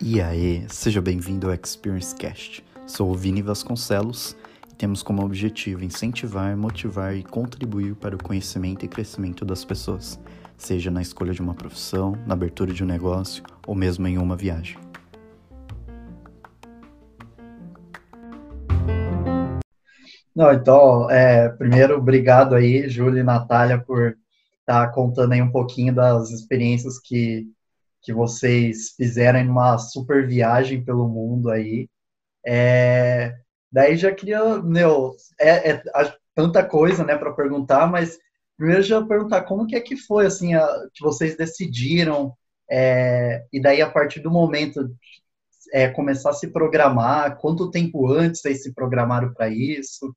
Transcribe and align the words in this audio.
E 0.00 0.20
aí, 0.22 0.64
seja 0.68 1.02
bem-vindo 1.02 1.48
ao 1.48 1.54
Experience 1.54 2.14
Cast. 2.14 2.64
Sou 2.86 3.10
o 3.10 3.14
Vini 3.14 3.42
Vasconcelos 3.42 4.36
e 4.70 4.76
temos 4.76 5.02
como 5.02 5.24
objetivo 5.24 5.82
incentivar, 5.82 6.56
motivar 6.56 7.16
e 7.16 7.24
contribuir 7.24 7.96
para 7.96 8.14
o 8.14 8.22
conhecimento 8.22 8.84
e 8.84 8.88
crescimento 8.88 9.44
das 9.44 9.64
pessoas, 9.64 10.20
seja 10.56 10.88
na 10.88 11.02
escolha 11.02 11.32
de 11.32 11.42
uma 11.42 11.54
profissão, 11.54 12.16
na 12.24 12.34
abertura 12.34 12.72
de 12.72 12.84
um 12.84 12.86
negócio 12.86 13.42
ou 13.66 13.74
mesmo 13.74 14.06
em 14.06 14.18
uma 14.18 14.36
viagem. 14.36 14.78
Não, 20.32 20.52
então, 20.52 21.10
é, 21.10 21.48
primeiro, 21.48 21.96
obrigado 21.96 22.54
aí, 22.54 22.88
Júlia 22.88 23.22
e 23.22 23.24
Natália, 23.24 23.80
por 23.80 24.16
tá 24.66 24.88
contando 24.88 25.32
aí 25.32 25.42
um 25.42 25.50
pouquinho 25.50 25.94
das 25.94 26.30
experiências 26.30 26.98
que 26.98 27.46
que 28.06 28.12
vocês 28.12 28.90
fizeram 28.96 29.40
em 29.40 29.48
uma 29.48 29.78
super 29.78 30.28
viagem 30.28 30.84
pelo 30.84 31.08
mundo 31.08 31.50
aí. 31.50 31.88
É, 32.46 33.34
daí 33.70 33.96
já 33.96 34.14
queria, 34.14 34.62
meu, 34.62 35.16
é, 35.40 35.72
é 35.72 35.82
tanta 36.32 36.64
coisa, 36.64 37.02
né, 37.04 37.16
para 37.18 37.32
perguntar, 37.32 37.88
mas 37.88 38.16
primeiro 38.56 38.82
já 38.82 39.04
perguntar 39.04 39.42
como 39.42 39.66
que 39.66 39.74
é 39.74 39.80
que 39.80 39.96
foi, 39.96 40.24
assim, 40.26 40.54
a, 40.54 40.64
que 40.94 41.02
vocês 41.02 41.36
decidiram, 41.36 42.32
é, 42.70 43.44
e 43.52 43.60
daí 43.60 43.82
a 43.82 43.90
partir 43.90 44.20
do 44.20 44.30
momento 44.30 44.88
é, 45.72 45.88
começar 45.88 46.30
a 46.30 46.34
se 46.34 46.46
programar, 46.48 47.38
quanto 47.38 47.72
tempo 47.72 48.06
antes 48.06 48.40
vocês 48.40 48.62
se 48.62 48.72
programaram 48.72 49.34
para 49.34 49.48
isso? 49.48 50.14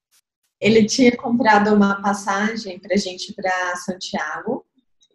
Ele 0.60 0.86
tinha 0.86 1.16
comprado 1.16 1.74
uma 1.74 2.02
passagem 2.02 2.80
para 2.80 2.98
gente 2.98 3.34
para 3.34 3.76
Santiago 3.78 4.66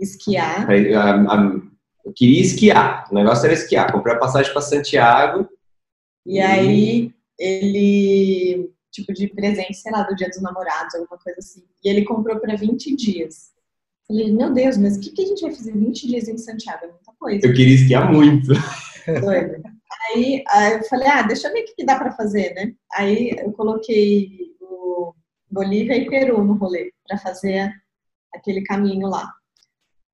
esquiar. 0.00 0.66
Eu 2.04 2.12
queria 2.14 2.40
esquiar. 2.40 3.06
O 3.10 3.14
negócio 3.14 3.44
era 3.44 3.54
esquiar. 3.54 3.92
Comprei 3.92 4.14
a 4.14 4.18
passagem 4.18 4.52
para 4.52 4.62
Santiago. 4.62 5.48
E, 6.26 6.36
e, 6.36 6.40
aí 6.40 7.14
ele, 7.38 8.70
tipo, 8.90 9.12
de 9.12 9.28
presente, 9.28 9.74
sei 9.74 9.92
lá, 9.92 10.02
do 10.02 10.14
Dia 10.14 10.28
dos 10.28 10.40
Namorados, 10.40 10.94
alguma 10.94 11.18
coisa 11.18 11.38
assim. 11.38 11.62
E 11.84 11.88
ele 11.88 12.04
comprou 12.04 12.38
para 12.38 12.56
20 12.56 12.96
dias. 12.96 13.52
Falei, 14.06 14.32
meu 14.32 14.52
Deus, 14.52 14.76
mas 14.76 14.96
o 14.96 15.00
que, 15.00 15.10
que 15.10 15.22
a 15.22 15.26
gente 15.26 15.42
vai 15.42 15.54
fazer 15.54 15.72
20 15.72 16.06
dias 16.06 16.28
em 16.28 16.36
Santiago? 16.36 16.84
É 16.84 16.88
muita 16.88 17.12
coisa. 17.18 17.46
Eu 17.46 17.54
queria 17.54 17.74
esquiar 17.74 18.10
muito. 18.12 18.48
Doido. 19.20 19.62
Aí, 20.10 20.44
aí 20.48 20.72
eu 20.74 20.82
falei, 20.84 21.08
ah, 21.08 21.22
deixa 21.22 21.48
eu 21.48 21.52
ver 21.52 21.60
o 21.60 21.64
que, 21.64 21.74
que 21.74 21.84
dá 21.84 21.98
para 21.98 22.12
fazer, 22.12 22.52
né? 22.54 22.74
Aí 22.94 23.30
eu 23.38 23.52
coloquei 23.52 24.53
Bolívia 25.54 25.96
e 25.96 26.08
Peru 26.08 26.42
no 26.42 26.54
rolê 26.54 26.92
para 27.06 27.16
fazer 27.16 27.72
aquele 28.34 28.62
caminho 28.64 29.06
lá. 29.06 29.32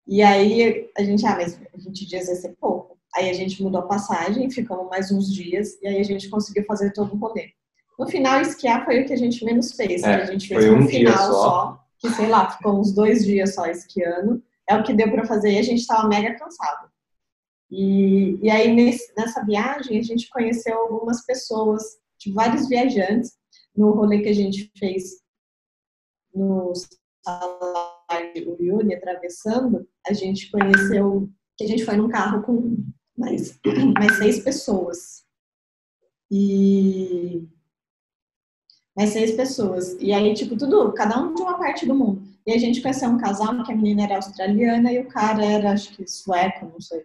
E 0.07 0.23
aí 0.23 0.91
a 0.97 1.03
gente, 1.03 1.27
ah, 1.27 1.37
mas 1.37 1.59
20 1.75 2.07
dias 2.07 2.27
vai 2.27 2.37
ser 2.37 2.57
pouco. 2.61 2.99
Aí 3.15 3.31
a 3.31 3.33
gente 3.33 3.63
mudou 3.63 3.81
a 3.81 3.87
passagem, 3.87 4.51
ficamos 4.51 4.89
mais 4.89 5.11
uns 5.11 5.33
dias, 5.33 5.81
e 5.83 5.89
aí 5.89 5.99
a 5.99 6.05
gente 6.05 6.29
conseguiu 6.29 6.65
fazer 6.65 6.93
todo 6.93 7.15
o 7.15 7.17
rolê. 7.17 7.53
No 7.99 8.07
final, 8.07 8.41
esquiar 8.41 8.85
foi 8.85 9.01
o 9.01 9.07
que 9.07 9.13
a 9.13 9.17
gente 9.17 9.45
menos 9.45 9.73
fez. 9.73 10.03
É, 10.03 10.15
a 10.15 10.25
gente 10.27 10.47
fez 10.47 10.65
um 10.71 10.87
final 10.87 11.17
só. 11.17 11.33
só. 11.33 11.85
que 11.99 12.11
sei 12.11 12.29
lá, 12.29 12.51
ficou 12.51 12.79
uns 12.79 12.93
dois 12.93 13.25
dias 13.25 13.55
só 13.55 13.67
esquiando. 13.67 14.43
É 14.69 14.77
o 14.77 14.83
que 14.83 14.95
deu 14.95 15.11
para 15.11 15.27
fazer 15.27 15.53
e 15.53 15.59
a 15.59 15.63
gente 15.63 15.81
estava 15.81 16.07
mega 16.07 16.39
cansado. 16.39 16.89
E, 17.71 18.39
e 18.43 18.51
aí 18.51 18.73
nesse, 18.73 19.13
nessa 19.17 19.45
viagem 19.45 19.99
a 19.99 20.03
gente 20.03 20.29
conheceu 20.29 20.77
algumas 20.77 21.25
pessoas, 21.25 21.83
de 22.19 22.33
vários 22.33 22.69
viajantes, 22.69 23.33
no 23.77 23.93
rolê 23.93 24.21
que 24.21 24.29
a 24.29 24.35
gente 24.35 24.71
fez 24.79 25.21
no 26.41 26.73
o 28.47 28.63
Yuri 28.63 28.95
atravessando, 28.95 29.87
a 30.07 30.13
gente 30.13 30.51
conheceu 30.51 31.29
que 31.57 31.65
a 31.65 31.67
gente 31.67 31.85
foi 31.85 31.97
num 31.97 32.09
carro 32.09 32.43
com 32.43 32.77
mais, 33.17 33.59
mais 33.95 34.17
seis 34.17 34.41
pessoas. 34.41 35.25
E 36.31 37.47
mais 38.97 39.11
seis 39.11 39.33
pessoas. 39.33 39.97
E 40.01 40.13
aí, 40.13 40.35
tipo, 40.35 40.57
tudo, 40.57 40.93
cada 40.93 41.21
um 41.21 41.35
de 41.35 41.43
uma 41.43 41.59
parte 41.59 41.87
do 41.87 41.95
mundo. 41.95 42.23
E 42.47 42.53
a 42.53 42.59
gente 42.59 42.81
conheceu 42.81 43.09
um 43.09 43.19
casal 43.19 43.63
que 43.65 43.73
a 43.73 43.77
menina 43.77 44.05
era 44.05 44.17
australiana 44.17 44.93
e 44.93 45.01
o 45.01 45.09
cara 45.09 45.45
era, 45.45 45.73
acho 45.73 45.95
que, 45.97 46.07
sueco, 46.07 46.67
não 46.67 46.81
sei. 46.81 47.05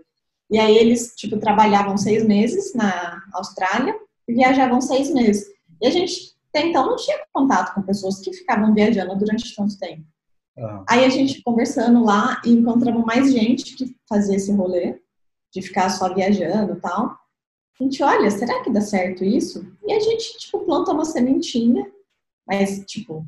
E 0.49 0.59
aí 0.59 0.77
eles, 0.77 1.13
tipo, 1.15 1.37
trabalhavam 1.37 1.97
seis 1.97 2.23
meses 2.23 2.73
na 2.73 3.21
Austrália 3.33 3.97
e 4.27 4.33
viajavam 4.33 4.79
seis 4.79 5.11
meses. 5.11 5.47
E 5.81 5.87
a 5.87 5.89
gente, 5.89 6.34
até 6.55 6.67
então, 6.67 6.87
não 6.87 6.95
tinha 6.95 7.17
contato 7.33 7.75
com 7.75 7.81
pessoas 7.81 8.21
que 8.21 8.31
ficavam 8.31 8.73
viajando 8.73 9.17
durante 9.17 9.53
tanto 9.53 9.77
tempo. 9.77 10.03
Uhum. 10.57 10.85
Aí 10.87 11.03
a 11.03 11.09
gente 11.09 11.43
conversando 11.43 12.05
lá 12.05 12.41
e 12.45 12.53
encontramos 12.53 13.03
mais 13.03 13.33
gente 13.33 13.75
que 13.75 13.93
fazia 14.07 14.37
esse 14.37 14.53
rolê, 14.53 14.97
de 15.53 15.61
ficar 15.61 15.89
só 15.89 16.13
viajando 16.13 16.73
e 16.73 16.79
tal. 16.79 17.17
A 17.77 17.83
gente, 17.83 18.01
olha, 18.01 18.31
será 18.31 18.63
que 18.63 18.71
dá 18.71 18.79
certo 18.79 19.25
isso? 19.25 19.67
E 19.85 19.91
a 19.91 19.99
gente, 19.99 20.37
tipo, 20.37 20.59
planta 20.59 20.93
uma 20.93 21.03
sementinha, 21.03 21.85
mas, 22.47 22.85
tipo... 22.85 23.25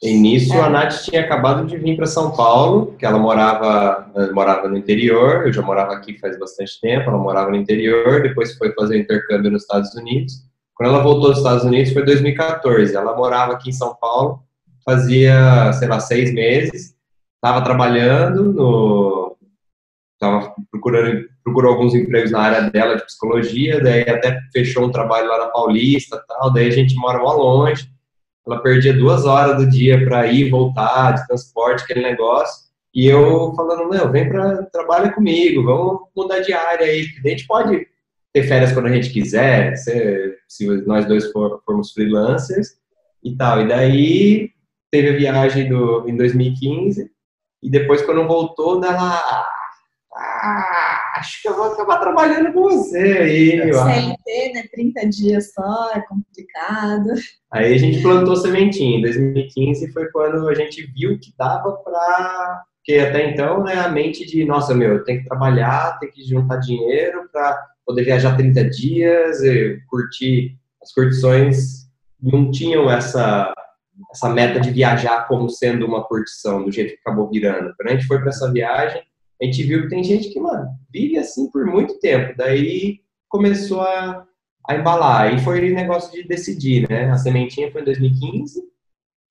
E 0.00 0.16
nisso 0.16 0.52
é. 0.52 0.60
a 0.60 0.70
Nath 0.70 1.02
tinha 1.04 1.22
acabado 1.22 1.66
de 1.66 1.76
vir 1.76 1.96
para 1.96 2.06
São 2.06 2.36
Paulo, 2.36 2.94
que 2.96 3.04
ela 3.04 3.18
morava, 3.18 4.12
eh, 4.14 4.30
morava 4.30 4.68
no 4.68 4.76
interior, 4.76 5.44
eu 5.44 5.52
já 5.52 5.60
morava 5.60 5.92
aqui 5.94 6.16
faz 6.20 6.38
bastante 6.38 6.80
tempo, 6.80 7.10
ela 7.10 7.18
morava 7.18 7.50
no 7.50 7.56
interior, 7.56 8.22
depois 8.22 8.56
foi 8.56 8.72
fazer 8.74 9.00
intercâmbio 9.00 9.50
nos 9.50 9.62
Estados 9.62 9.92
Unidos. 9.96 10.47
Quando 10.78 10.90
ela 10.94 11.02
voltou 11.02 11.30
dos 11.30 11.38
Estados 11.38 11.64
Unidos 11.64 11.92
foi 11.92 12.04
2014, 12.04 12.94
ela 12.94 13.16
morava 13.16 13.54
aqui 13.54 13.70
em 13.70 13.72
São 13.72 13.96
Paulo, 13.96 14.44
fazia, 14.84 15.72
sei 15.72 15.88
lá, 15.88 15.98
seis 15.98 16.32
meses, 16.32 16.94
estava 17.34 17.64
trabalhando 17.64 18.52
no. 18.52 19.36
Estava 20.14 20.54
procurando 20.70 21.28
procurou 21.44 21.72
alguns 21.72 21.94
empregos 21.94 22.30
na 22.30 22.40
área 22.40 22.70
dela 22.70 22.96
de 22.96 23.04
psicologia, 23.04 23.82
daí 23.82 24.02
até 24.02 24.38
fechou 24.52 24.84
um 24.84 24.90
trabalho 24.90 25.28
lá 25.28 25.38
na 25.38 25.46
Paulista 25.46 26.22
tal, 26.28 26.52
daí 26.52 26.68
a 26.68 26.72
gente 26.72 26.94
mora 26.94 27.22
lá 27.22 27.32
longe. 27.32 27.90
Ela 28.46 28.62
perdia 28.62 28.92
duas 28.92 29.24
horas 29.26 29.56
do 29.56 29.68
dia 29.68 30.04
para 30.04 30.26
ir 30.26 30.46
e 30.46 30.50
voltar, 30.50 31.12
de 31.12 31.26
transporte, 31.26 31.84
aquele 31.84 32.02
negócio. 32.02 32.68
E 32.94 33.06
eu 33.06 33.52
falando, 33.54 33.88
não, 33.88 34.10
vem 34.10 34.28
para 34.28 34.62
trabalha 34.64 35.12
comigo, 35.12 35.64
vamos 35.64 36.00
mudar 36.16 36.40
de 36.40 36.52
área 36.52 36.86
aí. 36.86 37.06
A 37.24 37.28
gente 37.28 37.46
pode 37.46 37.86
ter 38.32 38.42
férias 38.44 38.72
quando 38.72 38.86
a 38.86 38.92
gente 38.92 39.10
quiser, 39.10 39.76
se, 39.76 40.36
se 40.46 40.66
nós 40.86 41.06
dois 41.06 41.30
for, 41.32 41.62
formos 41.64 41.92
freelancers 41.92 42.76
e 43.24 43.36
tal. 43.36 43.62
E 43.62 43.68
daí 43.68 44.50
teve 44.90 45.10
a 45.10 45.16
viagem 45.16 45.68
do, 45.68 46.08
em 46.08 46.16
2015, 46.16 47.10
e 47.62 47.70
depois, 47.70 48.02
quando 48.02 48.26
voltou, 48.26 48.80
dela. 48.80 49.46
Ah, 50.14 51.12
acho 51.16 51.42
que 51.42 51.48
eu 51.48 51.54
vou 51.54 51.72
acabar 51.72 51.98
trabalhando 51.98 52.52
com 52.52 52.62
você 52.62 52.98
aí. 52.98 53.72
CLT, 53.72 54.52
né? 54.54 54.64
30 54.72 55.08
dias 55.08 55.52
só, 55.52 55.92
é 55.94 56.00
complicado. 56.02 57.10
Aí 57.52 57.74
a 57.74 57.78
gente 57.78 58.02
plantou 58.02 58.36
sementinha. 58.36 58.98
Em 58.98 59.02
2015 59.02 59.92
foi 59.92 60.10
quando 60.10 60.48
a 60.48 60.54
gente 60.54 60.86
viu 60.92 61.18
que 61.20 61.32
dava 61.36 61.72
para. 61.72 62.64
Porque 62.76 62.98
até 63.00 63.30
então, 63.30 63.62
né, 63.62 63.74
a 63.74 63.88
mente 63.88 64.24
de, 64.24 64.44
nossa, 64.44 64.74
meu, 64.74 64.94
eu 64.94 65.04
tenho 65.04 65.20
que 65.20 65.28
trabalhar, 65.28 65.98
tenho 65.98 66.10
que 66.10 66.24
juntar 66.24 66.56
dinheiro 66.56 67.28
para 67.30 67.60
poder 67.88 68.04
viajar 68.04 68.36
30 68.36 68.68
dias, 68.68 69.38
curtir 69.88 70.58
as 70.82 70.92
curtições 70.92 71.88
não 72.20 72.50
tinham 72.50 72.90
essa 72.90 73.52
essa 74.12 74.28
meta 74.28 74.60
de 74.60 74.70
viajar 74.70 75.26
como 75.26 75.48
sendo 75.50 75.84
uma 75.84 76.04
curtição, 76.04 76.64
do 76.64 76.70
jeito 76.70 76.94
que 76.94 77.00
acabou 77.00 77.28
virando. 77.28 77.74
Quando 77.76 77.88
a 77.88 77.92
gente 77.92 78.06
foi 78.06 78.20
para 78.20 78.28
essa 78.28 78.50
viagem, 78.52 79.02
a 79.40 79.44
gente 79.44 79.62
viu 79.64 79.82
que 79.82 79.88
tem 79.88 80.04
gente 80.04 80.30
que, 80.30 80.38
mano, 80.38 80.68
vive 80.90 81.18
assim 81.18 81.50
por 81.50 81.66
muito 81.66 81.98
tempo. 81.98 82.32
Daí 82.36 83.00
começou 83.28 83.80
a, 83.80 84.24
a 84.68 84.74
embalar. 84.76 85.34
E 85.34 85.40
foi 85.40 85.70
o 85.70 85.74
negócio 85.74 86.12
de 86.12 86.28
decidir, 86.28 86.88
né? 86.88 87.10
A 87.10 87.16
sementinha 87.16 87.72
foi 87.72 87.82
em 87.82 87.86
2015. 87.86 88.62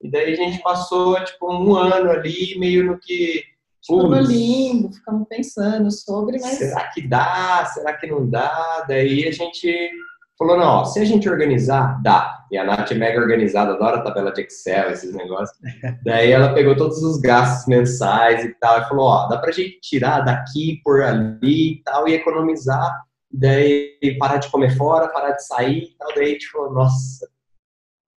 E 0.01 0.12
daí 0.12 0.34
a 0.34 0.35
gente 0.35 0.62
passou, 0.62 1.23
tipo, 1.23 1.51
um 1.51 1.75
ano 1.75 2.12
ali, 2.12 2.57
meio 2.59 2.85
no 2.85 3.00
que... 3.00 3.44
Tipo, 3.88 4.08
no 4.08 4.20
limbo, 4.20 4.92
ficamos 4.92 5.28
pensando 5.29 5.90
sobre, 5.90 6.40
mas... 6.41 6.58
Será 6.58 6.90
que 6.90 7.08
dá? 7.08 7.66
Será 7.73 7.94
que 7.94 8.06
não 8.06 8.29
dá? 8.29 8.85
Daí 8.85 9.26
a 9.26 9.32
gente 9.32 9.91
falou, 10.38 10.58
não, 10.58 10.66
ó, 10.66 10.85
se 10.85 11.00
a 11.00 11.06
gente 11.06 11.29
organizar, 11.29 12.02
dá. 12.03 12.46
E 12.52 12.58
a 12.58 12.66
Nath 12.66 12.91
é 12.91 12.96
mega 12.96 13.20
organizada, 13.20 13.73
adora 13.73 14.03
tabela 14.03 14.32
de 14.34 14.41
Excel, 14.41 14.91
esses 14.91 15.16
negócios. 15.16 15.58
Daí 16.03 16.32
ela 16.32 16.53
pegou 16.53 16.76
todos 16.76 17.02
os 17.02 17.17
gastos 17.20 17.66
mensais 17.67 18.44
e 18.44 18.53
tal, 18.56 18.82
e 18.82 18.85
falou, 18.90 19.06
ó, 19.06 19.28
dá 19.28 19.38
pra 19.38 19.52
gente 19.52 19.79
tirar 19.82 20.20
daqui 20.22 20.82
por 20.84 21.02
ali 21.02 21.72
e 21.72 21.82
tal, 21.84 22.08
e 22.08 22.14
economizar, 22.14 23.03
daí 23.32 23.97
parar 24.20 24.38
de 24.38 24.50
comer 24.50 24.76
fora, 24.78 25.09
parar 25.09 25.32
de 25.32 25.46
sair 25.46 25.84
e 25.84 25.97
tal. 25.97 26.14
Daí 26.14 26.26
a 26.26 26.29
gente 26.29 26.50
falou, 26.50 26.73
nossa, 26.73 27.28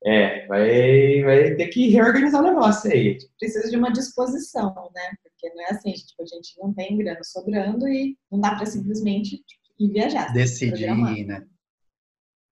é, 0.05 0.47
vai, 0.47 1.23
vai 1.23 1.55
ter 1.55 1.69
que 1.69 1.89
reorganizar 1.91 2.41
o 2.41 2.45
negócio 2.45 2.91
aí. 2.91 3.19
Precisa 3.39 3.71
de 3.71 3.77
uma 3.77 3.93
disposição, 3.93 4.75
né? 4.95 5.11
Porque 5.41 5.55
não 5.55 5.63
é 5.65 5.71
assim, 5.71 5.93
tipo, 5.93 6.23
a 6.23 6.27
gente 6.27 6.59
não 6.59 6.73
tem 6.75 6.97
grana 6.99 7.25
sobrando 7.25 7.89
e 7.89 8.19
não 8.31 8.39
dá 8.39 8.55
para 8.55 8.67
simplesmente 8.67 9.39
tipo, 9.39 9.63
ir 9.79 9.93
viajar. 9.93 10.33
Decidir, 10.33 11.27
né? 11.27 11.49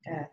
É. 0.06 0.28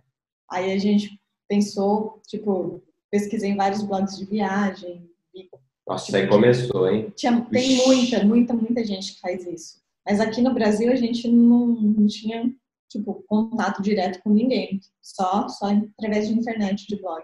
Aí 0.49 0.71
a 0.71 0.77
gente 0.77 1.19
pensou, 1.49 2.21
tipo, 2.27 2.81
pesquisei 3.11 3.51
em 3.51 3.57
vários 3.57 3.83
blogs 3.83 4.17
de 4.17 4.25
viagem, 4.25 5.09
vi 5.33 5.49
Nossa, 5.85 6.05
tipo, 6.05 6.17
aí 6.17 6.27
começou, 6.29 6.89
hein? 6.89 7.11
Tinha, 7.15 7.41
tem 7.45 7.85
muita, 7.85 8.23
muita, 8.23 8.53
muita 8.53 8.85
gente 8.85 9.15
que 9.15 9.19
faz 9.19 9.45
isso. 9.45 9.83
Mas 10.05 10.21
aqui 10.21 10.41
no 10.41 10.53
Brasil 10.53 10.91
a 10.91 10.95
gente 10.95 11.27
não, 11.27 11.67
não 11.67 12.07
tinha, 12.07 12.53
tipo, 12.89 13.23
contato 13.27 13.81
direto 13.81 14.21
com 14.23 14.29
ninguém. 14.29 14.79
Só, 15.01 15.49
só 15.49 15.65
através 15.97 16.29
de 16.29 16.33
internet, 16.35 16.87
de 16.87 16.95
blog. 17.01 17.23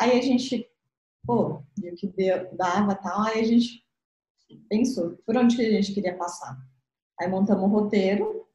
Aí 0.00 0.18
a 0.18 0.22
gente, 0.22 0.66
pô, 1.26 1.62
viu 1.78 1.94
que 1.96 2.06
deu, 2.06 2.48
dava 2.56 2.94
tal, 2.94 3.20
aí 3.22 3.40
a 3.40 3.44
gente 3.44 3.83
pensou, 4.68 5.18
por 5.26 5.36
onde 5.36 5.56
que 5.56 5.62
a 5.62 5.70
gente 5.70 5.92
queria 5.92 6.14
passar? 6.14 6.56
Aí 7.20 7.28
montamos 7.28 7.64
um 7.64 7.68
roteiro 7.68 8.46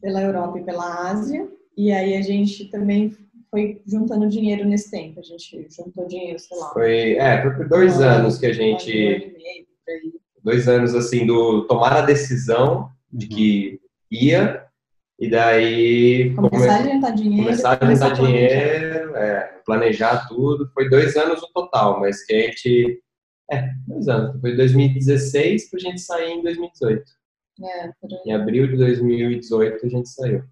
pela 0.00 0.22
Europa 0.22 0.58
e 0.58 0.64
pela 0.64 1.10
Ásia, 1.10 1.48
e 1.76 1.92
aí 1.92 2.16
a 2.16 2.22
gente 2.22 2.66
também 2.70 3.14
foi 3.50 3.82
juntando 3.86 4.28
dinheiro 4.28 4.66
nesse 4.66 4.90
tempo. 4.90 5.20
A 5.20 5.22
gente 5.22 5.66
juntou 5.70 6.06
dinheiro, 6.06 6.38
sei 6.38 6.56
lá. 6.58 6.72
Foi, 6.72 7.12
é, 7.14 7.42
foi 7.42 7.50
por 7.52 7.68
dois 7.68 7.98
um 7.98 8.02
anos 8.02 8.38
que 8.38 8.46
a 8.46 8.52
gente. 8.52 8.90
Um 8.90 9.32
meio, 9.32 10.20
dois 10.42 10.68
anos 10.68 10.94
assim 10.94 11.26
do 11.26 11.66
tomar 11.66 11.92
a 11.92 12.00
decisão 12.02 12.90
de 13.12 13.26
uhum. 13.26 13.36
que 13.36 13.80
ia 14.10 14.64
e 15.18 15.28
daí 15.28 16.34
começar 16.34 16.78
come... 16.78 16.90
a 16.90 16.94
juntar 16.94 17.10
dinheiro, 17.10 17.44
começar 17.44 17.78
a 17.78 17.94
juntar 17.94 18.10
dinheiro, 18.14 19.16
é, 19.16 19.60
planejar 19.66 20.26
tudo. 20.28 20.70
Foi 20.72 20.88
dois 20.88 21.16
anos 21.16 21.42
no 21.42 21.48
total, 21.48 22.00
mas 22.00 22.24
que 22.24 22.32
a 22.32 22.40
gente 22.46 23.02
é 23.50 23.70
dois 23.86 24.08
anos. 24.08 24.40
Foi 24.40 24.56
2016 24.56 25.70
para 25.70 25.78
a 25.78 25.82
gente 25.82 26.00
sair 26.00 26.30
em 26.30 26.42
2018. 26.42 27.04
É, 27.62 27.90
em 28.26 28.32
abril 28.32 28.68
de 28.68 28.76
2018 28.76 29.84
a 29.84 29.88
gente 29.88 30.08
saiu. 30.08 30.44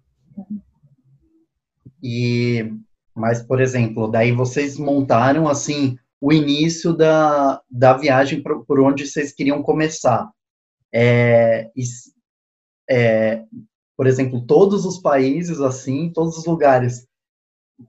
E, 2.03 2.71
mas, 3.15 3.41
por 3.41 3.59
exemplo, 3.59 4.07
daí 4.07 4.31
vocês 4.31 4.77
montaram, 4.77 5.47
assim, 5.47 5.97
o 6.21 6.31
início 6.31 6.93
da, 6.93 7.61
da 7.69 7.93
viagem 7.93 8.43
por, 8.43 8.65
por 8.65 8.79
onde 8.79 9.07
vocês 9.07 9.33
queriam 9.33 9.63
começar. 9.63 10.29
É, 10.93 11.71
é, 12.89 13.43
por 13.97 14.07
exemplo, 14.07 14.45
todos 14.45 14.85
os 14.85 14.99
países, 14.99 15.59
assim, 15.61 16.11
todos 16.11 16.37
os 16.37 16.45
lugares. 16.45 17.07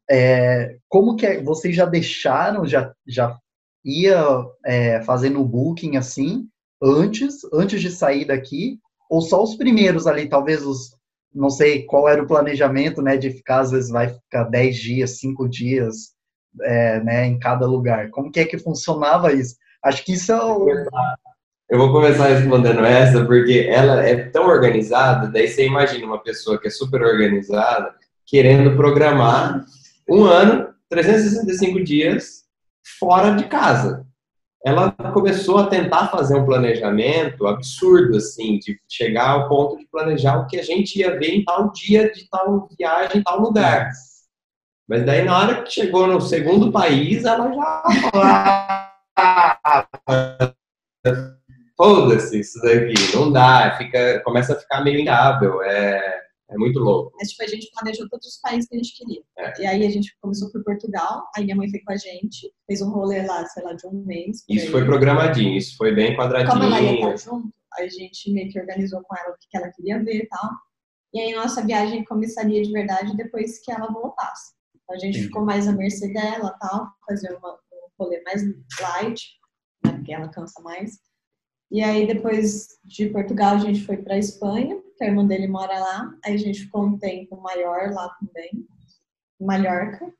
É, 0.08 0.78
como 0.88 1.16
que 1.16 1.26
é, 1.26 1.42
vocês 1.42 1.74
já 1.74 1.84
deixaram, 1.84 2.64
já, 2.66 2.94
já 3.06 3.36
ia 3.84 4.22
é, 4.64 5.00
fazendo 5.02 5.40
o 5.40 5.44
booking 5.44 5.96
assim, 5.96 6.46
antes, 6.82 7.38
antes 7.52 7.80
de 7.80 7.90
sair 7.90 8.26
daqui, 8.26 8.78
ou 9.10 9.20
só 9.20 9.42
os 9.42 9.56
primeiros 9.56 10.06
ali, 10.06 10.28
talvez 10.28 10.64
os, 10.64 10.96
não 11.34 11.50
sei 11.50 11.84
qual 11.84 12.08
era 12.08 12.22
o 12.22 12.26
planejamento, 12.26 13.02
né, 13.02 13.16
de 13.16 13.30
ficar, 13.30 13.60
às 13.60 13.70
vezes 13.70 13.90
vai 13.90 14.08
ficar 14.08 14.44
10 14.44 14.76
dias, 14.76 15.18
5 15.18 15.48
dias, 15.48 16.14
é, 16.62 17.00
né, 17.02 17.26
em 17.26 17.38
cada 17.38 17.66
lugar. 17.66 18.10
Como 18.10 18.30
que 18.30 18.40
é 18.40 18.44
que 18.44 18.58
funcionava 18.58 19.32
isso? 19.32 19.56
Acho 19.82 20.04
que 20.04 20.12
isso 20.12 20.32
é 20.32 20.42
o... 20.42 20.68
Eu 21.68 21.78
vou 21.78 21.92
começar 21.92 22.26
respondendo 22.26 22.84
essa, 22.84 23.24
porque 23.24 23.68
ela 23.70 24.04
é 24.04 24.28
tão 24.28 24.48
organizada, 24.48 25.28
daí 25.28 25.46
você 25.46 25.66
imagina 25.66 26.04
uma 26.04 26.20
pessoa 26.20 26.60
que 26.60 26.66
é 26.66 26.70
super 26.70 27.00
organizada, 27.00 27.94
querendo 28.26 28.76
programar 28.76 29.64
um 30.08 30.24
ano, 30.24 30.68
365 30.88 31.84
dias, 31.84 32.39
fora 32.98 33.34
de 33.34 33.44
casa 33.44 34.06
ela 34.64 34.92
começou 34.92 35.58
a 35.58 35.66
tentar 35.66 36.08
fazer 36.08 36.36
um 36.36 36.44
planejamento 36.44 37.46
absurdo, 37.46 38.16
assim, 38.16 38.58
de 38.58 38.78
chegar 38.88 39.30
ao 39.30 39.48
ponto 39.48 39.78
de 39.78 39.86
planejar 39.86 40.38
o 40.38 40.46
que 40.46 40.58
a 40.58 40.62
gente 40.62 40.98
ia 40.98 41.18
ver 41.18 41.34
em 41.34 41.44
tal 41.44 41.72
dia, 41.72 42.12
de 42.12 42.28
tal 42.28 42.68
viagem, 42.78 43.20
em 43.20 43.22
tal 43.22 43.40
lugar. 43.40 43.90
Mas 44.86 45.06
daí, 45.06 45.24
na 45.24 45.38
hora 45.38 45.62
que 45.62 45.70
chegou 45.70 46.06
no 46.06 46.20
segundo 46.20 46.70
país, 46.70 47.24
ela 47.24 47.50
já 47.54 48.92
foda-se 51.76 52.40
isso 52.40 52.60
daqui, 52.60 52.94
não 53.14 53.32
dá, 53.32 53.76
fica, 53.78 54.20
começa 54.22 54.52
a 54.52 54.56
ficar 54.56 54.84
meio 54.84 55.00
inviável, 55.00 55.62
é 55.62 56.19
é 56.50 56.56
muito 56.56 56.80
louco. 56.80 57.12
Mas, 57.18 57.30
tipo, 57.30 57.44
a 57.44 57.46
gente 57.46 57.70
planejou 57.72 58.08
todos 58.08 58.26
os 58.26 58.40
países 58.40 58.68
que 58.68 58.74
a 58.74 58.78
gente 58.78 58.96
queria. 58.96 59.22
É. 59.38 59.62
E 59.62 59.66
aí 59.66 59.86
a 59.86 59.90
gente 59.90 60.16
começou 60.20 60.50
por 60.50 60.64
Portugal, 60.64 61.28
aí 61.36 61.44
minha 61.44 61.56
mãe 61.56 61.70
foi 61.70 61.80
com 61.80 61.92
a 61.92 61.96
gente, 61.96 62.52
fez 62.66 62.82
um 62.82 62.90
rolê 62.90 63.22
lá, 63.26 63.46
sei 63.46 63.62
lá, 63.62 63.72
de 63.72 63.86
um 63.86 64.04
mês. 64.04 64.44
Isso 64.48 64.66
aí. 64.66 64.72
foi 64.72 64.84
programadinho, 64.84 65.56
isso 65.56 65.76
foi 65.76 65.94
bem 65.94 66.16
quadradinho. 66.16 66.52
Como 66.52 66.64
ela 66.64 66.80
ia 66.80 66.94
estar 66.94 67.16
junto, 67.16 67.54
a 67.74 67.86
gente 67.86 68.32
meio 68.32 68.50
que 68.50 68.60
organizou 68.60 69.00
com 69.02 69.16
ela 69.16 69.30
o 69.30 69.36
que 69.38 69.56
ela 69.56 69.70
queria 69.70 70.02
ver 70.02 70.24
e 70.24 70.26
tal. 70.26 70.50
E 71.14 71.20
aí 71.20 71.34
nossa 71.34 71.64
viagem 71.64 72.04
começaria 72.04 72.62
de 72.62 72.72
verdade 72.72 73.16
depois 73.16 73.60
que 73.64 73.70
ela 73.70 73.86
voltasse. 73.86 74.54
Então, 74.74 74.96
a 74.96 74.98
gente 74.98 75.18
Sim. 75.18 75.24
ficou 75.24 75.44
mais 75.44 75.68
à 75.68 75.72
mercê 75.72 76.12
dela 76.12 76.56
tal, 76.60 76.88
fazer 77.06 77.32
uma, 77.36 77.52
um 77.52 77.88
rolê 77.98 78.22
mais 78.22 78.42
light, 78.80 79.22
né, 79.84 79.92
porque 79.92 80.12
ela 80.12 80.28
cansa 80.28 80.60
mais. 80.62 80.98
E 81.70 81.82
aí, 81.82 82.06
depois 82.06 82.80
de 82.84 83.06
Portugal, 83.10 83.54
a 83.54 83.58
gente 83.58 83.84
foi 83.84 83.96
para 83.96 84.18
Espanha, 84.18 84.80
que 84.96 85.04
a 85.04 85.06
irmã 85.06 85.24
dele 85.24 85.46
mora 85.46 85.78
lá. 85.78 86.14
Aí 86.24 86.34
a 86.34 86.38
gente 86.38 86.62
ficou 86.62 86.84
um 86.84 86.98
tempo 86.98 87.40
maior 87.40 87.92
lá 87.92 88.08
também, 88.20 88.66
em 89.40 89.44
Mallorca. 89.44 90.12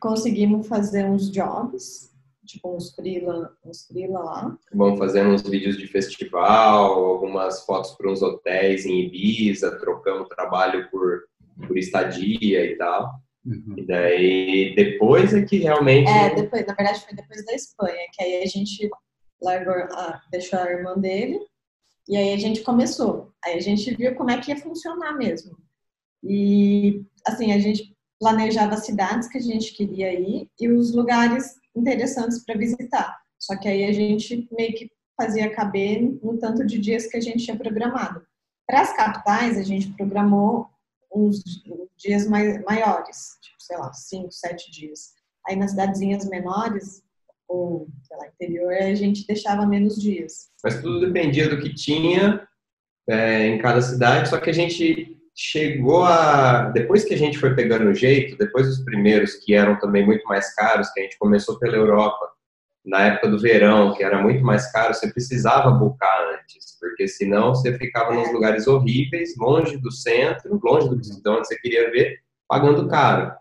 Conseguimos 0.00 0.66
fazer 0.68 1.06
uns 1.06 1.30
jobs, 1.30 2.14
tipo 2.44 2.76
uns 2.76 2.94
freela, 2.94 3.56
uns 3.64 3.86
freela 3.86 4.20
lá. 4.20 4.58
Vamos 4.74 4.98
fazendo 4.98 5.30
uns 5.30 5.42
vídeos 5.42 5.78
de 5.78 5.86
festival, 5.86 6.94
algumas 7.04 7.64
fotos 7.64 7.92
para 7.92 8.10
uns 8.10 8.20
hotéis 8.20 8.84
em 8.84 9.06
Ibiza, 9.06 9.78
trocamos 9.78 10.28
trabalho 10.28 10.90
por, 10.90 11.22
por 11.66 11.78
estadia 11.78 12.66
e 12.66 12.76
tal. 12.76 13.14
Uhum. 13.46 13.74
E 13.78 13.86
daí, 13.86 14.74
depois 14.76 15.32
é 15.32 15.42
que 15.42 15.56
realmente... 15.56 16.10
É, 16.10 16.34
depois, 16.34 16.66
na 16.66 16.74
verdade 16.74 17.00
foi 17.00 17.14
depois 17.14 17.46
da 17.46 17.54
Espanha, 17.54 18.06
que 18.12 18.22
aí 18.22 18.42
a 18.42 18.46
gente 18.46 18.90
largou, 19.40 19.74
ah, 19.92 20.20
deixou 20.30 20.58
a 20.58 20.70
irmã 20.70 20.94
dele, 20.96 21.40
e 22.08 22.16
aí 22.16 22.32
a 22.32 22.38
gente 22.38 22.62
começou. 22.62 23.32
Aí 23.44 23.56
a 23.56 23.60
gente 23.60 23.94
viu 23.94 24.14
como 24.14 24.30
é 24.30 24.40
que 24.40 24.50
ia 24.50 24.56
funcionar 24.56 25.12
mesmo. 25.12 25.56
E, 26.22 27.04
assim, 27.26 27.52
a 27.52 27.58
gente 27.58 27.94
planejava 28.18 28.74
as 28.74 28.84
cidades 28.84 29.28
que 29.28 29.38
a 29.38 29.42
gente 29.42 29.72
queria 29.74 30.12
ir 30.12 30.50
e 30.58 30.68
os 30.68 30.94
lugares 30.94 31.54
interessantes 31.76 32.44
para 32.44 32.58
visitar. 32.58 33.20
Só 33.38 33.56
que 33.56 33.68
aí 33.68 33.84
a 33.84 33.92
gente 33.92 34.48
meio 34.50 34.74
que 34.74 34.90
fazia 35.16 35.54
caber 35.54 36.02
no 36.22 36.38
tanto 36.38 36.64
de 36.64 36.78
dias 36.78 37.06
que 37.06 37.16
a 37.16 37.20
gente 37.20 37.44
tinha 37.44 37.56
programado. 37.56 38.26
Para 38.66 38.82
as 38.82 38.94
capitais, 38.94 39.56
a 39.58 39.62
gente 39.62 39.92
programou 39.94 40.68
uns 41.14 41.42
dias 41.96 42.26
mais, 42.26 42.62
maiores, 42.64 43.38
tipo, 43.40 43.56
sei 43.60 43.78
lá, 43.78 43.92
cinco, 43.92 44.30
sete 44.32 44.70
dias. 44.70 45.14
Aí 45.46 45.56
nas 45.56 45.70
cidadezinhas 45.70 46.24
menores, 46.26 47.02
ou, 47.48 47.88
sei 48.02 48.16
lá, 48.16 48.26
interior, 48.28 48.72
a 48.72 48.94
gente 48.94 49.26
deixava 49.26 49.66
menos 49.66 50.00
dias. 50.00 50.50
Mas 50.62 50.80
tudo 50.80 51.00
dependia 51.00 51.48
do 51.48 51.58
que 51.58 51.74
tinha 51.74 52.46
é, 53.08 53.46
em 53.46 53.58
cada 53.58 53.80
cidade, 53.80 54.28
só 54.28 54.38
que 54.38 54.50
a 54.50 54.54
gente 54.54 55.16
chegou 55.34 56.04
a. 56.04 56.70
Depois 56.70 57.04
que 57.04 57.14
a 57.14 57.18
gente 57.18 57.38
foi 57.38 57.54
pegando 57.54 57.88
o 57.88 57.94
jeito, 57.94 58.36
depois 58.36 58.66
dos 58.66 58.84
primeiros 58.84 59.34
que 59.34 59.54
eram 59.54 59.78
também 59.78 60.04
muito 60.04 60.24
mais 60.26 60.54
caros, 60.54 60.90
que 60.90 61.00
a 61.00 61.02
gente 61.04 61.18
começou 61.18 61.58
pela 61.58 61.76
Europa, 61.76 62.28
na 62.84 63.04
época 63.04 63.28
do 63.28 63.38
verão, 63.38 63.94
que 63.94 64.02
era 64.02 64.20
muito 64.20 64.42
mais 64.42 64.70
caro, 64.72 64.94
você 64.94 65.12
precisava 65.12 65.70
buscar 65.70 66.34
antes, 66.34 66.76
porque 66.80 67.06
senão 67.06 67.54
você 67.54 67.76
ficava 67.76 68.14
nos 68.14 68.32
lugares 68.32 68.66
horríveis, 68.66 69.36
longe 69.36 69.76
do 69.76 69.92
centro, 69.92 70.58
longe 70.62 70.88
do 70.88 70.96
de 70.96 71.28
onde 71.28 71.46
você 71.46 71.56
queria 71.58 71.90
ver, 71.90 72.18
pagando 72.48 72.88
caro. 72.88 73.32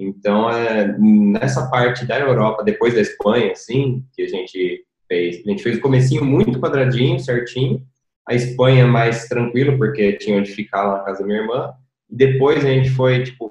Então, 0.00 0.50
é, 0.50 0.96
nessa 0.98 1.68
parte 1.68 2.06
da 2.06 2.18
Europa, 2.18 2.64
depois 2.64 2.94
da 2.94 3.02
Espanha, 3.02 3.52
assim, 3.52 4.02
que 4.14 4.22
a 4.22 4.28
gente 4.28 4.84
fez, 5.06 5.42
a 5.46 5.50
gente 5.50 5.62
fez 5.62 5.76
o 5.76 5.80
comecinho 5.82 6.24
muito 6.24 6.58
quadradinho, 6.58 7.20
certinho. 7.20 7.84
A 8.26 8.34
Espanha 8.34 8.86
mais 8.86 9.28
tranquilo, 9.28 9.76
porque 9.76 10.14
tinha 10.14 10.38
onde 10.38 10.50
ficar 10.52 10.84
lá 10.84 10.98
na 10.98 11.04
casa 11.04 11.20
da 11.20 11.26
minha 11.26 11.40
irmã. 11.40 11.74
Depois 12.08 12.64
a 12.64 12.68
gente 12.68 12.88
foi, 12.88 13.22
tipo, 13.24 13.50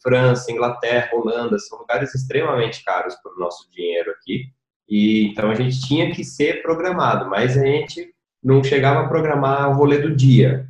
França, 0.00 0.52
Inglaterra, 0.52 1.10
Holanda, 1.12 1.58
são 1.58 1.78
lugares 1.78 2.14
extremamente 2.14 2.84
caros 2.84 3.16
para 3.16 3.32
o 3.32 3.38
nosso 3.40 3.68
dinheiro 3.70 4.12
aqui. 4.12 4.44
E 4.88 5.26
então 5.26 5.50
a 5.50 5.54
gente 5.54 5.80
tinha 5.80 6.12
que 6.12 6.22
ser 6.22 6.62
programado, 6.62 7.28
mas 7.28 7.58
a 7.58 7.64
gente 7.64 8.08
não 8.42 8.62
chegava 8.62 9.00
a 9.00 9.08
programar 9.08 9.68
o 9.70 9.74
rolê 9.74 9.98
do 9.98 10.14
dia. 10.14 10.67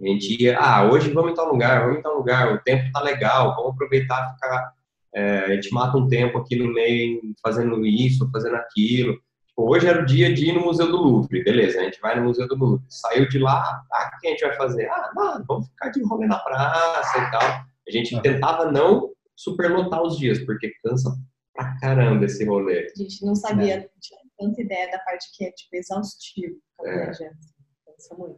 A 0.00 0.06
gente 0.06 0.42
ia, 0.42 0.58
ah, 0.58 0.90
hoje 0.90 1.12
vamos 1.12 1.32
em 1.32 1.34
tal 1.34 1.52
lugar, 1.52 1.82
vamos 1.82 1.98
em 1.98 2.02
tal 2.02 2.16
lugar, 2.16 2.54
o 2.54 2.58
tempo 2.62 2.90
tá 2.92 3.02
legal, 3.02 3.54
vamos 3.54 3.72
aproveitar 3.72 4.32
ficar. 4.34 4.72
É, 5.14 5.38
a 5.40 5.54
gente 5.54 5.72
mata 5.72 5.98
um 5.98 6.08
tempo 6.08 6.38
aqui 6.38 6.56
no 6.56 6.72
meio 6.72 7.20
fazendo 7.42 7.84
isso, 7.84 8.30
fazendo 8.30 8.56
aquilo. 8.56 9.14
Tipo, 9.48 9.70
hoje 9.70 9.86
era 9.86 10.00
o 10.00 10.06
dia 10.06 10.32
de 10.32 10.48
ir 10.48 10.52
no 10.52 10.62
Museu 10.62 10.86
do 10.86 10.96
Louvre, 10.96 11.44
beleza, 11.44 11.80
a 11.80 11.84
gente 11.84 12.00
vai 12.00 12.18
no 12.18 12.24
Museu 12.24 12.48
do 12.48 12.56
Louvre. 12.56 12.84
Saiu 12.88 13.28
de 13.28 13.38
lá, 13.38 13.82
ah, 13.92 14.10
o 14.16 14.20
que 14.20 14.28
a 14.28 14.30
gente 14.30 14.46
vai 14.46 14.56
fazer? 14.56 14.88
Ah, 14.88 15.10
não, 15.14 15.44
vamos 15.46 15.68
ficar 15.68 15.90
de 15.90 16.02
rolê 16.02 16.26
na 16.26 16.38
praça 16.38 17.18
e 17.18 17.30
tal. 17.30 17.42
A 17.42 17.90
gente 17.90 18.16
ah. 18.16 18.20
tentava 18.20 18.72
não 18.72 19.10
superlotar 19.36 20.02
os 20.02 20.16
dias, 20.16 20.38
porque 20.44 20.72
cansa 20.82 21.14
pra 21.54 21.76
caramba 21.78 22.24
esse 22.24 22.44
rolê. 22.44 22.90
A 22.94 23.02
gente 23.02 23.24
não 23.24 23.34
sabia, 23.34 23.74
é. 23.74 23.90
tinha 24.00 24.20
tanta 24.38 24.62
ideia 24.62 24.90
da 24.90 24.98
parte 25.00 25.26
que 25.36 25.44
é 25.44 25.50
tipo 25.50 25.76
exaustivo. 25.76 26.56
É. 26.84 27.10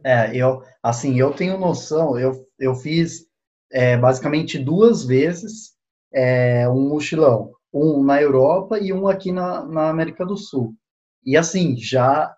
É, 0.03 0.35
eu, 0.35 0.61
assim, 0.81 1.19
eu 1.19 1.31
tenho 1.33 1.57
noção, 1.57 2.17
eu, 2.17 2.45
eu 2.59 2.75
fiz 2.75 3.25
é, 3.71 3.97
basicamente 3.97 4.57
duas 4.59 5.03
vezes 5.03 5.73
é, 6.13 6.67
um 6.69 6.89
mochilão. 6.89 7.51
um 7.73 8.03
na 8.03 8.21
Europa 8.21 8.79
e 8.79 8.93
um 8.93 9.07
aqui 9.07 9.31
na, 9.31 9.65
na 9.65 9.89
América 9.89 10.25
do 10.25 10.37
Sul. 10.37 10.75
E 11.25 11.37
assim, 11.37 11.75
já 11.77 12.35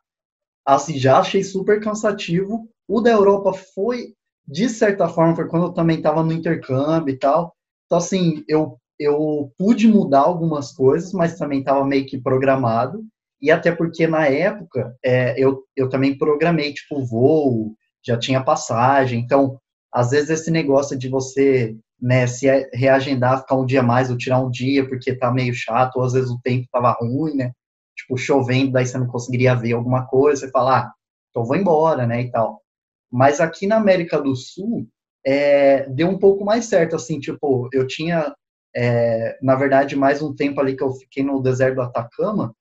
assim, 0.66 0.98
já 0.98 1.20
achei 1.20 1.44
super 1.44 1.82
cansativo. 1.82 2.68
O 2.88 3.02
da 3.02 3.12
Europa 3.12 3.54
foi, 3.76 4.14
de 4.48 4.70
certa 4.70 5.08
forma, 5.08 5.36
foi 5.36 5.48
quando 5.48 5.68
eu 5.68 5.74
também 5.74 5.98
estava 5.98 6.24
no 6.24 6.34
intercâmbio 6.34 7.14
e 7.14 7.20
tal. 7.20 7.56
Então, 7.86 7.98
assim, 8.00 8.44
eu, 8.48 8.78
eu 9.00 9.52
pude 9.58 9.88
mudar 9.88 10.22
algumas 10.22 10.72
coisas, 10.72 11.14
mas 11.14 11.38
também 11.38 11.60
estava 11.60 11.86
meio 11.86 12.06
que 12.06 12.20
programado. 12.22 13.04
E 13.46 13.52
até 13.52 13.72
porque, 13.72 14.08
na 14.08 14.28
época, 14.28 14.98
é, 15.06 15.36
eu, 15.38 15.62
eu 15.76 15.88
também 15.88 16.18
programei, 16.18 16.74
tipo, 16.74 17.06
voo, 17.06 17.76
já 18.04 18.18
tinha 18.18 18.44
passagem. 18.44 19.20
Então, 19.20 19.60
às 19.94 20.10
vezes, 20.10 20.32
esse 20.32 20.50
negócio 20.50 20.98
de 20.98 21.08
você 21.08 21.78
né, 22.02 22.26
se 22.26 22.48
reagendar, 22.74 23.42
ficar 23.42 23.56
um 23.56 23.66
dia 23.66 23.84
mais 23.84 24.10
ou 24.10 24.18
tirar 24.18 24.40
um 24.40 24.50
dia 24.50 24.90
porque 24.90 25.14
tá 25.16 25.32
meio 25.32 25.54
chato, 25.54 25.98
ou 25.98 26.04
às 26.04 26.14
vezes 26.14 26.32
o 26.32 26.40
tempo 26.42 26.68
tava 26.72 26.92
ruim, 27.00 27.36
né? 27.36 27.52
Tipo, 27.96 28.18
chovendo, 28.18 28.72
daí 28.72 28.88
você 28.88 28.98
não 28.98 29.06
conseguiria 29.06 29.54
ver 29.54 29.74
alguma 29.74 30.08
coisa, 30.08 30.42
você 30.42 30.52
fala, 30.52 30.80
ah, 30.80 30.92
então 31.30 31.46
vou 31.46 31.56
embora, 31.56 32.08
né, 32.08 32.22
e 32.24 32.32
tal. 32.32 32.64
Mas 33.12 33.40
aqui 33.40 33.68
na 33.68 33.78
América 33.78 34.20
do 34.20 34.36
Sul, 34.36 34.88
é, 35.24 35.88
deu 35.90 36.10
um 36.10 36.18
pouco 36.18 36.44
mais 36.44 36.66
certo, 36.66 36.96
assim, 36.96 37.20
tipo, 37.20 37.70
eu 37.72 37.86
tinha, 37.86 38.34
é, 38.76 39.38
na 39.40 39.56
verdade, 39.56 39.96
mais 39.96 40.20
um 40.20 40.34
tempo 40.36 40.60
ali 40.60 40.76
que 40.76 40.84
eu 40.84 40.92
fiquei 40.94 41.24
no 41.24 41.44
deserto 41.44 41.76
do 41.76 41.82
Atacama, 41.84 42.56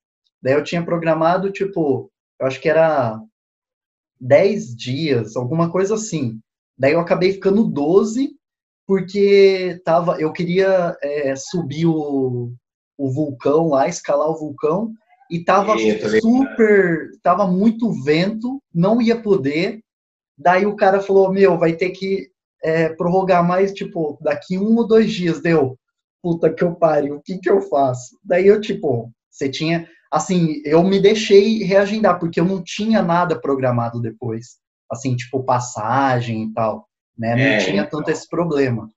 daí 0.45 0.53
eu 0.53 0.63
tinha 0.63 0.85
programado, 0.85 1.51
tipo, 1.51 2.11
eu 2.39 2.45
acho 2.45 2.61
que 2.61 2.69
era 2.69 3.19
10 4.21 4.75
dias, 4.75 5.35
alguma 5.35 5.71
coisa 5.71 5.95
assim. 5.95 6.39
Daí 6.77 6.93
eu 6.93 6.99
acabei 6.99 7.33
ficando 7.33 7.63
12, 7.63 8.29
porque 8.85 9.81
tava, 9.83 10.21
eu 10.21 10.31
queria 10.31 10.95
é, 11.01 11.35
subir 11.35 11.87
o, 11.87 12.53
o 12.95 13.09
vulcão 13.09 13.69
lá, 13.69 13.87
escalar 13.87 14.29
o 14.29 14.37
vulcão, 14.37 14.93
e 15.31 15.43
tava 15.43 15.73
super, 16.21 17.09
tava 17.23 17.47
muito 17.47 17.91
vento, 18.03 18.61
não 18.71 19.01
ia 19.01 19.19
poder. 19.19 19.79
Daí 20.37 20.67
o 20.67 20.75
cara 20.75 21.01
falou, 21.01 21.33
meu, 21.33 21.57
vai 21.57 21.73
ter 21.73 21.89
que 21.89 22.29
é, 22.63 22.89
prorrogar 22.89 23.43
mais, 23.43 23.73
tipo, 23.73 24.15
daqui 24.21 24.59
um 24.59 24.75
ou 24.75 24.85
dois 24.85 25.11
dias, 25.11 25.41
deu. 25.41 25.75
Puta 26.21 26.53
que 26.53 26.63
eu 26.63 26.75
pariu, 26.75 27.15
o 27.15 27.21
que 27.21 27.39
que 27.39 27.49
eu 27.49 27.61
faço? 27.61 28.15
Daí 28.23 28.45
eu, 28.45 28.61
tipo, 28.61 29.11
você 29.31 29.49
tinha, 29.49 29.89
assim, 30.15 30.61
eu 30.63 30.81
me 30.81 30.97
deixei 30.97 31.61
reagendar, 31.63 32.17
porque 32.17 32.39
eu 32.39 32.45
não 32.45 32.63
tinha 32.63 33.01
nada 33.01 33.37
programado 33.37 33.99
depois. 33.99 34.59
Assim, 34.89 35.13
tipo, 35.13 35.43
passagem 35.43 36.43
e 36.43 36.53
tal, 36.53 36.87
né? 37.17 37.35
Não 37.35 37.41
é, 37.41 37.57
tinha 37.57 37.81
então. 37.81 37.99
tanto 37.99 38.11
esse 38.11 38.29
problema. 38.29 38.89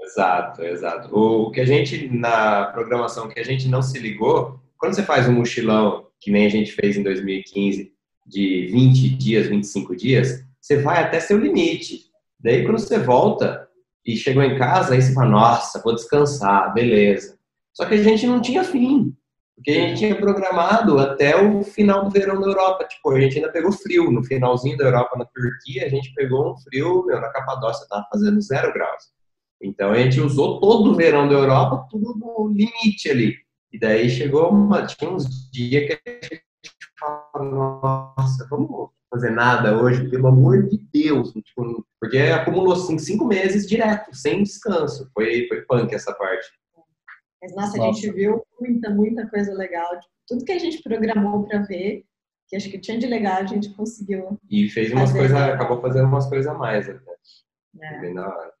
Exato, 0.00 0.62
exato. 0.62 1.08
O 1.12 1.50
que 1.50 1.60
a 1.60 1.64
gente, 1.64 2.08
na 2.08 2.66
programação, 2.66 3.28
que 3.28 3.40
a 3.40 3.44
gente 3.44 3.66
não 3.66 3.82
se 3.82 3.98
ligou, 3.98 4.60
quando 4.78 4.94
você 4.94 5.02
faz 5.02 5.28
um 5.28 5.32
mochilão, 5.32 6.06
que 6.20 6.30
nem 6.30 6.46
a 6.46 6.50
gente 6.50 6.70
fez 6.70 6.96
em 6.96 7.02
2015, 7.02 7.92
de 8.24 8.68
20 8.70 9.08
dias, 9.16 9.48
25 9.48 9.96
dias, 9.96 10.44
você 10.60 10.80
vai 10.80 11.02
até 11.02 11.18
seu 11.18 11.38
limite. 11.38 12.04
Daí, 12.38 12.64
quando 12.64 12.78
você 12.78 13.00
volta 13.00 13.68
e 14.06 14.16
chegou 14.16 14.44
em 14.44 14.56
casa, 14.56 14.94
aí 14.94 15.02
você 15.02 15.12
fala, 15.12 15.28
nossa, 15.28 15.82
vou 15.82 15.92
descansar, 15.92 16.72
beleza. 16.72 17.36
Só 17.74 17.84
que 17.84 17.94
a 17.94 18.02
gente 18.02 18.26
não 18.28 18.40
tinha 18.40 18.62
fim, 18.62 19.12
porque 19.62 19.70
a 19.70 19.86
gente 19.86 19.98
tinha 19.98 20.16
programado 20.16 20.98
até 20.98 21.40
o 21.40 21.62
final 21.62 22.04
do 22.04 22.10
verão 22.10 22.40
na 22.40 22.48
Europa. 22.48 22.84
Tipo, 22.84 23.12
a 23.12 23.20
gente 23.20 23.36
ainda 23.36 23.52
pegou 23.52 23.70
frio. 23.70 24.10
No 24.10 24.24
finalzinho 24.24 24.76
da 24.76 24.86
Europa, 24.86 25.16
na 25.16 25.24
Turquia, 25.24 25.86
a 25.86 25.88
gente 25.88 26.12
pegou 26.14 26.52
um 26.52 26.56
frio, 26.56 27.06
meu, 27.06 27.20
na 27.20 27.30
Capadócia 27.30 27.86
tava 27.88 28.04
fazendo 28.12 28.40
zero 28.40 28.72
graus. 28.72 29.04
Então, 29.62 29.92
a 29.92 29.98
gente 29.98 30.20
usou 30.20 30.60
todo 30.60 30.90
o 30.90 30.94
verão 30.96 31.28
da 31.28 31.34
Europa, 31.34 31.86
tudo 31.88 32.12
no 32.18 32.48
limite 32.48 33.08
ali. 33.08 33.36
E 33.72 33.78
daí 33.78 34.10
chegou 34.10 34.50
uma, 34.50 34.84
tinha 34.84 35.08
uns 35.08 35.48
dias 35.52 35.86
que 35.86 36.10
a 36.10 36.12
gente 36.24 36.42
falava, 36.98 38.12
nossa, 38.16 38.44
vamos 38.50 38.90
fazer 39.08 39.30
nada 39.30 39.80
hoje, 39.80 40.10
pelo 40.10 40.26
amor 40.26 40.64
de 40.64 40.78
Deus. 40.92 41.32
Tipo, 41.34 41.86
porque 42.00 42.18
acumulou 42.18 42.72
assim, 42.72 42.98
cinco 42.98 43.24
meses 43.24 43.64
direto, 43.68 44.12
sem 44.12 44.42
descanso. 44.42 45.08
Foi, 45.14 45.46
foi 45.46 45.60
punk 45.62 45.94
essa 45.94 46.12
parte. 46.12 46.48
Mas, 47.42 47.54
nossa, 47.54 47.76
nossa. 47.76 47.90
a 47.90 47.92
gente 47.92 48.10
viu 48.12 48.46
muita, 48.60 48.90
muita 48.90 49.28
coisa 49.28 49.52
legal. 49.52 49.90
Tudo 50.28 50.44
que 50.44 50.52
a 50.52 50.58
gente 50.58 50.80
programou 50.82 51.44
para 51.44 51.58
ver, 51.58 52.04
que 52.48 52.54
acho 52.54 52.70
que 52.70 52.78
tinha 52.78 52.98
de 52.98 53.06
legal, 53.06 53.38
a 53.38 53.46
gente 53.46 53.74
conseguiu. 53.74 54.38
E 54.48 54.68
fez 54.68 54.92
umas 54.92 55.12
coisas, 55.12 55.36
acabou 55.36 55.80
fazendo 55.80 56.06
umas 56.06 56.28
coisas 56.28 56.46
a 56.46 56.54
mais 56.54 56.88
até. 56.88 57.12
É. 57.80 58.00
Bem 58.00 58.14
da 58.14 58.28
hora. 58.28 58.52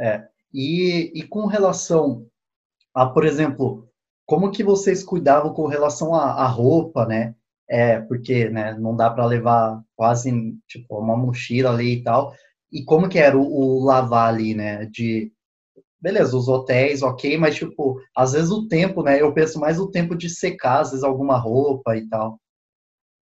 É. 0.00 0.28
E, 0.54 1.12
e 1.14 1.26
com 1.26 1.46
relação 1.46 2.26
a, 2.94 3.06
por 3.06 3.24
exemplo, 3.24 3.88
como 4.24 4.50
que 4.50 4.62
vocês 4.62 5.02
cuidavam 5.02 5.52
com 5.52 5.66
relação 5.66 6.14
à, 6.14 6.32
à 6.32 6.46
roupa, 6.46 7.06
né? 7.06 7.34
É, 7.68 8.00
porque 8.00 8.48
né, 8.48 8.74
não 8.78 8.96
dá 8.96 9.10
para 9.10 9.26
levar 9.26 9.82
quase 9.94 10.30
tipo 10.66 10.98
uma 10.98 11.16
mochila 11.16 11.70
ali 11.70 11.94
e 11.94 12.02
tal. 12.02 12.34
E 12.70 12.84
como 12.84 13.08
que 13.08 13.18
era 13.18 13.36
o, 13.36 13.42
o, 13.42 13.84
lavar 13.84 14.28
ali, 14.28 14.54
né? 14.54 14.86
De 14.86 15.32
beleza, 16.00 16.36
os 16.36 16.48
hotéis, 16.48 17.02
ok, 17.02 17.36
mas 17.36 17.56
tipo, 17.56 18.00
às 18.16 18.32
vezes 18.32 18.50
o 18.50 18.68
tempo, 18.68 19.02
né? 19.02 19.20
Eu 19.20 19.32
penso 19.32 19.58
mais 19.58 19.78
o 19.78 19.90
tempo 19.90 20.16
de 20.16 20.30
secar, 20.30 20.80
às 20.80 20.90
vezes 20.90 21.04
alguma 21.04 21.36
roupa 21.38 21.96
e 21.96 22.08
tal. 22.08 22.38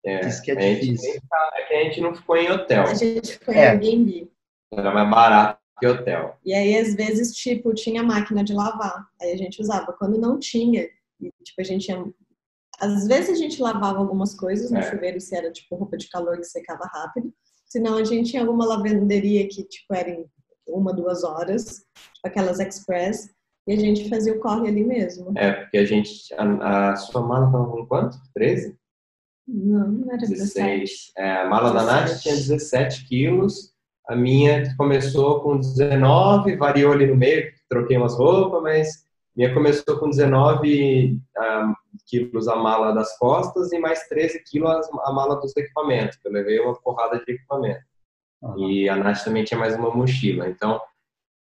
É, 0.05 0.27
Isso 0.27 0.43
que 0.43 0.53
é 0.53 0.55
difícil. 0.55 1.13
Gente, 1.15 1.25
é 1.55 1.63
que 1.65 1.75
a 1.75 1.85
gente 1.85 2.01
não 2.01 2.15
ficou 2.15 2.37
em 2.37 2.51
hotel. 2.51 2.85
A 2.85 2.95
gente 2.95 3.33
ficou 3.33 3.53
em 3.53 3.59
é. 3.59 3.71
Airbnb. 3.71 4.31
Era 4.73 4.93
mais 4.93 5.11
barato 5.11 5.61
que 5.79 5.87
hotel. 5.87 6.39
E 6.45 6.55
aí, 6.55 6.79
às 6.79 6.95
vezes, 6.95 7.35
tipo, 7.35 7.75
tinha 7.75 8.03
máquina 8.03 8.43
de 8.43 8.55
lavar. 8.55 9.05
Aí 9.21 9.33
a 9.33 9.37
gente 9.37 9.61
usava. 9.61 9.93
Quando 9.93 10.19
não 10.19 10.39
tinha, 10.39 10.89
e, 11.21 11.31
tipo, 11.43 11.61
a 11.61 11.65
gente 11.65 11.89
ia... 11.89 12.05
Às 12.79 13.07
vezes 13.07 13.31
a 13.31 13.35
gente 13.35 13.61
lavava 13.61 13.99
algumas 13.99 14.35
coisas 14.35 14.71
no 14.71 14.79
é. 14.79 14.83
chuveiro, 14.83 15.21
se 15.21 15.35
era, 15.35 15.51
tipo, 15.51 15.77
roupa 15.77 15.97
de 15.97 16.09
calor 16.09 16.37
que 16.37 16.45
secava 16.45 16.85
rápido. 16.85 17.33
Senão 17.67 17.97
a 17.97 18.05
gente 18.05 18.31
tinha 18.31 18.43
alguma 18.43 18.65
lavanderia 18.65 19.49
que, 19.49 19.65
tipo, 19.65 19.95
era 19.95 20.11
em 20.11 20.25
uma, 20.67 20.93
duas 20.93 21.25
horas. 21.25 21.85
Aquelas 22.25 22.61
express. 22.61 23.31
E 23.67 23.73
a 23.73 23.77
gente 23.77 24.09
fazia 24.09 24.33
o 24.33 24.39
corre 24.39 24.69
ali 24.69 24.85
mesmo. 24.85 25.33
É, 25.37 25.53
porque 25.53 25.79
a 25.79 25.85
gente... 25.85 26.33
A, 26.35 26.91
a 26.91 26.97
sua 26.97 27.23
mala 27.23 27.47
estava 27.47 27.67
com 27.67 27.87
quanto? 27.87 28.17
13? 28.35 28.77
Não, 29.49 29.89
não 29.89 30.13
era 30.13 30.21
16. 30.21 30.55
17. 30.55 31.13
É, 31.17 31.43
a 31.43 31.49
mala 31.49 31.73
17. 31.73 31.75
da 31.75 31.93
Nath 31.93 32.21
tinha 32.21 32.35
17 32.35 33.09
quilos 33.09 33.77
a 34.09 34.15
minha 34.15 34.75
começou 34.77 35.41
com 35.41 35.59
19, 35.59 36.57
variou 36.57 36.93
ali 36.93 37.07
no 37.07 37.17
meio, 37.17 37.53
troquei 37.69 37.97
umas 37.97 38.15
roupas, 38.15 38.63
mas 38.63 39.05
minha 39.35 39.53
começou 39.53 39.99
com 39.99 40.09
19 40.09 41.21
um, 41.37 41.75
quilos 42.07 42.47
a 42.47 42.55
mala 42.55 42.93
das 42.93 43.19
costas 43.19 43.73
e 43.73 43.79
mais 43.79 44.07
13 44.09 44.45
quilos 44.45 44.89
a 45.05 45.13
mala 45.13 45.41
dos 45.41 45.57
equipamentos. 45.57 46.19
Eu 46.25 46.31
levei 46.31 46.61
uma 46.61 46.75
porrada 46.81 47.19
de 47.19 47.33
equipamento. 47.33 47.81
Uhum. 48.43 48.71
E 48.71 48.89
a 48.89 48.97
Nath 48.97 49.25
também 49.25 49.45
tinha 49.45 49.59
mais 49.59 49.75
uma 49.77 49.95
mochila. 49.95 50.49
Então, 50.49 50.81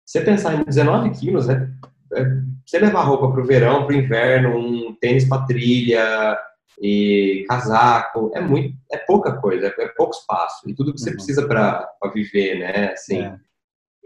você 0.06 0.22
pensar 0.22 0.56
em 0.56 0.64
19 0.64 1.12
quilos, 1.12 1.50
é, 1.50 1.70
é 2.14 2.26
você 2.66 2.80
levar 2.80 3.04
roupa 3.04 3.32
para 3.32 3.42
o 3.42 3.46
verão, 3.46 3.86
para 3.86 3.96
o 3.96 3.98
inverno, 3.98 4.58
um 4.58 4.96
tênis 4.96 5.28
para 5.28 5.46
trilha, 5.46 6.38
e 6.82 7.46
casaco, 7.48 8.32
é 8.34 8.40
muito, 8.40 8.76
é 8.92 8.98
pouca 8.98 9.34
coisa, 9.34 9.68
é, 9.78 9.88
pouco 9.90 10.16
espaço 10.16 10.70
e 10.70 10.74
tudo 10.74 10.94
que 10.94 11.00
você 11.00 11.10
uhum. 11.10 11.16
precisa 11.16 11.48
para 11.48 11.92
viver, 12.14 12.60
né? 12.60 12.92
Assim, 12.94 13.22
é. 13.22 13.36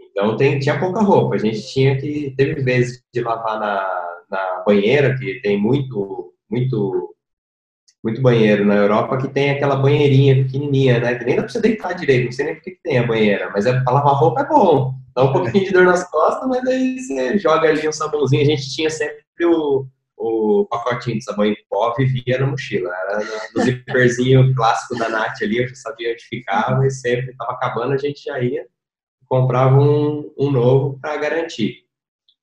então 0.00 0.36
tem, 0.36 0.58
tinha 0.58 0.78
pouca 0.78 1.00
roupa, 1.00 1.36
a 1.36 1.38
gente 1.38 1.62
tinha 1.72 1.96
que 1.96 2.34
teve 2.36 2.62
vezes 2.62 3.02
de 3.12 3.20
lavar 3.20 3.60
na, 3.60 4.24
na 4.28 4.62
banheira 4.66 5.16
que 5.16 5.40
tem 5.40 5.60
muito 5.60 6.32
muito 6.50 7.13
muito 8.04 8.20
banheiro 8.20 8.66
na 8.66 8.76
Europa 8.76 9.16
que 9.16 9.28
tem 9.28 9.50
aquela 9.50 9.76
banheirinha 9.76 10.44
pequenininha, 10.44 11.00
né? 11.00 11.14
Que 11.14 11.24
nem 11.24 11.36
dá 11.36 11.42
pra 11.42 11.50
você 11.50 11.60
deitar 11.60 11.94
direito, 11.94 12.26
não 12.26 12.32
sei 12.32 12.44
nem 12.44 12.54
por 12.54 12.62
que 12.62 12.78
tem 12.82 12.98
a 12.98 13.06
banheira, 13.06 13.50
mas 13.50 13.64
é, 13.64 13.80
pra 13.80 13.94
lavar 13.94 14.14
roupa 14.14 14.42
é 14.42 14.46
bom. 14.46 14.94
Dá 15.16 15.24
um 15.24 15.32
pouquinho 15.32 15.64
de 15.64 15.72
dor 15.72 15.84
nas 15.84 16.08
costas, 16.10 16.46
mas 16.46 16.66
aí 16.66 17.00
você 17.00 17.38
joga 17.38 17.68
ali 17.68 17.88
um 17.88 17.92
sabãozinho. 17.92 18.42
A 18.42 18.44
gente 18.44 18.74
tinha 18.74 18.90
sempre 18.90 19.24
o, 19.46 19.86
o 20.18 20.66
pacotinho 20.66 21.18
de 21.18 21.24
sabão 21.24 21.46
em 21.46 21.56
pó 21.70 21.94
vivia 21.96 22.38
na 22.38 22.46
mochila. 22.46 22.90
Era 22.94 23.24
no 23.54 23.62
zíperzinho 23.62 24.52
clássico 24.56 24.98
da 24.98 25.08
Nath 25.08 25.40
ali, 25.40 25.58
eu 25.58 25.68
já 25.68 25.74
sabia 25.76 26.12
onde 26.12 26.24
ficava 26.24 26.86
e 26.86 26.90
sempre 26.90 27.30
estava 27.30 27.52
acabando, 27.52 27.94
a 27.94 27.98
gente 27.98 28.22
já 28.24 28.38
ia 28.38 28.66
comprava 29.26 29.80
um, 29.80 30.32
um 30.38 30.50
novo 30.50 30.98
para 31.00 31.16
garantir. 31.16 31.84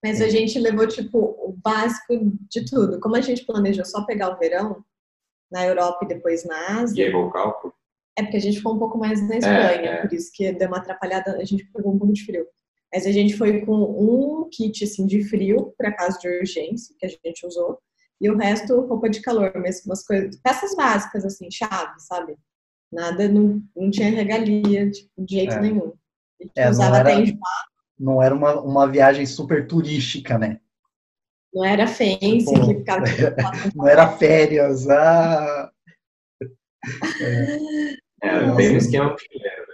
Mas 0.03 0.19
a 0.19 0.27
gente 0.27 0.59
levou, 0.59 0.87
tipo, 0.87 1.19
o 1.19 1.55
básico 1.63 2.13
de 2.49 2.65
tudo. 2.65 2.99
Como 2.99 3.15
a 3.15 3.21
gente 3.21 3.45
planejou 3.45 3.85
só 3.85 4.03
pegar 4.03 4.29
o 4.29 4.37
verão 4.37 4.83
na 5.51 5.65
Europa 5.65 6.05
e 6.05 6.07
depois 6.07 6.45
na 6.45 6.81
Ásia. 6.81 7.03
E 7.03 7.07
aí, 7.07 7.31
cálculo? 7.31 7.73
É 8.17 8.23
porque 8.23 8.37
a 8.37 8.41
gente 8.41 8.57
ficou 8.57 8.75
um 8.75 8.79
pouco 8.79 8.97
mais 8.97 9.25
na 9.27 9.37
Espanha, 9.37 9.57
é, 9.57 9.85
é. 9.85 10.01
por 10.01 10.13
isso 10.13 10.31
que 10.33 10.51
deu 10.51 10.67
uma 10.67 10.77
atrapalhada, 10.77 11.37
a 11.37 11.43
gente 11.43 11.65
pegou 11.71 11.93
um 11.93 11.97
pouco 11.97 12.13
de 12.13 12.25
frio. 12.25 12.45
Mas 12.93 13.05
a 13.05 13.11
gente 13.11 13.37
foi 13.37 13.65
com 13.65 13.73
um 13.73 14.49
kit 14.49 14.83
assim, 14.83 15.05
de 15.05 15.23
frio 15.23 15.73
para 15.77 15.93
caso 15.93 16.19
de 16.19 16.27
urgência, 16.27 16.93
que 16.99 17.05
a 17.05 17.09
gente 17.09 17.45
usou, 17.45 17.79
e 18.19 18.29
o 18.29 18.37
resto 18.37 18.81
roupa 18.81 19.09
de 19.09 19.21
calor, 19.21 19.51
mesmo 19.55 19.83
umas 19.87 20.05
coisas, 20.05 20.39
peças 20.41 20.75
básicas, 20.75 21.25
assim, 21.25 21.49
chave, 21.49 21.99
sabe? 21.99 22.35
Nada, 22.91 23.27
não, 23.27 23.61
não 23.75 23.89
tinha 23.89 24.09
regalia, 24.09 24.91
tipo, 24.91 25.09
de 25.17 25.35
jeito 25.35 25.53
é. 25.55 25.61
nenhum. 25.61 25.93
A 26.39 26.43
gente 26.43 26.51
é, 26.55 26.69
usava 26.69 26.89
não 26.89 26.95
era, 26.97 27.13
até 27.13 27.37
Não 27.97 28.21
era 28.21 28.35
uma, 28.35 28.61
uma 28.61 28.87
viagem 28.87 29.25
super 29.25 29.65
turística, 29.65 30.37
né? 30.37 30.59
Não 31.53 31.65
era 31.65 31.85
Bom, 31.85 32.67
que 32.67 32.75
ficava... 32.75 33.03
Não 33.75 33.87
era 33.87 34.17
férias, 34.17 34.89
ah... 34.89 35.71
É, 38.23 38.51
bem 38.51 38.71
no 38.71 38.77
esquema 38.77 39.11
mochileiro. 39.11 39.65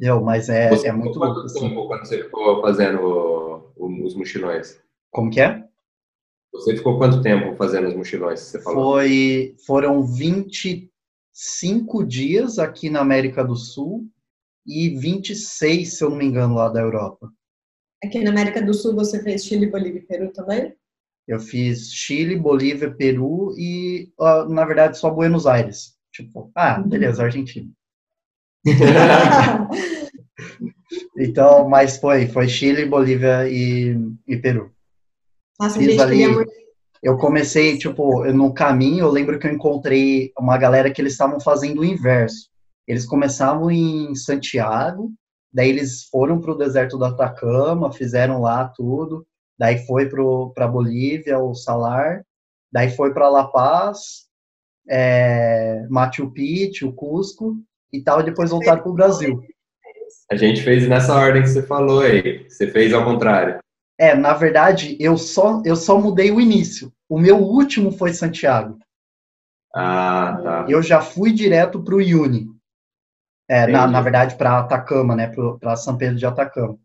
Eu, 0.00 0.22
mas 0.22 0.48
é, 0.48 0.70
Você 0.70 0.88
é 0.88 0.92
muito 0.92 1.18
quanto 1.18 1.40
assim. 1.40 1.60
tempo 1.60 1.86
quando 1.86 2.06
você 2.06 2.24
ficou 2.24 2.62
fazendo 2.62 3.70
os 3.76 4.14
mochilões? 4.14 4.80
Como 5.10 5.30
que 5.30 5.40
é? 5.40 5.66
Você 6.52 6.76
ficou 6.76 6.98
quanto 6.98 7.22
tempo 7.22 7.56
fazendo 7.56 7.88
os 7.88 7.94
mochilões, 7.94 8.40
você 8.40 8.60
falou? 8.60 8.94
Foi, 8.94 9.56
foram 9.66 10.02
25 10.02 12.04
dias 12.04 12.58
aqui 12.58 12.88
na 12.88 13.00
América 13.00 13.44
do 13.44 13.56
Sul 13.56 14.06
e 14.66 14.90
26, 14.90 15.98
se 15.98 16.04
eu 16.04 16.10
não 16.10 16.16
me 16.16 16.24
engano, 16.24 16.54
lá 16.54 16.68
da 16.68 16.80
Europa. 16.80 17.30
Aqui 18.04 18.22
na 18.22 18.30
América 18.30 18.62
do 18.62 18.74
Sul 18.74 18.94
você 18.94 19.22
fez 19.22 19.44
Chile, 19.44 19.66
Bolívia 19.66 20.00
e 20.00 20.06
Peru 20.06 20.32
também? 20.32 20.74
Eu 21.26 21.40
fiz 21.40 21.92
Chile, 21.92 22.36
Bolívia, 22.36 22.94
Peru 22.94 23.54
e, 23.58 24.12
na 24.48 24.64
verdade, 24.64 24.98
só 24.98 25.10
Buenos 25.10 25.46
Aires. 25.46 25.96
Tipo, 26.12 26.50
ah, 26.54 26.78
beleza, 26.78 27.24
Argentina. 27.24 27.68
Então, 31.18 31.68
mas 31.68 31.96
foi, 31.96 32.26
foi 32.26 32.46
Chile, 32.46 32.84
Bolívia 32.84 33.48
e, 33.48 33.96
e 34.26 34.36
Peru. 34.36 34.70
Nossa, 35.58 35.78
Fiz 35.78 35.88
gente, 35.88 36.00
ali-. 36.02 36.46
Eu 37.02 37.16
comecei, 37.16 37.78
tipo, 37.78 38.24
no 38.32 38.52
caminho, 38.52 39.04
eu 39.04 39.10
lembro 39.10 39.38
que 39.38 39.46
eu 39.46 39.52
encontrei 39.52 40.32
uma 40.38 40.58
galera 40.58 40.90
que 40.90 41.00
eles 41.00 41.12
estavam 41.12 41.40
fazendo 41.40 41.80
o 41.80 41.84
inverso. 41.84 42.48
Eles 42.86 43.06
começavam 43.06 43.70
em 43.70 44.14
Santiago, 44.14 45.12
daí 45.56 45.70
eles 45.70 46.04
foram 46.04 46.38
para 46.38 46.52
o 46.52 46.58
deserto 46.58 46.98
do 46.98 47.06
Atacama, 47.06 47.90
fizeram 47.90 48.42
lá 48.42 48.68
tudo, 48.76 49.26
daí 49.58 49.78
foi 49.86 50.06
para 50.54 50.68
Bolívia, 50.68 51.38
o 51.38 51.54
Salar, 51.54 52.22
daí 52.70 52.90
foi 52.90 53.14
para 53.14 53.30
La 53.30 53.48
Paz, 53.48 54.26
é, 54.86 55.86
Machu 55.88 56.30
Picchu, 56.30 56.92
Cusco 56.92 57.56
e 57.90 58.02
tal, 58.02 58.20
e 58.20 58.24
depois 58.24 58.50
voltaram 58.50 58.82
para 58.82 58.90
o 58.90 58.94
Brasil. 58.94 59.42
A 60.30 60.36
gente 60.36 60.62
fez 60.62 60.86
nessa 60.86 61.14
ordem 61.14 61.40
que 61.40 61.48
você 61.48 61.62
falou 61.62 62.00
aí. 62.00 62.44
Você 62.50 62.66
fez 62.66 62.92
ao 62.92 63.02
contrário. 63.02 63.58
É, 63.98 64.14
na 64.14 64.34
verdade, 64.34 64.94
eu 65.00 65.16
só, 65.16 65.62
eu 65.64 65.74
só 65.74 65.98
mudei 65.98 66.30
o 66.30 66.38
início. 66.38 66.92
O 67.08 67.18
meu 67.18 67.38
último 67.38 67.90
foi 67.90 68.12
Santiago. 68.12 68.78
Ah, 69.74 70.38
tá. 70.42 70.66
eu 70.68 70.82
já 70.82 71.00
fui 71.00 71.32
direto 71.32 71.82
para 71.82 71.94
o 71.94 71.98
Uni. 71.98 72.46
É, 73.48 73.66
na, 73.66 73.86
na 73.86 74.00
verdade, 74.00 74.36
para 74.36 74.58
Atacama, 74.58 75.14
né? 75.14 75.32
Para 75.60 75.76
São 75.76 75.96
Pedro 75.96 76.16
de 76.16 76.26
Atacama. 76.26 76.76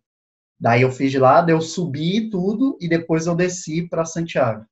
Daí 0.59 0.83
eu 0.83 0.91
fiz 0.91 1.11
de 1.11 1.17
lá, 1.17 1.43
eu 1.47 1.59
subi 1.59 2.29
tudo 2.29 2.77
e 2.79 2.87
depois 2.87 3.25
eu 3.25 3.35
desci 3.35 3.87
para 3.87 4.05
Santiago. 4.05 4.63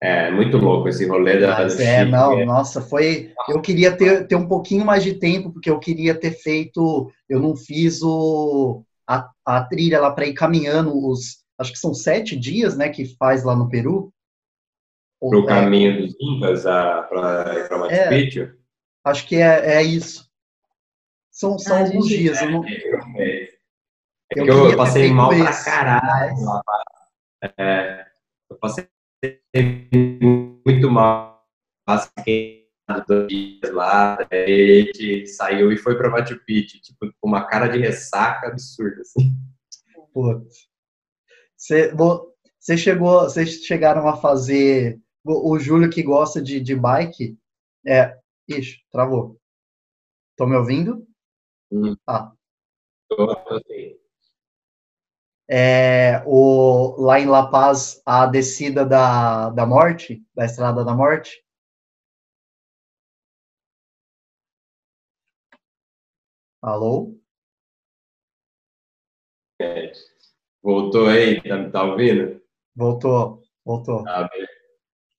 É, 0.00 0.30
muito 0.30 0.56
louco 0.58 0.88
esse 0.88 1.04
rolê 1.04 1.40
da 1.40 1.58
Mas 1.58 1.80
é, 1.80 2.04
não, 2.04 2.38
é. 2.38 2.44
nossa, 2.44 2.80
foi. 2.80 3.32
Eu 3.48 3.60
queria 3.60 3.96
ter, 3.96 4.28
ter 4.28 4.36
um 4.36 4.46
pouquinho 4.46 4.84
mais 4.84 5.02
de 5.02 5.14
tempo, 5.14 5.52
porque 5.52 5.68
eu 5.68 5.80
queria 5.80 6.14
ter 6.14 6.30
feito. 6.30 7.10
Eu 7.28 7.40
não 7.40 7.56
fiz 7.56 8.00
o, 8.00 8.84
a, 9.08 9.28
a 9.44 9.64
trilha 9.64 10.00
lá 10.00 10.12
para 10.12 10.26
ir 10.26 10.34
caminhando 10.34 10.92
os. 10.96 11.38
Acho 11.58 11.72
que 11.72 11.78
são 11.78 11.92
sete 11.92 12.36
dias, 12.36 12.76
né? 12.76 12.88
Que 12.88 13.16
faz 13.16 13.42
lá 13.42 13.56
no 13.56 13.68
Peru. 13.68 14.12
Ou- 15.20 15.30
pro 15.30 15.42
é, 15.42 15.46
caminho 15.46 16.00
dos 16.00 16.14
Incas 16.20 16.62
para 16.62 17.02
para 17.02 17.78
Machu 17.78 17.92
É. 17.92 18.08
Picchu. 18.08 18.57
Acho 19.08 19.26
que 19.26 19.36
é, 19.36 19.74
é 19.76 19.82
isso. 19.82 20.28
São, 21.30 21.58
são 21.58 21.76
Ah, 21.76 21.80
alguns 21.80 22.08
gente, 22.08 22.18
dias. 22.18 22.42
Eu 22.42 22.50
não, 22.50 22.64
É, 22.64 23.44
é 23.44 23.50
Eu 24.36 24.44
que 24.44 24.50
eu, 24.50 24.70
ter 24.70 24.76
passei 24.76 25.12
mal 25.12 25.30
pra 25.30 25.64
caralho. 25.64 26.34
É, 27.58 28.06
eu 28.50 28.56
passei 28.58 28.88
muito 30.66 30.90
mal. 30.90 31.46
Passei 31.86 32.66
dois 33.06 33.28
dias 33.28 33.72
lá, 33.72 34.16
a 34.16 34.28
gente 34.34 35.26
saiu 35.28 35.70
e 35.72 35.76
foi 35.76 35.96
pra 35.96 36.10
Machu 36.10 36.38
Picchu, 36.44 36.80
tipo, 36.80 37.06
com 37.20 37.28
uma 37.28 37.46
cara 37.46 37.68
de 37.68 37.78
ressaca 37.78 38.48
absurda, 38.48 39.00
assim. 39.02 39.34
Você, 41.56 41.92
vo- 41.94 42.32
você 42.58 42.76
chegou, 42.76 43.20
vocês 43.22 43.64
chegaram 43.64 44.08
a 44.08 44.16
fazer. 44.16 44.98
O, 45.24 45.52
o 45.52 45.58
Júlio 45.58 45.90
que 45.90 46.02
gosta 46.02 46.40
de, 46.40 46.60
de 46.60 46.74
bike. 46.74 47.36
É. 47.86 48.16
Ixi, 48.48 48.82
travou. 48.90 49.38
Estão 50.30 50.46
me 50.46 50.56
ouvindo? 50.56 51.06
Hum. 51.70 51.94
Ah. 52.06 52.32
É, 55.50 56.22
o, 56.26 56.96
lá 56.98 57.20
em 57.20 57.26
La 57.26 57.50
Paz, 57.50 58.02
a 58.04 58.26
descida 58.26 58.84
da, 58.84 59.50
da 59.50 59.66
morte, 59.66 60.22
da 60.34 60.44
Estrada 60.44 60.84
da 60.84 60.94
Morte. 60.94 61.42
Alô? 66.62 67.14
voltou 70.62 71.08
aí, 71.08 71.42
tá, 71.42 71.70
tá 71.70 71.84
ouvindo? 71.84 72.40
Voltou, 72.74 73.42
voltou. 73.64 74.04
Beleza. 74.04 74.58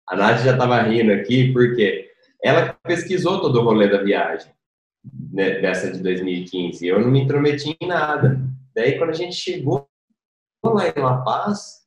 A 0.07 0.15
Nath 0.15 0.39
já 0.43 0.53
estava 0.53 0.81
rindo 0.81 1.11
aqui, 1.11 1.53
porque 1.53 2.08
ela 2.43 2.73
pesquisou 2.83 3.41
todo 3.41 3.59
o 3.59 3.63
rolê 3.63 3.87
da 3.87 4.01
viagem, 4.01 4.51
né, 5.31 5.59
dessa 5.59 5.91
de 5.91 6.01
2015, 6.01 6.83
e 6.83 6.87
eu 6.87 6.99
não 6.99 7.09
me 7.09 7.21
intrometi 7.21 7.75
em 7.79 7.87
nada. 7.87 8.39
Daí, 8.75 8.97
quando 8.97 9.11
a 9.11 9.13
gente 9.13 9.35
chegou 9.35 9.87
lá 10.63 10.87
em 10.87 10.99
La 10.99 11.17
Paz, 11.17 11.79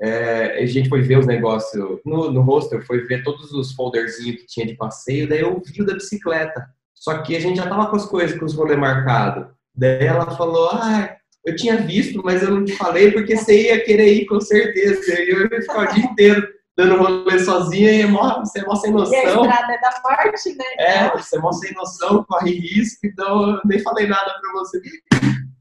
é, 0.00 0.62
a 0.62 0.66
gente 0.66 0.88
foi 0.88 1.00
ver 1.02 1.18
os 1.18 1.26
negócios 1.26 2.00
no, 2.04 2.30
no 2.30 2.40
hostel, 2.42 2.82
foi 2.82 3.06
ver 3.06 3.22
todos 3.22 3.52
os 3.52 3.72
folderzinhos 3.72 4.40
que 4.40 4.46
tinha 4.46 4.66
de 4.66 4.74
passeio, 4.74 5.28
daí 5.28 5.40
eu 5.40 5.60
vi 5.64 5.82
o 5.82 5.86
da 5.86 5.94
bicicleta. 5.94 6.66
Só 6.94 7.22
que 7.22 7.36
a 7.36 7.40
gente 7.40 7.56
já 7.56 7.68
tava 7.68 7.88
com 7.88 7.96
as 7.96 8.06
coisas, 8.06 8.38
com 8.38 8.44
os 8.44 8.54
rolês 8.54 8.78
marcados. 8.78 9.52
Daí 9.74 10.04
ela 10.04 10.36
falou, 10.36 10.70
ah, 10.72 11.16
eu 11.44 11.56
tinha 11.56 11.76
visto, 11.76 12.22
mas 12.24 12.42
eu 12.42 12.50
não 12.50 12.64
te 12.64 12.76
falei 12.76 13.10
porque 13.10 13.36
você 13.36 13.68
ia 13.68 13.84
querer 13.84 14.12
ir 14.12 14.26
com 14.26 14.40
certeza. 14.40 15.20
E 15.20 15.30
eu 15.30 15.42
ia 15.42 15.60
ficar 15.60 15.90
o 15.90 15.94
dia 15.94 16.04
inteiro 16.04 16.48
dando 16.76 16.96
rolê 16.96 17.38
sozinha 17.38 17.92
e 17.92 18.00
é 18.02 18.06
mó, 18.06 18.40
você 18.40 18.60
é 18.60 18.64
mó 18.64 18.74
sem 18.74 18.90
E 18.90 18.94
a 18.94 18.96
noção. 18.96 19.44
estrada 19.44 19.72
é 19.72 19.80
da 19.80 20.02
morte, 20.02 20.54
né? 20.54 20.64
É, 20.78 21.10
você 21.10 21.36
é 21.36 21.40
mó 21.40 21.52
sem 21.52 21.72
noção, 21.74 22.24
corre 22.24 22.52
risco, 22.52 23.06
então 23.06 23.50
eu 23.50 23.60
nem 23.64 23.78
falei 23.80 24.06
nada 24.06 24.32
pra 24.40 24.52
você. 24.54 24.80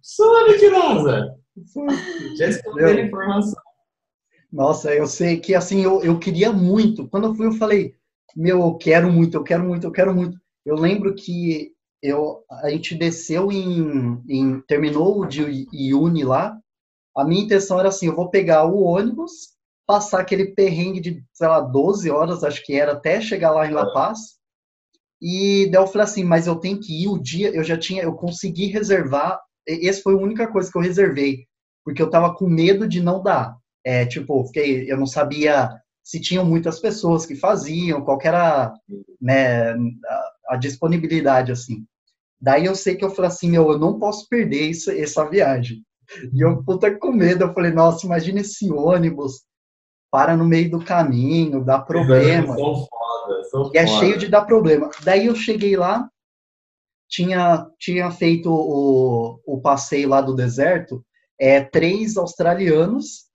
Sua 0.01 0.47
mentirosa! 0.47 1.35
Já 2.37 2.47
escondeu 2.47 2.87
a 2.87 2.93
informação. 2.93 3.61
Nossa, 4.51 4.93
eu 4.93 5.07
sei 5.07 5.37
que 5.37 5.55
assim, 5.55 5.81
eu, 5.81 6.01
eu 6.01 6.19
queria 6.19 6.51
muito. 6.51 7.07
Quando 7.07 7.27
eu 7.27 7.35
fui, 7.35 7.47
eu 7.47 7.53
falei, 7.53 7.95
meu, 8.35 8.61
eu 8.61 8.75
quero 8.75 9.11
muito, 9.11 9.37
eu 9.37 9.43
quero 9.43 9.63
muito, 9.63 9.87
eu 9.87 9.91
quero 9.91 10.13
muito. 10.13 10.37
Eu 10.65 10.75
lembro 10.75 11.13
que 11.15 11.73
eu, 12.01 12.43
a 12.63 12.69
gente 12.69 12.95
desceu 12.95 13.51
em, 13.51 14.21
em 14.27 14.61
terminou 14.61 15.19
o 15.19 15.25
de 15.25 15.67
Iuni 15.71 16.23
lá. 16.23 16.57
A 17.15 17.23
minha 17.23 17.43
intenção 17.43 17.79
era 17.79 17.89
assim, 17.89 18.07
eu 18.07 18.15
vou 18.15 18.29
pegar 18.29 18.65
o 18.65 18.81
ônibus, 18.81 19.51
passar 19.87 20.21
aquele 20.21 20.47
perrengue 20.53 20.99
de, 21.01 21.23
sei 21.33 21.47
lá, 21.47 21.59
12 21.61 22.09
horas, 22.09 22.43
acho 22.43 22.63
que 22.65 22.73
era, 22.73 22.93
até 22.93 23.21
chegar 23.21 23.51
lá 23.51 23.67
em 23.67 23.71
La 23.71 23.91
Paz. 23.93 24.39
E 25.21 25.69
daí 25.71 25.81
eu 25.81 25.87
falei 25.87 26.03
assim, 26.05 26.23
mas 26.23 26.47
eu 26.47 26.55
tenho 26.55 26.79
que 26.79 27.03
ir 27.03 27.07
o 27.07 27.19
dia, 27.21 27.49
eu 27.55 27.63
já 27.63 27.77
tinha, 27.77 28.03
eu 28.03 28.13
consegui 28.15 28.67
reservar, 28.67 29.39
e- 29.67 29.87
esse 29.87 30.01
foi 30.01 30.13
a 30.13 30.17
única 30.17 30.47
coisa 30.51 30.71
que 30.71 30.77
eu 30.77 30.81
reservei, 30.81 31.45
porque 31.85 32.01
eu 32.01 32.09
tava 32.09 32.33
com 32.35 32.47
medo 32.47 32.87
de 32.87 33.01
não 33.01 33.21
dar. 33.21 33.55
É, 33.83 34.05
tipo, 34.05 34.43
fiquei, 34.45 34.91
eu 34.91 34.97
não 34.97 35.07
sabia 35.07 35.69
se 36.03 36.19
tinham 36.19 36.45
muitas 36.45 36.79
pessoas 36.79 37.25
que 37.25 37.35
faziam, 37.35 38.03
qual 38.03 38.19
era, 38.23 38.73
né, 39.21 39.71
a, 39.73 40.31
a 40.51 40.55
disponibilidade, 40.57 41.51
assim. 41.51 41.85
Daí 42.41 42.65
eu 42.65 42.75
sei 42.75 42.95
que 42.95 43.05
eu 43.05 43.11
falei 43.11 43.29
assim, 43.31 43.51
meu, 43.51 43.71
eu 43.71 43.79
não 43.79 43.99
posso 43.99 44.27
perder 44.29 44.69
isso, 44.69 44.91
essa 44.91 45.29
viagem. 45.29 45.83
E 46.33 46.41
eu, 46.43 46.63
puta, 46.63 46.93
com 46.97 47.11
medo, 47.11 47.43
eu 47.45 47.53
falei, 47.53 47.71
nossa, 47.71 48.05
imagina 48.05 48.41
esse 48.41 48.71
ônibus, 48.71 49.43
para 50.11 50.35
no 50.35 50.45
meio 50.45 50.69
do 50.69 50.83
caminho, 50.83 51.63
dá 51.63 51.79
problema. 51.79 52.55
São 52.55 52.85
foda, 52.85 53.43
são 53.45 53.71
E 53.73 53.77
é 53.77 53.87
foda. 53.87 53.99
cheio 53.99 54.17
de 54.17 54.27
dar 54.27 54.41
problema. 54.41 54.89
Daí 55.03 55.27
eu 55.27 55.35
cheguei 55.35 55.77
lá, 55.77 56.09
tinha, 57.09 57.65
tinha 57.79 58.11
feito 58.11 58.51
o, 58.51 59.39
o 59.45 59.61
passeio 59.61 60.09
lá 60.09 60.19
do 60.21 60.35
deserto, 60.35 61.03
é, 61.39 61.61
três 61.61 62.17
australianos, 62.17 63.25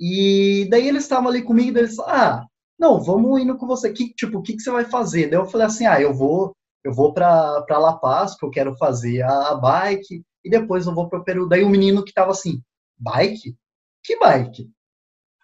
e 0.00 0.66
daí 0.70 0.88
eles 0.88 1.02
estavam 1.02 1.28
ali 1.28 1.42
comigo, 1.42 1.76
eles 1.78 1.98
ah, 2.00 2.46
não, 2.78 3.00
vamos 3.00 3.40
indo 3.40 3.56
com 3.56 3.66
você, 3.66 3.92
que, 3.92 4.12
tipo, 4.14 4.38
o 4.38 4.42
que, 4.42 4.54
que 4.54 4.62
você 4.62 4.70
vai 4.70 4.84
fazer? 4.84 5.28
Daí 5.28 5.38
eu 5.38 5.46
falei 5.46 5.66
assim, 5.66 5.86
ah, 5.86 6.00
eu 6.00 6.14
vou, 6.14 6.54
eu 6.84 6.92
vou 6.92 7.12
para 7.12 7.64
La 7.68 7.96
Paz, 7.96 8.36
que 8.36 8.44
eu 8.44 8.50
quero 8.50 8.76
fazer 8.76 9.22
a, 9.22 9.50
a 9.50 9.54
bike, 9.54 10.22
e 10.44 10.50
depois 10.50 10.86
eu 10.86 10.94
vou 10.94 11.08
para 11.08 11.20
o 11.20 11.24
Peru. 11.24 11.48
Daí 11.48 11.62
o 11.62 11.68
menino 11.68 12.04
que 12.04 12.12
tava 12.12 12.32
assim, 12.32 12.60
bike? 12.98 13.56
Que 14.02 14.18
bike? 14.18 14.68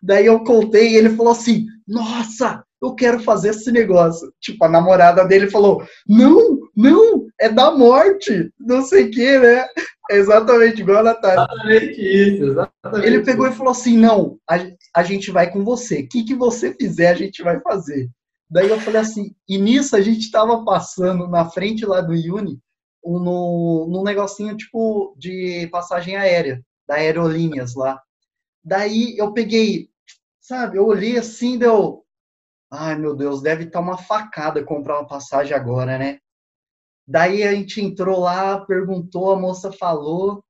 Daí 0.02 0.26
eu 0.26 0.44
contei 0.44 0.90
e 0.92 0.96
ele 0.96 1.11
falou 1.11 1.32
assim, 1.32 1.66
nossa, 1.87 2.64
eu 2.80 2.94
quero 2.94 3.20
fazer 3.20 3.50
esse 3.50 3.70
negócio. 3.72 4.32
Tipo, 4.40 4.64
a 4.64 4.68
namorada 4.68 5.24
dele 5.24 5.50
falou, 5.50 5.82
não, 6.06 6.58
não, 6.76 7.26
é 7.40 7.48
da 7.48 7.70
morte, 7.70 8.52
não 8.58 8.82
sei 8.82 9.04
o 9.04 9.11
que, 9.11 9.38
né? 9.38 9.66
É 10.11 10.16
exatamente 10.16 10.80
igual 10.80 10.98
a 10.98 11.02
Natália. 11.02 11.44
Exatamente 11.44 12.00
isso, 12.00 12.44
exatamente. 12.44 13.06
Ele 13.06 13.22
pegou 13.22 13.46
e 13.46 13.52
falou 13.52 13.72
assim, 13.72 13.96
não, 13.96 14.38
a, 14.48 14.56
a 14.94 15.02
gente 15.02 15.30
vai 15.30 15.50
com 15.50 15.64
você, 15.64 16.00
o 16.00 16.08
que, 16.08 16.24
que 16.24 16.34
você 16.34 16.72
fizer, 16.74 17.08
a 17.08 17.14
gente 17.14 17.42
vai 17.42 17.61
fazer. 17.61 18.08
Daí 18.50 18.70
eu 18.70 18.80
falei 18.80 19.00
assim, 19.00 19.34
e 19.46 19.58
nisso 19.58 19.94
a 19.94 20.00
gente 20.00 20.30
tava 20.30 20.64
passando 20.64 21.28
na 21.28 21.50
frente 21.50 21.84
lá 21.84 22.00
do 22.00 22.12
Uni, 22.12 22.58
no, 23.04 23.87
num 23.90 24.02
negocinho 24.02 24.56
tipo 24.56 25.14
de 25.18 25.68
passagem 25.70 26.16
aérea, 26.16 26.62
da 26.87 26.96
Aerolíneas 26.96 27.74
lá. 27.74 28.00
Daí 28.64 29.16
eu 29.16 29.33
peguei, 29.33 29.90
sabe, 30.40 30.79
eu 30.79 30.87
olhei 30.87 31.18
assim, 31.18 31.59
deu, 31.59 32.05
ai 32.71 32.97
meu 32.97 33.14
Deus, 33.14 33.40
deve 33.40 33.64
estar 33.64 33.79
tá 33.79 33.85
uma 33.85 33.99
facada 33.99 34.64
comprar 34.64 34.99
uma 34.99 35.07
passagem 35.07 35.55
agora, 35.55 35.99
né? 35.99 36.18
Daí 37.07 37.42
a 37.42 37.55
gente 37.55 37.81
entrou 37.81 38.21
lá, 38.21 38.61
perguntou, 38.61 39.33
a 39.33 39.38
moça 39.38 39.73
falou, 39.73 40.44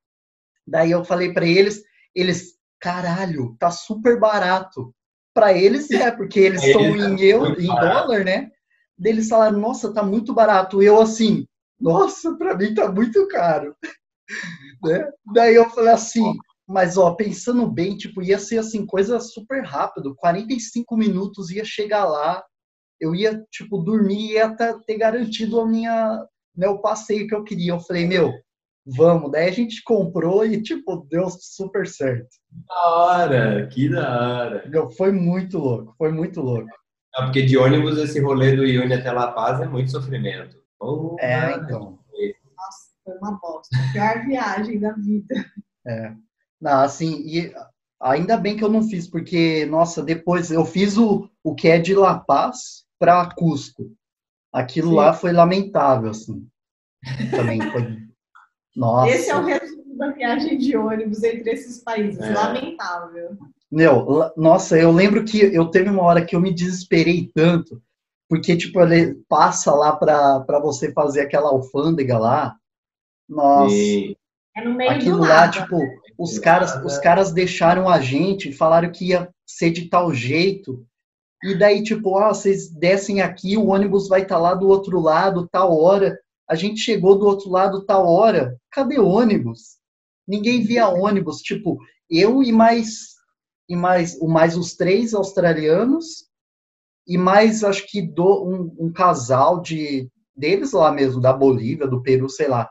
daí 0.66 0.90
eu 0.90 1.04
falei 1.04 1.32
para 1.32 1.46
eles, 1.46 1.82
eles, 2.14 2.54
caralho, 2.80 3.56
tá 3.60 3.70
super 3.70 4.18
barato. 4.18 4.92
Para 5.32 5.52
eles 5.52 5.88
é, 5.92 6.10
porque 6.10 6.40
eles 6.40 6.60
são 6.72 6.80
em, 6.80 7.20
euro, 7.20 7.60
em 7.60 7.66
dólar, 7.66 8.24
né? 8.24 8.50
Daí 8.98 9.12
eles 9.12 9.28
falaram, 9.28 9.60
nossa, 9.60 9.92
tá 9.92 10.02
muito 10.02 10.34
barato. 10.34 10.82
Eu 10.82 11.00
assim, 11.00 11.46
nossa, 11.80 12.36
para 12.36 12.56
mim 12.56 12.74
tá 12.74 12.90
muito 12.90 13.28
caro. 13.28 13.76
né? 14.82 15.08
Daí 15.32 15.54
eu 15.54 15.70
falei 15.70 15.92
assim, 15.92 16.36
mas 16.68 16.98
ó, 16.98 17.14
pensando 17.14 17.66
bem, 17.66 17.96
tipo, 17.96 18.22
ia 18.22 18.38
ser 18.38 18.58
assim, 18.58 18.84
coisa 18.84 19.18
super 19.20 19.64
rápido, 19.64 20.14
45 20.14 20.96
minutos 20.98 21.50
ia 21.50 21.64
chegar 21.64 22.04
lá, 22.04 22.44
eu 23.00 23.14
ia, 23.14 23.42
tipo, 23.50 23.78
dormir 23.78 24.32
e 24.32 24.32
ia 24.34 24.54
ter 24.86 24.98
garantido 24.98 25.60
a 25.60 25.66
minha, 25.66 26.26
né, 26.54 26.68
o 26.68 26.78
passeio 26.78 27.26
que 27.26 27.34
eu 27.34 27.42
queria. 27.42 27.72
Eu 27.72 27.80
falei, 27.80 28.06
meu, 28.06 28.34
vamos. 28.84 29.30
Daí 29.30 29.48
a 29.48 29.52
gente 29.52 29.82
comprou 29.82 30.44
e, 30.44 30.60
tipo, 30.62 31.06
deu 31.08 31.30
super 31.30 31.86
certo. 31.86 32.28
Da 32.50 32.88
hora, 32.90 33.66
que 33.68 33.88
da 33.88 34.42
hora. 34.42 34.90
Foi 34.96 35.10
muito 35.10 35.58
louco, 35.58 35.94
foi 35.96 36.12
muito 36.12 36.42
louco. 36.42 36.68
É 37.16 37.22
porque 37.22 37.46
de 37.46 37.56
ônibus 37.56 37.96
esse 37.96 38.20
rolê 38.20 38.54
do 38.54 38.66
Iune 38.66 38.92
até 38.92 39.10
La 39.10 39.32
Paz 39.32 39.60
é 39.60 39.66
muito 39.66 39.90
sofrimento. 39.90 40.56
Oh, 40.80 41.16
é, 41.18 41.54
então. 41.54 41.98
Nossa, 42.56 42.90
foi 43.04 43.14
uma 43.16 43.38
bosta. 43.40 43.76
Pior 43.92 44.26
viagem 44.26 44.78
da 44.78 44.92
vida. 44.92 45.34
É. 45.86 46.12
Não, 46.60 46.80
assim, 46.80 47.22
e 47.24 47.52
ainda 48.00 48.36
bem 48.36 48.56
que 48.56 48.64
eu 48.64 48.68
não 48.68 48.82
fiz, 48.82 49.08
porque, 49.08 49.66
nossa, 49.66 50.02
depois 50.02 50.50
eu 50.50 50.64
fiz 50.64 50.96
o, 50.96 51.28
o 51.42 51.54
que 51.54 51.68
é 51.68 51.78
de 51.78 51.94
La 51.94 52.18
Paz 52.18 52.84
para 52.98 53.28
Cusco. 53.34 53.90
Aquilo 54.52 54.90
Sim. 54.90 54.96
lá 54.96 55.12
foi 55.12 55.32
lamentável, 55.32 56.10
assim. 56.10 56.46
Também 57.30 57.60
foi. 57.70 57.98
Nossa. 58.74 59.10
Esse 59.10 59.30
é 59.30 59.36
o 59.36 59.44
resumo 59.44 59.96
da 59.96 60.12
viagem 60.12 60.56
de 60.56 60.76
ônibus 60.76 61.22
entre 61.24 61.50
esses 61.50 61.82
países. 61.82 62.20
É. 62.20 62.32
Lamentável. 62.32 63.36
Meu, 63.70 64.32
nossa, 64.36 64.78
eu 64.78 64.90
lembro 64.90 65.24
que 65.24 65.38
eu 65.40 65.70
teve 65.70 65.90
uma 65.90 66.02
hora 66.02 66.24
que 66.24 66.34
eu 66.34 66.40
me 66.40 66.54
desesperei 66.54 67.30
tanto, 67.34 67.82
porque, 68.28 68.56
tipo, 68.56 68.80
ele 68.80 69.16
passa 69.28 69.72
lá 69.74 69.94
para 69.94 70.60
você 70.60 70.92
fazer 70.92 71.22
aquela 71.22 71.48
alfândega 71.50 72.16
lá. 72.18 72.56
Nossa. 73.28 73.74
E... 73.74 74.16
É 74.56 74.64
no 74.64 74.74
meio 74.74 74.90
Aquilo 74.90 75.16
do 75.16 75.22
lá, 75.22 75.28
nada. 75.28 75.52
tipo, 75.52 75.76
os 76.18 76.36
caras, 76.36 76.84
os 76.84 76.98
caras 76.98 77.30
deixaram 77.30 77.88
a 77.88 78.00
gente, 78.00 78.52
falaram 78.52 78.90
que 78.90 79.10
ia 79.10 79.32
ser 79.46 79.70
de 79.70 79.88
tal 79.88 80.12
jeito. 80.12 80.84
E 81.44 81.56
daí, 81.56 81.84
tipo, 81.84 82.18
ah, 82.18 82.34
vocês 82.34 82.68
descem 82.68 83.20
aqui, 83.20 83.56
o 83.56 83.68
ônibus 83.68 84.08
vai 84.08 84.22
estar 84.22 84.34
tá 84.34 84.40
lá 84.40 84.54
do 84.54 84.66
outro 84.66 84.98
lado, 85.00 85.48
tal 85.48 85.78
hora. 85.78 86.18
A 86.50 86.56
gente 86.56 86.80
chegou 86.80 87.16
do 87.16 87.24
outro 87.24 87.48
lado, 87.48 87.84
tal 87.84 88.04
hora. 88.06 88.58
Cadê 88.72 88.98
ônibus? 88.98 89.78
Ninguém 90.26 90.62
via 90.62 90.88
ônibus. 90.90 91.36
Tipo, 91.38 91.78
eu 92.10 92.42
e 92.42 92.50
mais, 92.50 93.14
e 93.68 93.76
mais, 93.76 94.18
mais 94.18 94.56
os 94.56 94.74
três 94.74 95.14
australianos 95.14 96.26
e 97.06 97.16
mais, 97.16 97.62
acho 97.62 97.86
que 97.86 98.02
do, 98.02 98.44
um, 98.44 98.86
um 98.86 98.92
casal 98.92 99.62
de 99.62 100.10
deles 100.36 100.72
lá 100.72 100.90
mesmo, 100.90 101.20
da 101.20 101.32
Bolívia, 101.32 101.86
do 101.86 102.02
Peru, 102.02 102.28
sei 102.28 102.48
lá. 102.48 102.68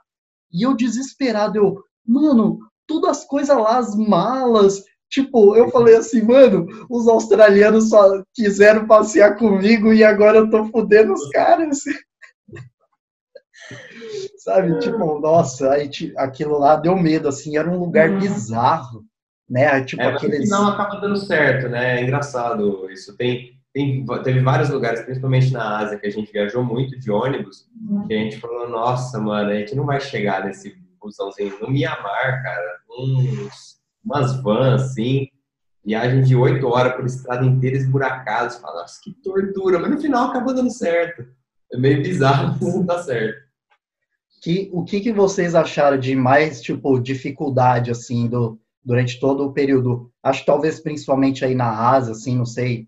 E 0.51 0.63
eu 0.63 0.75
desesperado, 0.75 1.57
eu, 1.57 1.83
mano, 2.05 2.59
todas 2.87 3.19
as 3.19 3.25
coisas 3.25 3.55
lá, 3.55 3.77
as 3.77 3.95
malas. 3.95 4.83
Tipo, 5.09 5.55
eu 5.55 5.69
falei 5.69 5.95
assim, 5.95 6.21
mano, 6.21 6.67
os 6.89 7.07
australianos 7.07 7.89
só 7.89 8.21
quiseram 8.33 8.87
passear 8.87 9.37
comigo 9.37 9.93
e 9.93 10.03
agora 10.03 10.39
eu 10.39 10.49
tô 10.49 10.65
fudendo 10.65 11.13
os 11.13 11.29
caras. 11.29 11.83
Sabe, 14.37 14.73
é. 14.73 14.79
tipo, 14.79 15.19
nossa, 15.19 15.71
aí, 15.71 15.89
aquilo 16.17 16.57
lá 16.57 16.75
deu 16.75 16.95
medo, 16.95 17.27
assim, 17.27 17.57
era 17.57 17.69
um 17.69 17.77
lugar 17.77 18.09
uhum. 18.09 18.19
bizarro, 18.19 19.03
né? 19.49 19.83
Tipo, 19.83 20.03
é, 20.03 20.07
aqueles... 20.07 20.49
não 20.49 20.67
acaba 20.67 21.01
dando 21.01 21.17
certo, 21.17 21.69
né? 21.69 21.99
É 21.99 22.03
engraçado 22.03 22.89
isso. 22.89 23.15
Tem, 23.17 23.59
tem, 23.73 24.05
teve 24.23 24.39
vários 24.39 24.69
lugares, 24.69 25.01
principalmente 25.01 25.51
na 25.51 25.79
Ásia, 25.79 25.97
que 25.97 26.07
a 26.07 26.11
gente 26.11 26.31
viajou 26.31 26.63
muito 26.63 26.97
de 26.97 27.11
ônibus, 27.11 27.67
uhum. 27.89 28.07
que 28.07 28.13
a 28.13 28.17
gente 28.17 28.39
falou, 28.39 28.69
nossa, 28.69 29.19
mano, 29.19 29.51
a 29.51 29.55
gente 29.55 29.75
não 29.75 29.85
vai 29.85 29.99
chegar 29.99 30.45
nesse 30.45 30.77
busãozinho 30.99 31.59
no 31.59 31.69
Mianmar, 31.69 32.43
cara, 32.43 32.79
uns, 32.89 33.77
umas 34.03 34.41
vans, 34.41 34.81
assim, 34.81 35.27
viagem 35.85 36.21
de 36.21 36.35
oito 36.35 36.67
horas 36.67 36.95
por 36.95 37.05
estrada 37.05 37.45
inteira 37.45 37.77
esburacada, 37.77 38.49
você 38.49 38.59
fala, 38.59 38.81
nossa, 38.81 38.99
que 39.01 39.13
tortura, 39.23 39.79
mas 39.79 39.91
no 39.91 40.01
final 40.01 40.29
acabou 40.29 40.53
dando 40.53 40.69
certo. 40.69 41.25
É 41.71 41.77
meio 41.77 42.01
bizarro, 42.01 42.57
mas 42.61 42.75
não 42.75 42.85
dá 42.85 43.01
certo. 43.01 43.47
Que, 44.41 44.69
o 44.71 44.83
que, 44.83 44.99
que 44.99 45.11
vocês 45.11 45.55
acharam 45.55 45.97
de 45.97 46.15
mais, 46.15 46.61
tipo, 46.61 46.99
dificuldade, 46.99 47.89
assim, 47.89 48.27
do, 48.27 48.59
durante 48.83 49.19
todo 49.19 49.45
o 49.45 49.53
período? 49.53 50.11
Acho 50.21 50.41
que 50.41 50.45
talvez 50.45 50.79
principalmente 50.79 51.43
aí 51.43 51.55
na 51.55 51.89
Ásia, 51.89 52.11
assim, 52.11 52.37
não 52.37 52.45
sei 52.45 52.87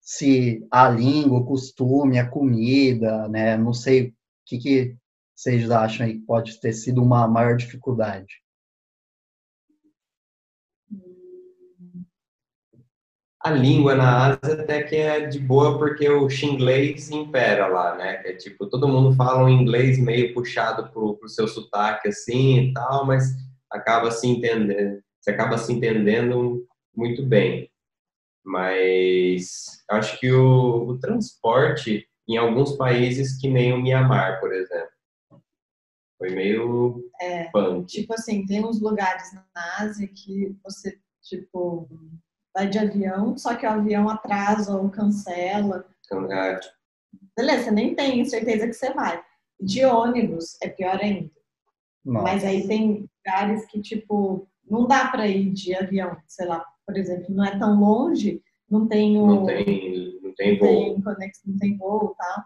se 0.00 0.66
a 0.70 0.88
língua, 0.88 1.38
o 1.38 1.44
costume, 1.44 2.18
a 2.18 2.28
comida, 2.28 3.26
né? 3.28 3.56
Não 3.56 3.72
sei 3.72 4.08
o 4.08 4.14
que, 4.44 4.58
que 4.58 4.96
vocês 5.34 5.70
acham 5.70 6.06
aí 6.06 6.14
que 6.14 6.26
pode 6.26 6.60
ter 6.60 6.72
sido 6.72 7.02
uma 7.02 7.26
maior 7.26 7.56
dificuldade? 7.56 8.42
A 13.40 13.50
língua 13.50 13.94
na 13.94 14.38
Ásia 14.42 14.62
até 14.62 14.82
que 14.82 14.96
é 14.96 15.26
de 15.26 15.38
boa 15.38 15.76
porque 15.76 16.08
o 16.08 16.30
xinglês 16.30 17.10
impera 17.10 17.66
lá, 17.66 17.94
né? 17.94 18.22
É 18.24 18.32
tipo, 18.32 18.66
todo 18.66 18.88
mundo 18.88 19.14
fala 19.16 19.44
um 19.44 19.48
inglês 19.50 19.98
meio 19.98 20.32
puxado 20.32 20.90
pro, 20.90 21.18
pro 21.18 21.28
seu 21.28 21.46
sotaque 21.46 22.08
assim 22.08 22.70
e 22.70 22.72
tal, 22.72 23.04
mas 23.04 23.34
acaba 23.70 24.10
se 24.10 24.26
entendendo, 24.26 25.02
você 25.20 25.30
acaba 25.30 25.58
se 25.58 25.70
entendendo 25.72 26.66
muito 26.96 27.22
bem. 27.22 27.70
Mas 28.42 29.84
acho 29.90 30.18
que 30.18 30.32
o, 30.32 30.88
o 30.88 30.98
transporte 30.98 32.08
em 32.26 32.38
alguns 32.38 32.76
países 32.76 33.38
que 33.38 33.48
nem 33.48 33.74
o 33.74 33.82
Mianmar, 33.82 34.40
por 34.40 34.54
exemplo, 34.54 34.93
foi 36.24 36.34
meio 36.34 37.10
é, 37.20 37.44
punk. 37.50 37.86
Tipo 37.86 38.14
assim, 38.14 38.46
tem 38.46 38.64
uns 38.64 38.80
lugares 38.80 39.32
na 39.34 39.44
Ásia 39.78 40.08
que 40.08 40.56
você, 40.64 40.98
tipo, 41.22 41.88
vai 42.54 42.68
de 42.68 42.78
avião, 42.78 43.36
só 43.36 43.54
que 43.54 43.66
o 43.66 43.70
avião 43.70 44.08
atrasa 44.08 44.74
ou 44.74 44.88
cancela. 44.88 45.86
É. 46.30 46.60
Beleza, 47.36 47.64
você 47.64 47.70
nem 47.70 47.94
tem 47.94 48.24
certeza 48.24 48.66
que 48.66 48.72
você 48.72 48.92
vai. 48.92 49.22
De 49.60 49.84
ônibus 49.84 50.56
é 50.62 50.68
pior 50.68 50.98
ainda. 51.00 51.30
Nossa. 52.04 52.22
Mas 52.22 52.44
aí 52.44 52.66
tem 52.66 53.08
lugares 53.26 53.66
que, 53.66 53.80
tipo, 53.80 54.48
não 54.68 54.86
dá 54.86 55.08
para 55.08 55.26
ir 55.26 55.50
de 55.50 55.74
avião, 55.74 56.16
sei 56.26 56.46
lá, 56.46 56.64
por 56.86 56.96
exemplo, 56.96 57.34
não 57.34 57.44
é 57.44 57.58
tão 57.58 57.78
longe, 57.78 58.42
não 58.68 58.86
tem 58.86 59.18
o. 59.18 59.26
Não 59.26 59.46
tem, 59.46 60.20
não 60.22 60.34
tem 60.34 60.58
voo. 60.58 60.68
Não 60.68 60.94
tem, 60.94 61.02
conex, 61.02 61.40
não 61.46 61.58
tem 61.58 61.76
voo 61.76 62.14
e 62.14 62.16
tal. 62.16 62.44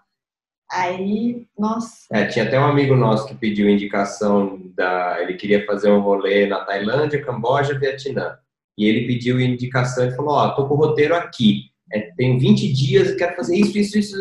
Aí, 0.71 1.47
nossa. 1.59 2.07
É, 2.13 2.27
tinha 2.27 2.45
até 2.45 2.61
um 2.61 2.67
amigo 2.67 2.95
nosso 2.95 3.27
que 3.27 3.35
pediu 3.35 3.69
indicação 3.69 4.61
da. 4.75 5.21
Ele 5.23 5.35
queria 5.35 5.65
fazer 5.65 5.91
um 5.91 6.01
rolê 6.01 6.47
na 6.47 6.65
Tailândia, 6.65 7.25
Camboja, 7.25 7.79
Vietnã. 7.79 8.37
E 8.77 8.85
ele 8.85 9.07
pediu 9.07 9.41
indicação 9.41 10.07
e 10.07 10.15
falou: 10.15 10.35
Ó, 10.35 10.47
oh, 10.47 10.55
tô 10.55 10.69
com 10.69 10.75
o 10.75 10.77
roteiro 10.77 11.15
aqui. 11.15 11.71
É, 11.91 12.13
tenho 12.17 12.39
20 12.39 12.71
dias, 12.73 13.15
quero 13.15 13.35
fazer 13.35 13.57
isso, 13.57 13.79
isso, 13.79 13.99
isso. 13.99 14.17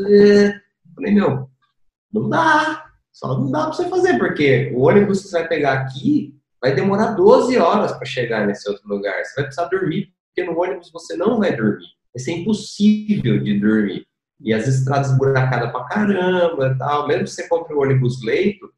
Falei, 0.96 1.14
meu, 1.14 1.50
não 2.14 2.30
dá. 2.30 2.86
Só 3.12 3.38
não 3.38 3.52
dá 3.52 3.66
pra 3.66 3.74
você 3.74 3.90
fazer, 3.90 4.18
porque 4.18 4.72
o 4.74 4.88
ônibus 4.88 5.22
que 5.22 5.28
você 5.28 5.40
vai 5.40 5.48
pegar 5.48 5.74
aqui 5.74 6.34
vai 6.62 6.74
demorar 6.74 7.12
12 7.12 7.58
horas 7.58 7.92
para 7.92 8.06
chegar 8.06 8.48
nesse 8.48 8.70
outro 8.70 8.88
lugar. 8.88 9.24
Você 9.24 9.36
vai 9.36 9.46
precisar 9.46 9.68
dormir, 9.68 10.14
porque 10.28 10.50
no 10.50 10.58
ônibus 10.58 10.92
você 10.92 11.18
não 11.18 11.40
vai 11.40 11.56
dormir. 11.56 11.88
Vai 12.16 12.24
ser 12.24 12.32
impossível 12.34 13.44
de 13.44 13.60
dormir 13.60 14.07
e 14.40 14.54
as 14.54 14.68
estradas 14.68 15.18
buracadas 15.18 15.72
pra 15.72 15.86
caramba 15.86 16.76
tal. 16.78 17.08
Mesmo 17.08 17.24
que 17.24 17.32
você 17.32 17.48
compre 17.48 17.74
o 17.74 17.82
ônibus 17.82 18.24
leito, 18.24 18.72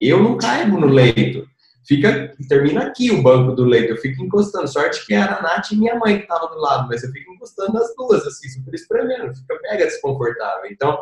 eu 0.00 0.22
não 0.22 0.36
caibo 0.36 0.78
no 0.78 0.86
leito. 0.86 1.46
fica, 1.86 2.34
termina 2.48 2.86
aqui 2.86 3.10
o 3.10 3.22
banco 3.22 3.52
do 3.54 3.64
leito, 3.64 3.92
eu 3.92 3.96
fico 3.96 4.22
encostando. 4.22 4.68
Sorte 4.68 5.06
que 5.06 5.14
era 5.14 5.36
a 5.36 5.42
Nath 5.42 5.70
e 5.70 5.76
minha 5.76 5.94
mãe 5.94 6.16
que 6.16 6.22
estavam 6.22 6.48
do 6.50 6.60
lado, 6.60 6.88
mas 6.88 7.02
eu 7.02 7.10
fico 7.10 7.32
encostando 7.32 7.72
nas 7.72 7.94
duas, 7.96 8.26
assim, 8.26 8.48
super 8.48 8.74
espremendo, 8.74 9.34
fica 9.34 9.58
mega 9.62 9.84
desconfortável. 9.84 10.70
Então, 10.70 10.98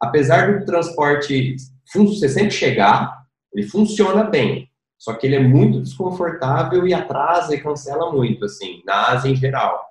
apesar 0.00 0.58
do 0.58 0.64
transporte 0.64 1.56
você 1.94 2.28
sempre 2.28 2.50
chegar, 2.50 3.22
ele 3.52 3.66
funciona 3.66 4.24
bem, 4.24 4.68
só 4.98 5.12
que 5.12 5.26
ele 5.26 5.36
é 5.36 5.42
muito 5.42 5.82
desconfortável 5.82 6.86
e 6.86 6.94
atrasa 6.94 7.54
e 7.54 7.60
cancela 7.60 8.10
muito, 8.10 8.46
assim, 8.46 8.82
na 8.86 9.08
Ásia 9.10 9.30
em 9.30 9.36
geral. 9.36 9.84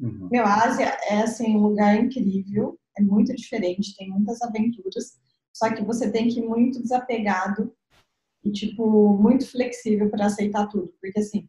Uhum. 0.00 0.28
Meu, 0.32 0.44
a 0.44 0.64
Ásia 0.64 0.98
é, 1.08 1.20
assim, 1.20 1.56
um 1.56 1.68
lugar 1.68 1.94
incrível, 1.94 2.76
é 2.96 3.02
muito 3.02 3.34
diferente, 3.34 3.96
tem 3.96 4.10
muitas 4.10 4.40
aventuras, 4.42 5.18
só 5.52 5.72
que 5.72 5.84
você 5.84 6.10
tem 6.10 6.28
que 6.28 6.40
ir 6.40 6.46
muito 6.46 6.82
desapegado 6.82 7.72
e, 8.44 8.50
tipo, 8.50 9.16
muito 9.16 9.46
flexível 9.46 10.10
para 10.10 10.26
aceitar 10.26 10.66
tudo. 10.68 10.92
Porque, 11.00 11.18
assim, 11.18 11.48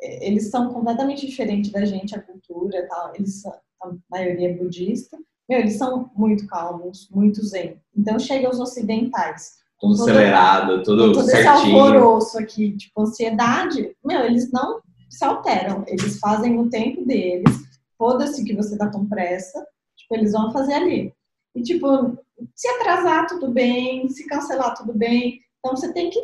é, 0.00 0.26
eles 0.26 0.50
são 0.50 0.72
completamente 0.72 1.26
diferentes 1.26 1.70
da 1.70 1.84
gente, 1.84 2.14
a 2.14 2.22
cultura 2.22 2.86
tal. 2.88 3.14
Eles 3.14 3.42
são, 3.42 3.52
a 3.82 3.92
maioria 4.10 4.50
é 4.50 4.56
budista. 4.56 5.18
Meu, 5.48 5.58
eles 5.58 5.74
são 5.74 6.10
muito 6.14 6.46
calmos, 6.46 7.08
muito 7.10 7.44
zen. 7.44 7.80
Então, 7.94 8.18
chega 8.18 8.48
os 8.48 8.60
ocidentais. 8.60 9.58
Tudo 9.78 9.96
todo, 9.96 10.10
acelerado, 10.10 10.82
tudo 10.82 11.12
todo 11.12 11.24
certinho. 11.24 11.40
esse 11.40 11.48
alvoroço 11.48 12.38
aqui, 12.38 12.76
tipo, 12.76 13.02
ansiedade. 13.02 13.96
Meu, 14.04 14.24
eles 14.24 14.50
não 14.52 14.80
se 15.08 15.24
alteram. 15.24 15.84
Eles 15.86 16.18
fazem 16.18 16.58
o 16.58 16.70
tempo 16.70 17.04
deles. 17.04 17.50
Foda-se 17.98 18.44
que 18.44 18.54
você 18.54 18.78
tá 18.78 18.90
com 18.90 19.06
pressa. 19.06 19.66
Eles 20.10 20.32
vão 20.32 20.52
fazer 20.52 20.74
ali. 20.74 21.14
E, 21.54 21.62
tipo, 21.62 22.18
se 22.54 22.68
atrasar, 22.68 23.26
tudo 23.26 23.48
bem. 23.48 24.08
Se 24.08 24.26
cancelar, 24.26 24.74
tudo 24.74 24.92
bem. 24.92 25.40
Então 25.58 25.76
você 25.76 25.92
tem 25.92 26.10
que, 26.10 26.20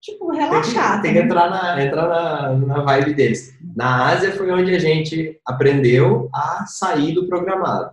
tipo, 0.00 0.30
relaxar. 0.30 1.02
Tem 1.02 1.12
que, 1.12 1.18
tem 1.18 1.28
que 1.28 1.32
entrar, 1.32 1.50
na, 1.50 1.84
entrar 1.84 2.08
na, 2.08 2.54
na 2.54 2.80
vibe 2.82 3.14
deles. 3.14 3.56
Na 3.76 4.06
Ásia 4.08 4.32
foi 4.32 4.50
onde 4.50 4.74
a 4.74 4.78
gente 4.78 5.40
aprendeu 5.46 6.28
a 6.34 6.64
sair 6.66 7.12
do 7.12 7.26
programado. 7.26 7.92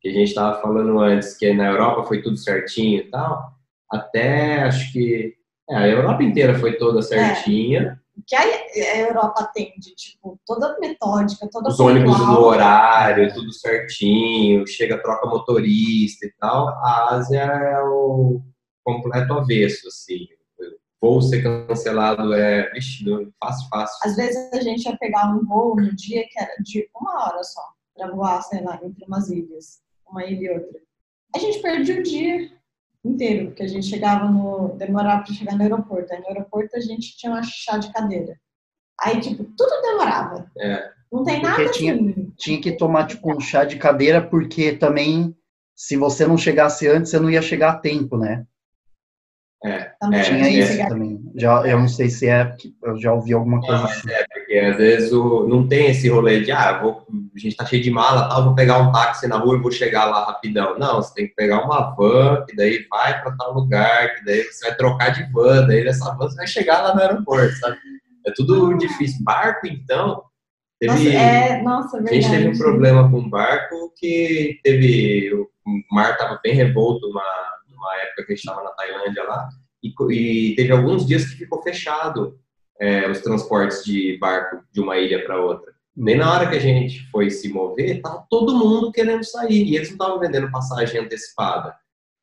Que 0.00 0.08
a 0.08 0.12
gente 0.12 0.28
estava 0.28 0.60
falando 0.60 0.98
antes, 1.00 1.36
que 1.36 1.52
na 1.52 1.68
Europa 1.68 2.04
foi 2.04 2.22
tudo 2.22 2.36
certinho 2.36 3.00
e 3.00 3.10
tal. 3.10 3.52
Até 3.90 4.62
acho 4.62 4.92
que 4.92 5.34
é, 5.68 5.76
a 5.76 5.88
Europa 5.88 6.22
inteira 6.22 6.58
foi 6.58 6.76
toda 6.76 7.02
certinha. 7.02 7.80
É 7.80 8.07
que 8.28 8.36
a 8.36 8.98
Europa 8.98 9.50
tem 9.54 9.72
de, 9.78 9.94
tipo, 9.94 10.38
toda 10.44 10.78
metódica, 10.78 11.48
toda 11.50 11.70
Os 11.70 11.80
ônibus 11.80 12.18
no 12.18 12.40
horário, 12.40 13.32
tudo 13.32 13.50
certinho, 13.54 14.66
chega, 14.66 15.02
troca 15.02 15.26
motorista 15.26 16.26
e 16.26 16.32
tal. 16.38 16.68
A 16.68 17.14
Ásia 17.14 17.40
é 17.40 17.80
o 17.80 18.42
completo 18.84 19.32
avesso, 19.32 19.88
assim. 19.88 20.26
Voo 21.00 21.22
ser 21.22 21.42
cancelado 21.42 22.34
é, 22.34 22.70
vixe, 22.72 23.02
fácil, 23.40 23.68
fácil. 23.70 24.10
Às 24.10 24.16
vezes 24.16 24.52
a 24.52 24.60
gente 24.60 24.84
ia 24.84 24.96
pegar 24.98 25.34
um 25.34 25.46
voo 25.46 25.76
no 25.76 25.96
dia 25.96 26.26
que 26.28 26.38
era 26.38 26.54
de 26.62 26.86
uma 26.94 27.24
hora 27.24 27.42
só, 27.42 27.62
para 27.96 28.10
voar, 28.10 28.42
sei 28.42 28.62
lá, 28.62 28.78
entre 28.82 29.06
umas 29.06 29.30
ilhas, 29.30 29.80
uma 30.06 30.22
ilha 30.24 30.48
e 30.48 30.50
outra. 30.50 30.80
A 31.34 31.38
gente 31.38 31.60
perdia 31.60 32.00
o 32.00 32.02
dia 32.02 32.57
inteiro, 33.08 33.46
porque 33.46 33.62
a 33.62 33.68
gente 33.68 33.86
chegava 33.86 34.28
no. 34.28 34.74
demorava 34.76 35.22
para 35.22 35.34
chegar 35.34 35.56
no 35.56 35.62
aeroporto. 35.62 36.12
Aí 36.12 36.20
no 36.20 36.28
aeroporto 36.28 36.76
a 36.76 36.80
gente 36.80 37.16
tinha 37.16 37.32
uma 37.32 37.42
chá 37.42 37.78
de 37.78 37.92
cadeira. 37.92 38.38
Aí, 39.00 39.20
tipo, 39.20 39.44
tudo 39.56 39.82
demorava. 39.82 40.50
É. 40.58 40.90
Não 41.10 41.24
tem 41.24 41.40
porque 41.40 41.62
nada 41.62 41.70
tinha, 41.70 41.94
assim. 41.94 42.32
Tinha 42.36 42.60
que 42.60 42.72
tomar, 42.72 43.06
tipo, 43.06 43.34
um 43.34 43.40
chá 43.40 43.64
de 43.64 43.76
cadeira, 43.76 44.20
porque 44.20 44.72
também, 44.72 45.34
se 45.74 45.96
você 45.96 46.26
não 46.26 46.36
chegasse 46.36 46.86
antes, 46.86 47.10
você 47.10 47.18
não 47.18 47.30
ia 47.30 47.40
chegar 47.40 47.70
a 47.70 47.78
tempo, 47.78 48.16
né? 48.16 48.44
É, 49.64 49.92
é, 50.02 50.22
tinha 50.22 50.46
é, 50.46 50.50
isso 50.50 50.80
é. 50.80 50.88
também. 50.88 51.20
Já, 51.34 51.66
eu 51.66 51.78
não 51.78 51.88
sei 51.88 52.08
se 52.08 52.28
é, 52.28 52.54
eu 52.82 52.96
já 52.98 53.12
ouvi 53.12 53.32
alguma 53.32 53.60
coisa 53.60 53.82
não, 53.82 53.90
assim. 53.90 54.10
É, 54.10 54.24
porque 54.48 54.58
às 54.58 54.78
vezes 54.78 55.12
o, 55.12 55.46
não 55.46 55.68
tem 55.68 55.90
esse 55.90 56.08
rolê 56.08 56.40
de, 56.40 56.50
ah, 56.50 56.80
vou, 56.80 57.06
a 57.36 57.38
gente 57.38 57.54
tá 57.54 57.66
cheio 57.66 57.82
de 57.82 57.90
mala, 57.90 58.30
tal, 58.30 58.44
vou 58.46 58.54
pegar 58.54 58.78
um 58.78 58.90
táxi 58.90 59.28
na 59.28 59.36
rua 59.36 59.58
e 59.58 59.60
vou 59.60 59.70
chegar 59.70 60.06
lá 60.06 60.24
rapidão. 60.24 60.78
Não, 60.78 61.02
você 61.02 61.12
tem 61.12 61.28
que 61.28 61.34
pegar 61.34 61.66
uma 61.66 61.94
van, 61.94 62.46
que 62.48 62.56
daí 62.56 62.86
vai 62.88 63.20
para 63.20 63.36
tal 63.36 63.52
lugar, 63.52 64.14
que 64.14 64.24
daí 64.24 64.42
você 64.44 64.68
vai 64.68 64.76
trocar 64.76 65.10
de 65.10 65.30
van, 65.30 65.66
daí 65.66 65.84
dessa 65.84 66.14
van 66.14 66.30
você 66.30 66.36
vai 66.36 66.46
chegar 66.46 66.80
lá 66.80 66.94
no 66.94 67.02
aeroporto, 67.02 67.54
sabe? 67.56 67.76
É 68.26 68.32
tudo 68.34 68.74
difícil. 68.78 69.22
Barco, 69.22 69.66
então, 69.66 70.22
teve... 70.80 70.92
Nossa, 70.92 71.08
é, 71.10 71.62
nossa. 71.62 71.98
A 71.98 72.06
gente 72.06 72.30
teve 72.30 72.48
um 72.48 72.56
problema 72.56 73.10
com 73.10 73.18
o 73.18 73.28
barco 73.28 73.92
que 73.96 74.58
teve... 74.64 75.30
O 75.34 75.94
mar 75.94 76.16
tava 76.16 76.40
bem 76.42 76.54
revolto 76.54 77.06
uma 77.06 77.22
numa 77.70 77.96
época 77.98 78.24
que 78.24 78.32
a 78.32 78.34
gente 78.34 78.44
estava 78.44 78.64
na 78.64 78.70
Tailândia 78.70 79.22
lá, 79.24 79.46
e, 79.84 79.92
e, 80.10 80.56
teve 80.56 80.72
alguns 80.72 81.06
dias 81.06 81.26
que 81.26 81.36
ficou 81.36 81.62
fechado 81.62 82.38
é, 82.80 83.10
os 83.10 83.20
transportes 83.20 83.84
de 83.84 84.16
barco 84.18 84.62
de 84.72 84.80
uma 84.80 84.96
ilha 84.98 85.24
para 85.24 85.40
outra. 85.40 85.72
Nem 85.96 86.16
na 86.16 86.32
hora 86.32 86.48
que 86.48 86.56
a 86.56 86.60
gente 86.60 87.10
foi 87.10 87.30
se 87.30 87.48
mover, 87.48 88.00
tava 88.00 88.24
todo 88.30 88.56
mundo 88.56 88.92
querendo 88.92 89.24
sair 89.24 89.64
e 89.64 89.76
eles 89.76 89.88
não 89.88 89.94
estavam 89.96 90.20
vendendo 90.20 90.50
passagem 90.50 91.00
antecipada. 91.00 91.74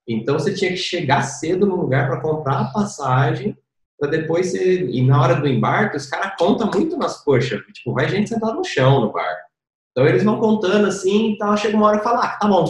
Então 0.07 0.39
você 0.39 0.53
tinha 0.53 0.71
que 0.71 0.77
chegar 0.77 1.23
cedo 1.23 1.65
no 1.65 1.75
lugar 1.75 2.07
para 2.07 2.21
comprar 2.21 2.59
a 2.59 2.71
passagem 2.71 3.57
para 3.99 4.09
depois 4.09 4.51
você... 4.51 4.85
e 4.85 5.01
na 5.01 5.21
hora 5.21 5.35
do 5.35 5.47
embarque 5.47 5.97
os 5.97 6.05
caras 6.05 6.33
contam 6.37 6.69
muito 6.69 6.97
nas 6.97 7.23
coxas, 7.23 7.61
tipo 7.73 7.93
vai 7.93 8.07
gente 8.09 8.29
sentada 8.29 8.53
no 8.53 8.63
chão 8.63 9.01
no 9.01 9.11
barco. 9.11 9.45
Então 9.91 10.05
eles 10.05 10.23
vão 10.23 10.39
contando 10.39 10.87
assim, 10.87 11.31
então 11.31 11.55
chega 11.55 11.77
uma 11.77 11.87
hora 11.87 11.97
e 11.99 12.03
fala, 12.03 12.25
ah, 12.25 12.37
tá 12.37 12.47
bom, 12.47 12.65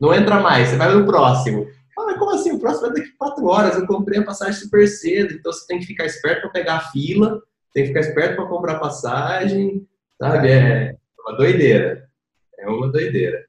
não 0.00 0.12
entra 0.12 0.40
mais, 0.40 0.68
você 0.68 0.76
vai 0.76 0.92
no 0.92 1.06
próximo. 1.06 1.66
Ah, 1.96 2.18
como 2.18 2.32
assim? 2.32 2.51
Próximo 2.62 2.86
é 2.86 2.92
daqui 2.92 3.10
quatro 3.18 3.44
horas. 3.46 3.74
Eu 3.74 3.86
comprei 3.88 4.20
a 4.20 4.24
passagem 4.24 4.54
super 4.54 4.86
cedo, 4.86 5.34
então 5.34 5.52
você 5.52 5.66
tem 5.66 5.80
que 5.80 5.86
ficar 5.86 6.06
esperto 6.06 6.42
para 6.42 6.50
pegar 6.50 6.76
a 6.76 6.90
fila, 6.92 7.42
tem 7.74 7.82
que 7.82 7.88
ficar 7.88 8.00
esperto 8.00 8.36
para 8.36 8.46
comprar 8.46 8.78
passagem, 8.78 9.84
sabe? 10.16 10.48
É 10.48 10.96
uma 11.18 11.36
doideira. 11.36 12.08
É 12.56 12.68
uma 12.68 12.88
doideira. 12.92 13.44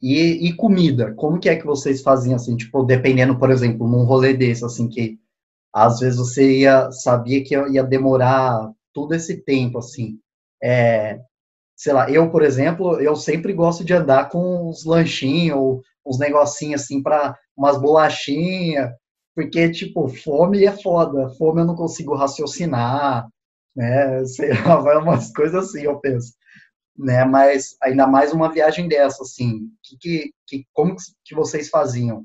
E, 0.00 0.48
e, 0.48 0.54
comida, 0.54 1.12
como 1.12 1.38
que 1.38 1.50
é 1.50 1.56
que 1.56 1.66
vocês 1.66 2.00
faziam 2.00 2.36
assim, 2.36 2.56
tipo, 2.56 2.82
dependendo, 2.82 3.38
por 3.38 3.50
exemplo, 3.50 3.86
num 3.86 4.04
rolê 4.04 4.32
desse, 4.32 4.64
assim, 4.64 4.88
que 4.88 5.18
às 5.70 6.00
vezes 6.00 6.18
você 6.18 6.60
ia, 6.60 6.90
sabia 6.90 7.44
que 7.44 7.54
ia 7.54 7.84
demorar 7.84 8.72
todo 8.94 9.14
esse 9.14 9.36
tempo, 9.36 9.76
assim, 9.76 10.18
é, 10.62 11.20
sei 11.76 11.92
lá, 11.92 12.10
eu, 12.10 12.30
por 12.30 12.42
exemplo, 12.42 12.98
eu 12.98 13.14
sempre 13.14 13.52
gosto 13.52 13.84
de 13.84 13.92
andar 13.92 14.30
com 14.30 14.70
uns 14.70 14.86
lanchinhos 14.86 15.58
ou 15.58 15.82
uns 16.04 16.18
negocinhos 16.18 16.82
assim 16.82 17.02
para 17.02 17.36
umas 17.56 17.78
bolachinhas, 17.78 18.90
porque, 19.34 19.70
tipo, 19.70 20.08
fome 20.08 20.64
é 20.64 20.72
foda, 20.72 21.30
fome 21.30 21.60
eu 21.60 21.66
não 21.66 21.74
consigo 21.74 22.14
raciocinar, 22.14 23.28
né, 23.74 24.24
sei 24.26 24.52
lá, 24.62 24.76
vai 24.76 24.96
umas 24.96 25.32
coisas 25.32 25.68
assim, 25.68 25.82
eu 25.82 25.98
penso, 26.00 26.34
né, 26.96 27.24
mas 27.24 27.76
ainda 27.82 28.06
mais 28.06 28.32
uma 28.32 28.50
viagem 28.50 28.88
dessa, 28.88 29.22
assim, 29.22 29.70
que, 29.82 29.96
que, 29.98 30.32
que 30.46 30.64
como 30.72 30.96
que 31.24 31.34
vocês 31.34 31.68
faziam? 31.68 32.24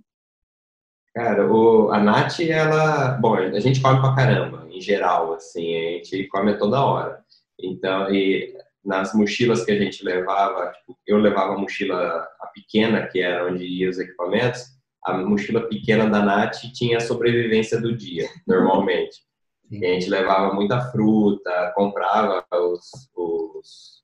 Cara, 1.13 1.49
o, 1.49 1.91
a 1.91 1.99
Nath, 1.99 2.41
ela, 2.41 3.11
bom, 3.13 3.35
a 3.35 3.59
gente 3.59 3.81
come 3.81 4.01
pra 4.01 4.15
caramba, 4.15 4.67
em 4.69 4.81
geral, 4.81 5.33
assim, 5.33 5.75
a 5.75 6.03
gente 6.03 6.27
come 6.27 6.57
toda 6.57 6.83
hora, 6.83 7.23
então, 7.57 8.13
e 8.13 8.53
nas 8.85 9.13
mochilas 9.13 9.65
que 9.65 9.71
a 9.71 9.79
gente 9.79 10.03
levava, 10.05 10.71
tipo, 10.71 10.97
eu 11.07 11.17
levava 11.17 11.55
a 11.55 11.57
mochila 11.57 12.27
a 12.39 12.47
pequena, 12.47 13.07
que 13.07 13.19
era 13.19 13.47
onde 13.47 13.65
ia 13.65 13.89
os 13.89 13.97
equipamentos, 13.97 14.75
a 15.03 15.13
mochila 15.17 15.67
pequena 15.67 16.09
da 16.09 16.21
Nath 16.23 16.57
tinha 16.73 16.97
a 16.97 17.01
sobrevivência 17.01 17.81
do 17.81 17.95
dia, 17.95 18.27
normalmente. 18.47 19.23
E 19.71 19.83
a 19.83 19.93
gente 19.93 20.09
levava 20.09 20.53
muita 20.53 20.79
fruta, 20.91 21.73
comprava 21.75 22.45
os. 22.51 23.09
os 23.15 24.03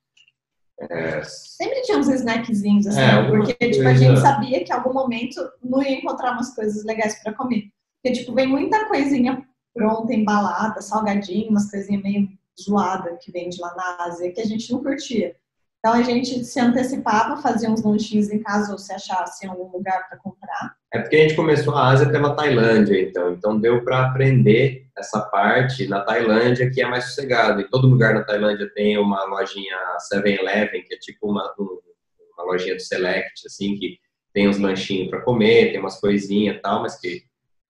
é... 0.80 1.22
Sempre 1.24 1.82
tinha 1.82 2.00
uns 2.00 2.10
snackzinhos, 2.10 2.88
assim, 2.88 3.00
é, 3.00 3.30
porque 3.30 3.54
tipo, 3.54 3.88
a 3.88 3.94
gente 3.94 4.20
sabia 4.20 4.64
que 4.64 4.72
em 4.72 4.76
algum 4.76 4.92
momento 4.92 5.40
não 5.64 5.84
ia 5.84 6.00
encontrar 6.00 6.32
umas 6.32 6.56
coisas 6.56 6.84
legais 6.84 7.22
para 7.22 7.34
comer. 7.34 7.66
Porque, 8.02 8.18
tipo, 8.18 8.34
vem 8.34 8.48
muita 8.48 8.88
coisinha 8.88 9.46
pronta, 9.76 10.12
embalada, 10.14 10.82
salgadinho, 10.82 11.52
umas 11.52 11.70
coisinhas 11.70 12.02
meio 12.02 12.28
zoada 12.60 13.18
que 13.22 13.32
vende 13.32 13.60
lá 13.60 13.74
na 13.76 14.06
Ásia, 14.06 14.32
que 14.32 14.42
a 14.42 14.46
gente 14.46 14.72
não 14.72 14.82
curtia. 14.82 15.36
Então 15.80 15.94
a 15.94 16.04
gente 16.04 16.44
se 16.46 16.60
antecipava, 16.60 17.42
fazia 17.42 17.70
uns 17.70 17.84
lanchinhos 17.84 18.30
em 18.30 18.38
casa 18.40 18.72
ou 18.72 18.78
se 18.78 18.94
achasse 18.94 19.46
em 19.46 19.50
algum 19.50 19.76
lugar 19.76 20.08
para 20.08 20.18
comprar. 20.20 20.76
É 20.94 21.00
porque 21.00 21.16
a 21.16 21.20
gente 21.22 21.36
começou 21.36 21.74
a 21.76 21.88
Ásia 21.88 22.08
pela 22.12 22.36
Tailândia, 22.36 23.02
então. 23.02 23.34
Então 23.34 23.60
deu 23.60 23.84
para 23.84 24.06
aprender 24.06 24.86
essa 24.96 25.20
parte 25.22 25.88
na 25.88 26.02
Tailândia, 26.02 26.70
que 26.70 26.82
é 26.84 26.88
mais 26.88 27.06
sossegado. 27.06 27.62
E 27.62 27.70
todo 27.70 27.88
lugar 27.88 28.14
na 28.14 28.24
Tailândia 28.24 28.70
tem 28.76 28.98
uma 29.00 29.26
lojinha 29.26 29.76
7-Eleven, 30.14 30.84
que 30.84 30.94
é 30.94 30.98
tipo 31.00 31.32
uma, 31.32 31.52
uma 31.58 32.46
lojinha 32.46 32.76
do 32.76 32.82
Select, 32.82 33.48
assim, 33.48 33.76
que 33.76 33.98
tem 34.34 34.48
uns 34.48 34.60
lanchinhos 34.60 35.10
para 35.10 35.22
comer, 35.22 35.72
tem 35.72 35.80
umas 35.80 36.00
coisinhas 36.00 36.58
e 36.58 36.60
tal, 36.60 36.84
mas 36.84 37.00
que 37.00 37.24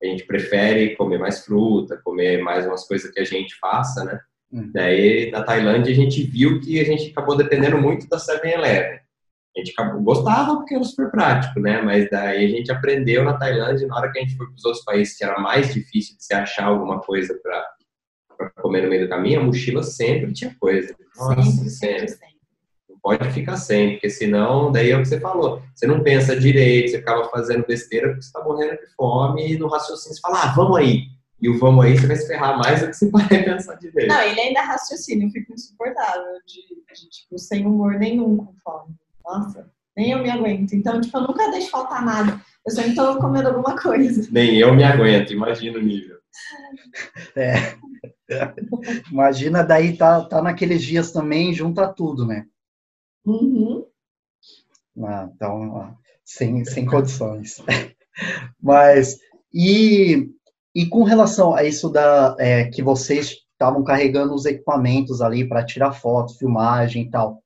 a 0.03 0.05
gente 0.05 0.25
prefere 0.25 0.95
comer 0.97 1.17
mais 1.17 1.45
fruta, 1.45 2.01
comer 2.03 2.43
mais 2.43 2.65
umas 2.65 2.85
coisas 2.85 3.09
que 3.09 3.19
a 3.19 3.23
gente 3.23 3.55
faça, 3.57 4.03
né? 4.03 4.19
Uhum. 4.51 4.71
Daí, 4.73 5.31
na 5.31 5.43
Tailândia, 5.43 5.91
a 5.91 5.95
gente 5.95 6.23
viu 6.23 6.59
que 6.59 6.79
a 6.79 6.83
gente 6.83 7.11
acabou 7.11 7.37
dependendo 7.37 7.77
muito 7.77 8.07
da 8.07 8.17
7-Eleven. 8.17 8.99
A 9.55 9.59
gente 9.59 9.71
acabou, 9.71 10.01
gostava 10.01 10.55
porque 10.55 10.75
era 10.75 10.83
super 10.83 11.09
prático, 11.11 11.59
né? 11.59 11.81
Mas 11.81 12.09
daí 12.09 12.45
a 12.45 12.49
gente 12.49 12.71
aprendeu 12.71 13.23
na 13.23 13.37
Tailândia, 13.37 13.87
na 13.87 13.97
hora 13.97 14.11
que 14.11 14.19
a 14.19 14.21
gente 14.21 14.35
foi 14.35 14.45
para 14.45 14.55
os 14.55 14.65
outros 14.65 14.83
países 14.83 15.17
que 15.17 15.23
era 15.23 15.39
mais 15.39 15.73
difícil 15.73 16.15
de 16.17 16.23
se 16.23 16.33
achar 16.33 16.65
alguma 16.65 16.99
coisa 17.01 17.37
para 17.41 18.49
comer 18.61 18.83
no 18.83 18.89
meio 18.89 19.03
do 19.03 19.09
caminho, 19.09 19.41
a 19.41 19.43
mochila 19.43 19.83
sempre 19.83 20.33
tinha 20.33 20.55
coisa. 20.59 20.95
Nossa, 21.17 21.43
sempre, 21.43 21.69
sempre. 21.69 22.07
sempre. 22.09 22.31
Não 22.89 22.97
pode 23.01 23.29
ficar 23.31 23.57
sem, 23.57 23.93
porque 23.93 24.09
senão, 24.09 24.71
daí 24.71 24.91
é 24.91 24.97
o 24.97 25.01
que 25.01 25.07
você 25.07 25.19
falou. 25.19 25.61
Você 25.75 25.85
não 25.85 26.01
pensa 26.01 26.39
direito, 26.39 26.91
você 26.91 26.97
acaba 26.97 27.29
fazendo 27.29 27.65
besteira 27.65 28.07
porque 28.07 28.21
você 28.21 28.27
está 28.27 28.43
morrendo 28.43 28.77
de 28.77 28.87
fome 28.95 29.53
e 29.53 29.57
no 29.57 29.67
raciocínio 29.67 30.15
você 30.15 30.21
fala, 30.21 30.43
ah, 30.43 30.53
vamos 30.55 30.77
aí. 30.77 31.07
E 31.41 31.49
o 31.49 31.57
vamos 31.57 31.83
aí, 31.83 31.97
você 31.97 32.05
vai 32.07 32.15
se 32.15 32.27
ferrar 32.27 32.57
mais 32.57 32.81
do 32.81 32.87
que 32.87 32.93
você 32.93 33.09
vai 33.09 33.27
pensar 33.43 33.75
direito. 33.75 34.07
Não, 34.07 34.21
ele 34.21 34.39
ainda 34.39 34.61
raciocina, 34.61 35.25
eu 35.25 35.29
fico 35.31 35.53
insuportável 35.53 36.39
de, 36.45 36.61
de, 36.93 37.09
tipo, 37.09 37.37
sem 37.39 37.65
humor 37.65 37.95
nenhum 37.95 38.37
com 38.37 38.53
fome. 38.63 38.95
Nossa, 39.25 39.71
nem 39.97 40.11
eu 40.11 40.19
me 40.19 40.29
aguento. 40.29 40.73
Então, 40.73 41.01
tipo, 41.01 41.17
eu 41.17 41.21
nunca 41.21 41.49
deixo 41.49 41.71
faltar 41.71 42.05
nada. 42.05 42.39
Eu 42.65 42.71
sempre 42.71 42.93
tô 42.93 43.17
comendo 43.17 43.49
alguma 43.49 43.75
coisa. 43.79 44.29
Nem 44.31 44.57
eu 44.57 44.73
me 44.75 44.83
aguento, 44.83 45.33
imagina 45.33 45.79
o 45.79 45.81
nível. 45.81 46.17
É. 47.35 47.75
Imagina 49.11 49.63
daí 49.63 49.97
tá, 49.97 50.23
tá 50.23 50.41
naqueles 50.41 50.83
dias 50.83 51.11
também, 51.11 51.53
junta 51.53 51.91
tudo, 51.91 52.25
né? 52.25 52.45
Uhum. 53.25 53.85
Ah, 55.03 55.29
então, 55.33 55.95
sem, 56.23 56.63
sem 56.65 56.85
condições. 56.85 57.57
Mas, 58.61 59.17
e, 59.53 60.29
e 60.73 60.85
com 60.87 61.03
relação 61.03 61.53
a 61.53 61.63
isso 61.63 61.89
da 61.89 62.35
é, 62.39 62.65
que 62.65 62.81
vocês 62.81 63.37
estavam 63.53 63.83
carregando 63.83 64.33
os 64.33 64.45
equipamentos 64.45 65.21
ali 65.21 65.47
para 65.47 65.65
tirar 65.65 65.91
fotos, 65.91 66.37
filmagem 66.37 67.03
e 67.03 67.09
tal, 67.09 67.41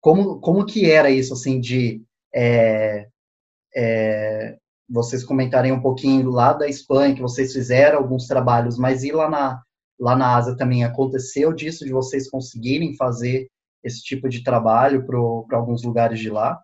como, 0.00 0.38
como 0.40 0.64
que 0.64 0.88
era 0.90 1.10
isso, 1.10 1.32
assim, 1.32 1.58
de 1.58 2.02
é, 2.32 3.08
é, 3.74 4.56
vocês 4.88 5.24
comentarem 5.24 5.72
um 5.72 5.80
pouquinho 5.80 6.30
lá 6.30 6.52
da 6.52 6.68
Espanha, 6.68 7.14
que 7.14 7.22
vocês 7.22 7.52
fizeram 7.52 7.98
alguns 7.98 8.26
trabalhos, 8.26 8.78
mas 8.78 9.02
e 9.02 9.10
lá 9.10 9.28
na, 9.28 9.62
lá 9.98 10.14
na 10.14 10.36
Ásia 10.36 10.56
também 10.56 10.84
aconteceu 10.84 11.52
disso, 11.52 11.84
de 11.84 11.92
vocês 11.92 12.30
conseguirem 12.30 12.94
fazer 12.94 13.48
esse 13.82 14.02
tipo 14.02 14.28
de 14.28 14.44
trabalho 14.44 15.04
para 15.04 15.58
alguns 15.58 15.82
lugares 15.82 16.20
de 16.20 16.30
lá? 16.30 16.60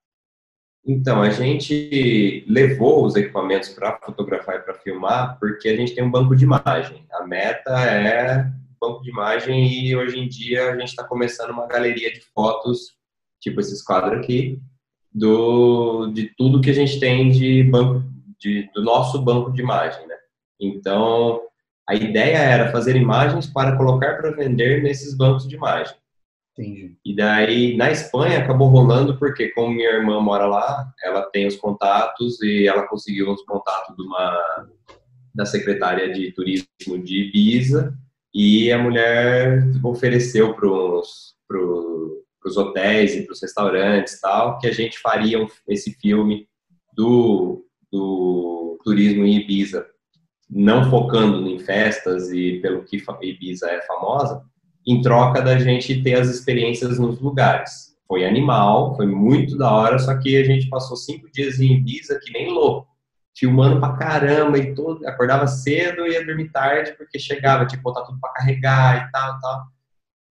Então, 0.84 1.22
a 1.22 1.30
gente 1.30 2.44
levou 2.48 3.04
os 3.04 3.14
equipamentos 3.14 3.68
para 3.68 3.98
fotografar 3.98 4.56
e 4.56 4.60
para 4.60 4.74
filmar 4.74 5.38
porque 5.38 5.68
a 5.68 5.76
gente 5.76 5.94
tem 5.94 6.02
um 6.02 6.10
banco 6.10 6.34
de 6.34 6.44
imagem. 6.44 7.06
A 7.12 7.26
meta 7.26 7.70
é 7.84 8.50
banco 8.80 9.02
de 9.02 9.10
imagem 9.10 9.84
e 9.84 9.94
hoje 9.94 10.18
em 10.18 10.28
dia 10.28 10.70
a 10.72 10.76
gente 10.76 10.88
está 10.88 11.04
começando 11.04 11.50
uma 11.50 11.68
galeria 11.68 12.12
de 12.12 12.20
fotos 12.34 12.96
tipo 13.42 13.60
esses 13.60 13.82
quadros 13.82 14.20
aqui, 14.20 14.60
do, 15.12 16.06
de 16.14 16.32
tudo 16.36 16.60
que 16.60 16.70
a 16.70 16.74
gente 16.74 16.98
tem 17.00 17.30
de 17.30 17.64
banco, 17.64 18.08
de, 18.38 18.70
do 18.72 18.82
nosso 18.82 19.20
banco 19.20 19.52
de 19.52 19.60
imagem, 19.60 20.06
né? 20.06 20.14
Então, 20.60 21.42
a 21.86 21.94
ideia 21.94 22.38
era 22.38 22.70
fazer 22.70 22.94
imagens 22.94 23.46
para 23.46 23.76
colocar 23.76 24.16
para 24.16 24.30
vender 24.30 24.82
nesses 24.82 25.14
bancos 25.14 25.46
de 25.46 25.56
imagem. 25.56 25.94
Entendi. 26.52 26.96
E 27.04 27.16
daí, 27.16 27.76
na 27.76 27.90
Espanha, 27.90 28.38
acabou 28.38 28.68
rolando 28.68 29.18
porque, 29.18 29.48
como 29.50 29.74
minha 29.74 29.90
irmã 29.90 30.20
mora 30.20 30.46
lá, 30.46 30.92
ela 31.02 31.22
tem 31.22 31.46
os 31.46 31.56
contatos 31.56 32.40
e 32.42 32.66
ela 32.66 32.86
conseguiu 32.86 33.32
os 33.32 33.42
contatos 33.42 33.96
de 33.96 34.02
uma, 34.02 34.66
da 35.34 35.46
secretária 35.46 36.12
de 36.12 36.30
turismo 36.32 37.02
de 37.02 37.28
Ibiza 37.28 37.96
e 38.34 38.70
a 38.70 38.78
mulher 38.78 39.62
ofereceu 39.82 40.54
para 40.54 40.68
os 40.68 42.56
hotéis 42.56 43.14
e 43.14 43.22
para 43.22 43.32
os 43.32 43.40
restaurantes 43.40 44.20
tal, 44.20 44.58
que 44.58 44.66
a 44.66 44.72
gente 44.72 44.98
faria 44.98 45.46
esse 45.66 45.92
filme 45.94 46.46
do, 46.94 47.64
do 47.90 48.78
turismo 48.84 49.24
em 49.24 49.36
Ibiza, 49.36 49.86
não 50.50 50.90
focando 50.90 51.46
em 51.48 51.58
festas 51.58 52.30
e 52.30 52.60
pelo 52.60 52.84
que 52.84 53.02
Ibiza 53.22 53.70
é 53.70 53.80
famosa, 53.86 54.44
em 54.86 55.00
troca 55.00 55.40
da 55.40 55.58
gente 55.58 56.02
ter 56.02 56.14
as 56.14 56.28
experiências 56.28 56.98
nos 56.98 57.20
lugares. 57.20 57.92
Foi 58.06 58.24
animal, 58.26 58.94
foi 58.96 59.06
muito 59.06 59.56
da 59.56 59.70
hora, 59.70 59.98
só 59.98 60.16
que 60.18 60.36
a 60.36 60.44
gente 60.44 60.68
passou 60.68 60.96
cinco 60.96 61.30
dias 61.30 61.60
em 61.60 61.74
Ibiza 61.74 62.20
que 62.22 62.32
nem 62.32 62.52
louco, 62.52 62.88
filmando 63.36 63.80
pra 63.80 63.96
caramba 63.96 64.58
e 64.58 64.74
todo, 64.74 65.06
acordava 65.06 65.46
cedo 65.46 66.06
e 66.06 66.12
ia 66.12 66.24
dormir 66.24 66.50
tarde 66.50 66.94
porque 66.96 67.18
chegava, 67.18 67.64
tinha 67.66 67.78
que 67.78 67.82
botar 67.82 68.02
tudo 68.02 68.20
para 68.20 68.32
carregar 68.32 69.08
e 69.08 69.12
tal, 69.12 69.40
tal. 69.40 69.72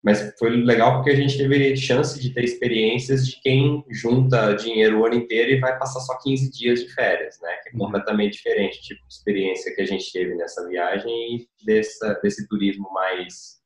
Mas 0.04 0.34
foi 0.40 0.52
legal 0.52 0.96
porque 0.96 1.10
a 1.10 1.16
gente 1.16 1.38
teve 1.38 1.76
chance 1.76 2.20
de 2.20 2.30
ter 2.30 2.44
experiências 2.44 3.28
de 3.28 3.42
quem 3.42 3.84
junta 3.90 4.54
dinheiro 4.54 5.00
o 5.02 5.06
ano 5.06 5.16
inteiro 5.16 5.52
e 5.52 5.60
vai 5.60 5.78
passar 5.78 6.00
só 6.00 6.18
15 6.20 6.50
dias 6.52 6.80
de 6.80 6.94
férias, 6.94 7.38
né? 7.42 7.50
Que 7.64 7.70
é 7.70 7.78
completamente 7.78 8.38
diferente, 8.38 8.82
tipo 8.82 9.06
de 9.06 9.14
experiência 9.14 9.76
que 9.76 9.82
a 9.82 9.86
gente 9.86 10.12
teve 10.12 10.34
nessa 10.36 10.66
viagem 10.68 11.12
e 11.12 11.48
dessa, 11.66 12.14
desse 12.24 12.48
turismo 12.48 12.90
mais, 12.94 13.57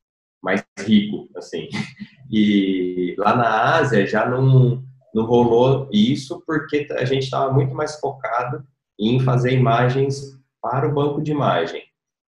mais 0.41 0.63
rico, 0.79 1.29
assim. 1.35 1.67
E 2.31 3.15
lá 3.17 3.35
na 3.35 3.75
Ásia 3.75 4.05
já 4.05 4.27
não, 4.27 4.83
não 5.13 5.25
rolou 5.25 5.89
isso 5.91 6.41
porque 6.45 6.87
a 6.91 7.05
gente 7.05 7.23
estava 7.23 7.51
muito 7.51 7.73
mais 7.75 7.99
focado 7.99 8.63
em 8.99 9.19
fazer 9.19 9.51
imagens 9.53 10.39
para 10.61 10.87
o 10.87 10.93
banco 10.93 11.21
de 11.21 11.31
imagem. 11.31 11.83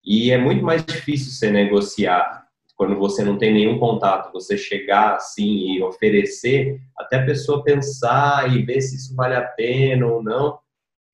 E 0.04 0.32
é 0.32 0.38
muito 0.38 0.64
mais 0.64 0.84
difícil 0.84 1.32
você 1.32 1.52
negociar 1.52 2.42
quando 2.82 2.98
você 2.98 3.24
não 3.24 3.38
tem 3.38 3.54
nenhum 3.54 3.78
contato, 3.78 4.34
você 4.34 4.58
chegar 4.58 5.14
assim 5.14 5.76
e 5.76 5.84
oferecer, 5.84 6.82
até 6.98 7.18
a 7.18 7.26
pessoa 7.28 7.64
pensar 7.64 8.52
e 8.52 8.66
ver 8.66 8.82
se 8.82 8.96
isso 8.96 9.16
vale 9.16 9.36
a 9.36 9.44
pena 9.44 10.08
ou 10.08 10.24
não, 10.24 10.58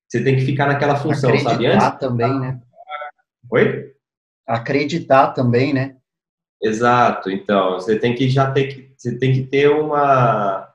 você 0.08 0.24
tem 0.24 0.34
que 0.34 0.46
ficar 0.46 0.66
naquela 0.66 0.96
função, 0.96 1.28
Acreditar 1.28 1.50
sabe? 1.50 1.66
Acreditar 1.66 1.98
também, 1.98 2.40
né? 2.40 2.60
Oi? 3.50 3.92
Acreditar 4.46 5.26
também, 5.34 5.74
né? 5.74 5.97
Exato. 6.62 7.30
Então, 7.30 7.74
você 7.74 7.98
tem 7.98 8.14
que 8.14 8.28
já 8.28 8.50
ter 8.50 8.68
que 8.68 8.92
você 8.96 9.16
tem 9.16 9.32
que 9.32 9.44
ter 9.44 9.68
uma 9.70 10.68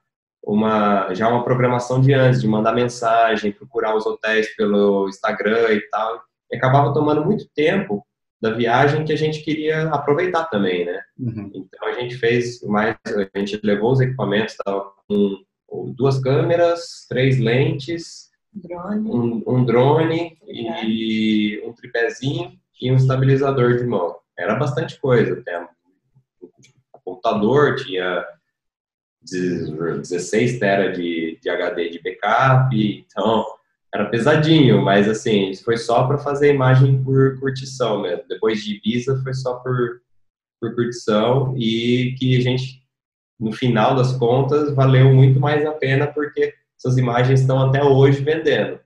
uma 0.45 1.13
já 1.13 1.27
uma 1.29 1.43
programação 1.43 2.01
de 2.01 2.13
antes, 2.13 2.41
de 2.41 2.47
mandar 2.47 2.73
mensagem, 2.73 3.51
procurar 3.51 3.95
os 3.95 4.05
hotéis 4.05 4.55
pelo 4.55 5.07
Instagram 5.09 5.73
e 5.73 5.81
tal. 5.89 6.21
E 6.51 6.55
acabava 6.55 6.93
tomando 6.93 7.25
muito 7.25 7.47
tempo 7.53 8.05
da 8.41 8.51
viagem 8.51 9.05
que 9.05 9.13
a 9.13 9.17
gente 9.17 9.41
queria 9.41 9.83
aproveitar 9.89 10.43
também, 10.45 10.85
né? 10.85 11.01
Uhum. 11.17 11.49
Então 11.55 11.87
a 11.87 11.93
gente 11.93 12.17
fez 12.17 12.61
mais, 12.63 12.97
a 13.05 13.39
gente 13.39 13.59
levou 13.63 13.93
os 13.93 14.01
equipamentos, 14.01 14.57
tava 14.57 14.91
com 15.07 15.43
duas 15.95 16.19
câmeras, 16.19 17.05
três 17.07 17.39
lentes, 17.39 18.29
drone. 18.53 19.09
Um, 19.09 19.43
um, 19.47 19.65
drone 19.65 20.37
e 20.45 21.61
um 21.65 21.73
tripézinho 21.73 22.51
e 22.81 22.91
um 22.91 22.95
estabilizador 22.95 23.77
de 23.77 23.85
mão. 23.85 24.17
Era 24.37 24.55
bastante 24.55 24.99
coisa, 24.99 25.43
o 26.91 26.99
computador 26.99 27.75
tinha 27.75 28.25
16 29.21 30.59
tera 30.59 30.91
de, 30.91 31.39
de 31.41 31.49
HD 31.49 31.89
de 31.89 32.01
backup, 32.01 32.75
então 32.75 33.45
era 33.93 34.09
pesadinho, 34.09 34.81
mas 34.81 35.07
assim, 35.07 35.53
foi 35.55 35.77
só 35.77 36.07
para 36.07 36.17
fazer 36.17 36.53
imagem 36.53 37.03
por 37.03 37.39
curtição 37.39 38.01
mesmo. 38.01 38.23
Depois 38.27 38.63
de 38.63 38.75
Ibiza 38.75 39.21
foi 39.21 39.33
só 39.33 39.55
por, 39.55 40.01
por 40.59 40.73
curtição 40.73 41.55
e 41.55 42.15
que 42.17 42.35
a 42.37 42.41
gente, 42.41 42.83
no 43.39 43.51
final 43.51 43.95
das 43.95 44.17
contas, 44.17 44.73
valeu 44.73 45.13
muito 45.13 45.39
mais 45.39 45.63
a 45.65 45.71
pena 45.73 46.07
porque 46.07 46.55
essas 46.77 46.97
imagens 46.97 47.41
estão 47.41 47.59
até 47.59 47.83
hoje 47.83 48.23
vendendo. 48.23 48.79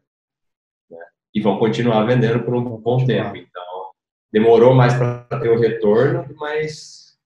Né? 0.91 0.99
E 1.33 1.41
vão 1.41 1.57
continuar 1.57 2.03
vendendo 2.03 2.43
por 2.43 2.53
um 2.53 2.63
bom 2.77 3.05
tempo. 3.05 3.38
Então, 3.38 3.63
demorou 4.31 4.73
mais 4.73 4.93
para 4.93 5.23
ter 5.39 5.49
o 5.49 5.59
retorno, 5.59 6.25
mas 6.35 7.17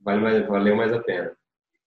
vale 0.00 0.42
valeu 0.44 0.76
mais 0.76 0.92
a 0.92 0.98
pena. 0.98 1.32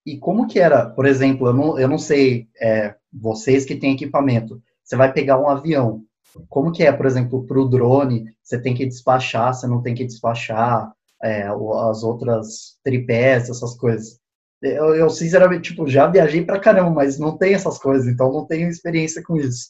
E 0.05 0.17
como 0.17 0.47
que 0.47 0.59
era, 0.59 0.87
por 0.87 1.05
exemplo, 1.05 1.47
eu 1.47 1.53
não, 1.53 1.79
eu 1.79 1.87
não 1.87 1.97
sei, 1.97 2.47
é, 2.61 2.95
vocês 3.11 3.65
que 3.65 3.75
têm 3.75 3.93
equipamento, 3.93 4.61
você 4.83 4.95
vai 4.95 5.11
pegar 5.11 5.39
um 5.39 5.49
avião. 5.49 6.03
Como 6.47 6.71
que 6.71 6.83
é, 6.83 6.91
por 6.91 7.05
exemplo, 7.05 7.45
para 7.45 7.59
o 7.59 7.67
drone, 7.67 8.25
você 8.43 8.61
tem 8.61 8.75
que 8.75 8.85
despachar, 8.85 9.53
você 9.53 9.65
não 9.65 9.81
tem 9.81 9.95
que 9.95 10.05
despachar 10.05 10.91
é, 11.23 11.47
as 11.47 12.03
outras 12.03 12.77
tripés, 12.83 13.49
essas 13.49 13.75
coisas. 13.75 14.19
Eu, 14.61 14.95
eu, 14.95 15.09
sinceramente, 15.09 15.71
tipo, 15.71 15.87
já 15.87 16.07
viajei 16.07 16.43
pra 16.43 16.59
caramba, 16.59 16.91
mas 16.91 17.17
não 17.17 17.37
tem 17.37 17.53
essas 17.53 17.77
coisas, 17.77 18.07
então 18.07 18.31
não 18.31 18.45
tenho 18.45 18.69
experiência 18.69 19.23
com 19.23 19.35
isso. 19.35 19.69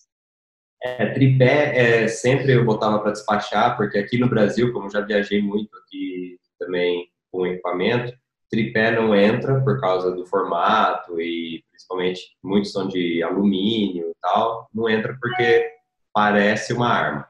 É, 0.86 1.08
tripé 1.08 2.04
é, 2.04 2.08
sempre 2.08 2.52
eu 2.52 2.64
botava 2.64 3.00
para 3.00 3.12
despachar, 3.12 3.76
porque 3.76 3.98
aqui 3.98 4.20
no 4.20 4.30
Brasil, 4.30 4.72
como 4.72 4.88
já 4.88 5.02
viajei 5.02 5.42
muito 5.42 5.76
aqui 5.80 6.38
também 6.60 7.08
com 7.32 7.48
equipamento, 7.48 8.14
tripé 8.52 8.92
não 8.92 9.16
entra 9.16 9.60
por 9.62 9.82
causa 9.82 10.12
do 10.12 10.28
formato 10.28 11.20
e 11.20 11.64
principalmente 11.72 12.22
muitos 12.44 12.72
são 12.72 12.88
de 12.88 13.24
alumínio 13.24 14.12
e 14.12 14.16
tal, 14.22 14.70
não 14.72 14.88
entra 14.88 15.18
porque 15.20 15.68
parece 16.14 16.72
uma 16.72 16.88
arma. 16.88 17.28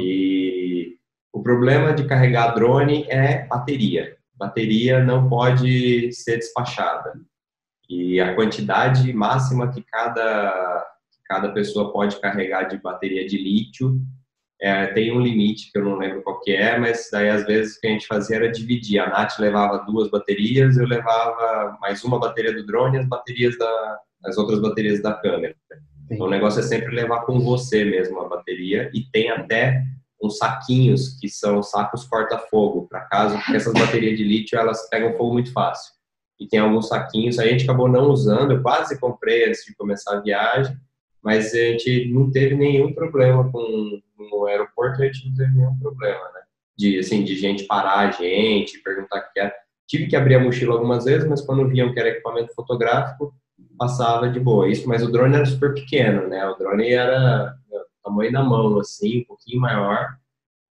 E 0.00 0.96
o 1.32 1.40
problema 1.40 1.92
de 1.92 2.04
carregar 2.04 2.52
drone 2.52 3.06
é 3.08 3.46
bateria. 3.46 4.16
Bateria 4.34 5.04
não 5.04 5.28
pode 5.28 6.12
ser 6.12 6.38
despachada. 6.38 7.12
E 7.88 8.20
a 8.20 8.34
quantidade 8.34 9.12
máxima 9.12 9.70
que 9.70 9.84
cada, 9.84 10.84
cada 11.28 11.52
pessoa 11.52 11.92
pode 11.92 12.20
carregar 12.20 12.64
de 12.64 12.78
bateria 12.78 13.26
de 13.26 13.36
lítio 13.36 14.00
é, 14.60 14.88
tem 14.88 15.16
um 15.16 15.20
limite 15.20 15.70
que 15.70 15.78
eu 15.78 15.84
não 15.84 15.96
lembro 15.96 16.22
qual 16.22 16.40
que 16.40 16.52
é, 16.52 16.76
mas 16.78 17.08
daí 17.12 17.28
às 17.28 17.46
vezes 17.46 17.76
o 17.76 17.80
que 17.80 17.86
a 17.86 17.90
gente 17.90 18.06
fazia 18.06 18.36
era 18.36 18.50
dividir. 18.50 18.98
A 18.98 19.08
Nath 19.08 19.38
levava 19.38 19.84
duas 19.84 20.10
baterias, 20.10 20.76
eu 20.76 20.86
levava 20.86 21.78
mais 21.80 22.02
uma 22.02 22.18
bateria 22.18 22.52
do 22.52 22.66
drone 22.66 22.96
e 22.96 23.00
as 23.00 23.06
baterias 23.06 23.56
da, 23.56 24.00
as 24.24 24.36
outras 24.36 24.60
baterias 24.60 25.00
da 25.00 25.14
câmera. 25.14 25.54
Então 26.10 26.26
o 26.26 26.30
negócio 26.30 26.58
é 26.58 26.64
sempre 26.64 26.92
levar 26.92 27.20
com 27.24 27.38
você 27.38 27.84
mesmo 27.84 28.20
a 28.20 28.28
bateria 28.28 28.90
e 28.92 29.02
tem 29.12 29.30
até 29.30 29.84
uns 30.20 30.38
saquinhos 30.38 31.16
que 31.20 31.28
são 31.28 31.62
sacos 31.62 32.04
corta-fogo 32.04 32.88
para 32.88 33.02
caso, 33.02 33.36
porque 33.36 33.56
essas 33.56 33.72
baterias 33.72 34.18
de 34.18 34.24
lítio 34.24 34.58
elas 34.58 34.88
pegam 34.90 35.16
fogo 35.16 35.34
muito 35.34 35.52
fácil. 35.52 35.92
E 36.40 36.48
tem 36.48 36.58
alguns 36.58 36.88
saquinhos, 36.88 37.38
a 37.38 37.46
gente 37.46 37.62
acabou 37.62 37.88
não 37.88 38.10
usando, 38.10 38.52
eu 38.52 38.62
quase 38.62 38.98
comprei 38.98 39.48
antes 39.48 39.64
de 39.64 39.76
começar 39.76 40.16
a 40.16 40.20
viagem, 40.20 40.76
mas 41.28 41.52
a 41.52 41.58
gente 41.58 42.08
não 42.10 42.30
teve 42.30 42.54
nenhum 42.54 42.94
problema 42.94 43.52
com 43.52 44.00
no 44.18 44.46
aeroporto, 44.46 45.02
a 45.02 45.04
gente 45.04 45.28
não 45.28 45.34
teve 45.34 45.52
nenhum 45.52 45.78
problema, 45.78 46.24
né? 46.32 46.40
De, 46.74 46.98
assim, 46.98 47.22
de 47.22 47.36
gente 47.36 47.64
parar 47.64 48.08
a 48.08 48.10
gente, 48.10 48.82
perguntar 48.82 49.18
o 49.18 49.32
que 49.32 49.38
era. 49.38 49.54
Tive 49.86 50.06
que 50.06 50.16
abrir 50.16 50.36
a 50.36 50.40
mochila 50.40 50.72
algumas 50.72 51.04
vezes, 51.04 51.28
mas 51.28 51.42
quando 51.42 51.68
viam 51.68 51.92
que 51.92 52.00
era 52.00 52.08
equipamento 52.08 52.54
fotográfico, 52.54 53.34
passava 53.76 54.30
de 54.30 54.40
boa. 54.40 54.70
Isso, 54.70 54.88
mas 54.88 55.02
o 55.02 55.12
drone 55.12 55.36
era 55.36 55.44
super 55.44 55.74
pequeno, 55.74 56.26
né? 56.28 56.46
O 56.46 56.54
drone 56.54 56.90
era 56.90 57.54
tamanho 58.02 58.32
da 58.32 58.42
mão, 58.42 58.78
assim, 58.80 59.20
um 59.20 59.24
pouquinho 59.24 59.60
maior. 59.60 60.16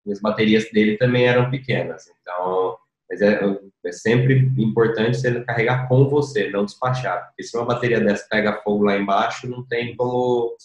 E 0.07 0.11
as 0.11 0.19
baterias 0.19 0.71
dele 0.71 0.97
também 0.97 1.27
eram 1.27 1.51
pequenas. 1.51 2.05
Então, 2.21 2.77
mas 3.09 3.21
é, 3.21 3.39
é 3.85 3.91
sempre 3.91 4.51
importante 4.57 5.17
você 5.17 5.43
carregar 5.43 5.87
com 5.87 6.09
você, 6.09 6.49
não 6.49 6.65
despachar. 6.65 7.27
Porque 7.27 7.43
se 7.43 7.55
uma 7.55 7.65
bateria 7.65 8.01
dessa 8.01 8.27
pega 8.29 8.61
fogo 8.61 8.83
lá 8.83 8.97
embaixo, 8.97 9.47
não 9.47 9.65
tem 9.65 9.95
como, 9.95 10.55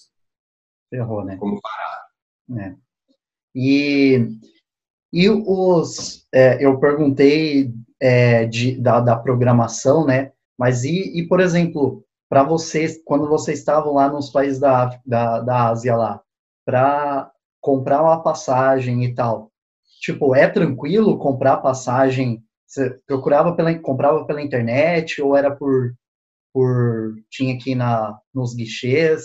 Ferrou, 0.90 1.24
né? 1.24 1.36
como 1.36 1.60
parar. 1.60 2.06
É. 2.58 2.74
E, 3.54 4.28
e 5.12 5.28
os, 5.30 6.26
é, 6.32 6.64
eu 6.64 6.80
perguntei 6.80 7.72
é, 8.00 8.46
de, 8.46 8.80
da, 8.80 9.00
da 9.00 9.16
programação, 9.16 10.04
né? 10.04 10.32
Mas 10.58 10.84
e, 10.84 11.18
e 11.18 11.28
por 11.28 11.38
exemplo, 11.38 12.04
para 12.28 12.42
vocês, 12.42 13.00
quando 13.04 13.28
vocês 13.28 13.58
estavam 13.58 13.94
lá 13.94 14.08
nos 14.08 14.30
países 14.30 14.58
da, 14.58 14.98
da, 15.06 15.40
da 15.40 15.68
Ásia 15.68 15.94
lá, 15.94 16.22
para 16.64 17.30
comprar 17.60 18.02
uma 18.02 18.22
passagem 18.22 19.04
e 19.04 19.14
tal, 19.14 19.51
tipo, 20.02 20.34
é 20.34 20.48
tranquilo 20.48 21.18
comprar 21.18 21.58
passagem? 21.58 22.44
Você 22.66 22.90
procurava 23.06 23.54
pela, 23.54 23.72
comprava 23.78 24.24
pela 24.24 24.42
internet 24.42 25.22
ou 25.22 25.36
era 25.36 25.54
por, 25.54 25.94
por 26.52 27.14
tinha 27.30 27.54
aqui 27.54 27.74
na, 27.74 28.18
nos 28.34 28.54
guichês? 28.54 29.22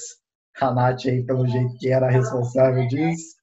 A 0.59 0.71
Nath 0.71 1.05
aí, 1.05 1.23
pelo 1.23 1.47
jeito 1.47 1.77
que 1.77 1.89
era 1.89 2.09
responsável 2.09 2.87
disso. 2.87 3.35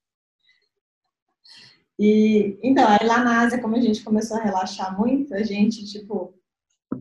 E, 1.98 2.58
então, 2.60 2.84
aí 2.88 3.06
lá 3.06 3.22
na 3.22 3.42
Ásia, 3.42 3.60
como 3.60 3.76
a 3.76 3.80
gente 3.80 4.02
começou 4.02 4.36
a 4.36 4.42
relaxar 4.42 4.98
muito, 4.98 5.32
a 5.32 5.42
gente, 5.44 5.84
tipo, 5.84 6.34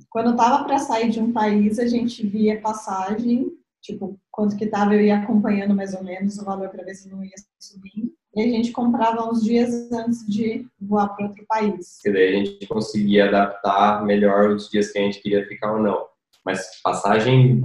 quando 0.09 0.36
tava 0.36 0.63
para 0.65 0.77
sair 0.77 1.09
de 1.09 1.19
um 1.19 1.34
país, 1.34 1.79
a 1.79 1.88
gente 1.88 2.25
via 2.27 2.61
passagem, 2.61 3.51
tipo, 3.81 4.19
quanto 4.29 4.55
que 4.55 4.67
tava, 4.67 4.93
eu 4.93 5.01
ia 5.01 5.17
acompanhando 5.17 5.75
mais 5.75 5.95
ou 5.95 6.03
menos 6.03 6.38
o 6.38 6.45
valor 6.45 6.69
para 6.69 6.84
ver 6.84 6.93
se 6.93 7.09
não 7.09 7.23
ia 7.23 7.34
subindo. 7.59 8.13
E 8.36 8.41
a 8.41 8.47
gente 8.47 8.71
comprava 8.71 9.29
uns 9.29 9.43
dias 9.43 9.91
antes 9.91 10.25
de 10.27 10.65
voar 10.81 11.09
para 11.09 11.27
outro 11.27 11.45
país. 11.47 11.99
E 12.03 12.11
daí 12.11 12.36
a 12.36 12.38
gente 12.45 12.67
conseguia 12.67 13.27
adaptar 13.27 14.03
melhor 14.03 14.49
os 14.49 14.69
dias 14.69 14.91
que 14.91 14.97
a 14.97 15.01
gente 15.03 15.21
queria 15.21 15.45
ficar 15.47 15.73
ou 15.73 15.79
não. 15.79 16.07
Mas 16.43 16.81
passagem, 16.84 17.61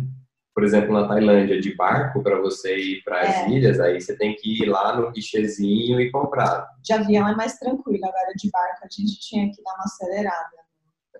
por 0.54 0.62
exemplo, 0.62 0.92
na 0.92 1.08
Tailândia, 1.08 1.58
de 1.60 1.74
barco 1.74 2.22
para 2.22 2.38
você 2.40 2.76
ir 2.76 3.02
para 3.02 3.20
as 3.22 3.36
É. 3.36 3.48
ilhas, 3.50 3.80
aí 3.80 3.98
você 4.00 4.14
tem 4.16 4.36
que 4.36 4.62
ir 4.62 4.66
lá 4.66 4.94
no 4.94 5.10
guichezinho 5.10 6.00
e 6.00 6.10
comprar. 6.10 6.68
De 6.82 6.92
avião 6.92 7.26
é 7.26 7.34
mais 7.34 7.58
tranquilo, 7.58 8.04
agora 8.04 8.32
de 8.36 8.50
barco 8.50 8.84
a 8.84 8.88
gente 8.90 9.18
tinha 9.20 9.50
que 9.50 9.62
dar 9.62 9.72
uma 9.74 9.84
acelerada. 9.84 10.58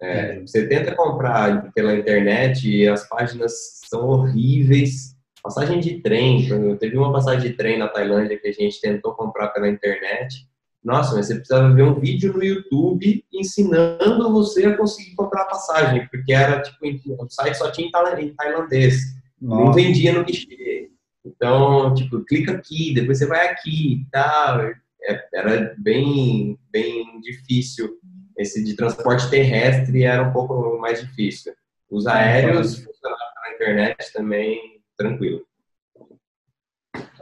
É, 0.01 0.41
você 0.41 0.69
tenta 0.69 0.95
comprar 0.95 1.73
pela 1.73 1.95
internet 1.95 2.71
e 2.71 2.87
as 2.87 3.09
páginas 3.09 3.81
são 3.89 4.07
horríveis. 4.07 5.17
Passagem 5.49 5.81
de 5.81 6.01
trem, 6.03 6.47
teve 6.79 6.99
uma 6.99 7.11
passagem 7.11 7.51
de 7.51 7.57
trem 7.57 7.79
na 7.79 7.89
Tailândia 7.89 8.39
que 8.39 8.49
a 8.49 8.53
gente 8.53 8.79
tentou 8.83 9.15
comprar 9.15 9.49
pela 9.49 9.67
internet. 9.67 10.47
Nossa, 10.85 11.17
mas 11.17 11.27
você 11.27 11.37
precisava 11.37 11.73
ver 11.75 11.85
um 11.85 11.99
vídeo 11.99 12.35
no 12.35 12.45
YouTube 12.45 13.25
ensinando 13.33 14.31
você 14.31 14.67
a 14.67 14.77
conseguir 14.77 15.15
comprar 15.17 15.43
a 15.43 15.47
passagem, 15.47 16.07
porque 16.11 16.35
era 16.35 16.61
tipo, 16.61 16.85
o 17.25 17.31
site 17.31 17.57
só 17.57 17.71
tinha 17.71 17.89
em 17.89 17.91
taila- 17.91 18.21
em 18.21 18.35
tailandês, 18.35 19.01
não 19.41 19.65
Nossa, 19.65 19.81
vendia 19.81 20.13
no 20.13 20.23
guichê. 20.23 20.91
Então, 21.25 21.95
tipo, 21.95 22.23
clica 22.27 22.53
aqui, 22.53 22.93
depois 22.93 23.17
você 23.19 23.27
vai 23.27 23.49
aqui 23.49 24.03
e 24.03 24.07
tal. 24.11 24.61
É- 24.61 25.29
Era 25.33 25.75
bem, 25.79 26.59
bem 26.71 27.21
difícil. 27.23 27.99
Esse 28.37 28.63
de 28.63 28.77
transporte 28.77 29.31
terrestre 29.31 30.03
era 30.05 30.23
um 30.29 30.33
pouco 30.33 30.79
mais 30.79 31.01
difícil. 31.01 31.55
Os 31.91 32.07
aéreos 32.07 32.85
funcionavam 32.85 33.27
na 33.47 33.55
internet 33.55 34.13
também 34.13 34.78
tranquilo. 34.99 35.43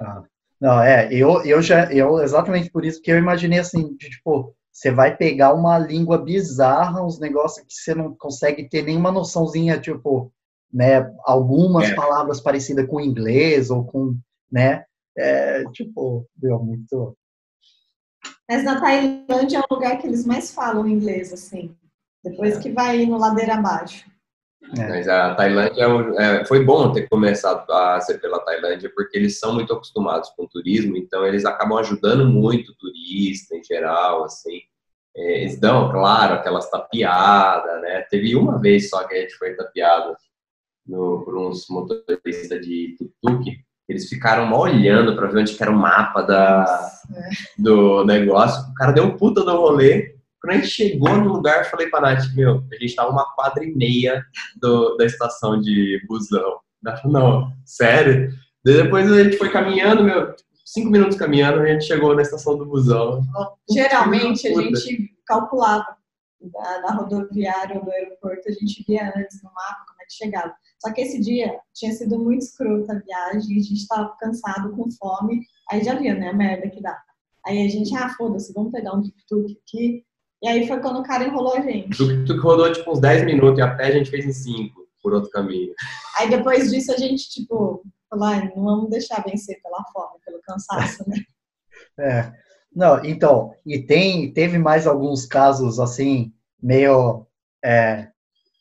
Ah, 0.00 0.22
Não, 0.60 0.80
é, 0.82 1.12
eu, 1.12 1.44
eu 1.44 1.60
já, 1.60 1.92
eu 1.92 2.18
exatamente 2.20 2.70
por 2.70 2.84
isso 2.84 3.00
que 3.02 3.10
eu 3.12 3.18
imaginei 3.18 3.58
assim, 3.58 3.94
de, 3.96 4.08
tipo, 4.10 4.54
você 4.72 4.90
vai 4.90 5.16
pegar 5.16 5.52
uma 5.54 5.78
língua 5.78 6.18
bizarra, 6.18 7.04
uns 7.04 7.20
negócios 7.20 7.64
que 7.66 7.72
você 7.72 7.94
não 7.94 8.14
consegue 8.14 8.68
ter 8.68 8.82
nenhuma 8.82 9.12
noçãozinha, 9.12 9.78
tipo, 9.78 10.32
né, 10.72 11.12
algumas 11.24 11.90
É. 11.90 11.94
palavras 11.94 12.40
parecidas 12.40 12.86
com 12.86 13.00
inglês 13.00 13.70
ou 13.70 13.84
com, 13.84 14.16
né, 14.50 14.84
é, 15.16 15.64
tipo, 15.72 16.26
deu 16.34 16.58
muito, 16.58 17.16
Mas 18.48 18.62
na 18.62 18.80
Tailândia 18.80 19.58
é 19.58 19.60
o 19.60 19.74
lugar 19.74 19.98
que 19.98 20.06
eles 20.06 20.24
mais 20.24 20.52
falam 20.52 20.86
inglês, 20.86 21.32
assim. 21.32 21.74
Depois 22.22 22.58
que 22.58 22.70
vai 22.70 23.04
no 23.04 23.18
ladeira 23.18 23.54
abaixo. 23.54 24.08
É, 24.76 24.88
Mas 24.88 25.08
a 25.08 25.34
Tailândia 25.34 25.84
é 25.84 26.40
é, 26.40 26.44
foi 26.44 26.64
bom 26.64 26.92
ter 26.92 27.08
começado 27.08 27.70
a 27.70 28.00
ser 28.00 28.20
pela 28.20 28.40
Tailândia, 28.40 28.90
porque 28.94 29.16
eles 29.16 29.38
são 29.38 29.54
muito 29.54 29.72
acostumados 29.72 30.30
com 30.30 30.46
turismo, 30.46 30.96
então 30.96 31.24
eles 31.24 31.44
acabam 31.44 31.78
ajudando 31.78 32.28
muito 32.28 32.72
o 32.72 32.76
turista 32.76 33.56
em 33.56 33.62
geral, 33.62 34.24
assim. 34.24 34.60
É, 35.16 35.40
Eles 35.40 35.58
dão, 35.58 35.90
claro, 35.90 36.34
aquelas 36.34 36.68
tapeadas, 36.68 37.80
né? 37.80 38.02
Teve 38.10 38.36
uma 38.36 38.60
vez 38.60 38.90
só 38.90 39.04
que 39.04 39.14
a 39.14 39.20
gente 39.20 39.34
foi 39.36 39.54
tapeado 39.54 40.14
no, 40.86 41.24
por 41.24 41.36
uns 41.38 41.66
motoristas 41.70 42.60
de 42.60 42.96
tuk-tuk. 42.98 43.58
Eles 43.88 44.08
ficaram 44.08 44.46
mal 44.46 44.60
olhando 44.62 45.14
para 45.16 45.28
ver 45.28 45.40
onde 45.40 45.54
que 45.54 45.62
era 45.62 45.70
o 45.70 45.76
mapa 45.76 46.22
da, 46.22 46.90
do 47.56 48.04
negócio. 48.04 48.70
O 48.70 48.74
cara 48.74 48.92
deu 48.92 49.04
um 49.04 49.16
puta 49.16 49.42
do 49.42 49.56
rolê. 49.56 50.15
Quando 50.46 50.58
a 50.58 50.60
gente 50.60 50.68
chegou 50.68 51.16
no 51.16 51.32
lugar, 51.32 51.58
eu 51.58 51.64
falei 51.64 51.90
pra 51.90 52.00
Nath, 52.00 52.32
meu, 52.36 52.62
a 52.72 52.76
gente 52.76 52.94
tava 52.94 53.10
uma 53.10 53.34
quadra 53.34 53.64
e 53.64 53.74
meia 53.74 54.24
do, 54.60 54.96
da 54.96 55.04
estação 55.04 55.60
de 55.60 56.00
busão. 56.06 56.60
Ela 56.86 56.96
falou, 56.98 57.20
não, 57.20 57.52
sério? 57.64 58.32
Depois 58.64 59.10
a 59.10 59.24
gente 59.24 59.38
foi 59.38 59.50
caminhando, 59.50 60.04
meu, 60.04 60.36
cinco 60.64 60.88
minutos 60.88 61.18
caminhando, 61.18 61.62
a 61.62 61.66
gente 61.66 61.84
chegou 61.84 62.14
na 62.14 62.22
estação 62.22 62.56
do 62.56 62.64
busão. 62.64 63.24
Geralmente 63.68 64.46
a 64.46 64.54
gente 64.54 65.10
calculava 65.26 65.96
da, 66.40 66.78
da 66.78 66.92
rodoviária 66.92 67.80
ou 67.80 67.84
do 67.84 67.90
aeroporto, 67.90 68.48
a 68.48 68.52
gente 68.52 68.84
via 68.86 69.12
antes 69.16 69.42
no 69.42 69.50
mapa 69.52 69.84
como 69.88 70.00
é 70.00 70.04
que 70.04 70.14
chegava. 70.14 70.54
Só 70.80 70.92
que 70.92 71.00
esse 71.00 71.20
dia 71.20 71.58
tinha 71.74 71.92
sido 71.92 72.20
muito 72.20 72.42
escrota 72.42 72.92
a 72.92 73.00
viagem, 73.00 73.56
a 73.56 73.62
gente 73.62 73.72
estava 73.72 74.14
cansado, 74.20 74.70
com 74.76 74.88
fome, 74.92 75.40
aí 75.72 75.82
já 75.82 75.96
viu, 75.96 76.14
né, 76.14 76.28
a 76.28 76.32
merda 76.32 76.70
que 76.70 76.80
dá. 76.80 76.96
Aí 77.44 77.66
a 77.66 77.68
gente, 77.68 77.92
ah, 77.96 78.08
foda-se, 78.10 78.52
vamos 78.52 78.70
pegar 78.70 78.92
um 78.94 79.02
tuk-tuk 79.02 79.58
aqui. 79.64 80.04
E 80.42 80.48
aí 80.48 80.66
foi 80.66 80.80
quando 80.80 81.00
o 81.00 81.02
cara 81.02 81.24
enrolou 81.24 81.56
a 81.56 81.60
gente. 81.60 81.96
Tuk-tuk 81.96 82.40
rodou 82.40 82.72
tipo 82.72 82.90
uns 82.90 83.00
10 83.00 83.24
minutos 83.24 83.58
e 83.58 83.62
a 83.62 83.74
pé 83.74 83.86
a 83.86 83.90
gente 83.90 84.10
fez 84.10 84.24
em 84.26 84.32
5 84.32 84.86
por 85.02 85.14
outro 85.14 85.30
caminho. 85.30 85.72
Aí 86.18 86.28
depois 86.28 86.70
disso 86.70 86.92
a 86.92 86.96
gente, 86.96 87.28
tipo, 87.30 87.82
falou, 88.10 88.26
ah, 88.26 88.44
não 88.54 88.64
vamos 88.64 88.90
deixar 88.90 89.24
vencer 89.24 89.60
pela 89.62 89.84
fome, 89.92 90.20
pelo 90.24 90.40
cansaço, 90.42 91.08
né? 91.08 91.18
é. 91.98 92.32
Não, 92.74 93.02
então, 93.04 93.54
e 93.64 93.78
tem, 93.78 94.30
teve 94.32 94.58
mais 94.58 94.86
alguns 94.86 95.24
casos, 95.24 95.80
assim, 95.80 96.32
meio, 96.62 97.26
é, 97.64 98.08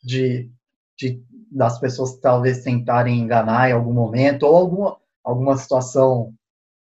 de, 0.02 0.50
de, 0.98 1.22
das 1.52 1.80
pessoas 1.80 2.18
talvez 2.20 2.64
tentarem 2.64 3.20
enganar 3.20 3.70
em 3.70 3.74
algum 3.74 3.92
momento, 3.92 4.44
ou 4.44 4.56
alguma, 4.56 4.98
alguma 5.24 5.58
situação 5.58 6.34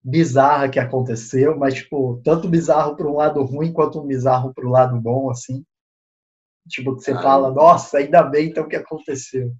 bizarra 0.10 0.70
que 0.70 0.80
aconteceu, 0.80 1.58
mas, 1.58 1.74
tipo, 1.74 2.22
tanto 2.24 2.47
bizarro 2.47 2.95
para 2.95 3.08
um 3.08 3.16
lado 3.16 3.43
ruim 3.43 3.74
quanto 3.74 3.99
um 3.99 4.08
bizarro 4.08 4.53
para 4.53 4.66
o 4.66 4.72
lado 4.72 4.99
bom, 4.99 5.30
assim. 5.30 5.64
Tipo, 6.70 6.95
que 6.95 7.03
você 7.03 7.12
Ah, 7.12 7.22
fala, 7.22 7.51
nossa, 7.51 7.97
ainda 7.97 8.24
bem 8.24 8.47
então 8.49 8.68
que 8.68 8.76
aconteceu. 8.76 9.51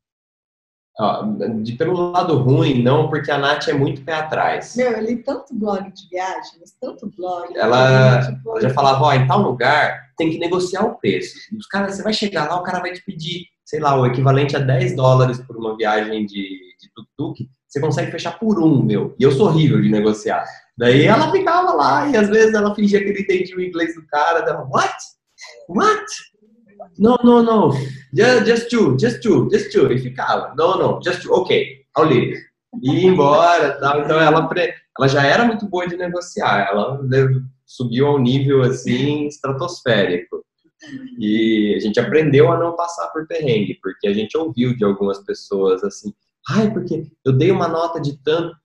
Ó, 1.00 1.24
de, 1.62 1.74
pelo 1.74 2.12
lado 2.12 2.38
ruim, 2.38 2.82
não, 2.82 3.08
porque 3.10 3.30
a 3.30 3.38
Nath 3.38 3.68
é 3.68 3.74
muito 3.74 4.04
pé 4.04 4.14
atrás. 4.14 4.76
Meu, 4.76 4.92
eu 4.92 5.04
li 5.04 5.18
tanto 5.22 5.54
blog 5.54 5.92
de 5.92 6.10
viagem, 6.10 6.54
mas 6.60 6.72
tanto 6.82 7.08
blog. 7.16 7.56
Ela- 7.56 8.22
tipo, 8.22 8.50
Ela 8.52 8.62
já 8.62 8.70
falava, 8.72 9.04
ó, 9.04 9.14
em 9.14 9.28
tal 9.28 9.42
lugar 9.42 10.08
tem 10.18 10.32
que 10.32 10.40
negociar 10.40 10.86
o 10.86 10.96
preço. 10.96 11.38
Os 11.56 11.68
caras, 11.68 11.96
você 11.96 12.04
vai 12.04 12.14
chegar 12.14 12.50
lá, 12.50 12.60
o 12.60 12.64
cara 12.64 12.80
vai 12.80 12.94
te 12.94 13.04
pedir 13.04 13.46
sei 13.68 13.82
lá, 13.82 14.00
o 14.00 14.06
equivalente 14.06 14.56
a 14.56 14.60
10 14.60 14.96
dólares 14.96 15.40
por 15.46 15.58
uma 15.58 15.76
viagem 15.76 16.26
de, 16.26 16.34
de 16.80 16.90
tuk-tuk, 16.96 17.50
você 17.68 17.80
consegue 17.82 18.12
fechar 18.12 18.40
por 18.40 18.60
um, 18.60 18.82
meu. 18.82 19.16
E 19.20 19.24
eu 19.24 19.32
sou 19.32 19.48
horrível 19.48 19.82
de 19.82 19.90
negociar. 19.90 20.46
Daí 20.78 21.06
ela 21.06 21.32
ficava 21.32 21.74
lá 21.74 22.08
e 22.08 22.16
às 22.16 22.30
vezes 22.30 22.54
ela 22.54 22.74
fingia 22.74 23.00
que 23.00 23.10
ele 23.10 23.22
entendia 23.22 23.58
o 23.58 23.62
inglês 23.62 23.96
do 23.96 24.06
cara, 24.08 24.42
dela, 24.42 24.68
what? 24.72 24.96
What? 25.68 26.06
No, 26.98 27.18
no, 27.24 27.44
no. 27.44 27.74
Just, 28.14 28.46
just 28.46 28.70
two, 28.70 28.98
just 29.00 29.22
two, 29.22 29.50
just 29.52 29.72
two. 29.72 29.92
E 29.92 30.00
ficava, 30.00 30.54
no, 30.56 30.78
no, 30.78 31.02
just 31.04 31.22
two. 31.22 31.34
Ok, 31.34 31.86
I'll 31.98 32.08
leave. 32.08 32.38
E 32.82 32.92
ia 32.92 33.10
embora. 33.10 33.78
Então 33.78 34.20
ela, 34.20 34.50
ela 34.98 35.08
já 35.08 35.26
era 35.26 35.46
muito 35.46 35.68
boa 35.68 35.88
de 35.88 35.98
negociar. 35.98 36.70
Ela 36.72 37.00
subiu 37.66 38.08
ao 38.08 38.20
nível 38.20 38.62
assim 38.62 39.28
estratosférico. 39.28 40.46
E 41.20 41.74
a 41.76 41.80
gente 41.80 42.00
aprendeu 42.00 42.52
a 42.52 42.58
não 42.58 42.76
passar 42.76 43.08
por 43.08 43.28
perrengue, 43.28 43.80
porque 43.82 44.08
a 44.08 44.14
gente 44.14 44.38
ouviu 44.38 44.76
de 44.76 44.86
algumas 44.86 45.20
pessoas 45.24 45.84
assim, 45.84 46.14
ai, 46.50 46.72
porque 46.72 47.04
eu 47.26 47.34
dei 47.34 47.52
uma 47.52 47.68
nota 47.68 48.00
de 48.00 48.18
tanto. 48.24 48.56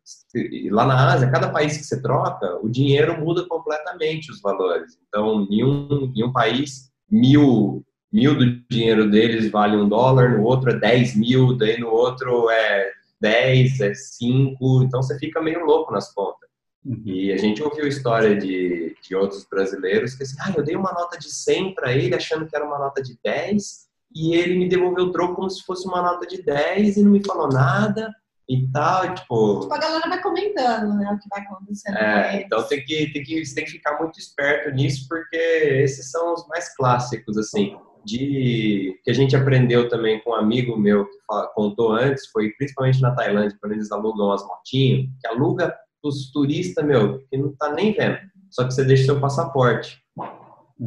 Lá 0.71 0.87
na 0.87 1.13
Ásia, 1.13 1.31
cada 1.31 1.51
país 1.51 1.77
que 1.77 1.85
você 1.85 2.01
troca, 2.01 2.59
o 2.63 2.69
dinheiro 2.69 3.21
muda 3.21 3.47
completamente 3.47 4.31
os 4.31 4.41
valores. 4.41 4.99
Então, 5.09 5.47
em 5.51 5.65
um, 5.65 6.13
em 6.15 6.25
um 6.25 6.33
país, 6.33 6.91
mil, 7.11 7.85
mil 8.11 8.37
do 8.37 8.63
dinheiro 8.71 9.11
deles 9.11 9.51
vale 9.51 9.77
um 9.77 9.89
dólar, 9.89 10.39
no 10.39 10.45
outro 10.45 10.71
é 10.71 10.79
10 10.79 11.17
mil, 11.17 11.57
daí 11.57 11.79
no 11.79 11.89
outro 11.89 12.49
é 12.51 12.91
10, 13.21 13.81
é 13.81 13.95
5, 13.95 14.83
então 14.85 15.03
você 15.03 15.19
fica 15.19 15.43
meio 15.43 15.65
louco 15.65 15.93
nas 15.93 16.13
contas. 16.13 16.49
Uhum. 16.85 17.03
E 17.05 17.33
a 17.33 17.37
gente 17.37 17.63
ouviu 17.63 17.87
história 17.87 18.37
de, 18.37 18.97
de 19.03 19.15
outros 19.15 19.47
brasileiros 19.49 20.15
que 20.15 20.25
assim, 20.25 20.37
ah, 20.41 20.53
eu 20.57 20.65
dei 20.65 20.75
uma 20.75 20.93
nota 20.93 21.19
de 21.19 21.31
100 21.31 21.75
para 21.75 21.93
ele 21.93 22.15
achando 22.15 22.47
que 22.47 22.57
era 22.57 22.65
uma 22.65 22.79
nota 22.79 23.03
de 23.03 23.17
10 23.23 23.92
e 24.15 24.35
ele 24.35 24.59
me 24.59 24.69
devolveu 24.69 25.07
o 25.07 25.13
troco 25.13 25.37
como 25.37 25.51
se 25.51 25.63
fosse 25.65 25.87
uma 25.87 26.03
nota 26.03 26.27
de 26.27 26.43
10 26.43 26.97
e 26.97 27.03
não 27.03 27.13
me 27.13 27.25
falou 27.25 27.49
nada 27.49 28.13
e 28.49 28.69
tal, 28.71 29.15
tipo... 29.15 29.61
tipo 29.61 29.75
a 29.75 29.79
galera 29.79 30.09
vai 30.09 30.21
comentando, 30.21 30.95
né, 30.95 31.11
o 31.13 31.19
que 31.19 31.29
vai 31.31 31.41
acontecendo 31.41 31.97
é, 31.97 32.43
Então 32.43 32.63
tem 32.65 32.85
que, 32.85 33.13
tem, 33.13 33.23
que, 33.23 33.45
você 33.45 33.55
tem 33.55 33.65
que 33.65 33.71
ficar 33.71 33.99
muito 33.99 34.19
esperto 34.19 34.71
nisso, 34.71 35.07
porque 35.09 35.37
esses 35.37 36.11
são 36.11 36.35
os 36.35 36.47
mais 36.49 36.75
clássicos, 36.77 37.39
assim, 37.39 37.77
de 38.05 38.99
que 39.05 39.11
a 39.11 39.15
gente 39.15 39.37
aprendeu 39.37 39.89
também 39.89 40.21
com 40.23 40.31
um 40.31 40.35
amigo 40.35 40.77
meu 40.77 41.07
que 41.07 41.19
contou 41.55 41.93
antes, 41.93 42.27
foi 42.31 42.51
principalmente 42.59 43.01
na 43.01 43.15
Tailândia, 43.15 43.57
quando 43.61 43.73
eles 43.73 43.91
alugam 43.91 44.33
as 44.33 44.45
motinhas, 44.47 45.07
que 45.21 45.29
aluga 45.29 45.75
os 46.03 46.31
turistas, 46.33 46.85
meu, 46.85 47.21
que 47.31 47.37
não 47.37 47.55
tá 47.55 47.73
nem 47.73 47.93
vendo. 47.93 48.19
Só 48.51 48.65
que 48.65 48.75
você 48.75 48.85
deixa 48.85 49.05
seu 49.05 49.21
passaporte 49.21 50.03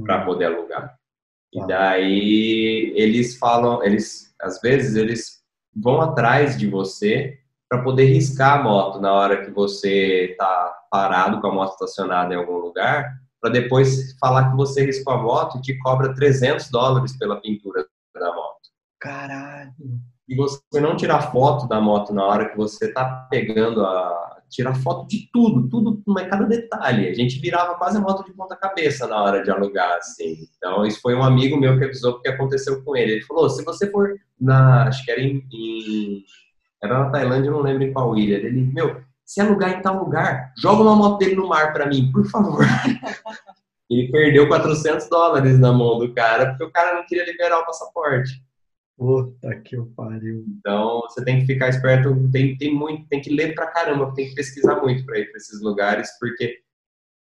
para 0.05 0.21
hum. 0.21 0.25
poder 0.25 0.45
alugar. 0.45 0.94
E 1.55 1.59
tá. 1.59 1.65
daí 1.67 2.93
eles 2.95 3.37
falam, 3.37 3.81
eles 3.81 4.35
às 4.41 4.59
vezes 4.59 4.95
eles 4.95 5.41
vão 5.73 6.01
atrás 6.01 6.57
de 6.57 6.67
você 6.67 7.39
para 7.69 7.81
poder 7.81 8.05
riscar 8.05 8.59
a 8.59 8.63
moto 8.63 8.99
na 8.99 9.13
hora 9.13 9.43
que 9.43 9.51
você 9.51 10.35
tá 10.37 10.77
parado 10.91 11.39
com 11.39 11.47
a 11.47 11.53
moto 11.53 11.71
estacionada 11.71 12.33
em 12.33 12.37
algum 12.37 12.57
lugar, 12.57 13.19
para 13.41 13.51
depois 13.51 14.17
falar 14.19 14.51
que 14.51 14.57
você 14.57 14.85
riscou 14.85 15.13
a 15.13 15.17
moto 15.17 15.57
e 15.57 15.61
te 15.61 15.77
cobra 15.79 16.13
300 16.13 16.69
dólares 16.69 17.17
pela 17.17 17.41
pintura 17.41 17.85
da 18.13 18.33
moto. 18.33 18.59
Caralho. 18.99 19.73
E 20.27 20.35
você 20.35 20.59
não 20.81 20.95
tirar 20.95 21.31
foto 21.31 21.67
da 21.67 21.79
moto 21.79 22.13
na 22.13 22.25
hora 22.25 22.49
que 22.49 22.57
você 22.57 22.91
tá 22.91 23.27
pegando 23.29 23.85
a, 23.85 24.34
tirar 24.49 24.75
foto 24.75 25.07
de 25.07 25.29
tudo, 25.31 25.67
tudo, 25.67 26.01
cada 26.29 26.45
detalhe. 26.45 27.07
A 27.07 27.13
gente 27.13 27.39
virava 27.39 27.75
quase 27.75 27.97
a 27.97 28.01
moto 28.01 28.25
de 28.25 28.33
ponta 28.33 28.55
cabeça 28.55 29.07
na 29.07 29.21
hora 29.21 29.43
de 29.43 29.51
alugar, 29.51 29.97
assim. 29.97 30.47
Então, 30.57 30.85
isso 30.85 31.01
foi 31.01 31.15
um 31.15 31.23
amigo 31.23 31.57
meu 31.57 31.77
que 31.77 31.85
avisou 31.85 32.13
porque 32.13 32.29
aconteceu 32.29 32.83
com 32.83 32.95
ele. 32.95 33.13
Ele 33.13 33.21
falou, 33.21 33.49
se 33.49 33.63
você 33.63 33.89
for 33.89 34.15
na, 34.39 34.87
acho 34.87 35.03
que 35.03 35.11
era 35.11 35.21
em, 35.21 35.43
em 35.51 36.23
era 36.83 36.99
na 36.99 37.09
Tailândia, 37.09 37.51
não 37.51 37.61
lembro 37.61 37.83
em 37.83 37.93
qual 37.93 38.15
ilha. 38.17 38.35
Ele, 38.35 38.61
meu, 38.73 39.01
se 39.25 39.41
alugar 39.41 39.71
em 39.71 39.81
tal 39.81 40.03
lugar, 40.03 40.53
joga 40.57 40.83
uma 40.83 40.95
moto 40.95 41.17
dele 41.17 41.35
no 41.35 41.47
mar 41.47 41.73
para 41.73 41.87
mim, 41.87 42.11
por 42.11 42.25
favor. 42.25 42.63
ele 43.89 44.11
perdeu 44.11 44.47
400 44.47 45.09
dólares 45.09 45.59
na 45.59 45.71
mão 45.71 45.97
do 45.99 46.13
cara 46.13 46.49
porque 46.49 46.63
o 46.63 46.71
cara 46.71 46.95
não 46.95 47.05
queria 47.05 47.25
liberar 47.25 47.59
o 47.59 47.65
passaporte. 47.65 48.41
Puta 48.97 49.59
que 49.61 49.75
pariu. 49.95 50.45
Então 50.47 51.01
você 51.01 51.23
tem 51.23 51.39
que 51.39 51.45
ficar 51.45 51.69
esperto, 51.69 52.31
tem, 52.31 52.57
tem 52.57 52.73
muito, 52.73 53.07
tem 53.09 53.21
que 53.21 53.29
ler 53.29 53.53
pra 53.53 53.67
caramba, 53.67 54.13
tem 54.15 54.29
que 54.29 54.35
pesquisar 54.35 54.81
muito 54.81 55.05
para 55.05 55.19
ir 55.19 55.29
para 55.29 55.37
esses 55.37 55.61
lugares, 55.61 56.09
porque 56.17 56.61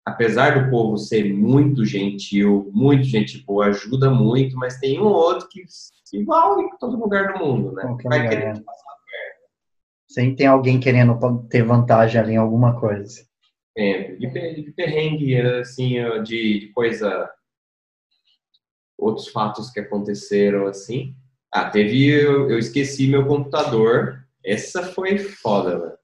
apesar 0.05 0.63
do 0.63 0.71
povo 0.71 0.97
ser 0.97 1.25
muito 1.35 1.85
gentil, 1.85 2.71
muito 2.73 3.03
gente 3.03 3.45
boa, 3.45 3.67
ajuda 3.67 4.09
muito, 4.09 4.57
mas 4.57 4.79
tem 4.79 5.01
um 5.01 5.07
ou 5.07 5.15
outro 5.15 5.49
que 5.49 5.65
igual 6.13 6.61
em 6.61 6.71
todo 6.79 6.97
lugar 6.97 7.33
do 7.33 7.45
mundo, 7.45 7.73
né? 7.73 7.97
Vai 8.05 8.29
querer 8.29 8.55
te 8.55 8.63
passar 8.63 8.95
perto. 9.05 9.41
Sempre 10.09 10.37
tem 10.37 10.47
alguém 10.47 10.79
querendo 10.79 11.19
ter 11.49 11.65
vantagem 11.65 12.21
ali 12.21 12.35
em 12.35 12.37
alguma 12.37 12.79
coisa. 12.79 13.27
É, 13.77 14.15
de, 14.15 14.63
de 14.63 14.73
perrengue, 14.73 15.37
assim, 15.41 15.95
de, 16.23 16.61
de 16.61 16.73
coisa, 16.73 17.29
outros 18.97 19.29
fatos 19.29 19.71
que 19.71 19.81
aconteceram, 19.81 20.69
assim, 20.69 21.15
ah, 21.57 21.71
teve. 21.71 22.07
Eu, 22.07 22.51
eu 22.51 22.59
esqueci 22.59 23.09
meu 23.09 23.27
computador. 23.27 24.25
Essa 24.45 24.83
foi 24.83 25.19
foda, 25.19 25.79
velho. 25.79 25.99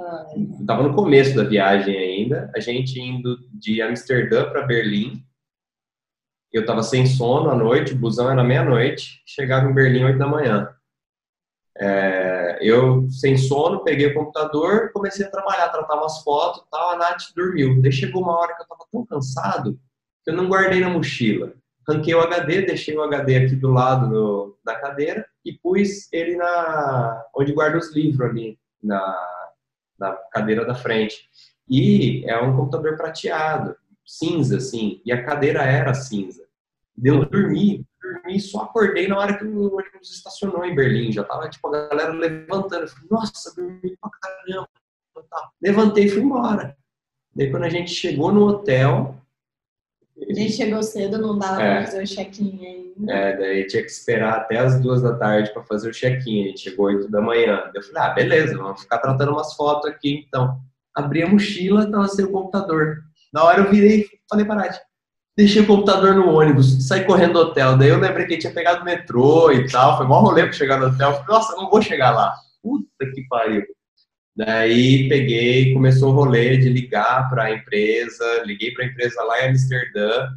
Ah, 0.00 0.26
tava 0.66 0.82
no 0.82 0.94
começo 0.94 1.34
da 1.34 1.44
viagem 1.44 1.96
ainda, 1.96 2.50
a 2.54 2.60
gente 2.60 3.00
indo 3.00 3.36
de 3.52 3.82
Amsterdã 3.82 4.48
para 4.48 4.66
Berlim. 4.66 5.22
Eu 6.52 6.64
tava 6.64 6.82
sem 6.82 7.04
sono 7.04 7.50
à 7.50 7.54
noite, 7.54 7.92
o 7.92 7.98
busão 7.98 8.30
era 8.30 8.42
meia-noite, 8.42 9.22
chegava 9.26 9.68
em 9.68 9.74
Berlim 9.74 10.04
8 10.04 10.18
da 10.18 10.26
manhã. 10.26 10.74
É, 11.76 12.58
eu, 12.62 13.08
sem 13.10 13.36
sono, 13.36 13.84
peguei 13.84 14.06
o 14.06 14.14
computador, 14.14 14.90
comecei 14.92 15.26
a 15.26 15.30
trabalhar, 15.30 15.68
tratar 15.68 15.96
umas 15.96 16.22
fotos 16.22 16.64
tal. 16.70 16.90
A 16.90 16.96
Nath 16.96 17.34
dormiu. 17.36 17.80
Daí 17.82 17.92
chegou 17.92 18.22
uma 18.22 18.36
hora 18.38 18.56
que 18.56 18.62
eu 18.62 18.66
tava 18.66 18.86
tão 18.90 19.04
cansado 19.04 19.78
que 20.24 20.30
eu 20.30 20.34
não 20.34 20.48
guardei 20.48 20.80
na 20.80 20.88
mochila 20.88 21.52
ranquei 21.88 22.14
o 22.14 22.20
HD, 22.20 22.62
deixei 22.62 22.96
o 22.96 23.02
HD 23.02 23.36
aqui 23.36 23.56
do 23.56 23.70
lado 23.70 24.10
do, 24.10 24.58
da 24.64 24.74
cadeira 24.74 25.26
e 25.44 25.52
pus 25.52 26.12
ele 26.12 26.36
na 26.36 27.24
onde 27.34 27.52
guarda 27.52 27.78
os 27.78 27.94
livros 27.94 28.28
ali, 28.28 28.58
na, 28.82 29.16
na 29.98 30.12
cadeira 30.32 30.64
da 30.64 30.74
frente. 30.74 31.28
E 31.68 32.24
é 32.28 32.40
um 32.40 32.56
computador 32.56 32.96
prateado, 32.96 33.74
cinza, 34.04 34.58
assim, 34.58 35.00
e 35.04 35.12
a 35.12 35.24
cadeira 35.24 35.62
era 35.62 35.94
cinza. 35.94 36.46
Deu 36.96 37.24
dormir, 37.24 37.86
dormi, 38.02 38.40
só 38.40 38.62
acordei 38.62 39.06
na 39.06 39.18
hora 39.18 39.38
que 39.38 39.44
o 39.44 39.76
ônibus 39.76 40.10
estacionou 40.10 40.64
em 40.64 40.74
Berlim. 40.74 41.12
Já 41.12 41.24
tava, 41.24 41.48
tipo, 41.48 41.68
a 41.68 41.88
galera 41.88 42.12
levantando. 42.12 42.82
Eu 42.82 42.88
falei, 42.88 43.08
nossa, 43.10 43.54
dormi 43.54 43.96
pra 44.00 44.10
caramba. 44.10 44.68
Levantei 45.62 46.04
e 46.06 46.08
fui 46.08 46.22
embora. 46.22 46.76
Daí, 47.34 47.50
quando 47.50 47.64
a 47.64 47.68
gente 47.68 47.90
chegou 47.90 48.32
no 48.32 48.46
hotel, 48.46 49.14
a 50.20 50.34
gente 50.34 50.52
chegou 50.52 50.82
cedo, 50.82 51.18
não 51.18 51.38
dava 51.38 51.62
é. 51.62 51.76
pra 51.76 51.86
fazer 51.86 52.02
o 52.02 52.06
check-in 52.06 52.66
ainda. 52.66 53.12
É, 53.12 53.36
daí 53.36 53.66
tinha 53.66 53.82
que 53.82 53.90
esperar 53.90 54.34
até 54.34 54.58
as 54.58 54.80
duas 54.80 55.02
da 55.02 55.14
tarde 55.14 55.52
para 55.52 55.62
fazer 55.62 55.88
o 55.88 55.92
check-in. 55.92 56.44
A 56.44 56.46
gente 56.48 56.60
chegou 56.60 56.86
oito 56.86 57.08
da 57.10 57.20
manhã. 57.20 57.70
Eu 57.74 57.82
falei, 57.82 58.02
ah, 58.02 58.14
beleza, 58.14 58.56
vamos 58.56 58.82
ficar 58.82 58.98
tratando 58.98 59.32
umas 59.32 59.54
fotos 59.54 59.88
aqui 59.88 60.24
então. 60.26 60.58
Abri 60.94 61.22
a 61.22 61.28
mochila, 61.28 61.90
tava 61.90 62.08
sem 62.08 62.24
o 62.24 62.32
computador. 62.32 62.98
Na 63.32 63.44
hora 63.44 63.60
eu 63.60 63.70
virei 63.70 64.00
e 64.00 64.08
falei 64.28 64.44
para 64.44 64.56
Nath, 64.56 64.78
deixei 65.36 65.62
o 65.62 65.66
computador 65.66 66.14
no 66.14 66.32
ônibus, 66.32 66.86
saí 66.86 67.04
correndo 67.04 67.34
do 67.34 67.38
hotel. 67.40 67.76
Daí 67.76 67.88
eu 67.88 68.00
lembrei 68.00 68.26
que 68.26 68.38
tinha 68.38 68.52
pegado 68.52 68.82
o 68.82 68.84
metrô 68.84 69.52
e 69.52 69.68
tal. 69.70 69.96
Foi 69.96 70.06
mó 70.06 70.20
rolê 70.20 70.42
pra 70.42 70.52
chegar 70.52 70.78
no 70.78 70.86
hotel. 70.86 71.12
falei, 71.12 71.28
nossa, 71.28 71.54
não 71.56 71.70
vou 71.70 71.80
chegar 71.80 72.10
lá. 72.10 72.34
Puta 72.62 73.06
que 73.14 73.22
pariu. 73.28 73.62
Daí 74.38 75.08
peguei, 75.08 75.74
começou 75.74 76.12
o 76.12 76.14
rolê 76.14 76.58
de 76.58 76.68
ligar 76.68 77.28
para 77.28 77.46
a 77.46 77.52
empresa, 77.52 78.44
liguei 78.44 78.70
para 78.70 78.84
a 78.84 78.86
empresa 78.86 79.20
lá 79.24 79.42
em 79.42 79.48
Amsterdã. 79.48 80.28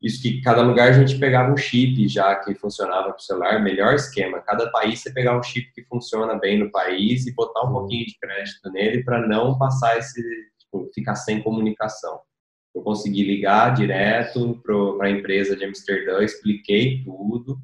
Isso 0.00 0.22
que 0.22 0.40
cada 0.40 0.62
lugar 0.62 0.88
a 0.88 0.92
gente 0.92 1.18
pegava 1.18 1.52
um 1.52 1.56
chip 1.56 2.08
já 2.08 2.34
que 2.36 2.54
funcionava 2.54 3.08
para 3.08 3.16
o 3.16 3.20
celular, 3.20 3.62
melhor 3.62 3.92
esquema. 3.92 4.40
Cada 4.40 4.70
país 4.70 5.00
você 5.00 5.12
pegar 5.12 5.38
um 5.38 5.42
chip 5.42 5.70
que 5.74 5.84
funciona 5.84 6.38
bem 6.38 6.58
no 6.58 6.70
país 6.70 7.26
e 7.26 7.34
botar 7.34 7.64
um 7.64 7.72
pouquinho 7.72 8.06
de 8.06 8.18
crédito 8.18 8.72
nele 8.72 9.04
para 9.04 9.20
não 9.28 9.58
passar 9.58 9.98
esse, 9.98 10.22
tipo, 10.58 10.90
ficar 10.94 11.14
sem 11.14 11.42
comunicação. 11.42 12.18
Eu 12.74 12.80
consegui 12.80 13.22
ligar 13.22 13.74
direto 13.74 14.62
para 14.96 15.08
a 15.08 15.10
empresa 15.10 15.54
de 15.54 15.62
Amsterdã, 15.66 16.22
expliquei 16.22 17.04
tudo 17.04 17.60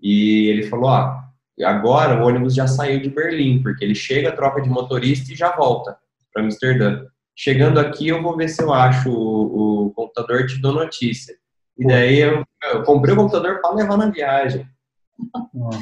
e 0.00 0.48
ele 0.48 0.62
falou: 0.62 0.88
ah, 0.88 1.25
Agora 1.64 2.22
o 2.22 2.26
ônibus 2.26 2.54
já 2.54 2.66
saiu 2.66 3.00
de 3.00 3.08
Berlim, 3.08 3.62
porque 3.62 3.84
ele 3.84 3.94
chega, 3.94 4.32
troca 4.32 4.60
de 4.60 4.68
motorista 4.68 5.32
e 5.32 5.36
já 5.36 5.54
volta 5.54 5.96
para 6.32 6.42
Amsterdã. 6.42 7.06
Chegando 7.34 7.78
aqui, 7.80 8.08
eu 8.08 8.22
vou 8.22 8.36
ver 8.36 8.48
se 8.48 8.62
eu 8.62 8.72
acho 8.72 9.10
o, 9.10 9.86
o 9.86 9.90
computador 9.92 10.40
e 10.40 10.46
te 10.46 10.60
dou 10.60 10.72
notícia. 10.72 11.34
E 11.78 11.86
daí 11.86 12.18
eu, 12.20 12.44
eu 12.72 12.82
comprei 12.84 13.14
o 13.14 13.16
computador 13.16 13.60
para 13.60 13.74
levar 13.74 13.96
na 13.96 14.10
viagem. 14.10 14.66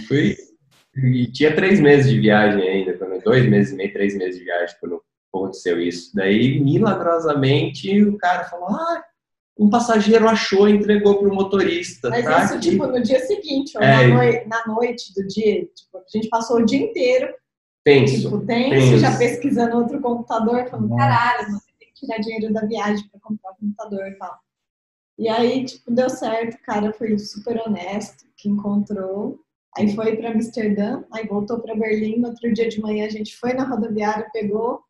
Fui. 0.09 0.37
E 0.97 1.27
tinha 1.33 1.55
três 1.55 1.81
meses 1.81 2.11
de 2.11 2.21
viagem 2.21 2.69
ainda, 2.69 2.97
dois 3.25 3.49
meses 3.49 3.73
e 3.73 3.77
meio, 3.77 3.93
três 3.93 4.17
meses 4.17 4.39
de 4.39 4.45
viagem 4.45 4.77
quando 4.81 5.03
aconteceu 5.33 5.81
isso. 5.81 6.15
Daí, 6.15 6.61
milagrosamente, 6.61 8.03
o 8.03 8.17
cara 8.17 8.45
falou: 8.45 8.69
Ah, 8.69 9.05
um 9.59 9.71
passageiro 9.71 10.29
achou 10.29 10.69
e 10.69 10.73
entregou 10.73 11.19
para 11.19 11.29
o 11.29 11.35
motorista. 11.35 12.11
Mas 12.11 12.25
tá 12.25 12.45
isso, 12.45 12.55
aqui. 12.55 12.71
tipo, 12.71 12.87
no 12.87 13.01
dia 13.03 13.21
seguinte, 13.21 13.77
ou 13.79 13.83
É. 13.85 14.09
na, 14.09 14.15
noi- 14.15 14.45
na 14.47 14.67
noite 14.67 15.13
do 15.15 15.27
dia, 15.29 15.65
tipo, 15.67 15.99
a 15.99 16.03
gente 16.13 16.29
passou 16.29 16.59
o 16.59 16.65
dia 16.67 16.81
inteiro, 16.81 17.33
Tenso. 17.85 18.23
tipo, 18.23 18.45
tenso, 18.47 18.71
tenso. 18.71 18.99
já 18.99 19.17
pesquisando 19.17 19.77
outro 19.77 20.01
computador, 20.01 20.69
falando, 20.69 20.89
Nossa. 20.89 21.03
caralho, 21.03 21.53
você 21.53 21.67
tem 21.79 21.89
que 21.89 21.95
tirar 22.07 22.19
dinheiro 22.19 22.53
da 22.53 22.63
viagem 22.67 23.07
para 23.09 23.21
comprar 23.21 23.53
o 23.53 23.57
computador 23.57 24.07
e 24.09 24.15
tal. 24.19 24.39
E 25.19 25.29
aí, 25.29 25.65
tipo, 25.65 25.93
deu 25.93 26.11
certo, 26.11 26.55
o 26.55 26.63
cara 26.63 26.93
foi 26.93 27.17
super 27.19 27.63
honesto, 27.65 28.25
que 28.37 28.49
encontrou. 28.49 29.39
Aí 29.77 29.95
foi 29.95 30.17
para 30.17 30.31
Amsterdã, 30.31 31.05
aí 31.13 31.27
voltou 31.27 31.61
para 31.61 31.75
Berlim. 31.77 32.19
No 32.21 32.29
outro 32.29 32.53
dia 32.53 32.69
de 32.69 32.81
manhã 32.81 33.07
a 33.07 33.11
gente 33.11 33.37
foi 33.37 33.53
na 33.55 33.65
rodoviária, 33.65 34.29
pegou 34.33 34.81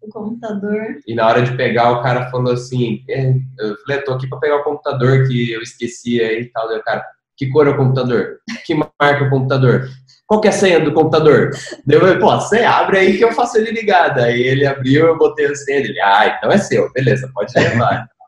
o 0.00 0.08
computador. 0.08 0.96
E 1.06 1.14
na 1.14 1.26
hora 1.26 1.42
de 1.42 1.56
pegar, 1.56 1.90
o 1.92 2.02
cara 2.02 2.30
falou 2.30 2.52
assim: 2.52 3.02
é, 3.08 3.30
eu 3.58 3.76
falei, 3.78 3.98
eu 4.00 4.04
tô 4.04 4.12
aqui 4.12 4.28
para 4.28 4.38
pegar 4.38 4.56
o 4.56 4.64
computador 4.64 5.26
que 5.26 5.52
eu 5.52 5.60
esqueci 5.62 6.20
aí 6.20 6.42
e 6.42 6.46
tal. 6.52 6.68
Daí 6.68 6.78
o 6.78 6.82
cara, 6.84 7.04
que 7.36 7.48
cor 7.50 7.66
é 7.66 7.70
o 7.70 7.76
computador? 7.76 8.38
Que 8.64 8.74
marca 8.74 9.24
é 9.24 9.26
o 9.26 9.30
computador? 9.30 9.88
Qual 10.26 10.40
que 10.40 10.46
é 10.48 10.50
a 10.50 10.54
senha 10.54 10.78
do 10.80 10.92
computador? 10.92 11.50
Daí 11.86 11.96
eu 11.96 12.00
falei, 12.00 12.18
pô, 12.18 12.30
você 12.38 12.58
abre 12.62 12.98
aí 12.98 13.16
que 13.16 13.24
eu 13.24 13.32
faço 13.32 13.56
ele 13.56 13.70
ligado. 13.70 14.18
Aí 14.20 14.40
ele 14.42 14.66
abriu, 14.66 15.06
eu 15.06 15.16
botei 15.18 15.46
a 15.46 15.54
senha 15.54 15.80
dele. 15.82 15.98
Ah, 16.00 16.26
então 16.36 16.50
é 16.50 16.58
seu, 16.58 16.92
beleza, 16.92 17.30
pode 17.34 17.52
levar. 17.58 18.06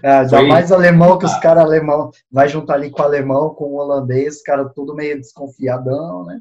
É, 0.00 0.12
ainda 0.18 0.28
Foi- 0.28 0.46
mais 0.46 0.70
alemão, 0.70 1.18
que 1.18 1.24
os 1.24 1.36
caras 1.40 1.64
alemão 1.64 2.12
vai 2.30 2.48
juntar 2.48 2.74
ali 2.74 2.88
com 2.88 3.02
o 3.02 3.04
alemão, 3.04 3.50
com 3.52 3.64
o 3.64 3.78
holandês, 3.80 4.36
os 4.36 4.42
caras 4.42 4.70
tudo 4.76 4.94
meio 4.94 5.18
desconfiadão, 5.18 6.24
né? 6.24 6.40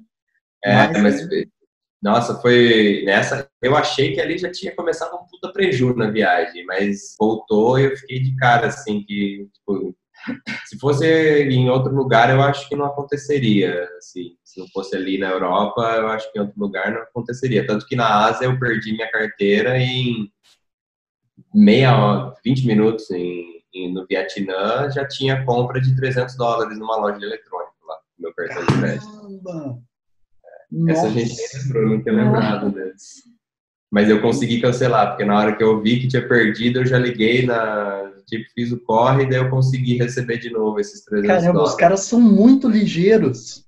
É, 0.63 0.75
Mas- 0.75 1.01
mas, 1.01 1.27
nossa, 2.01 2.35
foi 2.41 3.03
nessa. 3.05 3.47
Eu 3.61 3.75
achei 3.75 4.13
que 4.13 4.19
ali 4.21 4.37
já 4.37 4.51
tinha 4.51 4.75
começado 4.75 5.13
um 5.15 5.25
puta 5.27 5.51
preju 5.53 5.93
na 5.95 6.09
viagem, 6.09 6.65
mas 6.65 7.15
voltou 7.19 7.77
e 7.79 7.85
eu 7.85 7.95
fiquei 7.97 8.19
de 8.21 8.35
cara, 8.35 8.67
assim, 8.67 9.03
que, 9.03 9.47
tipo, 9.53 9.95
se 10.65 10.79
fosse 10.79 11.05
em 11.43 11.69
outro 11.69 11.93
lugar, 11.93 12.29
eu 12.29 12.41
acho 12.41 12.67
que 12.67 12.75
não 12.75 12.85
aconteceria, 12.85 13.87
assim, 13.97 14.35
se 14.43 14.59
não 14.59 14.67
fosse 14.69 14.95
ali 14.95 15.17
na 15.17 15.29
Europa, 15.29 15.81
eu 15.97 16.07
acho 16.07 16.31
que 16.31 16.39
em 16.39 16.41
outro 16.41 16.59
lugar 16.59 16.91
não 16.91 17.01
aconteceria. 17.01 17.65
Tanto 17.65 17.85
que 17.85 17.95
na 17.95 18.25
Ásia 18.25 18.45
eu 18.45 18.59
perdi 18.59 18.93
minha 18.93 19.09
carteira 19.11 19.77
em 19.77 20.31
meia 21.53 21.95
hora, 21.97 22.33
20 22.43 22.65
minutos 22.65 23.09
em, 23.11 23.61
em- 23.73 23.93
no 23.93 24.05
Vietnã, 24.07 24.89
já 24.89 25.07
tinha 25.07 25.45
compra 25.45 25.79
de 25.81 25.95
300 25.95 26.35
dólares 26.35 26.77
numa 26.79 26.97
loja 26.97 27.19
de 27.19 27.25
lá, 27.27 27.35
meu 28.17 28.33
cartão 28.33 28.65
de 28.65 28.79
crédito. 28.79 29.41
Caramba! 30.71 30.91
Essa 30.91 31.03
Nossa. 31.03 31.19
gente 31.19 31.35
nem 31.35 31.63
lembrou, 31.63 31.89
não 31.89 32.01
tinha 32.03 32.15
lembrado 32.15 32.71
desse. 32.71 33.23
Mas 33.91 34.09
eu 34.09 34.21
consegui 34.21 34.61
cancelar, 34.61 35.09
porque 35.09 35.25
na 35.25 35.37
hora 35.37 35.55
que 35.55 35.61
eu 35.63 35.81
vi 35.81 35.99
que 35.99 36.07
tinha 36.07 36.25
perdido, 36.25 36.79
eu 36.79 36.85
já 36.85 36.97
liguei 36.97 37.45
na. 37.45 38.09
Tipo, 38.25 38.45
fiz 38.53 38.71
o 38.71 38.79
corre 38.79 39.23
e 39.23 39.29
daí 39.29 39.39
eu 39.39 39.49
consegui 39.49 39.97
receber 39.97 40.37
de 40.37 40.49
novo 40.49 40.79
esses 40.79 41.03
300 41.03 41.27
Caramba, 41.27 41.53
dólares. 41.53 41.71
os 41.73 41.77
caras 41.79 41.99
são 42.01 42.21
muito 42.21 42.69
ligeiros. 42.69 43.65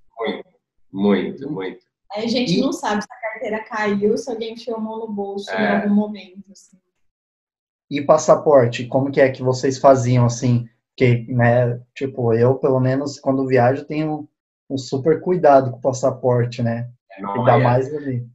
Muito, 0.91 1.51
muito. 1.51 1.79
Aí 2.13 2.25
a 2.25 2.27
gente 2.27 2.57
E- 2.57 2.61
não 2.61 2.71
sabe 2.71 3.01
se 3.01 3.07
a 3.11 3.31
carteira 3.31 3.63
caiu, 3.65 4.17
se 4.17 4.29
alguém 4.29 4.53
enfiou 4.53 4.77
a 4.77 4.79
mão 4.79 4.99
no 4.99 5.11
bolso 5.11 5.51
em 5.51 5.55
É. 5.55 5.77
algum 5.81 5.93
momento. 5.95 6.39
Assim. 6.51 6.77
E 7.89 8.01
passaporte, 8.01 8.85
como 8.85 9.11
que 9.11 9.19
é 9.19 9.29
que 9.29 9.41
vocês 9.43 9.77
faziam 9.79 10.25
assim? 10.25 10.69
Que, 10.95 11.25
né, 11.27 11.81
tipo, 11.95 12.33
eu, 12.33 12.55
pelo 12.55 12.79
menos, 12.79 13.19
quando 13.19 13.47
viajo, 13.47 13.83
tenho 13.85 14.29
um 14.69 14.77
super 14.77 15.19
cuidado 15.19 15.71
com 15.71 15.77
o 15.77 15.81
passaporte, 15.81 16.61
né? 16.61 16.89
Não, 17.19 17.35
Ainda 17.35 17.51
é- 17.59 17.63
mais 17.63 17.93
ali. 17.93 18.27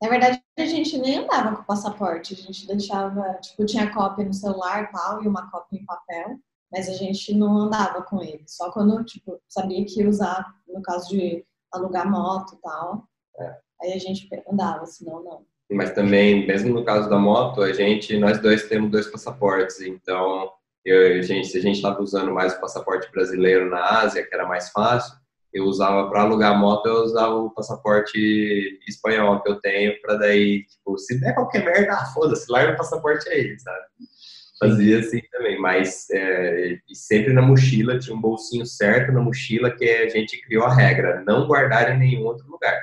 Na 0.00 0.08
verdade, 0.08 0.42
a 0.58 0.66
gente 0.66 0.98
nem 0.98 1.18
andava 1.18 1.54
com 1.56 1.62
o 1.62 1.66
passaporte, 1.66 2.34
a 2.34 2.36
gente 2.36 2.66
deixava, 2.66 3.34
tipo, 3.34 3.64
tinha 3.64 3.92
cópia 3.92 4.24
no 4.24 4.34
celular 4.34 4.82
e 4.84 4.86
tal, 4.88 5.22
e 5.22 5.28
uma 5.28 5.48
cópia 5.50 5.78
em 5.78 5.84
papel, 5.86 6.38
mas 6.72 6.88
a 6.88 6.92
gente 6.94 7.32
não 7.34 7.56
andava 7.56 8.02
com 8.02 8.20
ele. 8.20 8.42
Só 8.48 8.70
quando, 8.72 9.04
tipo, 9.04 9.40
sabia 9.48 9.84
que 9.84 10.00
ia 10.00 10.08
usar, 10.08 10.44
no 10.66 10.82
caso 10.82 11.08
de 11.08 11.44
alugar 11.72 12.10
moto 12.10 12.54
e 12.56 12.60
tal, 12.60 13.06
É. 13.38 13.56
aí 13.82 13.92
a 13.92 13.98
gente 13.98 14.28
andava, 14.50 14.84
senão 14.86 15.22
não. 15.22 15.46
Mas 15.70 15.92
também, 15.94 16.46
mesmo 16.46 16.74
no 16.74 16.84
caso 16.84 17.08
da 17.08 17.16
moto, 17.16 17.62
a 17.62 17.72
gente, 17.72 18.18
nós 18.18 18.40
dois 18.42 18.68
temos 18.68 18.90
dois 18.90 19.06
passaportes, 19.06 19.80
então 19.80 20.52
eu, 20.84 21.18
a 21.18 21.22
gente, 21.22 21.46
se 21.46 21.58
a 21.58 21.62
gente 21.62 21.76
estava 21.76 22.02
usando 22.02 22.32
mais 22.32 22.52
o 22.54 22.60
passaporte 22.60 23.08
brasileiro 23.12 23.70
na 23.70 24.00
Ásia, 24.00 24.26
que 24.26 24.34
era 24.34 24.46
mais 24.48 24.68
fácil, 24.70 25.14
eu 25.52 25.64
usava 25.64 26.08
para 26.08 26.22
alugar 26.22 26.52
a 26.52 26.56
moto, 26.56 26.86
eu 26.86 27.02
usava 27.04 27.34
o 27.34 27.50
passaporte 27.50 28.80
espanhol 28.88 29.42
que 29.42 29.50
eu 29.50 29.60
tenho, 29.60 30.00
para 30.00 30.16
daí, 30.16 30.64
tipo, 30.64 30.98
se 30.98 31.20
der 31.20 31.34
qualquer 31.34 31.64
merda, 31.64 31.92
ah, 31.92 32.06
foda-se, 32.14 32.50
larga 32.50 32.72
o 32.72 32.76
passaporte 32.76 33.28
aí, 33.28 33.58
sabe? 33.58 33.84
Fazia 34.58 35.00
assim 35.00 35.20
também, 35.32 35.60
mas 35.60 36.08
é, 36.10 36.78
e 36.88 36.94
sempre 36.94 37.32
na 37.32 37.42
mochila, 37.42 37.98
tinha 37.98 38.14
um 38.14 38.20
bolsinho 38.20 38.64
certo 38.64 39.10
na 39.10 39.20
mochila 39.20 39.72
que 39.72 39.84
a 39.84 40.08
gente 40.08 40.40
criou 40.42 40.64
a 40.64 40.72
regra, 40.72 41.22
não 41.26 41.48
guardar 41.48 41.92
em 41.92 41.98
nenhum 41.98 42.24
outro 42.24 42.48
lugar. 42.48 42.78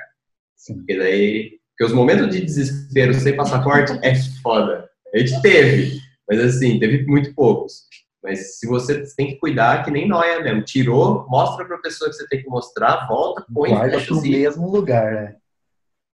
Sim. 0.54 0.76
Porque 0.76 0.98
daí. 0.98 1.60
Porque 1.70 1.90
os 1.90 1.92
momentos 1.94 2.28
de 2.28 2.42
desespero 2.42 3.14
sem 3.14 3.34
passaporte 3.34 3.98
é 4.02 4.14
foda. 4.42 4.86
A 5.14 5.18
gente 5.18 5.40
teve, 5.40 5.98
mas 6.28 6.38
assim, 6.40 6.78
teve 6.78 7.06
muito 7.06 7.34
poucos. 7.34 7.84
Mas 8.22 8.58
se 8.58 8.66
você 8.66 9.02
tem 9.16 9.28
que 9.28 9.36
cuidar, 9.36 9.82
que 9.84 9.90
nem 9.90 10.06
nóia 10.06 10.40
mesmo. 10.42 10.62
Tirou, 10.62 11.26
mostra 11.28 11.64
pra 11.64 11.78
pessoa 11.78 12.10
que 12.10 12.16
você 12.16 12.28
tem 12.28 12.42
que 12.42 12.48
mostrar, 12.48 13.06
volta, 13.08 13.44
põe 13.52 13.70
Guarda 13.70 14.00
pro 14.00 14.18
o 14.18 14.22
mesmo 14.22 14.70
lugar, 14.70 15.12
né? 15.12 15.36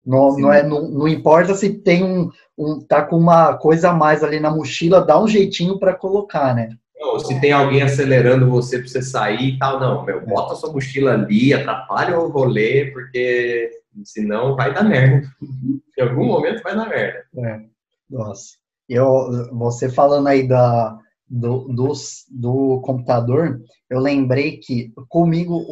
Não, 0.04 0.30
Sim. 0.30 0.42
não, 0.42 0.52
é, 0.52 0.62
não, 0.62 0.88
não 0.88 1.08
importa 1.08 1.52
se 1.54 1.68
tem 1.68 2.04
um, 2.04 2.30
um. 2.56 2.80
tá 2.80 3.02
com 3.02 3.16
uma 3.16 3.54
coisa 3.56 3.90
a 3.90 3.92
mais 3.92 4.22
ali 4.22 4.38
na 4.38 4.50
mochila, 4.50 5.04
dá 5.04 5.20
um 5.20 5.26
jeitinho 5.26 5.80
para 5.80 5.94
colocar, 5.94 6.54
né? 6.54 6.68
Ou 7.00 7.18
se 7.18 7.38
tem 7.40 7.52
alguém 7.52 7.82
acelerando 7.82 8.48
você 8.48 8.78
pra 8.78 8.88
você 8.88 9.02
sair 9.02 9.54
e 9.54 9.58
tal, 9.58 9.80
não, 9.80 10.04
meu, 10.04 10.24
bota 10.24 10.54
sua 10.54 10.72
mochila 10.72 11.12
ali, 11.12 11.52
atrapalha 11.52 12.18
o 12.18 12.28
rolê, 12.28 12.90
porque 12.92 13.70
senão 14.04 14.54
vai 14.54 14.72
dar 14.72 14.84
merda. 14.84 15.28
Em 15.98 16.02
algum 16.02 16.26
momento 16.26 16.62
vai 16.62 16.76
dar 16.76 16.88
merda. 16.88 17.24
É. 17.38 17.60
Nossa. 18.08 18.56
Eu, 18.88 19.48
você 19.52 19.88
falando 19.90 20.28
aí 20.28 20.46
da, 20.46 20.96
do, 21.28 21.68
dos- 21.68 22.24
do 22.30 22.80
computador, 22.82 23.60
eu 23.90 24.00
lembrei 24.00 24.58
que 24.58 24.92
comigo, 25.08 25.64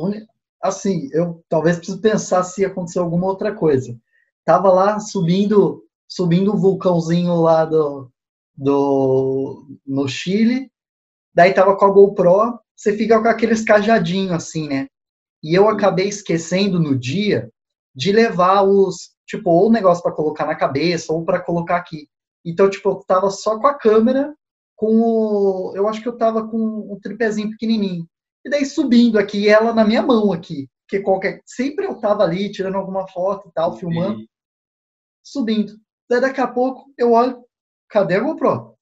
assim, 0.63 1.09
eu 1.13 1.43
talvez 1.49 1.77
preciso 1.77 2.01
pensar 2.01 2.43
se 2.45 2.65
aconteceu 2.65 3.03
alguma 3.03 3.27
outra 3.27 3.55
coisa. 3.55 3.97
Tava 4.45 4.71
lá 4.73 4.99
subindo, 5.01 5.85
subindo 6.09 6.53
o 6.55 6.59
vulcãozinho 6.59 7.35
lá 7.41 7.65
do, 7.65 8.11
do 8.57 9.67
no 9.87 10.09
Chile, 10.09 10.71
daí 11.35 11.53
tava 11.55 11.77
com 11.77 11.85
a 11.85 11.91
GoPro, 11.91 12.59
você 12.77 12.97
fica 12.97 13.21
com 13.21 13.29
aqueles 13.29 13.65
cajadinhos 13.65 14.33
assim, 14.33 14.69
né? 14.69 14.87
E 15.43 15.55
eu 15.55 15.69
acabei 15.69 16.09
esquecendo 16.09 16.81
no 16.81 16.99
dia 16.99 17.51
de 17.95 18.13
levar 18.13 18.63
os, 18.63 19.11
tipo, 19.27 19.51
ou 19.51 19.69
o 19.69 19.73
negócio 19.73 20.03
para 20.03 20.13
colocar 20.13 20.47
na 20.47 20.55
cabeça 20.57 21.13
ou 21.13 21.25
para 21.25 21.41
colocar 21.41 21.77
aqui. 21.77 22.09
Então, 22.45 22.71
tipo, 22.71 22.91
eu 22.91 22.97
tava 23.07 23.31
só 23.31 23.59
com 23.59 23.67
a 23.67 23.75
câmera, 23.75 24.35
com 24.77 25.01
o, 25.01 25.73
eu 25.77 25.89
acho 25.89 26.03
que 26.03 26.09
eu 26.09 26.17
tava 26.17 26.49
com 26.49 26.57
um 26.93 26.99
tripézinho 27.01 27.51
pequenininho. 27.51 28.07
E 28.45 28.51
daí 28.51 28.65
subindo 28.65 29.19
aqui, 29.19 29.49
ela 29.49 29.73
na 29.73 29.85
minha 29.85 30.03
mão 30.03 30.33
aqui, 30.33 30.69
que 30.89 31.01
qualquer, 31.01 31.41
sempre 31.47 31.87
eu 31.87 31.99
tava 31.99 32.23
ali 32.23 32.51
tirando 32.51 32.77
alguma 32.77 33.09
foto 33.09 33.49
e 33.49 33.53
tal, 33.53 33.77
filmando, 33.77 34.25
subindo. 35.23 35.75
Daí 36.09 36.21
daqui 36.21 36.41
a 36.41 36.47
pouco 36.47 36.93
eu 36.99 37.13
olho, 37.13 37.43
cadê 37.89 38.17
a 38.17 38.21
GoPro? 38.21 38.77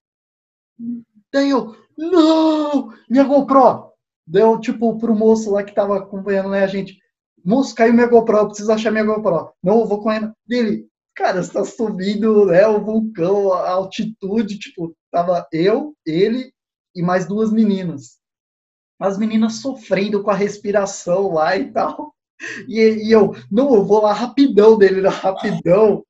Daí 1.33 1.51
eu, 1.51 1.77
não, 1.97 2.93
minha 3.09 3.25
GoPro. 3.25 3.93
Deu 4.27 4.59
tipo 4.61 4.97
pro 4.99 5.15
moço 5.15 5.51
lá 5.51 5.63
que 5.63 5.75
tava 5.75 5.99
acompanhando 5.99 6.51
né, 6.51 6.63
a 6.63 6.67
gente, 6.67 6.97
moço, 7.45 7.75
caiu 7.75 7.93
minha 7.93 8.07
GoPro, 8.07 8.39
eu 8.39 8.47
preciso 8.47 8.73
achar 8.73 8.91
minha 8.91 9.05
GoPro. 9.05 9.53
Não, 9.63 9.81
eu 9.81 9.87
vou 9.87 10.03
correndo. 10.03 10.33
Dele, 10.47 10.89
cara, 11.15 11.43
você 11.43 11.53
tá 11.53 11.65
subindo 11.65 12.47
né, 12.47 12.67
o 12.67 12.85
vulcão, 12.85 13.53
a 13.53 13.71
altitude, 13.71 14.59
tipo, 14.59 14.97
tava 15.11 15.47
eu, 15.53 15.95
ele 16.07 16.53
e 16.95 17.03
mais 17.03 17.27
duas 17.27 17.53
meninas. 17.53 18.19
As 19.01 19.19
meninas 19.19 19.61
sofrendo 19.61 20.23
com 20.23 20.31
a 20.31 20.35
respiração 20.35 21.33
lá 21.33 21.57
e 21.57 21.73
tal. 21.73 22.15
E, 22.69 22.81
e 23.09 23.13
eu, 23.13 23.35
não, 23.51 23.75
eu 23.75 23.85
vou 23.85 24.03
lá 24.03 24.13
rapidão 24.13 24.77
dele, 24.77 25.07
rapidão. 25.09 26.05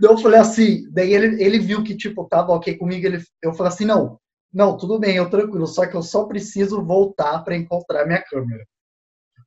Daí 0.00 0.10
eu 0.10 0.18
falei 0.18 0.40
assim, 0.40 0.90
daí 0.90 1.12
ele, 1.12 1.42
ele 1.42 1.58
viu 1.58 1.82
que, 1.82 1.96
tipo, 1.96 2.26
tava 2.28 2.52
ok 2.52 2.76
comigo, 2.76 3.06
ele, 3.06 3.22
eu 3.42 3.52
falei 3.52 3.72
assim, 3.72 3.84
não, 3.84 4.18
não, 4.52 4.76
tudo 4.76 4.98
bem, 4.98 5.16
eu 5.16 5.28
tranquilo, 5.30 5.66
só 5.66 5.86
que 5.86 5.96
eu 5.96 6.02
só 6.02 6.24
preciso 6.24 6.82
voltar 6.84 7.42
para 7.44 7.56
encontrar 7.56 8.06
minha 8.06 8.22
câmera. 8.22 8.64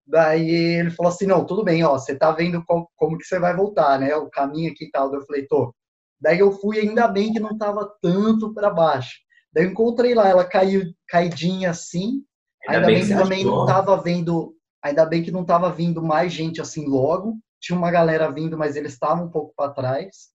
Daí 0.06 0.50
ele 0.52 0.92
falou 0.92 1.12
assim, 1.12 1.26
não, 1.26 1.46
tudo 1.46 1.64
bem, 1.64 1.84
ó, 1.84 1.94
você 1.98 2.16
tá 2.16 2.32
vendo 2.32 2.64
qual- 2.66 2.90
como 2.96 3.18
que 3.18 3.26
você 3.26 3.40
vai 3.40 3.56
voltar, 3.56 4.00
né, 4.00 4.16
o 4.16 4.30
caminho 4.30 4.72
aqui 4.72 4.86
e 4.86 4.92
tal. 4.92 5.10
Daí 5.10 5.20
eu 5.20 5.26
falei, 5.26 5.48
tô. 5.48 5.74
Daí 6.20 6.40
eu 6.40 6.52
fui, 6.52 6.80
ainda 6.80 7.08
bem 7.08 7.32
que 7.34 7.40
não 7.40 7.58
tava 7.58 7.92
tanto 8.02 8.54
para 8.54 8.70
baixo. 8.70 9.18
Daí 9.54 9.66
eu 9.66 9.72
encontrei 9.72 10.14
lá, 10.14 10.28
ela 10.30 10.46
caiu, 10.46 10.84
caidinha 11.08 11.72
assim, 11.72 12.24
ainda, 12.68 12.92
bem 12.92 13.08
que, 13.08 13.16
também 13.16 13.46
não 13.46 13.64
tava 13.64 13.98
vendo, 14.02 14.56
ainda 14.82 15.06
bem 15.06 15.24
que 15.24 15.32
não 15.32 15.46
tava 15.46 15.72
vindo 15.72 16.02
mais 16.02 16.34
gente 16.34 16.62
assim 16.62 16.86
logo, 16.88 17.38
tinha 17.60 17.78
uma 17.78 17.92
galera 17.92 18.32
vindo, 18.32 18.58
mas 18.58 18.76
eles 18.76 18.94
estavam 18.94 19.26
um 19.26 19.32
pouco 19.32 19.54
para 19.56 19.72
trás. 19.74 20.34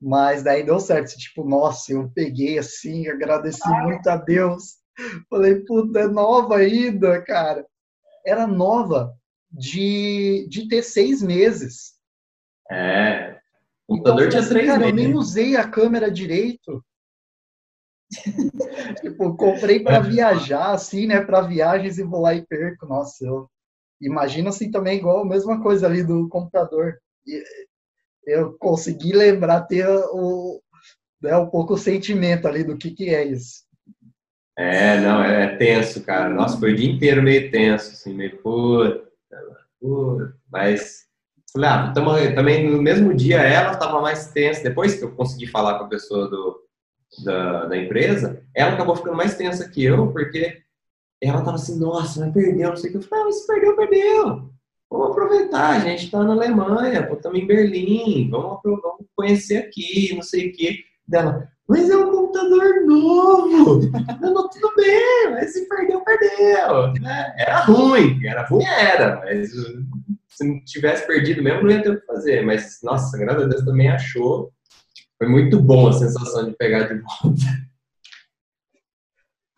Mas 0.00 0.42
daí 0.42 0.64
deu 0.64 0.78
certo. 0.80 1.16
Tipo, 1.16 1.44
nossa, 1.44 1.92
eu 1.92 2.10
peguei 2.14 2.58
assim, 2.58 3.08
agradeci 3.08 3.68
muito 3.82 4.06
a 4.08 4.16
Deus. 4.16 4.76
Falei, 5.30 5.56
puta, 5.64 6.00
é 6.00 6.06
nova 6.08 6.56
ainda, 6.58 7.22
cara. 7.22 7.64
Era 8.28 8.46
nova 8.46 9.14
de, 9.50 10.46
de 10.48 10.68
ter 10.68 10.82
seis 10.82 11.22
meses. 11.22 11.94
É. 12.70 13.38
O 13.86 13.94
computador 13.94 14.26
então, 14.26 14.40
tinha 14.40 14.48
três 14.48 14.66
cara, 14.66 14.78
meses. 14.80 14.92
Eu 14.92 14.96
nem 14.96 15.14
usei 15.14 15.56
a 15.56 15.68
câmera 15.68 16.10
direito. 16.10 16.84
tipo, 19.00 19.36
comprei 19.36 19.80
para 19.80 20.00
viajar, 20.00 20.72
assim, 20.72 21.06
né? 21.06 21.20
Para 21.20 21.42
viagens 21.42 21.98
e 21.98 22.02
vou 22.02 22.20
lá 22.20 22.34
e 22.34 22.46
perco. 22.46 22.86
Nossa, 22.86 23.24
eu 23.24 23.48
imagino 24.00 24.48
assim 24.48 24.70
também, 24.70 24.98
igual 24.98 25.22
a 25.22 25.28
mesma 25.28 25.62
coisa 25.62 25.86
ali 25.86 26.04
do 26.04 26.28
computador. 26.28 26.98
Eu 28.24 28.56
consegui 28.58 29.12
lembrar, 29.12 29.62
ter 29.62 29.86
o, 29.88 30.60
né, 31.22 31.36
um 31.36 31.48
pouco 31.48 31.74
o 31.74 31.78
sentimento 31.78 32.46
ali 32.46 32.62
do 32.62 32.76
que, 32.76 32.90
que 32.90 33.14
é 33.14 33.24
isso. 33.24 33.67
É, 34.58 35.00
não, 35.00 35.22
é 35.22 35.56
tenso, 35.56 36.02
cara. 36.02 36.28
Nossa, 36.28 36.58
foi 36.58 36.72
o 36.72 36.76
dia 36.76 36.90
inteiro 36.90 37.22
meio 37.22 37.48
tenso, 37.48 37.92
assim, 37.92 38.12
meio 38.12 38.36
puta, 38.38 39.04
puta. 39.80 40.34
Mas, 40.50 41.06
falei, 41.52 41.70
ah, 41.70 41.92
também 42.34 42.68
no 42.68 42.82
mesmo 42.82 43.14
dia 43.14 43.36
ela 43.40 43.72
estava 43.72 44.00
mais 44.00 44.32
tensa. 44.32 44.64
Depois 44.64 44.96
que 44.96 45.04
eu 45.04 45.12
consegui 45.14 45.46
falar 45.46 45.78
com 45.78 45.84
a 45.84 45.88
pessoa 45.88 46.28
do, 46.28 46.60
da, 47.24 47.66
da 47.66 47.76
empresa, 47.76 48.42
ela 48.52 48.72
acabou 48.72 48.96
ficando 48.96 49.16
mais 49.16 49.36
tensa 49.36 49.68
que 49.68 49.84
eu, 49.84 50.10
porque 50.10 50.60
ela 51.22 51.44
tava 51.44 51.54
assim, 51.54 51.78
nossa, 51.78 52.18
vai 52.18 52.32
perder, 52.32 52.68
não 52.68 52.76
sei 52.76 52.90
o 52.90 52.92
que. 52.94 52.98
Eu 52.98 53.02
falei, 53.02 53.22
ah, 53.22 53.26
mas 53.26 53.46
perdeu, 53.46 53.76
perdeu. 53.76 54.50
Vamos 54.90 55.10
aproveitar, 55.10 55.76
a 55.76 55.80
gente 55.80 56.06
está 56.06 56.24
na 56.24 56.32
Alemanha, 56.32 57.08
estamos 57.12 57.38
em 57.38 57.46
Berlim, 57.46 58.28
vamos, 58.28 58.58
vamos 58.64 59.06
conhecer 59.14 59.58
aqui, 59.58 60.14
não 60.16 60.22
sei 60.22 60.48
o 60.48 60.52
que. 60.52 60.82
Dela, 61.06 61.48
mas 61.68 61.90
é 61.90 61.96
um 61.96 62.10
computador 62.10 62.86
novo. 62.86 63.80
não, 64.20 64.48
tudo 64.48 64.72
bem, 64.76 65.30
mas 65.30 65.52
se 65.52 65.68
perdeu, 65.68 66.00
perdeu. 66.02 66.92
Né? 67.00 67.34
Era 67.38 67.60
ruim, 67.64 68.24
era 68.26 68.46
ruim, 68.46 68.64
era, 68.64 69.16
mas 69.20 69.50
se 70.28 70.44
não 70.44 70.64
tivesse 70.64 71.06
perdido 71.06 71.42
mesmo, 71.42 71.62
não 71.62 71.70
ia 71.70 71.82
ter 71.82 71.90
o 71.90 72.00
que 72.00 72.06
fazer. 72.06 72.44
Mas, 72.44 72.78
nossa, 72.82 73.18
graças 73.18 73.44
a 73.44 73.46
Deus 73.46 73.64
também 73.64 73.88
achou 73.88 74.52
foi 75.18 75.28
muito 75.28 75.60
bom 75.60 75.88
a 75.88 75.92
sensação 75.92 76.48
de 76.48 76.56
pegar 76.56 76.84
de 76.84 77.00
volta. 77.00 77.42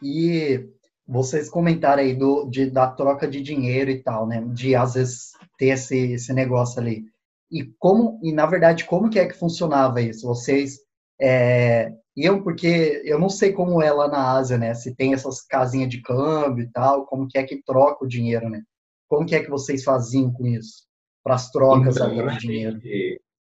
E 0.02 0.66
vocês 1.06 1.50
comentaram 1.50 2.02
aí 2.02 2.14
do, 2.14 2.48
de, 2.48 2.70
da 2.70 2.90
troca 2.90 3.28
de 3.28 3.42
dinheiro 3.42 3.90
e 3.90 4.02
tal, 4.02 4.26
né? 4.26 4.42
De 4.54 4.74
às 4.74 4.94
vezes 4.94 5.32
ter 5.58 5.66
esse, 5.66 6.12
esse 6.12 6.32
negócio 6.32 6.80
ali. 6.80 7.04
E 7.52 7.64
como, 7.78 8.18
e 8.22 8.32
na 8.32 8.46
verdade, 8.46 8.86
como 8.86 9.10
que 9.10 9.18
é 9.18 9.26
que 9.26 9.36
funcionava 9.36 10.00
isso? 10.00 10.26
Vocês 10.26 10.78
é, 11.20 11.92
iam, 12.16 12.42
porque 12.42 13.02
eu 13.04 13.18
não 13.18 13.28
sei 13.28 13.52
como 13.52 13.82
é 13.82 13.92
lá 13.92 14.08
na 14.08 14.32
Ásia, 14.32 14.56
né? 14.56 14.74
Se 14.74 14.94
tem 14.94 15.12
essas 15.12 15.42
casinhas 15.42 15.88
de 15.88 16.00
câmbio 16.00 16.64
e 16.64 16.68
tal, 16.68 17.06
como 17.06 17.28
que 17.28 17.38
é 17.38 17.42
que 17.42 17.62
troca 17.62 18.04
o 18.04 18.08
dinheiro, 18.08 18.48
né? 18.48 18.62
Como 19.08 19.26
que 19.26 19.34
é 19.34 19.42
que 19.42 19.50
vocês 19.50 19.84
faziam 19.84 20.32
com 20.32 20.46
isso? 20.46 20.84
Para 21.22 21.34
as 21.34 21.50
trocas 21.50 21.96
então, 21.96 22.10
ali 22.10 22.30
de 22.32 22.38
dinheiro? 22.38 22.80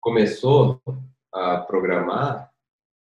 Começou 0.00 0.80
a 1.34 1.58
programar, 1.58 2.50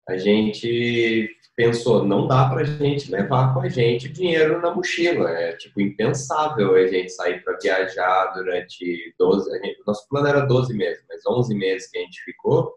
a 0.07 0.17
gente 0.17 1.29
pensou, 1.55 2.05
não 2.05 2.27
dá 2.27 2.47
para 2.49 2.61
a 2.61 2.63
gente 2.63 3.11
levar 3.11 3.53
com 3.53 3.61
a 3.61 3.69
gente 3.69 4.07
dinheiro 4.09 4.61
na 4.61 4.73
mochila. 4.73 5.29
É 5.31 5.53
tipo 5.53 5.81
impensável 5.81 6.75
a 6.75 6.87
gente 6.87 7.11
sair 7.11 7.43
para 7.43 7.57
viajar 7.57 8.33
durante 8.33 9.13
12, 9.17 9.49
gente, 9.51 9.83
nosso 9.85 10.07
plano 10.07 10.27
era 10.27 10.41
12 10.41 10.73
meses, 10.75 11.03
mas 11.09 11.25
11 11.25 11.55
meses 11.55 11.89
que 11.89 11.97
a 11.97 12.01
gente 12.01 12.21
ficou 12.23 12.75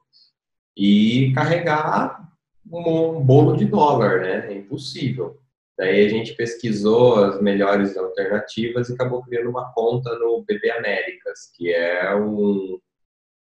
e 0.81 1.31
carregar 1.35 2.27
um 2.73 3.21
bolo 3.21 3.55
de 3.55 3.67
dólar, 3.67 4.23
né? 4.23 4.51
É 4.51 4.55
impossível. 4.55 5.39
Daí 5.79 6.07
a 6.07 6.09
gente 6.09 6.33
pesquisou 6.35 7.23
as 7.23 7.43
melhores 7.43 7.97
alternativas 7.99 8.89
e 8.89 8.95
acabou 8.95 9.23
criando 9.23 9.51
uma 9.51 9.71
conta 9.75 10.19
no 10.19 10.43
BB 10.43 10.71
Américas, 10.71 11.53
que 11.55 11.71
é 11.71 12.15
um 12.17 12.81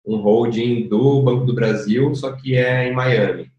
um 0.06 0.18
holding 0.18 0.86
do 0.86 1.22
Banco 1.22 1.46
do 1.46 1.54
Brasil, 1.54 2.14
só 2.14 2.32
que 2.32 2.56
é 2.56 2.86
em 2.86 2.92
Miami. 2.92 3.50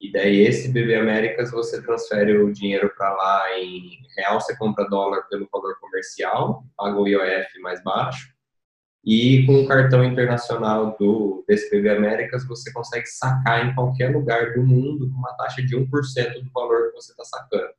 E 0.00 0.10
daí 0.10 0.40
esse 0.40 0.68
BB 0.72 0.94
Américas 0.94 1.50
você 1.50 1.82
transfere 1.82 2.38
o 2.38 2.50
dinheiro 2.50 2.90
para 2.96 3.12
lá 3.14 3.58
em 3.58 3.98
real, 4.16 4.40
você 4.40 4.56
compra 4.56 4.88
dólar 4.88 5.28
pelo 5.28 5.46
valor 5.52 5.78
comercial, 5.78 6.64
paga 6.74 6.98
o 6.98 7.06
IOF 7.06 7.60
mais 7.60 7.84
baixo. 7.84 8.32
E 9.04 9.46
com 9.46 9.62
o 9.62 9.66
cartão 9.66 10.04
internacional 10.04 10.94
do 10.98 11.44
BB 11.48 11.88
Américas 11.88 12.46
você 12.46 12.70
consegue 12.72 13.06
sacar 13.06 13.66
em 13.66 13.74
qualquer 13.74 14.14
lugar 14.14 14.52
do 14.52 14.62
mundo 14.62 15.10
com 15.10 15.16
uma 15.16 15.32
taxa 15.34 15.62
de 15.62 15.76
1% 15.76 15.88
do 16.42 16.50
valor 16.52 16.88
que 16.88 16.96
você 16.96 17.12
está 17.12 17.24
sacando. 17.24 17.70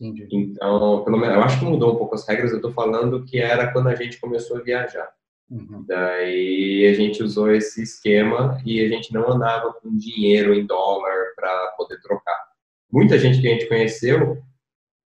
Entendi. 0.00 0.28
Então, 0.30 1.04
pelo 1.04 1.18
menos, 1.18 1.36
eu 1.36 1.42
acho 1.42 1.58
que 1.58 1.64
mudou 1.64 1.94
um 1.94 1.96
pouco 1.96 2.14
as 2.14 2.26
regras, 2.26 2.50
eu 2.50 2.58
estou 2.58 2.72
falando 2.72 3.24
que 3.24 3.38
era 3.38 3.72
quando 3.72 3.88
a 3.88 3.94
gente 3.94 4.20
começou 4.20 4.56
a 4.56 4.62
viajar. 4.62 5.08
Uhum. 5.50 5.84
Daí 5.86 6.86
a 6.86 6.94
gente 6.94 7.22
usou 7.22 7.50
esse 7.50 7.82
esquema 7.82 8.60
e 8.64 8.80
a 8.80 8.88
gente 8.88 9.12
não 9.12 9.30
andava 9.30 9.72
com 9.72 9.96
dinheiro 9.96 10.54
em 10.54 10.66
dólar 10.66 11.32
para 11.34 11.74
poder 11.76 12.00
trocar. 12.00 12.48
Muita 12.90 13.18
gente 13.18 13.40
que 13.40 13.48
a 13.48 13.50
gente 13.50 13.66
conheceu 13.66 14.42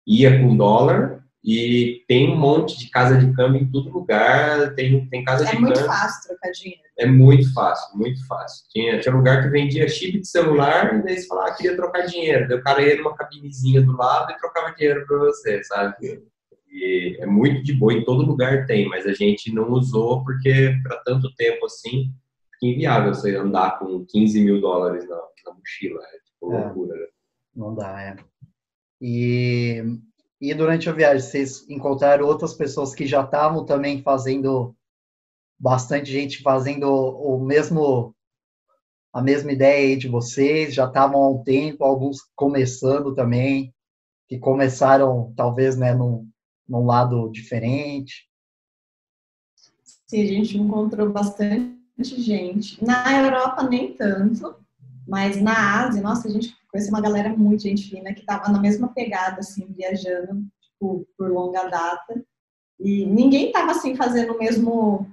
ia 0.07 0.41
com 0.41 0.57
dólar 0.57 1.18
e 1.45 2.05
tem 2.09 2.31
um 2.31 2.37
monte 2.37 2.77
de 2.79 2.91
casa 2.91 3.17
de 3.17 3.33
câmbio 3.33 3.63
em 3.63 3.71
todo 3.71 3.91
lugar. 3.91 4.75
Tem, 4.75 5.09
tem 5.09 5.25
casa 5.25 5.45
é 5.45 5.47
de 5.47 5.53
câmbio. 5.53 5.73
É 5.73 5.75
muito 5.75 5.87
fácil 5.87 6.29
trocar 6.29 6.51
dinheiro. 6.51 6.83
É 6.99 7.07
muito 7.07 7.55
fácil, 7.55 7.97
muito 7.97 8.27
fácil. 8.27 8.67
Tinha, 8.71 9.01
tinha 9.01 9.15
lugar 9.15 9.43
que 9.43 9.49
vendia 9.49 9.89
chip 9.89 10.19
de 10.19 10.27
celular 10.27 10.95
e 10.95 11.03
daí 11.03 11.17
você 11.17 11.27
falava, 11.29 11.49
ah, 11.49 11.55
queria 11.55 11.77
trocar 11.77 12.07
dinheiro. 12.07 12.49
Daí 12.49 12.59
o 12.59 12.63
cara 12.63 12.83
ia 12.83 12.97
numa 12.97 13.15
cabinezinha 13.15 13.81
do 13.81 13.97
lado 13.97 14.33
e 14.33 14.39
trocava 14.39 14.75
dinheiro 14.75 15.07
para 15.07 15.19
você, 15.19 15.63
sabe? 15.65 16.23
E 16.71 17.17
é 17.21 17.27
muito 17.27 17.63
de 17.63 17.73
boa, 17.73 17.95
em 17.95 18.05
todo 18.05 18.27
lugar 18.27 18.67
tem, 18.67 18.89
mas 18.89 19.07
a 19.07 19.13
gente 19.13 19.53
não 19.53 19.71
usou 19.71 20.23
porque 20.25 20.77
para 20.83 20.99
tanto 20.99 21.35
tempo 21.35 21.67
assim, 21.67 22.13
fica 22.53 22.67
inviável 22.75 23.15
você 23.15 23.35
andar 23.37 23.79
com 23.79 24.05
15 24.07 24.41
mil 24.43 24.61
dólares 24.61 25.09
na, 25.09 25.17
na 25.17 25.55
mochila. 25.55 26.01
É 26.03 26.19
tipo 26.19 26.53
é, 26.53 26.65
loucura, 26.65 26.95
né? 26.95 27.07
Não 27.55 27.75
dá, 27.75 28.03
é. 28.03 28.17
E, 29.01 29.83
e 30.41 30.55
durante 30.55 30.89
a 30.89 30.93
viagem, 30.93 31.21
vocês 31.21 31.69
encontraram 31.69 32.27
outras 32.27 32.55
pessoas 32.55 32.95
que 32.95 33.07
já 33.07 33.25
estavam 33.25 33.65
também 33.65 34.03
fazendo, 34.03 34.75
bastante 35.59 36.11
gente 36.11 36.43
fazendo 36.43 36.87
o 36.89 37.45
mesmo 37.45 38.15
a 39.13 39.23
mesma 39.23 39.51
ideia 39.51 39.89
aí 39.89 39.97
de 39.97 40.07
vocês, 40.07 40.75
já 40.75 40.87
estavam 40.87 41.21
há 41.21 41.31
um 41.31 41.43
tempo, 41.43 41.83
alguns 41.83 42.19
começando 42.37 43.15
também, 43.15 43.75
que 44.29 44.39
começaram 44.39 45.33
talvez 45.35 45.77
né, 45.77 45.95
num, 45.95 46.29
num 46.69 46.85
lado 46.85 47.29
diferente? 47.31 48.29
Sim, 50.07 50.23
a 50.23 50.27
gente 50.27 50.57
encontrou 50.57 51.11
bastante 51.11 51.75
gente. 51.99 52.85
Na 52.85 53.25
Europa, 53.25 53.63
nem 53.65 53.95
tanto, 53.95 54.55
mas 55.07 55.41
na 55.41 55.85
Ásia, 55.85 56.03
nossa, 56.03 56.29
a 56.29 56.31
gente 56.31 56.55
conheceu 56.71 56.93
uma 56.93 57.01
galera 57.01 57.31
muito 57.37 57.63
gente 57.63 57.89
fina 57.89 58.13
que 58.13 58.21
estava 58.21 58.51
na 58.51 58.61
mesma 58.61 58.89
pegada, 58.89 59.41
assim, 59.41 59.67
viajando 59.73 60.47
tipo, 60.61 61.07
por 61.17 61.31
longa 61.31 61.65
data. 61.69 62.25
E 62.79 63.07
ninguém 63.07 63.47
estava 63.47 63.73
assim 63.73 63.97
fazendo 63.97 64.35
o 64.35 64.39
mesmo 64.39 65.07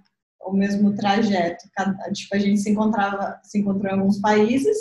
o 0.45 0.53
mesmo 0.53 0.93
trajeto. 0.95 1.68
Cada, 1.74 2.12
tipo, 2.12 2.36
a 2.36 2.39
gente 2.39 2.60
se 2.60 2.70
encontrava, 2.70 3.39
se 3.43 3.60
encontrou 3.60 3.91
em 3.91 3.97
alguns 3.97 4.20
países, 4.20 4.78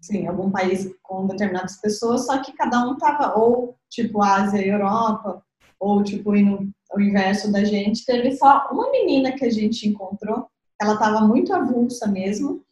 sim, 0.00 0.26
algum 0.26 0.50
país 0.50 0.90
com 1.02 1.26
determinadas 1.26 1.80
pessoas, 1.80 2.26
só 2.26 2.38
que 2.42 2.52
cada 2.52 2.86
um 2.86 2.96
tava 2.96 3.36
ou 3.38 3.76
tipo 3.88 4.22
Ásia 4.22 4.64
e 4.64 4.68
Europa, 4.68 5.42
ou 5.80 6.02
tipo 6.02 6.36
indo 6.36 6.70
o 6.94 7.00
inverso 7.00 7.50
da 7.50 7.64
gente. 7.64 8.04
Teve 8.04 8.36
só 8.36 8.68
uma 8.70 8.90
menina 8.90 9.32
que 9.32 9.44
a 9.44 9.50
gente 9.50 9.88
encontrou, 9.88 10.46
ela 10.80 10.94
estava 10.94 11.20
muito 11.22 11.52
avulsa 11.54 12.06
mesmo. 12.06 12.62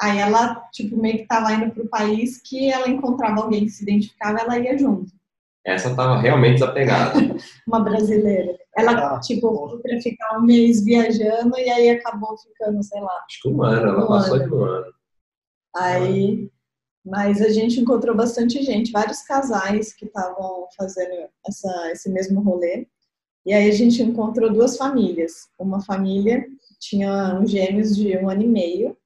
Aí 0.00 0.18
ela, 0.18 0.56
tipo, 0.72 0.96
meio 0.96 1.16
que 1.16 1.22
estava 1.22 1.52
indo 1.52 1.72
para 1.72 1.82
o 1.82 1.88
país 1.88 2.40
que 2.42 2.70
ela 2.70 2.88
encontrava 2.88 3.42
alguém 3.42 3.64
que 3.64 3.70
se 3.70 3.82
identificava, 3.82 4.40
ela 4.40 4.58
ia 4.58 4.76
junto. 4.76 5.10
Essa 5.64 5.90
estava 5.90 6.18
realmente 6.18 6.54
desapegada. 6.54 7.18
uma 7.66 7.80
brasileira. 7.80 8.56
Ela, 8.76 9.16
ah, 9.16 9.20
tipo, 9.20 9.68
foi 9.68 9.78
para 9.80 10.00
ficar 10.00 10.38
um 10.38 10.42
mês 10.42 10.84
viajando 10.84 11.58
e 11.58 11.70
aí 11.70 11.90
acabou 11.90 12.36
ficando, 12.38 12.82
sei 12.82 13.00
lá. 13.00 13.24
Acho 13.26 13.42
que 13.42 13.48
um 13.48 13.62
ano, 13.62 13.88
ela 13.88 14.04
um 14.04 14.08
passou 14.08 14.36
ano. 14.36 14.44
de 14.44 14.54
um 14.54 14.64
ano. 14.64 14.92
Aí 15.74 16.50
mas 17.06 17.40
a 17.40 17.48
gente 17.50 17.78
encontrou 17.78 18.16
bastante 18.16 18.60
gente, 18.64 18.90
vários 18.90 19.22
casais 19.22 19.94
que 19.94 20.06
estavam 20.06 20.66
fazendo 20.76 21.28
essa, 21.46 21.92
esse 21.92 22.10
mesmo 22.10 22.40
rolê. 22.40 22.88
E 23.46 23.54
aí 23.54 23.70
a 23.70 23.72
gente 23.72 24.02
encontrou 24.02 24.52
duas 24.52 24.76
famílias. 24.76 25.48
Uma 25.56 25.80
família 25.80 26.44
tinha 26.80 27.38
uns 27.40 27.48
gêmeos 27.48 27.94
de 27.94 28.18
um 28.18 28.28
ano 28.28 28.42
e 28.42 28.48
meio. 28.48 28.96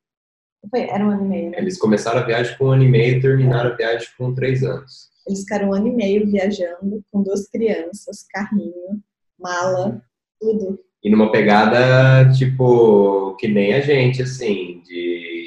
Era 0.74 1.04
um 1.04 1.10
ano 1.10 1.24
e 1.24 1.28
meio, 1.28 1.50
né? 1.50 1.58
Eles 1.58 1.78
começaram 1.78 2.20
a 2.20 2.24
viagem 2.24 2.56
com 2.56 2.66
um 2.66 2.70
ano 2.72 2.82
e 2.84 2.88
meio 2.88 3.16
e 3.16 3.20
terminaram 3.20 3.72
a 3.72 3.76
viagem 3.76 4.08
com 4.16 4.34
três 4.34 4.62
anos. 4.62 5.08
Eles 5.26 5.40
ficaram 5.40 5.68
um 5.70 5.74
ano 5.74 5.88
e 5.88 5.92
meio 5.92 6.30
viajando 6.30 7.02
com 7.10 7.22
duas 7.22 7.48
crianças, 7.48 8.26
carrinho, 8.30 9.00
mala, 9.38 10.02
tudo. 10.40 10.78
E 11.02 11.10
numa 11.10 11.32
pegada, 11.32 12.30
tipo, 12.32 13.34
que 13.36 13.48
nem 13.48 13.72
a 13.74 13.80
gente, 13.80 14.22
assim, 14.22 14.82
de 14.86 15.46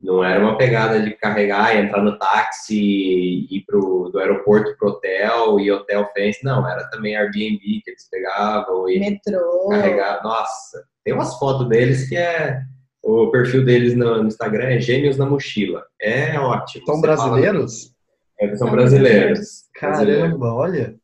Não 0.00 0.24
era 0.24 0.40
uma 0.42 0.56
pegada 0.56 1.00
de 1.00 1.10
carregar, 1.12 1.76
entrar 1.76 2.02
no 2.02 2.18
táxi, 2.18 3.46
ir 3.50 3.64
pro, 3.66 4.08
do 4.10 4.18
aeroporto 4.18 4.74
pro 4.78 4.88
hotel 4.88 5.60
e 5.60 5.70
hotel 5.70 6.10
fence. 6.14 6.40
Não, 6.42 6.66
era 6.68 6.88
também 6.90 7.14
Airbnb 7.16 7.60
que 7.84 7.90
eles 7.90 8.08
pegavam 8.10 8.88
e 8.88 8.98
Metrô. 8.98 9.68
carregar. 9.68 10.22
Nossa, 10.24 10.84
tem 11.04 11.14
umas 11.14 11.38
fotos 11.38 11.68
deles 11.68 12.08
que 12.08 12.16
é. 12.16 12.62
O 13.02 13.30
perfil 13.30 13.64
deles 13.64 13.94
no, 13.96 14.22
no 14.22 14.28
Instagram 14.28 14.64
é 14.64 14.80
Gêmeos 14.80 15.16
na 15.16 15.26
Mochila. 15.26 15.84
É 16.00 16.38
ótimo. 16.38 16.84
São 16.86 16.96
Você 16.96 17.00
brasileiros? 17.02 17.94
Fala, 18.38 18.52
é, 18.52 18.56
são 18.56 18.70
brasileiros. 18.70 19.38
Brasileiros. 19.80 20.20
Caramba, 20.28 20.54
olha. 20.54 20.96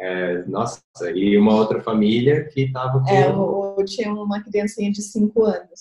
É, 0.00 0.44
nossa, 0.46 0.80
e 1.12 1.36
uma 1.36 1.56
outra 1.56 1.80
família 1.80 2.44
que 2.44 2.70
tava 2.70 3.00
com. 3.02 3.08
É, 3.08 3.28
o- 3.28 3.84
tinha 3.84 4.12
uma 4.12 4.40
criancinha 4.42 4.92
de 4.92 5.02
5 5.02 5.44
anos. 5.44 5.80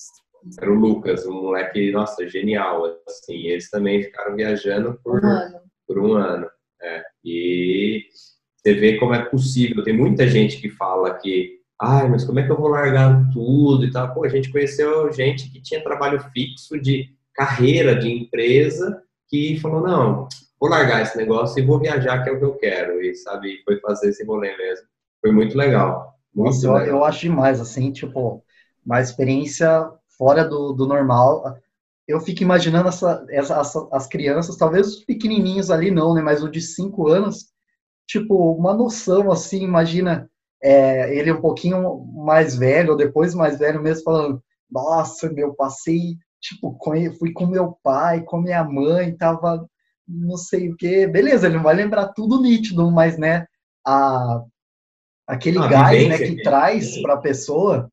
Era 0.59 0.71
o 0.71 0.75
Lucas, 0.75 1.25
um 1.27 1.33
moleque, 1.41 1.91
nossa, 1.91 2.27
genial. 2.27 2.83
Assim, 3.07 3.35
eles 3.47 3.69
também 3.69 4.01
ficaram 4.03 4.35
viajando 4.35 4.99
por, 5.03 5.23
Um 5.23 5.27
ano. 5.27 5.59
por 5.87 5.99
um 5.99 6.13
ano. 6.13 6.47
é. 6.81 7.03
E 7.23 8.05
você 8.55 8.73
vê 8.73 8.97
como 8.97 9.13
é 9.13 9.23
possível. 9.25 9.83
Tem 9.83 9.95
muita 9.95 10.27
gente 10.27 10.59
que 10.61 10.69
fala 10.69 11.13
que, 11.15 11.56
ai, 11.81 12.09
mas 12.09 12.23
como 12.25 12.39
é 12.39 12.43
que 12.45 12.51
eu 12.51 12.57
vou 12.57 12.69
largar 12.69 13.29
tudo 13.31 13.85
e 13.85 13.91
tal? 13.91 14.13
Pô, 14.13 14.25
a 14.25 14.29
gente 14.29 14.51
conheceu 14.51 15.11
gente 15.11 15.49
que 15.51 15.61
tinha 15.61 15.83
trabalho 15.83 16.19
fixo 16.31 16.79
de 16.79 17.09
carreira, 17.33 17.95
de 17.95 18.09
empresa, 18.11 19.01
que 19.29 19.59
falou, 19.59 19.81
não, 19.81 20.27
vou 20.59 20.69
largar 20.69 21.01
esse 21.01 21.17
negócio 21.17 21.59
e 21.61 21.65
vou 21.65 21.79
viajar, 21.79 22.23
que 22.23 22.29
é 22.29 22.33
o 22.33 22.39
que 22.39 22.45
eu 22.45 22.55
quero. 22.57 23.01
E, 23.01 23.15
sabe, 23.15 23.61
foi 23.63 23.79
fazer 23.79 24.09
esse 24.09 24.25
rolê 24.25 24.55
mesmo. 24.57 24.87
Foi 25.21 25.31
muito 25.31 25.57
legal. 25.57 26.15
Muito 26.33 26.45
Nossa, 26.45 26.67
eu, 26.67 26.73
legal. 26.73 26.87
eu 26.87 27.03
acho 27.03 27.21
demais, 27.21 27.59
assim, 27.59 27.91
tipo, 27.91 28.43
uma 28.85 29.01
experiência 29.01 29.89
fora 30.17 30.43
do, 30.47 30.73
do 30.73 30.87
normal. 30.87 31.57
Eu 32.07 32.19
fico 32.21 32.43
imaginando 32.43 32.89
essa, 32.89 33.25
essa- 33.29 33.59
essa- 33.59 33.89
as 33.91 34.07
crianças, 34.07 34.57
talvez 34.57 34.87
os 34.87 35.05
pequenininhos 35.05 35.71
ali 35.71 35.91
não, 35.91 36.13
né? 36.13 36.21
Mas 36.21 36.43
o 36.43 36.49
de 36.49 36.61
cinco 36.61 37.07
anos, 37.09 37.47
tipo, 38.07 38.53
uma 38.53 38.73
noção, 38.73 39.31
assim, 39.31 39.63
imagina 39.63 40.29
é, 40.61 41.15
ele 41.15 41.31
um 41.31 41.41
pouquinho 41.41 42.05
mais 42.13 42.55
velho, 42.55 42.91
ou 42.91 42.97
depois 42.97 43.33
mais 43.33 43.59
velho 43.59 43.81
mesmo, 43.81 44.03
falando, 44.03 44.43
nossa, 44.69 45.31
meu, 45.31 45.53
passei, 45.53 46.17
tipo, 46.39 46.77
fui 47.19 47.31
com 47.33 47.45
meu 47.45 47.77
pai, 47.83 48.21
com 48.21 48.41
minha 48.41 48.63
mãe, 48.63 49.15
tava 49.15 49.67
não 50.07 50.37
sei 50.37 50.69
o 50.69 50.75
quê. 50.75 51.05
Beleza, 51.05 51.47
ele 51.47 51.57
não 51.57 51.63
vai 51.63 51.75
lembrar 51.75 52.07
tudo 52.09 52.41
nítido, 52.41 52.89
mas, 52.89 53.17
né, 53.17 53.45
a, 53.85 54.41
aquele 55.27 55.59
gás, 55.67 56.07
né, 56.07 56.17
que 56.17 56.41
traz 56.41 57.01
para 57.01 57.15
a 57.15 57.21
pessoa, 57.21 57.89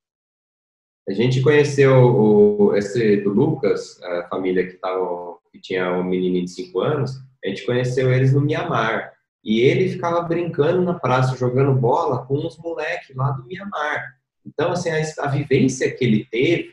A 1.09 1.12
gente 1.12 1.43
conheceu 1.43 1.93
o, 1.93 2.77
esse 2.77 3.19
do 3.19 3.31
Lucas, 3.31 4.01
a 4.03 4.29
família 4.29 4.67
que, 4.67 4.75
tava, 4.75 5.37
que 5.53 5.61
tinha 5.61 5.93
um 5.93 6.05
menininho 6.05 6.45
de 6.45 6.51
5 6.53 6.81
anos, 6.81 7.12
a 7.45 7.49
gente 7.49 7.67
conheceu 7.67 8.12
eles 8.12 8.33
no 8.33 8.41
Mianmar. 8.41 9.12
E 9.45 9.61
ele 9.61 9.90
ficava 9.90 10.22
brincando 10.22 10.80
na 10.82 10.95
praça, 10.95 11.36
jogando 11.36 11.74
bola 11.78 12.24
com 12.26 12.34
os 12.47 12.57
moleques 12.57 13.14
lá 13.14 13.30
do 13.32 13.45
Mianmar. 13.45 14.14
Então, 14.47 14.72
assim, 14.72 14.90
a, 14.90 15.03
a 15.20 15.28
vivência 15.28 15.90
que 15.95 16.05
ele 16.05 16.24
teve, 16.30 16.72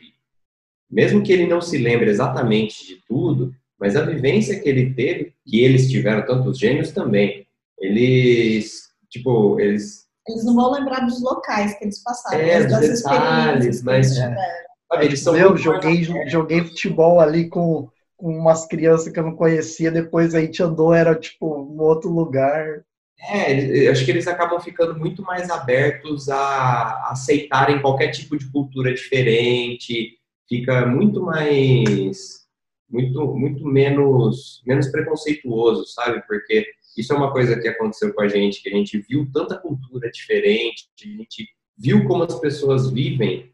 mesmo 0.90 1.22
que 1.22 1.32
ele 1.32 1.46
não 1.46 1.60
se 1.60 1.76
lembre 1.78 2.08
exatamente 2.10 2.86
de 2.86 2.96
tudo, 3.06 3.54
mas 3.78 3.94
a 3.96 4.02
vivência 4.02 4.58
que 4.58 4.68
ele 4.68 4.94
teve, 4.94 5.34
que 5.44 5.60
eles 5.60 5.90
tiveram, 5.90 6.24
tanto 6.24 6.48
os 6.50 6.58
gêmeos 6.58 6.92
também, 6.92 7.46
eles, 7.78 8.88
tipo, 9.10 9.58
eles 9.60 10.06
Eles 10.28 10.44
não 10.44 10.54
vão 10.54 10.72
lembrar 10.72 11.00
dos 11.00 11.20
locais 11.22 11.76
que 11.78 11.84
eles 11.84 12.02
passaram, 12.02 12.38
É, 12.40 12.64
dos 12.64 12.78
detalhes, 12.78 13.80
que 13.80 13.84
mas- 13.84 14.16
eles 14.16 14.18
É. 14.18 14.62
Sabe, 14.90 15.04
eles 15.06 15.20
são 15.20 15.36
eu 15.36 15.56
joguei, 15.56 16.04
joguei 16.28 16.62
futebol 16.64 17.18
ali 17.18 17.48
com, 17.48 17.88
com 18.22 18.38
umas 18.38 18.64
crianças 18.66 19.12
que 19.12 19.18
eu 19.18 19.24
não 19.24 19.34
conhecia, 19.34 19.90
depois 19.90 20.32
a 20.32 20.40
gente 20.40 20.62
andou, 20.62 20.94
era 20.94 21.12
tipo 21.12 21.44
um 21.58 21.80
outro 21.80 22.08
lugar. 22.08 22.84
É, 23.20 23.88
acho 23.88 24.04
que 24.04 24.12
eles 24.12 24.28
acabam 24.28 24.60
ficando 24.60 24.96
muito 24.96 25.22
mais 25.22 25.50
abertos 25.50 26.28
a 26.28 27.10
aceitarem 27.10 27.82
qualquer 27.82 28.12
tipo 28.12 28.38
de 28.38 28.48
cultura 28.52 28.94
diferente, 28.94 30.16
fica 30.48 30.86
muito 30.86 31.20
mais, 31.20 32.46
muito, 32.88 33.34
muito 33.34 33.66
menos, 33.66 34.62
menos 34.64 34.86
preconceituoso, 34.86 35.84
sabe? 35.86 36.22
Porque 36.24 36.64
isso 36.96 37.12
é 37.12 37.16
uma 37.16 37.32
coisa 37.32 37.58
que 37.58 37.66
aconteceu 37.66 38.14
com 38.14 38.22
a 38.22 38.28
gente, 38.28 38.62
que 38.62 38.68
a 38.68 38.76
gente 38.76 38.98
viu 39.00 39.28
tanta 39.32 39.58
cultura 39.58 40.08
diferente, 40.08 40.86
a 40.96 41.08
gente 41.08 41.48
viu 41.76 42.06
como 42.06 42.22
as 42.22 42.38
pessoas 42.38 42.88
vivem 42.88 43.50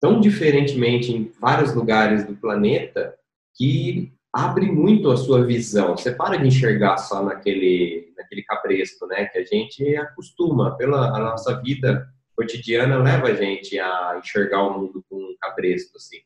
tão 0.00 0.20
diferentemente 0.20 1.12
em 1.12 1.32
vários 1.40 1.74
lugares 1.74 2.24
do 2.24 2.36
planeta 2.36 3.18
que 3.60 4.10
abre 4.32 4.72
muito 4.72 5.10
a 5.10 5.18
sua 5.18 5.44
visão. 5.44 5.94
Você 5.94 6.12
para 6.12 6.38
de 6.38 6.48
enxergar 6.48 6.96
só 6.96 7.22
naquele, 7.22 8.10
naquele 8.16 8.42
cabresto, 8.42 9.06
né? 9.06 9.26
Que 9.26 9.36
a 9.36 9.44
gente 9.44 9.94
acostuma, 9.96 10.78
pela 10.78 11.14
a 11.14 11.18
nossa 11.18 11.60
vida 11.60 12.08
cotidiana 12.34 12.96
leva 12.96 13.26
a 13.26 13.34
gente 13.34 13.78
a 13.78 14.18
enxergar 14.18 14.62
o 14.62 14.80
mundo 14.80 15.04
com 15.10 15.16
um 15.16 15.36
cabresto, 15.38 15.94
assim. 15.98 16.16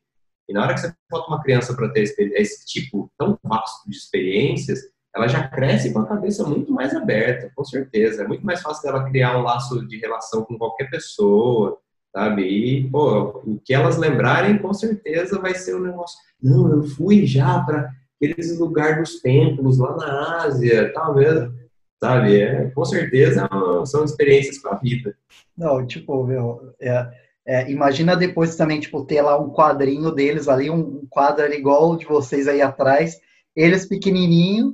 E 0.47 0.53
na 0.53 0.63
hora 0.63 0.75
que 0.75 0.79
você 0.79 0.93
bota 1.11 1.27
uma 1.27 1.43
criança 1.43 1.75
para 1.75 1.89
ter 1.89 2.03
esse, 2.03 2.65
tipo 2.65 3.11
tão 3.17 3.37
vasto 3.43 3.89
de 3.89 3.97
experiências, 3.97 4.79
ela 5.13 5.27
já 5.27 5.45
cresce 5.49 5.91
com 5.91 5.99
a 5.99 6.07
cabeça 6.07 6.47
muito 6.47 6.71
mais 6.71 6.95
aberta, 6.95 7.51
com 7.53 7.65
certeza. 7.65 8.23
É 8.23 8.27
muito 8.27 8.45
mais 8.45 8.61
fácil 8.61 8.83
dela 8.83 9.09
criar 9.09 9.37
um 9.37 9.41
laço 9.41 9.85
de 9.85 9.97
relação 9.97 10.45
com 10.45 10.57
qualquer 10.57 10.89
pessoa, 10.89 11.77
sabe? 12.15 12.43
E, 12.43 12.89
pô, 12.89 13.41
o 13.45 13.59
que 13.61 13.73
elas 13.73 13.97
lembrarem, 13.97 14.57
com 14.57 14.73
certeza 14.73 15.37
vai 15.37 15.53
ser 15.53 15.75
um 15.75 15.81
negócio. 15.81 16.17
Não, 16.41 16.71
eu 16.71 16.83
fui 16.83 17.25
já 17.25 17.59
para 17.59 17.91
aqueles 18.15 18.57
lugares 18.57 18.97
dos 18.99 19.21
templos 19.21 19.77
lá 19.77 19.97
na 19.97 20.43
Ásia, 20.45 20.93
tal 20.93 21.13
mesmo, 21.13 21.53
sabe? 22.01 22.39
É, 22.39 22.69
com 22.69 22.85
certeza 22.85 23.49
são 23.85 24.05
experiências 24.05 24.59
para 24.59 24.77
a 24.77 24.79
vida. 24.79 25.13
Não, 25.57 25.85
tipo, 25.85 26.23
meu, 26.23 26.73
é, 26.79 27.05
é, 27.45 27.69
imagina 27.69 28.15
depois 28.15 28.55
também, 28.55 28.79
tipo, 28.79 29.03
ter 29.03 29.21
lá 29.21 29.37
um 29.37 29.49
quadrinho 29.49 30.09
deles 30.09 30.47
ali, 30.47 30.69
um, 30.69 31.05
quadro 31.09 31.53
igual 31.53 31.97
de 31.97 32.05
vocês 32.05 32.47
aí 32.47 32.61
atrás, 32.61 33.19
eles 33.53 33.85
pequenininho, 33.85 34.73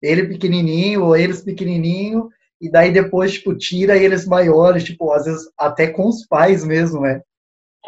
ele 0.00 0.28
pequenininho, 0.28 1.02
ou 1.02 1.16
eles 1.16 1.42
pequenininho, 1.42 2.28
e 2.60 2.70
daí 2.70 2.92
depois, 2.92 3.34
tipo, 3.34 3.54
tira 3.54 3.96
eles 3.96 4.26
maiores, 4.26 4.84
tipo, 4.84 5.12
às 5.12 5.24
vezes 5.24 5.50
até 5.56 5.86
com 5.88 6.08
os 6.08 6.26
pais 6.26 6.64
mesmo, 6.64 7.00
né? 7.00 7.22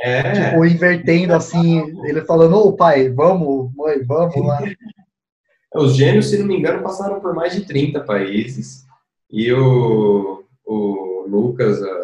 É, 0.03 0.33
Tipo, 0.33 0.65
invertendo 0.65 1.35
assim, 1.35 1.81
ele 2.07 2.23
falando, 2.23 2.57
ô 2.57 2.75
pai, 2.75 3.11
vamos, 3.11 3.71
mãe, 3.75 4.03
vamos 4.05 4.47
lá. 4.47 4.61
os 5.75 5.95
gêmeos, 5.95 6.31
se 6.31 6.39
não 6.39 6.47
me 6.47 6.57
engano, 6.57 6.83
passaram 6.83 7.21
por 7.21 7.35
mais 7.35 7.55
de 7.55 7.67
30 7.67 8.03
países. 8.05 8.87
E 9.29 9.53
o, 9.53 10.45
o 10.65 11.27
Lucas, 11.29 11.83
a, 11.83 12.03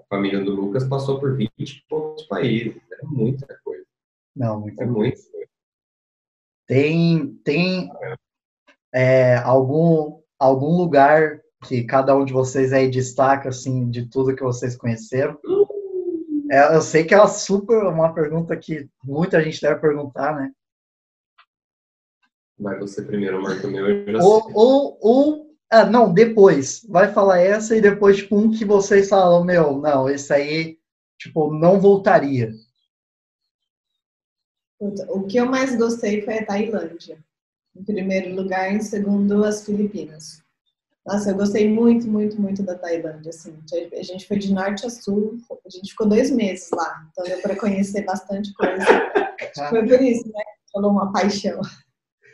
a 0.00 0.04
família 0.08 0.40
do 0.40 0.54
Lucas, 0.54 0.84
passou 0.84 1.18
por 1.18 1.36
20 1.36 1.50
e 1.58 1.84
poucos 1.88 2.24
países. 2.24 2.76
É 2.92 3.04
muita 3.04 3.58
coisa. 3.64 3.84
Não, 4.36 4.60
muito 4.60 4.80
É 4.80 4.86
muita 4.86 5.22
coisa. 5.22 5.48
Tem, 6.66 7.34
tem 7.44 7.90
é, 8.92 9.36
algum, 9.36 10.21
algum 10.42 10.76
lugar 10.76 11.40
que 11.64 11.84
cada 11.84 12.16
um 12.16 12.24
de 12.24 12.32
vocês 12.32 12.72
aí 12.72 12.90
destaca, 12.90 13.50
assim, 13.50 13.88
de 13.88 14.08
tudo 14.08 14.34
que 14.34 14.42
vocês 14.42 14.76
conheceram? 14.76 15.38
É, 16.50 16.74
eu 16.74 16.82
sei 16.82 17.04
que 17.04 17.14
é 17.14 17.16
uma 17.18 17.28
super, 17.28 17.84
uma 17.84 18.12
pergunta 18.12 18.56
que 18.56 18.88
muita 19.04 19.42
gente 19.42 19.60
deve 19.60 19.80
perguntar, 19.80 20.34
né? 20.34 20.50
Vai 22.58 22.78
você 22.78 23.02
primeiro, 23.02 23.40
Marco 23.40 23.68
meu, 23.68 23.86
Ou, 24.20 24.50
ou, 24.52 24.98
ou, 25.00 25.56
ah, 25.70 25.84
não, 25.84 26.12
depois, 26.12 26.84
vai 26.88 27.12
falar 27.12 27.38
essa 27.38 27.76
e 27.76 27.80
depois, 27.80 28.18
tipo, 28.18 28.36
um 28.36 28.50
que 28.50 28.64
vocês 28.64 29.08
falam, 29.08 29.44
meu, 29.44 29.78
não, 29.78 30.08
esse 30.08 30.32
aí, 30.32 30.78
tipo, 31.18 31.54
não 31.54 31.80
voltaria. 31.80 32.52
O 35.08 35.22
que 35.22 35.36
eu 35.36 35.46
mais 35.46 35.76
gostei 35.76 36.22
foi 36.22 36.38
a 36.38 36.44
Tailândia. 36.44 37.24
Em 37.74 37.84
primeiro 37.84 38.34
lugar, 38.34 38.72
em 38.72 38.80
segundo, 38.80 39.44
as 39.44 39.64
Filipinas. 39.64 40.42
Nossa, 41.06 41.30
eu 41.30 41.36
gostei 41.36 41.68
muito, 41.68 42.06
muito, 42.06 42.40
muito 42.40 42.62
da 42.62 42.76
Tailândia. 42.76 43.30
Assim, 43.30 43.56
a 43.98 44.02
gente 44.02 44.26
foi 44.26 44.38
de 44.38 44.52
norte 44.52 44.86
a 44.86 44.90
sul, 44.90 45.36
a 45.50 45.68
gente 45.68 45.90
ficou 45.90 46.08
dois 46.08 46.30
meses 46.30 46.70
lá, 46.70 47.06
então 47.10 47.24
deu 47.24 47.40
para 47.40 47.56
conhecer 47.56 48.04
bastante 48.04 48.52
coisa. 48.54 48.84
Foi 49.68 49.86
por 49.86 50.00
isso, 50.00 50.28
né? 50.28 50.42
Falou 50.72 50.92
uma 50.92 51.12
paixão. 51.12 51.60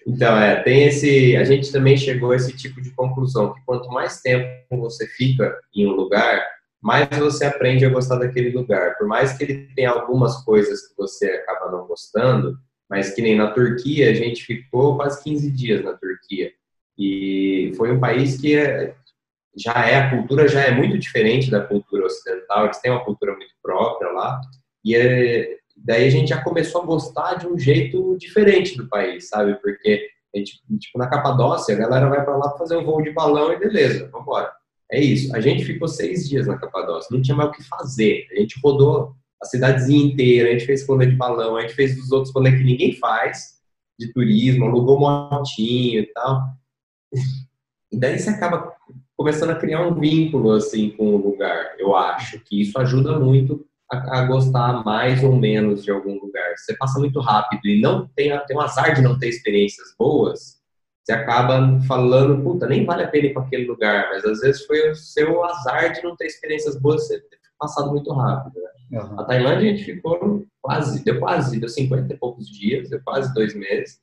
Então, 0.06 0.36
é, 0.38 0.62
tem 0.62 0.84
esse. 0.84 1.36
A 1.36 1.44
gente 1.44 1.72
também 1.72 1.96
chegou 1.96 2.30
a 2.30 2.36
esse 2.36 2.56
tipo 2.56 2.80
de 2.80 2.90
conclusão, 2.90 3.54
que 3.54 3.60
quanto 3.64 3.88
mais 3.88 4.20
tempo 4.20 4.46
você 4.70 5.06
fica 5.06 5.58
em 5.74 5.86
um 5.86 5.92
lugar, 5.92 6.42
mais 6.80 7.08
você 7.18 7.44
aprende 7.44 7.84
a 7.84 7.90
gostar 7.90 8.16
daquele 8.16 8.50
lugar. 8.50 8.96
Por 8.96 9.06
mais 9.06 9.32
que 9.32 9.44
ele 9.44 9.68
tenha 9.74 9.90
algumas 9.90 10.42
coisas 10.44 10.86
que 10.86 10.96
você 10.96 11.26
acaba 11.26 11.70
não 11.70 11.86
gostando, 11.86 12.56
mas 12.88 13.14
que 13.14 13.22
nem 13.22 13.36
na 13.36 13.50
Turquia, 13.50 14.10
a 14.10 14.14
gente 14.14 14.44
ficou 14.44 14.96
quase 14.96 15.22
15 15.22 15.50
dias 15.50 15.84
na 15.84 15.92
Turquia. 15.92 16.52
E 16.96 17.72
foi 17.76 17.92
um 17.92 18.00
país 18.00 18.40
que 18.40 18.56
é, 18.56 18.94
já 19.56 19.86
é, 19.86 19.96
a 19.96 20.10
cultura 20.10 20.48
já 20.48 20.62
é 20.62 20.70
muito 20.70 20.98
diferente 20.98 21.50
da 21.50 21.60
cultura 21.60 22.06
ocidental, 22.06 22.64
eles 22.64 22.78
têm 22.78 22.90
uma 22.90 23.04
cultura 23.04 23.34
muito 23.34 23.54
própria 23.62 24.10
lá. 24.10 24.40
E, 24.84 24.96
é, 24.96 25.56
daí 25.76 26.06
a 26.06 26.10
gente 26.10 26.28
já 26.28 26.42
começou 26.42 26.82
a 26.82 26.86
gostar 26.86 27.34
de 27.34 27.46
um 27.46 27.58
jeito 27.58 28.16
diferente 28.18 28.76
do 28.76 28.88
país, 28.88 29.28
sabe? 29.28 29.54
Porque 29.56 30.08
a 30.34 30.38
gente, 30.38 30.60
tipo, 30.78 30.98
na 30.98 31.08
Capadócia, 31.08 31.74
a 31.74 31.78
galera 31.78 32.08
vai 32.08 32.24
para 32.24 32.36
lá 32.36 32.56
fazer 32.56 32.76
um 32.76 32.84
voo 32.84 33.02
de 33.02 33.10
balão 33.10 33.52
e 33.52 33.58
beleza, 33.58 34.08
vamos 34.10 34.26
embora. 34.26 34.52
É 34.90 35.00
isso. 35.00 35.34
A 35.36 35.40
gente 35.40 35.64
ficou 35.64 35.86
seis 35.86 36.28
dias 36.28 36.46
na 36.46 36.58
Capadócia, 36.58 37.14
não 37.14 37.22
tinha 37.22 37.36
mais 37.36 37.50
o 37.50 37.52
que 37.52 37.62
fazer. 37.62 38.26
A 38.32 38.36
gente 38.36 38.58
rodou 38.62 39.14
a 39.42 39.46
cidadezinha 39.46 40.06
inteira, 40.06 40.48
a 40.48 40.52
gente 40.52 40.66
fez 40.66 40.86
rolê 40.86 41.06
de 41.06 41.16
balão, 41.16 41.56
a 41.56 41.62
gente 41.62 41.74
fez 41.74 41.98
os 41.98 42.10
outros 42.10 42.34
rolês 42.34 42.56
que 42.56 42.64
ninguém 42.64 42.94
faz, 42.96 43.58
de 43.98 44.12
turismo, 44.12 44.66
alugou 44.66 44.98
motinho 44.98 46.00
e 46.00 46.06
tal. 46.12 46.42
E 47.90 47.98
daí 47.98 48.18
você 48.18 48.30
acaba 48.30 48.72
começando 49.16 49.50
a 49.50 49.56
criar 49.56 49.86
um 49.86 49.98
vínculo, 49.98 50.52
assim, 50.52 50.90
com 50.90 51.14
o 51.14 51.16
lugar, 51.16 51.74
eu 51.78 51.96
acho, 51.96 52.38
que 52.40 52.60
isso 52.60 52.78
ajuda 52.78 53.18
muito 53.18 53.66
a, 53.90 54.20
a, 54.20 54.24
gostar 54.26 54.84
mais 54.84 55.24
ou 55.24 55.34
menos 55.34 55.82
de 55.82 55.90
algum 55.90 56.20
lugar. 56.20 56.56
Você 56.56 56.76
passa 56.76 56.98
muito 56.98 57.18
rápido 57.20 57.66
e 57.66 57.80
não 57.80 58.06
tem, 58.14 58.30
tem 58.46 58.56
um 58.56 58.60
azar 58.60 58.94
de 58.94 59.02
não 59.02 59.18
ter 59.18 59.28
experiências 59.28 59.94
boas, 59.98 60.58
você 61.08 61.14
acaba 61.14 61.80
falando, 61.88 62.42
puta, 62.42 62.66
nem 62.66 62.84
vale 62.84 63.02
a 63.02 63.08
pena 63.08 63.28
ir 63.28 63.32
para 63.32 63.42
aquele 63.42 63.64
lugar, 63.64 64.10
mas 64.10 64.26
às 64.26 64.40
vezes 64.40 64.66
foi 64.66 64.90
o 64.90 64.94
seu 64.94 65.42
azar 65.42 65.90
de 65.94 66.02
não 66.02 66.14
ter 66.14 66.26
experiências 66.26 66.78
boas, 66.78 67.06
você 67.06 67.18
passado 67.58 67.90
muito 67.90 68.12
rápido. 68.12 68.60
Né? 68.90 69.00
Uhum. 69.00 69.20
A 69.20 69.24
Tailândia 69.24 69.70
a 69.70 69.76
gente 69.76 69.84
ficou 69.84 70.44
quase, 70.62 71.04
deu 71.04 71.18
quase, 71.18 71.58
deu 71.58 71.68
50 71.68 72.12
e 72.12 72.16
poucos 72.16 72.48
dias, 72.48 72.88
deu 72.88 73.00
quase 73.04 73.32
dois 73.34 73.54
meses. 73.54 74.00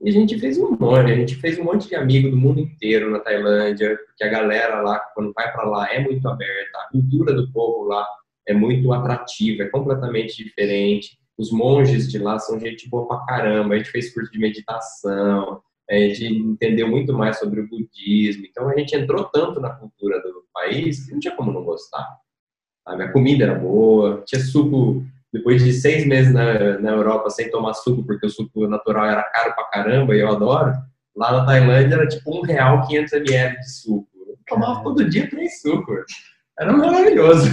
E 0.00 0.08
a 0.08 0.12
gente 0.12 0.38
fez 0.38 0.58
um 0.58 0.70
monte, 0.70 1.12
a 1.12 1.14
gente 1.14 1.36
fez 1.36 1.58
um 1.58 1.64
monte 1.64 1.88
de 1.88 1.94
amigo 1.94 2.28
do 2.28 2.36
mundo 2.36 2.60
inteiro 2.60 3.10
na 3.10 3.20
Tailândia, 3.20 3.96
porque 4.06 4.24
a 4.24 4.28
galera 4.28 4.80
lá, 4.80 4.98
quando 5.14 5.32
vai 5.32 5.52
para 5.52 5.64
lá, 5.64 5.92
é 5.92 6.00
muito 6.00 6.26
aberta, 6.28 6.78
a 6.78 6.90
cultura 6.90 7.32
do 7.34 7.52
povo 7.52 7.84
lá 7.84 8.04
é 8.46 8.52
muito 8.52 8.92
atrativa, 8.92 9.62
é 9.62 9.68
completamente 9.68 10.42
diferente. 10.42 11.18
Os 11.38 11.52
monges 11.52 12.10
de 12.10 12.18
lá 12.18 12.38
são 12.38 12.58
gente 12.58 12.88
boa 12.88 13.06
pra 13.06 13.24
caramba. 13.24 13.74
A 13.74 13.78
gente 13.78 13.90
fez 13.90 14.12
curso 14.12 14.30
de 14.30 14.38
meditação, 14.38 15.62
a 15.88 15.94
gente 15.94 16.24
entendeu 16.26 16.88
muito 16.88 17.12
mais 17.12 17.38
sobre 17.38 17.60
o 17.60 17.68
budismo. 17.68 18.44
Então 18.46 18.68
a 18.68 18.76
gente 18.76 18.96
entrou 18.96 19.24
tanto 19.24 19.60
na 19.60 19.70
cultura 19.70 20.20
do 20.20 20.44
país 20.52 21.06
que 21.06 21.12
não 21.12 21.20
tinha 21.20 21.36
como 21.36 21.52
não 21.52 21.64
gostar. 21.64 22.06
A 22.86 22.96
minha 22.96 23.12
comida 23.12 23.44
era 23.44 23.54
boa, 23.54 24.22
tinha 24.26 24.40
suco. 24.40 25.04
Depois 25.32 25.64
de 25.64 25.72
seis 25.72 26.06
meses 26.06 26.32
na, 26.32 26.78
na 26.78 26.90
Europa 26.90 27.30
sem 27.30 27.50
tomar 27.50 27.72
suco, 27.72 28.04
porque 28.04 28.26
o 28.26 28.30
suco 28.30 28.66
natural 28.66 29.06
era 29.06 29.22
caro 29.22 29.54
pra 29.54 29.64
caramba 29.64 30.14
e 30.14 30.20
eu 30.20 30.28
adoro, 30.28 30.72
lá 31.16 31.32
na 31.32 31.46
Tailândia 31.46 31.94
era 31.94 32.06
tipo 32.06 32.36
um 32.36 32.42
real 32.42 32.86
500 32.86 33.12
ml 33.12 33.58
de 33.58 33.70
suco. 33.70 34.08
Eu 34.28 34.36
tomava 34.46 34.82
todo 34.82 35.08
dia 35.08 35.30
três 35.30 35.60
sucos. 35.62 36.04
Era 36.58 36.72
maravilhoso. 36.72 37.48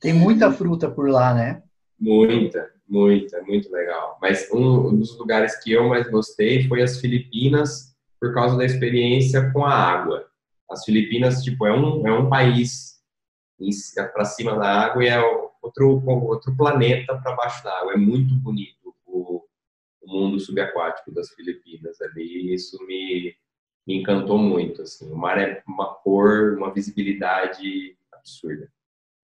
Tem 0.00 0.12
muita 0.12 0.52
fruta 0.52 0.88
por 0.88 1.08
lá, 1.08 1.34
né? 1.34 1.62
Muita, 1.98 2.68
muita, 2.88 3.42
muito 3.42 3.72
legal. 3.72 4.18
Mas 4.22 4.48
um 4.52 4.96
dos 4.96 5.18
lugares 5.18 5.56
que 5.62 5.72
eu 5.72 5.88
mais 5.88 6.08
gostei 6.08 6.68
foi 6.68 6.82
as 6.82 7.00
Filipinas, 7.00 7.96
por 8.20 8.32
causa 8.32 8.56
da 8.56 8.64
experiência 8.64 9.50
com 9.52 9.64
a 9.64 9.72
água. 9.74 10.26
As 10.70 10.84
Filipinas, 10.84 11.42
tipo, 11.42 11.66
é 11.66 11.72
um, 11.72 12.06
é 12.06 12.12
um 12.12 12.28
país 12.28 12.95
para 14.12 14.24
cima 14.24 14.56
da 14.58 14.68
água 14.68 15.04
e 15.04 15.08
é 15.08 15.18
outro, 15.62 16.02
outro 16.06 16.56
planeta 16.56 17.16
para 17.18 17.34
baixo 17.34 17.62
da 17.64 17.78
água. 17.78 17.94
É 17.94 17.96
muito 17.96 18.34
bonito 18.34 18.94
o, 19.06 19.42
o 20.02 20.12
mundo 20.12 20.38
subaquático 20.38 21.12
das 21.12 21.30
Filipinas 21.30 22.00
ali. 22.00 22.54
Isso 22.54 22.78
me, 22.86 23.34
me 23.86 24.00
encantou 24.00 24.38
muito. 24.38 24.82
Assim. 24.82 25.10
O 25.10 25.16
mar 25.16 25.38
é 25.38 25.62
uma 25.66 25.94
cor, 25.94 26.56
uma 26.56 26.72
visibilidade 26.72 27.96
absurda. 28.12 28.70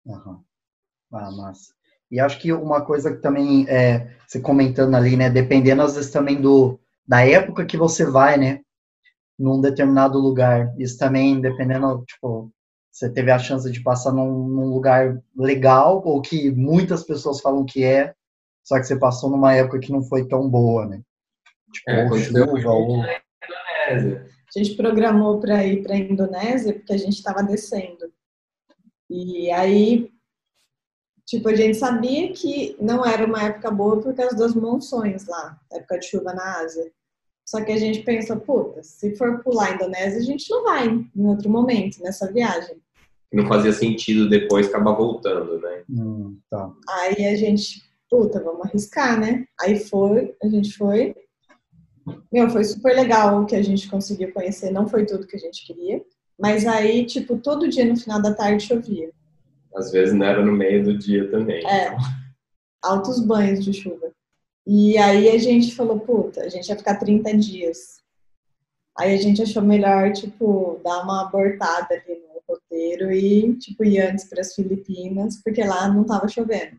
Uhum. 0.04 0.42
Ah, 1.12 1.30
massa. 1.30 1.74
E 2.10 2.20
acho 2.20 2.40
que 2.40 2.52
uma 2.52 2.84
coisa 2.84 3.14
que 3.14 3.20
também, 3.20 3.68
é, 3.68 4.16
você 4.26 4.40
comentando 4.40 4.94
ali, 4.94 5.16
né, 5.16 5.28
dependendo 5.28 5.82
às 5.82 5.96
vezes 5.96 6.10
também 6.10 6.40
do, 6.40 6.78
da 7.06 7.26
época 7.26 7.66
que 7.66 7.76
você 7.76 8.04
vai, 8.04 8.36
né, 8.36 8.60
num 9.38 9.60
determinado 9.60 10.18
lugar, 10.18 10.72
isso 10.78 10.98
também, 10.98 11.40
dependendo, 11.40 12.04
tipo, 12.06 12.52
você 12.96 13.10
teve 13.10 13.30
a 13.30 13.38
chance 13.38 13.70
de 13.70 13.82
passar 13.82 14.10
num, 14.10 14.48
num 14.48 14.72
lugar 14.72 15.22
legal, 15.36 16.02
ou 16.02 16.22
que 16.22 16.50
muitas 16.50 17.04
pessoas 17.04 17.42
falam 17.42 17.66
que 17.66 17.84
é, 17.84 18.14
só 18.64 18.78
que 18.78 18.84
você 18.84 18.98
passou 18.98 19.28
numa 19.28 19.54
época 19.54 19.80
que 19.80 19.92
não 19.92 20.02
foi 20.02 20.26
tão 20.26 20.48
boa, 20.48 20.86
né? 20.86 21.02
Tipo, 21.70 21.90
é, 21.90 22.66
ou. 22.66 23.02
A 23.02 24.58
gente 24.58 24.76
programou 24.76 25.38
para 25.38 25.62
ir 25.66 25.82
para 25.82 25.92
a 25.94 25.98
Indonésia 25.98 26.72
porque 26.72 26.94
a 26.94 26.96
gente 26.96 27.12
estava 27.16 27.42
descendo. 27.42 28.10
E 29.10 29.50
aí 29.50 30.10
Tipo, 31.26 31.48
a 31.48 31.56
gente 31.56 31.76
sabia 31.76 32.32
que 32.32 32.76
não 32.80 33.04
era 33.04 33.26
uma 33.26 33.42
época 33.42 33.68
boa 33.68 34.00
por 34.00 34.14
causa 34.14 34.36
das 34.36 34.54
monções 34.54 35.26
lá, 35.26 35.60
época 35.72 35.98
de 35.98 36.06
chuva 36.06 36.32
na 36.32 36.60
Ásia. 36.60 36.92
Só 37.44 37.64
que 37.64 37.72
a 37.72 37.76
gente 37.76 38.02
pensa, 38.02 38.36
puta, 38.36 38.80
se 38.84 39.16
for 39.16 39.42
pular 39.42 39.70
a 39.70 39.74
Indonésia, 39.74 40.20
a 40.20 40.22
gente 40.22 40.48
não 40.48 40.62
vai 40.62 40.86
em 40.86 41.26
outro 41.26 41.50
momento 41.50 42.00
nessa 42.00 42.32
viagem. 42.32 42.80
Não 43.32 43.46
fazia 43.46 43.72
sentido 43.72 44.28
depois 44.28 44.68
acabar 44.68 44.92
voltando, 44.92 45.60
né? 45.60 45.82
Hum, 45.90 46.38
tá. 46.50 46.72
Aí 46.88 47.26
a 47.26 47.36
gente, 47.36 47.82
puta, 48.08 48.42
vamos 48.42 48.66
arriscar, 48.66 49.18
né? 49.18 49.46
Aí 49.60 49.78
foi, 49.78 50.34
a 50.42 50.48
gente 50.48 50.76
foi. 50.76 51.14
Meu, 52.32 52.48
foi 52.48 52.64
super 52.64 52.94
legal 52.94 53.42
o 53.42 53.46
que 53.46 53.56
a 53.56 53.62
gente 53.62 53.88
conseguiu 53.88 54.32
conhecer, 54.32 54.70
não 54.70 54.86
foi 54.86 55.04
tudo 55.04 55.26
que 55.26 55.36
a 55.36 55.40
gente 55.40 55.66
queria. 55.66 56.00
Mas 56.38 56.66
aí, 56.66 57.04
tipo, 57.04 57.38
todo 57.38 57.68
dia 57.68 57.84
no 57.84 57.96
final 57.96 58.22
da 58.22 58.32
tarde 58.32 58.64
chovia 58.64 59.10
às 59.76 59.90
vezes 59.90 60.14
não 60.14 60.26
era 60.26 60.44
no 60.44 60.52
meio 60.52 60.82
do 60.82 60.96
dia 60.96 61.30
também. 61.30 61.64
É, 61.66 61.88
então. 61.88 61.98
altos 62.82 63.20
banhos 63.20 63.62
de 63.62 63.72
chuva. 63.72 64.10
E 64.66 64.98
aí 64.98 65.28
a 65.28 65.38
gente 65.38 65.74
falou, 65.76 66.00
puta, 66.00 66.42
a 66.42 66.48
gente 66.48 66.68
ia 66.68 66.76
ficar 66.76 66.96
30 66.96 67.36
dias. 67.36 68.00
Aí 68.98 69.14
a 69.14 69.18
gente 69.18 69.42
achou 69.42 69.62
melhor, 69.62 70.12
tipo, 70.12 70.80
dar 70.82 71.02
uma 71.02 71.26
abortada 71.26 71.94
ali 71.94 72.20
no 72.20 72.25
roteiro 72.48 73.10
e, 73.12 73.56
tipo, 73.58 73.84
ir 73.84 74.00
antes 74.00 74.24
para 74.24 74.40
as 74.40 74.54
Filipinas, 74.54 75.40
porque 75.42 75.62
lá 75.62 75.88
não 75.88 76.04
tava 76.04 76.28
chovendo. 76.28 76.76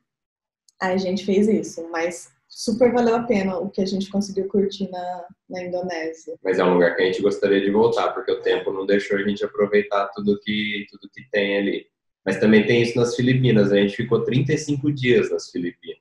Aí 0.82 0.94
a 0.94 0.98
gente 0.98 1.26
fez 1.26 1.48
isso, 1.48 1.88
mas 1.92 2.30
super 2.48 2.92
valeu 2.92 3.16
a 3.16 3.24
pena 3.24 3.58
o 3.58 3.70
que 3.70 3.82
a 3.82 3.86
gente 3.86 4.10
conseguiu 4.10 4.48
curtir 4.48 4.90
na, 4.90 5.26
na 5.50 5.64
Indonésia. 5.64 6.36
Mas 6.44 6.60
é 6.60 6.64
um 6.64 6.74
lugar 6.74 6.96
que 6.96 7.02
a 7.02 7.06
gente 7.06 7.22
gostaria 7.22 7.62
de 7.62 7.72
voltar, 7.72 8.14
porque 8.14 8.32
o 8.32 8.42
tempo 8.42 8.72
não 8.72 8.86
deixou 8.86 9.18
a 9.18 9.24
gente 9.24 9.44
aproveitar 9.44 10.10
tudo 10.16 10.40
que, 10.40 10.86
tudo 10.90 11.10
que 11.14 11.30
tem 11.32 11.58
ali. 11.58 11.86
Mas 12.26 12.40
também 12.40 12.66
tem 12.66 12.82
isso 12.82 12.98
nas 12.98 13.16
Filipinas. 13.16 13.72
A 13.72 13.78
gente 13.78 13.96
ficou 13.96 14.24
35 14.24 14.92
dias 14.92 15.32
nas 15.32 15.50
Filipinas. 15.50 15.98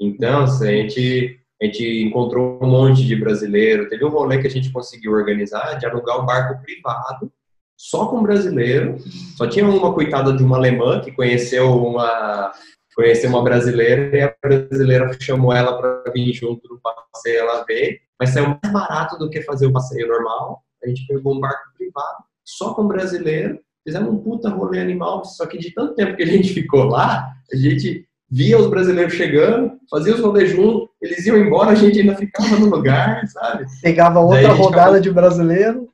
Então, 0.00 0.42
a 0.42 0.46
gente, 0.46 1.38
a 1.62 1.64
gente 1.64 2.02
encontrou 2.02 2.58
um 2.60 2.66
monte 2.66 3.06
de 3.06 3.14
brasileiro. 3.14 3.88
Teve 3.88 4.04
um 4.04 4.10
rolê 4.10 4.40
que 4.40 4.48
a 4.48 4.50
gente 4.50 4.72
conseguiu 4.72 5.12
organizar 5.12 5.78
de 5.78 5.86
alugar 5.86 6.20
um 6.20 6.26
barco 6.26 6.60
privado 6.62 7.32
só 7.76 8.06
com 8.06 8.22
brasileiro. 8.22 8.96
Só 9.36 9.46
tinha 9.46 9.66
uma 9.66 9.92
coitada 9.92 10.32
de 10.32 10.42
uma 10.42 10.56
alemã 10.56 11.00
que 11.00 11.12
conheceu 11.12 11.70
uma 11.70 12.52
conheceu 12.94 13.28
uma 13.28 13.42
brasileira 13.42 14.16
e 14.16 14.22
a 14.22 14.32
brasileira 14.40 15.16
chamou 15.20 15.52
ela 15.52 15.76
para 15.76 16.12
vir 16.12 16.32
junto 16.32 16.68
no 16.68 16.80
passeio, 16.80 17.40
ela 17.40 17.64
veio, 17.64 17.98
mas 18.20 18.30
saiu 18.30 18.56
mais 18.62 18.72
barato 18.72 19.18
do 19.18 19.28
que 19.28 19.42
fazer 19.42 19.66
o 19.66 19.72
passeio 19.72 20.06
normal. 20.06 20.62
A 20.80 20.86
gente 20.86 21.04
pegou 21.08 21.34
um 21.34 21.40
barco 21.40 21.72
privado 21.76 22.22
só 22.44 22.72
com 22.72 22.86
brasileiro 22.86 23.58
fizemos 23.84 24.12
um 24.12 24.18
puta 24.18 24.48
rolê 24.48 24.80
animal, 24.80 25.24
só 25.24 25.46
que 25.46 25.58
de 25.58 25.72
tanto 25.72 25.94
tempo 25.94 26.16
que 26.16 26.22
a 26.22 26.26
gente 26.26 26.52
ficou 26.52 26.84
lá, 26.84 27.32
a 27.52 27.56
gente 27.56 28.06
via 28.30 28.58
os 28.58 28.66
brasileiros 28.68 29.12
chegando, 29.12 29.72
fazia 29.90 30.14
os 30.14 30.20
rolês 30.20 30.50
juntos, 30.50 30.88
eles 31.00 31.24
iam 31.26 31.36
embora, 31.36 31.70
a 31.70 31.74
gente 31.74 32.00
ainda 32.00 32.16
ficava 32.16 32.56
no 32.56 32.66
lugar, 32.66 33.26
sabe? 33.28 33.66
Pegava 33.82 34.20
outra 34.20 34.52
rodada 34.52 34.80
acabou... 34.82 35.00
de 35.00 35.10
brasileiro. 35.12 35.88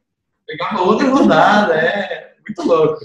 Pegava 0.51 0.83
outra 0.83 1.09
rodada, 1.09 1.75
é. 1.75 2.35
Muito 2.45 2.63
louco. 2.63 3.01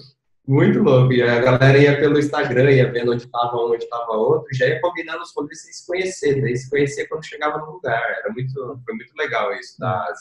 Muito 0.48 0.82
louco. 0.82 1.14
E 1.14 1.22
a 1.22 1.40
galera 1.40 1.78
ia 1.78 2.00
pelo 2.00 2.18
Instagram, 2.18 2.72
ia 2.72 2.92
vendo 2.92 3.12
onde 3.12 3.26
estava 3.26 3.56
um, 3.56 3.72
onde 3.72 3.84
estava 3.84 4.14
outro, 4.14 4.48
já 4.52 4.66
ia 4.66 4.82
combinando 4.82 5.22
os 5.22 5.32
rolês 5.36 5.62
sem 5.62 5.72
se 5.72 5.86
conhecer. 5.86 6.42
Daí 6.42 6.58
se 6.58 6.70
conhecer 6.70 7.08
quando 7.08 7.26
chegava 7.26 7.60
no 7.60 7.74
lugar. 7.74 8.02
Era 8.02 8.34
muito, 8.34 8.54
foi 8.84 8.96
muito 8.96 9.14
legal 9.16 9.54
isso 9.54 9.80
da. 9.80 10.12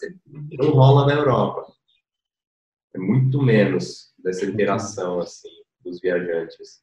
Não 0.59 0.70
rola 0.70 1.07
na 1.07 1.14
Europa. 1.14 1.64
É 2.95 2.99
muito 2.99 3.43
menos 3.43 4.12
dessa 4.22 4.45
interação 4.45 5.20
assim 5.20 5.49
dos 5.83 6.01
viajantes. 6.01 6.83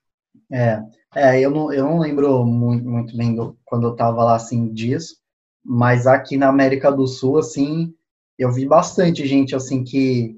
É, 0.51 0.81
é 1.15 1.39
eu, 1.39 1.51
não, 1.51 1.71
eu 1.71 1.83
não 1.85 1.99
lembro 1.99 2.43
muito, 2.45 2.83
muito 2.87 3.15
bem 3.15 3.35
do, 3.35 3.57
quando 3.63 3.87
eu 3.87 3.91
estava 3.91 4.23
lá 4.23 4.35
assim 4.35 4.73
disso, 4.73 5.17
mas 5.63 6.07
aqui 6.07 6.35
na 6.35 6.47
América 6.47 6.91
do 6.91 7.05
Sul 7.05 7.37
assim 7.37 7.93
eu 8.41 8.51
vi 8.51 8.65
bastante 8.65 9.25
gente 9.27 9.55
assim 9.55 9.83
que 9.83 10.37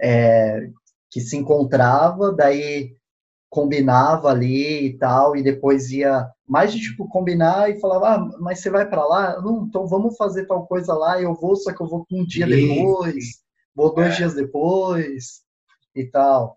é, 0.00 0.68
que 1.10 1.20
se 1.20 1.36
encontrava, 1.36 2.32
daí 2.32 2.96
combinava 3.48 4.28
ali 4.30 4.86
e 4.86 4.98
tal, 4.98 5.36
e 5.36 5.42
depois 5.42 5.88
ia 5.92 6.28
mais 6.46 6.72
de 6.72 6.80
tipo 6.80 7.08
combinar 7.08 7.70
e 7.70 7.78
falava, 7.78 8.16
ah, 8.16 8.38
mas 8.40 8.58
você 8.58 8.68
vai 8.68 8.88
para 8.88 9.04
lá? 9.06 9.40
Não, 9.40 9.66
então 9.66 9.86
vamos 9.86 10.16
fazer 10.16 10.46
tal 10.46 10.66
coisa 10.66 10.92
lá, 10.92 11.22
eu 11.22 11.32
vou, 11.34 11.54
só 11.54 11.72
que 11.72 11.80
eu 11.80 11.86
vou 11.86 12.04
um 12.10 12.26
dia 12.26 12.46
depois, 12.48 13.40
vou 13.72 13.94
dois 13.94 14.14
é. 14.14 14.16
dias 14.16 14.34
depois 14.34 15.42
e 15.94 16.04
tal. 16.04 16.56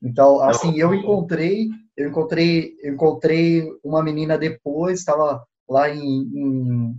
Então, 0.00 0.40
assim, 0.40 0.78
eu 0.78 0.94
encontrei, 0.94 1.68
eu 1.96 2.08
encontrei, 2.08 2.76
eu 2.80 2.94
encontrei 2.94 3.68
uma 3.82 4.00
menina 4.00 4.38
depois, 4.38 5.00
estava 5.00 5.44
lá 5.68 5.90
em, 5.90 6.22
em 6.32 6.96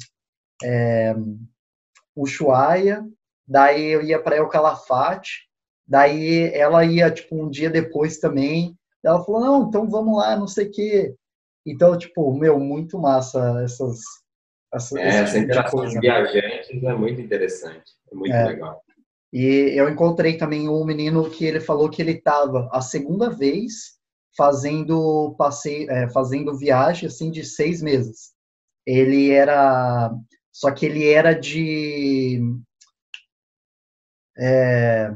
é, 0.61 1.15
Ushuaia, 2.13 3.07
daí 3.49 3.87
eu 3.87 4.03
ia 4.03 4.21
para 4.21 4.37
El 4.37 4.47
Calafate, 4.47 5.49
daí 5.87 6.53
ela 6.53 6.85
ia, 6.85 7.09
tipo, 7.09 7.35
um 7.35 7.49
dia 7.49 7.69
depois 7.69 8.19
também, 8.19 8.77
ela 9.03 9.23
falou, 9.25 9.41
não, 9.41 9.67
então 9.67 9.89
vamos 9.89 10.17
lá, 10.17 10.37
não 10.37 10.47
sei 10.47 10.67
o 10.67 10.71
quê. 10.71 11.15
Então, 11.65 11.97
tipo, 11.97 12.31
meu, 12.37 12.59
muito 12.59 12.99
massa 12.99 13.61
essas... 13.63 13.99
essas 14.71 14.97
é, 14.99 15.07
essa 15.07 15.33
tipo 15.33 15.45
interação 15.45 15.85
de 15.85 15.99
viajantes 15.99 16.83
é 16.83 16.93
muito 16.93 17.19
interessante, 17.19 17.91
é 18.11 18.15
muito 18.15 18.33
é. 18.33 18.45
legal. 18.45 18.81
E 19.33 19.73
eu 19.75 19.89
encontrei 19.89 20.37
também 20.37 20.69
um 20.69 20.85
menino 20.85 21.29
que 21.29 21.45
ele 21.45 21.59
falou 21.59 21.89
que 21.89 22.01
ele 22.01 22.13
estava 22.13 22.69
a 22.71 22.81
segunda 22.81 23.29
vez 23.29 23.99
fazendo 24.35 25.35
passeio, 25.37 25.89
é, 25.89 26.09
fazendo 26.09 26.57
viagem 26.57 27.07
assim 27.07 27.29
de 27.29 27.43
seis 27.43 27.81
meses. 27.81 28.31
Ele 28.85 29.31
era, 29.31 30.11
só 30.51 30.71
que 30.71 30.85
ele 30.85 31.07
era 31.07 31.33
de, 31.33 32.41
é, 34.37 35.11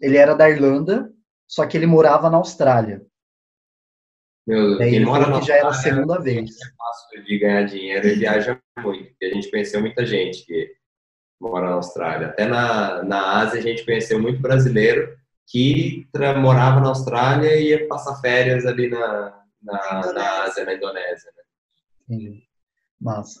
ele 0.00 0.16
era 0.16 0.34
da 0.34 0.48
Irlanda, 0.48 1.10
só 1.46 1.66
que 1.66 1.76
ele 1.76 1.86
morava 1.86 2.28
na 2.30 2.36
Austrália. 2.36 3.04
Meu, 4.46 4.80
ele 4.80 5.04
mora 5.04 5.26
na 5.28 5.40
já 5.40 5.56
era 5.56 5.68
a 5.68 5.74
segunda 5.74 6.20
vez. 6.20 6.50
É 6.50 6.76
fácil 6.76 7.24
de 7.24 7.38
ganhar 7.38 7.64
dinheiro 7.64 8.06
e 8.06 8.14
viaja 8.14 8.60
muito. 8.78 9.12
a 9.20 9.26
gente 9.26 9.50
conheceu 9.50 9.80
muita 9.80 10.06
gente 10.06 10.44
que 10.46 10.72
mora 11.40 11.68
na 11.68 11.74
Austrália. 11.74 12.28
Até 12.28 12.46
na, 12.46 13.02
na 13.02 13.40
Ásia 13.40 13.58
a 13.58 13.62
gente 13.62 13.84
conheceu 13.84 14.20
muito 14.20 14.40
brasileiro 14.40 15.16
que 15.48 16.06
morava 16.40 16.80
na 16.80 16.88
Austrália 16.88 17.56
e 17.56 17.70
ia 17.70 17.88
passar 17.88 18.20
férias 18.20 18.66
ali 18.66 18.88
na, 18.88 19.42
na, 19.62 20.12
na 20.12 20.42
Ásia, 20.44 20.64
na 20.64 20.74
Indonésia. 20.74 21.32
Né? 21.36 22.16
Entendi. 22.16 22.42
Massa. 23.00 23.40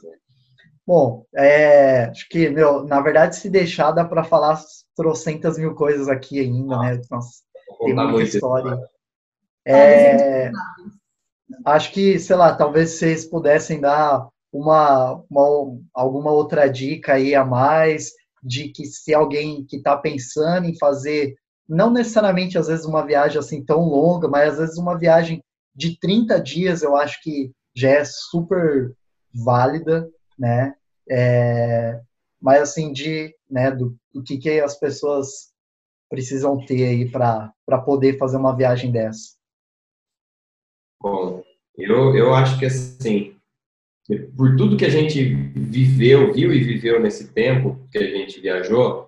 Bom, 0.86 1.26
é, 1.34 2.04
acho 2.04 2.28
que, 2.28 2.48
meu, 2.48 2.84
na 2.84 3.00
verdade, 3.00 3.36
se 3.36 3.50
deixar, 3.50 3.90
dá 3.90 4.04
para 4.04 4.22
falar 4.22 4.60
trocentas 4.94 5.58
mil 5.58 5.74
coisas 5.74 6.08
aqui 6.08 6.38
ainda, 6.38 6.78
né? 6.78 7.00
Nossa, 7.10 7.42
tem 7.80 7.94
muita 7.94 8.22
história. 8.22 8.78
É, 9.66 10.50
acho 11.64 11.92
que, 11.92 12.18
sei 12.20 12.36
lá, 12.36 12.54
talvez 12.54 12.90
vocês 12.90 13.24
pudessem 13.24 13.80
dar 13.80 14.28
uma, 14.52 15.22
uma, 15.28 15.78
alguma 15.92 16.30
outra 16.30 16.68
dica 16.68 17.14
aí 17.14 17.34
a 17.34 17.44
mais 17.44 18.12
de 18.40 18.68
que 18.68 18.84
se 18.84 19.12
alguém 19.12 19.64
que 19.64 19.78
está 19.78 19.96
pensando 19.96 20.66
em 20.66 20.78
fazer, 20.78 21.34
não 21.68 21.90
necessariamente 21.90 22.56
às 22.56 22.68
vezes 22.68 22.86
uma 22.86 23.04
viagem 23.04 23.40
assim 23.40 23.64
tão 23.64 23.80
longa, 23.80 24.28
mas 24.28 24.52
às 24.52 24.58
vezes 24.58 24.78
uma 24.78 24.96
viagem 24.96 25.42
de 25.74 25.98
30 25.98 26.40
dias 26.40 26.82
eu 26.82 26.96
acho 26.96 27.20
que 27.22 27.50
já 27.74 27.90
é 27.90 28.04
super 28.04 28.94
válida, 29.34 30.08
né? 30.38 30.74
É, 31.08 32.00
mas 32.40 32.62
assim 32.62 32.92
de, 32.92 33.34
né, 33.50 33.70
do, 33.70 33.96
do 34.12 34.22
que, 34.22 34.38
que 34.38 34.60
as 34.60 34.78
pessoas 34.78 35.52
precisam 36.08 36.64
ter 36.64 36.86
aí 36.86 37.10
para 37.10 37.52
poder 37.84 38.18
fazer 38.18 38.36
uma 38.36 38.56
viagem 38.56 38.90
dessa. 38.92 39.36
Bom, 41.00 41.42
eu, 41.76 42.16
eu 42.16 42.34
acho 42.34 42.58
que 42.58 42.66
assim, 42.66 43.36
por 44.36 44.56
tudo 44.56 44.76
que 44.76 44.84
a 44.84 44.90
gente 44.90 45.22
viveu, 45.24 46.32
viu 46.32 46.52
e 46.52 46.62
viveu 46.62 47.00
nesse 47.00 47.32
tempo 47.32 47.86
que 47.90 47.98
a 47.98 48.10
gente 48.10 48.40
viajou, 48.40 49.05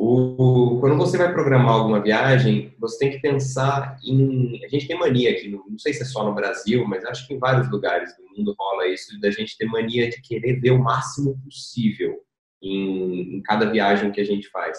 o, 0.00 0.78
quando 0.78 0.96
você 0.96 1.18
vai 1.18 1.32
programar 1.32 1.74
alguma 1.74 2.00
viagem, 2.00 2.72
você 2.78 2.98
tem 3.00 3.10
que 3.10 3.18
pensar 3.18 3.98
em. 4.04 4.64
A 4.64 4.68
gente 4.68 4.86
tem 4.86 4.96
mania 4.96 5.32
aqui, 5.32 5.48
não 5.48 5.76
sei 5.76 5.92
se 5.92 6.02
é 6.02 6.04
só 6.04 6.24
no 6.24 6.32
Brasil, 6.32 6.86
mas 6.86 7.04
acho 7.04 7.26
que 7.26 7.34
em 7.34 7.38
vários 7.38 7.68
lugares 7.68 8.16
do 8.16 8.22
mundo 8.36 8.54
rola 8.56 8.86
isso, 8.86 9.20
da 9.20 9.28
gente 9.28 9.58
ter 9.58 9.66
mania 9.66 10.08
de 10.08 10.22
querer 10.22 10.60
ver 10.60 10.70
o 10.70 10.78
máximo 10.78 11.36
possível 11.42 12.20
em, 12.62 13.38
em 13.38 13.42
cada 13.42 13.68
viagem 13.68 14.12
que 14.12 14.20
a 14.20 14.24
gente 14.24 14.48
faz. 14.50 14.78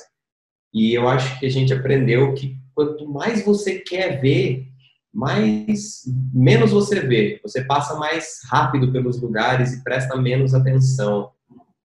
E 0.74 0.94
eu 0.94 1.10
acho 1.10 1.38
que 1.38 1.46
a 1.46 1.52
gente 1.52 1.74
aprendeu 1.74 2.34
que 2.34 2.56
quanto 2.74 3.06
mais 3.06 3.44
você 3.44 3.80
quer 3.80 4.22
ver, 4.22 4.68
mais 5.14 6.04
menos 6.34 6.72
você 6.72 7.02
vê, 7.02 7.42
você 7.44 7.62
passa 7.66 7.96
mais 7.96 8.40
rápido 8.50 8.90
pelos 8.90 9.22
lugares 9.22 9.74
e 9.74 9.84
presta 9.84 10.16
menos 10.16 10.54
atenção. 10.54 11.32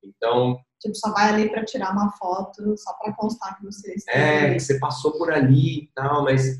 Então, 0.05 0.61
tipo, 0.85 0.97
só 0.97 1.13
vai 1.13 1.31
ali 1.31 1.49
para 1.49 1.65
tirar 1.65 1.93
uma 1.93 2.13
foto, 2.13 2.77
só 2.77 2.93
para 2.95 3.13
constar 3.15 3.59
que 3.59 3.65
você 3.65 3.95
está 3.95 4.13
É, 4.13 4.55
que 4.55 4.61
você 4.61 4.79
passou 4.79 5.13
por 5.13 5.33
ali 5.33 5.85
e 5.85 5.91
tal, 5.95 6.25
mas 6.25 6.59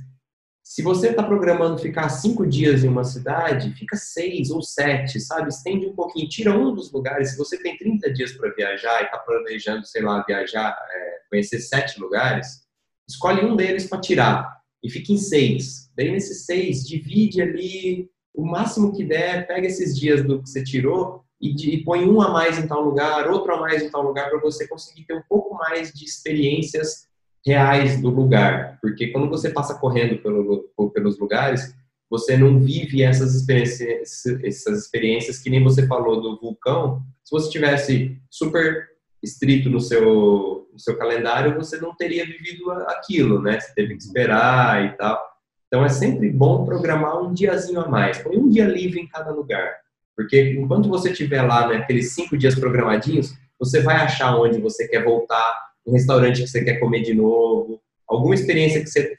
se 0.63 0.83
você 0.83 1.11
está 1.11 1.23
programando 1.23 1.79
ficar 1.79 2.09
cinco 2.09 2.47
dias 2.47 2.83
em 2.83 2.89
uma 2.89 3.05
cidade, 3.05 3.75
fica 3.75 3.97
seis 3.97 4.51
ou 4.51 4.63
sete, 4.63 5.21
sabe? 5.21 5.51
Estende 5.51 5.87
um 5.87 5.95
pouquinho, 5.95 6.29
tira 6.29 6.57
um 6.59 6.75
dos 6.75 6.91
lugares. 6.91 7.33
Se 7.33 7.37
você 7.37 7.63
tem 7.63 7.77
30 7.77 8.11
dias 8.13 8.33
para 8.33 8.51
viajar 8.55 9.03
e 9.03 9.05
está 9.05 9.19
planejando, 9.19 9.87
sei 9.87 10.03
lá, 10.03 10.25
viajar, 10.27 10.75
é, 10.91 11.19
conhecer 11.29 11.61
sete 11.61 12.01
lugares, 12.01 12.63
escolhe 13.07 13.45
um 13.45 13.55
deles 13.55 13.87
para 13.87 14.01
tirar 14.01 14.57
e 14.83 14.89
fica 14.89 15.13
em 15.13 15.19
seis. 15.19 15.91
Daí, 15.95 16.11
nesses 16.11 16.47
seis, 16.47 16.87
divide 16.87 17.43
ali 17.43 18.11
o 18.35 18.45
máximo 18.45 18.97
que 18.97 19.05
der, 19.05 19.47
pega 19.47 19.67
esses 19.67 19.97
dias 19.97 20.25
do 20.25 20.43
que 20.43 20.49
você 20.49 20.65
tirou 20.65 21.24
e, 21.41 21.53
de, 21.53 21.71
e 21.71 21.85
põe 21.85 22.05
um 22.09 22.21
a 22.21 22.31
mais 22.31 22.59
em 22.59 22.67
tal 22.67 22.83
lugar, 22.83 23.29
outro 23.29 23.55
a 23.55 23.61
mais 23.61 23.83
em 23.83 23.91
tal 23.91 24.03
lugar, 24.03 24.31
para 24.31 24.41
você 24.41 24.67
conseguir 24.67 25.05
ter 25.05 25.15
um 25.15 25.23
pouco 25.29 25.55
mais 25.55 25.93
de 25.93 26.05
experiências 26.05 27.09
reais 27.45 28.01
do 28.01 28.09
lugar. 28.09 28.79
Porque 28.81 29.09
quando 29.09 29.29
você 29.29 29.51
passa 29.51 29.75
correndo 29.75 30.21
pelo, 30.23 30.91
pelos 30.93 31.19
lugares, 31.19 31.75
você 32.11 32.37
não 32.37 32.61
vive 32.61 33.03
essas 33.03 33.35
experiências, 33.35 34.25
essas 34.43 34.85
experiências 34.85 35.39
que 35.39 35.51
nem 35.51 35.63
você 35.63 35.87
falou 35.87 36.21
do 36.21 36.39
vulcão. 36.41 37.03
Se 37.25 37.33
você 37.33 37.51
tivesse 37.51 38.17
super 38.31 38.89
estrito 39.23 39.69
no 39.69 39.81
seu, 39.81 40.69
no 40.73 40.79
seu 40.79 40.97
calendário, 40.97 41.57
você 41.57 41.79
não 41.79 41.95
teria 41.95 42.25
vivido 42.25 42.71
aquilo, 42.71 43.41
né? 43.41 43.59
Você 43.59 43.75
teve 43.75 43.97
que 43.97 44.03
esperar 44.03 44.85
e 44.85 44.97
tal. 44.97 45.21
Então 45.67 45.85
é 45.85 45.89
sempre 45.89 46.31
bom 46.31 46.65
programar 46.65 47.21
um 47.21 47.33
diazinho 47.33 47.81
a 47.81 47.89
mais, 47.89 48.19
põe 48.19 48.37
um 48.37 48.49
dia 48.49 48.67
livre 48.67 49.01
em 49.01 49.09
cada 49.09 49.33
lugar. 49.33 49.84
Porque 50.17 50.53
enquanto 50.53 50.89
você 50.89 51.11
estiver 51.11 51.43
lá 51.43 51.69
naqueles 51.69 52.07
né, 52.07 52.11
cinco 52.11 52.37
dias 52.37 52.55
programadinhos, 52.55 53.35
você 53.59 53.81
vai 53.81 53.97
achar 53.97 54.37
onde 54.37 54.61
você 54.61 54.87
quer 54.89 55.05
voltar, 55.05 55.73
um 55.87 55.93
restaurante 55.93 56.43
que 56.43 56.49
você 56.49 56.65
quer 56.65 56.79
comer 56.79 57.03
de 57.03 57.15
novo, 57.15 57.81
alguma 58.09 58.35
experiência 58.35 58.81
que 58.83 58.89
você, 58.89 59.17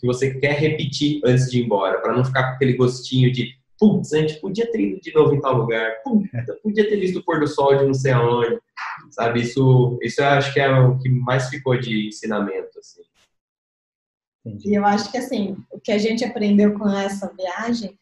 que 0.00 0.06
você 0.06 0.34
quer 0.34 0.58
repetir 0.58 1.20
antes 1.24 1.50
de 1.50 1.60
ir 1.60 1.64
embora, 1.64 2.00
para 2.00 2.14
não 2.16 2.24
ficar 2.24 2.44
com 2.44 2.54
aquele 2.54 2.74
gostinho 2.74 3.32
de 3.32 3.54
putz, 3.78 4.12
a 4.12 4.20
gente 4.20 4.40
podia 4.40 4.70
ter 4.70 4.80
ido 4.80 5.00
de 5.00 5.12
novo 5.12 5.34
em 5.34 5.40
tal 5.40 5.56
lugar, 5.56 5.90
puta, 6.04 6.58
podia 6.62 6.88
ter 6.88 7.00
visto 7.00 7.18
o 7.18 7.24
pôr 7.24 7.40
do 7.40 7.48
sol 7.48 7.76
de 7.76 7.84
não 7.84 7.94
sei 7.94 8.12
aonde, 8.12 8.60
sabe? 9.10 9.40
Isso, 9.40 9.98
isso 10.00 10.20
eu 10.20 10.26
acho 10.26 10.54
que 10.54 10.60
é 10.60 10.70
o 10.70 10.98
que 10.98 11.08
mais 11.08 11.48
ficou 11.48 11.76
de 11.76 12.06
ensinamento, 12.06 12.78
assim. 12.78 13.02
E 14.44 14.76
eu 14.76 14.84
acho 14.84 15.10
que, 15.10 15.18
assim, 15.18 15.56
o 15.70 15.80
que 15.80 15.92
a 15.92 15.98
gente 15.98 16.24
aprendeu 16.24 16.74
com 16.74 16.88
essa 16.88 17.32
viagem, 17.32 17.98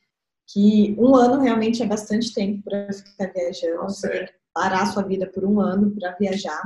que 0.53 0.97
um 0.99 1.15
ano 1.15 1.41
realmente 1.41 1.83
é 1.83 1.87
bastante 1.87 2.35
tempo 2.35 2.63
para 2.65 2.93
ficar 2.93 3.33
viajando, 3.33 3.83
você 3.83 4.09
tem 4.09 4.27
que 4.27 4.33
parar 4.53 4.83
a 4.83 4.87
sua 4.87 5.03
vida 5.03 5.27
por 5.27 5.45
um 5.45 5.61
ano 5.61 5.91
para 5.93 6.17
viajar, 6.17 6.63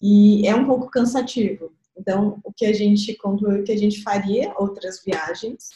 e 0.00 0.46
é 0.46 0.54
um 0.54 0.66
pouco 0.66 0.90
cansativo. 0.90 1.72
Então, 1.98 2.38
o 2.44 2.52
que 2.52 2.66
a 2.66 2.72
gente 2.72 3.16
concluiu 3.16 3.64
que 3.64 3.72
a 3.72 3.78
gente 3.78 4.02
faria 4.02 4.54
outras 4.58 5.02
viagens, 5.04 5.70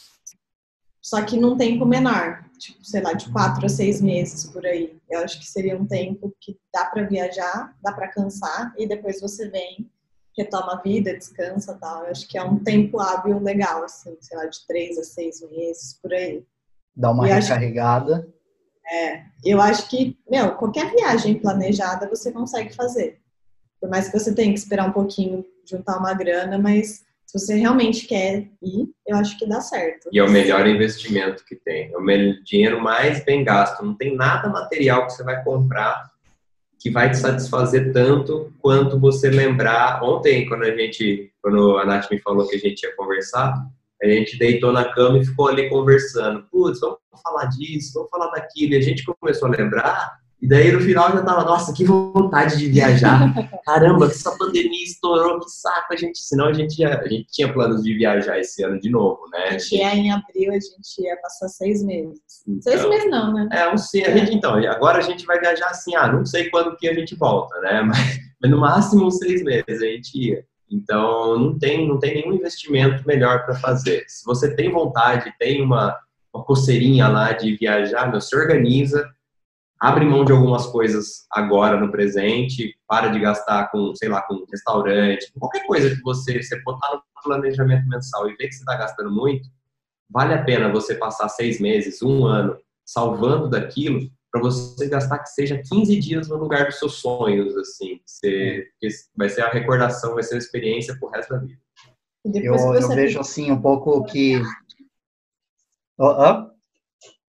só 1.01 1.23
que 1.25 1.35
num 1.35 1.57
tempo 1.57 1.83
menor, 1.83 2.45
tipo, 2.59 2.85
sei 2.85 3.01
lá, 3.01 3.13
de 3.13 3.29
quatro 3.31 3.65
a 3.65 3.69
seis 3.69 3.99
meses 3.99 4.45
por 4.45 4.63
aí. 4.65 4.95
Eu 5.09 5.21
acho 5.21 5.39
que 5.39 5.49
seria 5.49 5.75
um 5.75 5.85
tempo 5.85 6.33
que 6.39 6.57
dá 6.71 6.85
para 6.85 7.07
viajar, 7.07 7.75
dá 7.81 7.91
para 7.91 8.07
cansar 8.07 8.71
e 8.77 8.87
depois 8.87 9.19
você 9.19 9.49
vem, 9.49 9.89
retoma 10.37 10.73
a 10.73 10.81
vida, 10.81 11.17
descansa, 11.17 11.75
tal. 11.81 12.03
Eu 12.03 12.11
acho 12.11 12.27
que 12.27 12.37
é 12.37 12.43
um 12.43 12.63
tempo 12.63 12.99
hábil 12.99 13.39
legal, 13.39 13.83
assim, 13.83 14.15
sei 14.21 14.37
lá, 14.37 14.45
de 14.45 14.65
três 14.67 14.97
a 14.99 15.03
seis 15.03 15.41
meses 15.41 15.97
por 15.99 16.13
aí. 16.13 16.45
Dá 16.95 17.11
uma 17.11 17.27
e 17.27 17.31
recarregada. 17.31 18.15
Acho, 18.15 18.95
é, 18.95 19.23
eu 19.43 19.61
acho 19.61 19.89
que, 19.89 20.17
meu, 20.29 20.55
qualquer 20.55 20.91
viagem 20.91 21.35
planejada 21.35 22.09
você 22.09 22.31
consegue 22.31 22.73
fazer. 22.75 23.19
Por 23.79 23.89
mais 23.89 24.09
que 24.09 24.19
você 24.19 24.33
tenha 24.33 24.53
que 24.53 24.59
esperar 24.59 24.87
um 24.87 24.91
pouquinho, 24.91 25.45
juntar 25.65 25.97
uma 25.97 26.13
grana, 26.13 26.57
mas 26.57 27.03
se 27.25 27.39
você 27.39 27.55
realmente 27.55 28.05
quer 28.05 28.49
ir, 28.61 28.89
eu 29.07 29.15
acho 29.15 29.37
que 29.39 29.47
dá 29.47 29.61
certo. 29.61 30.09
E 30.11 30.19
é 30.19 30.23
o 30.23 30.29
melhor 30.29 30.67
investimento 30.67 31.45
que 31.45 31.55
tem. 31.55 31.91
É 31.91 31.97
o 31.97 32.43
dinheiro 32.43 32.81
mais 32.81 33.23
bem 33.23 33.43
gasto. 33.43 33.83
Não 33.83 33.95
tem 33.95 34.15
nada 34.15 34.49
material 34.49 35.07
que 35.07 35.13
você 35.13 35.23
vai 35.23 35.43
comprar 35.43 36.11
que 36.81 36.89
vai 36.89 37.11
te 37.11 37.17
satisfazer 37.17 37.93
tanto 37.93 38.51
quanto 38.59 38.99
você 38.99 39.29
lembrar. 39.29 40.03
Ontem, 40.03 40.47
quando 40.47 40.63
a 40.63 40.75
gente, 40.75 41.31
quando 41.39 41.77
a 41.77 41.85
Nath 41.85 42.09
me 42.09 42.19
falou 42.19 42.47
que 42.47 42.55
a 42.55 42.59
gente 42.59 42.81
ia 42.81 42.95
conversar, 42.95 43.53
a 44.01 44.07
gente 44.07 44.37
deitou 44.37 44.71
na 44.71 44.85
cama 44.85 45.19
e 45.19 45.25
ficou 45.25 45.47
ali 45.47 45.69
conversando. 45.69 46.43
Putz, 46.51 46.79
vamos 46.79 46.97
falar 47.23 47.45
disso, 47.45 47.93
vamos 47.93 48.09
falar 48.09 48.31
daquilo. 48.31 48.73
E 48.73 48.77
a 48.77 48.81
gente 48.81 49.03
começou 49.05 49.47
a 49.47 49.51
lembrar 49.51 50.17
E 50.41 50.47
daí 50.47 50.71
no 50.71 50.81
final 50.81 51.11
já 51.11 51.21
tava, 51.21 51.43
nossa, 51.43 51.71
que 51.71 51.85
vontade 51.85 52.57
de 52.57 52.67
viajar. 52.67 53.31
Caramba, 53.63 54.07
que 54.07 54.15
essa 54.15 54.35
pandemia 54.35 54.83
estourou, 54.83 55.39
que 55.39 55.51
saco 55.51 55.93
a 55.93 55.95
gente. 55.95 56.17
Senão 56.17 56.47
a 56.47 56.53
gente, 56.53 56.79
ia, 56.79 56.99
a 56.99 57.07
gente 57.07 57.27
tinha 57.31 57.53
planos 57.53 57.83
de 57.83 57.93
viajar 57.93 58.39
esse 58.39 58.63
ano 58.63 58.79
de 58.79 58.89
novo, 58.89 59.21
né? 59.31 59.49
A 59.49 59.51
gente 59.51 59.75
ia 59.75 59.95
em 59.95 60.11
abril, 60.11 60.49
a 60.49 60.53
gente 60.53 60.99
ia 60.99 61.15
passar 61.17 61.47
seis 61.47 61.83
meses. 61.83 62.19
Então, 62.47 62.73
seis 62.73 62.89
meses 62.89 63.07
não, 63.11 63.31
né? 63.31 63.49
É, 63.51 63.71
um 63.71 63.77
sim. 63.77 64.01
A 64.01 64.17
gente, 64.17 64.33
então, 64.33 64.55
agora 64.55 64.97
a 64.97 65.01
gente 65.01 65.27
vai 65.27 65.39
viajar 65.39 65.67
assim, 65.67 65.95
ah, 65.95 66.11
não 66.11 66.25
sei 66.25 66.49
quando 66.49 66.75
que 66.75 66.89
a 66.89 66.93
gente 66.95 67.15
volta, 67.15 67.55
né? 67.59 67.81
Mas, 67.85 68.19
mas 68.41 68.49
no 68.49 68.59
máximo 68.59 69.05
uns 69.05 69.17
seis 69.17 69.43
meses 69.43 69.83
a 69.83 69.85
gente 69.85 70.17
ia. 70.17 70.43
Então, 70.71 71.37
não 71.37 71.59
tem, 71.59 71.87
não 71.87 71.99
tem 71.99 72.15
nenhum 72.15 72.33
investimento 72.33 73.05
melhor 73.05 73.45
para 73.45 73.55
fazer. 73.55 74.05
Se 74.07 74.23
você 74.25 74.55
tem 74.55 74.71
vontade, 74.71 75.33
tem 75.37 75.61
uma, 75.61 75.99
uma 76.33 76.43
coceirinha 76.45 77.09
lá 77.09 77.33
de 77.33 77.57
viajar, 77.57 78.09
meu, 78.09 78.21
se 78.21 78.33
organiza, 78.35 79.05
abre 79.77 80.05
mão 80.05 80.23
de 80.23 80.31
algumas 80.31 80.65
coisas 80.67 81.25
agora 81.29 81.77
no 81.77 81.91
presente, 81.91 82.73
para 82.87 83.09
de 83.09 83.19
gastar 83.19 83.69
com, 83.69 83.93
sei 83.95 84.07
lá, 84.07 84.21
com 84.21 84.45
restaurante, 84.49 85.31
qualquer 85.37 85.65
coisa 85.65 85.93
que 85.93 86.01
você, 86.01 86.41
você 86.41 86.61
botar 86.61 86.93
no 86.93 87.01
planejamento 87.21 87.87
mensal 87.87 88.29
e 88.29 88.35
ver 88.35 88.47
que 88.47 88.53
você 88.53 88.59
está 88.61 88.75
gastando 88.77 89.11
muito, 89.11 89.49
vale 90.09 90.33
a 90.33 90.43
pena 90.43 90.71
você 90.71 90.95
passar 90.95 91.27
seis 91.29 91.59
meses, 91.59 92.01
um 92.01 92.25
ano, 92.25 92.57
salvando 92.85 93.49
daquilo, 93.49 94.09
para 94.31 94.41
você 94.41 94.87
gastar 94.87 95.19
que 95.19 95.29
seja 95.29 95.61
15 95.61 95.99
dias 95.99 96.29
no 96.29 96.37
lugar 96.37 96.65
dos 96.65 96.79
seus 96.79 96.95
sonhos, 96.95 97.55
assim, 97.57 97.99
você, 98.05 98.65
vai 99.15 99.27
ser 99.27 99.41
a 99.41 99.49
recordação, 99.49 100.13
vai 100.13 100.23
ser 100.23 100.35
a 100.35 100.37
experiência 100.37 100.97
pro 100.97 101.09
resto 101.09 101.33
da 101.33 101.39
vida. 101.39 101.59
Eu, 102.25 102.55
eu 102.55 102.87
vejo, 102.89 103.19
assim, 103.19 103.51
um 103.51 103.61
pouco 103.61 104.03
que... 104.05 104.41
Oh, 105.97 106.07
oh? 106.07 106.51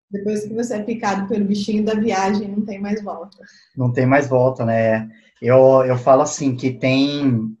Depois 0.09 0.45
que 0.45 0.53
você 0.53 0.75
é 0.75 0.83
picado 0.83 1.27
pelo 1.27 1.45
bichinho 1.45 1.85
da 1.85 1.93
viagem, 1.93 2.47
não 2.47 2.65
tem 2.65 2.79
mais 2.79 3.03
volta. 3.03 3.37
Não 3.75 3.91
tem 3.93 4.05
mais 4.05 4.27
volta, 4.27 4.65
né? 4.65 5.07
Eu, 5.41 5.83
eu 5.85 5.97
falo 5.97 6.23
assim, 6.23 6.55
que 6.55 6.71
tem... 6.71 7.55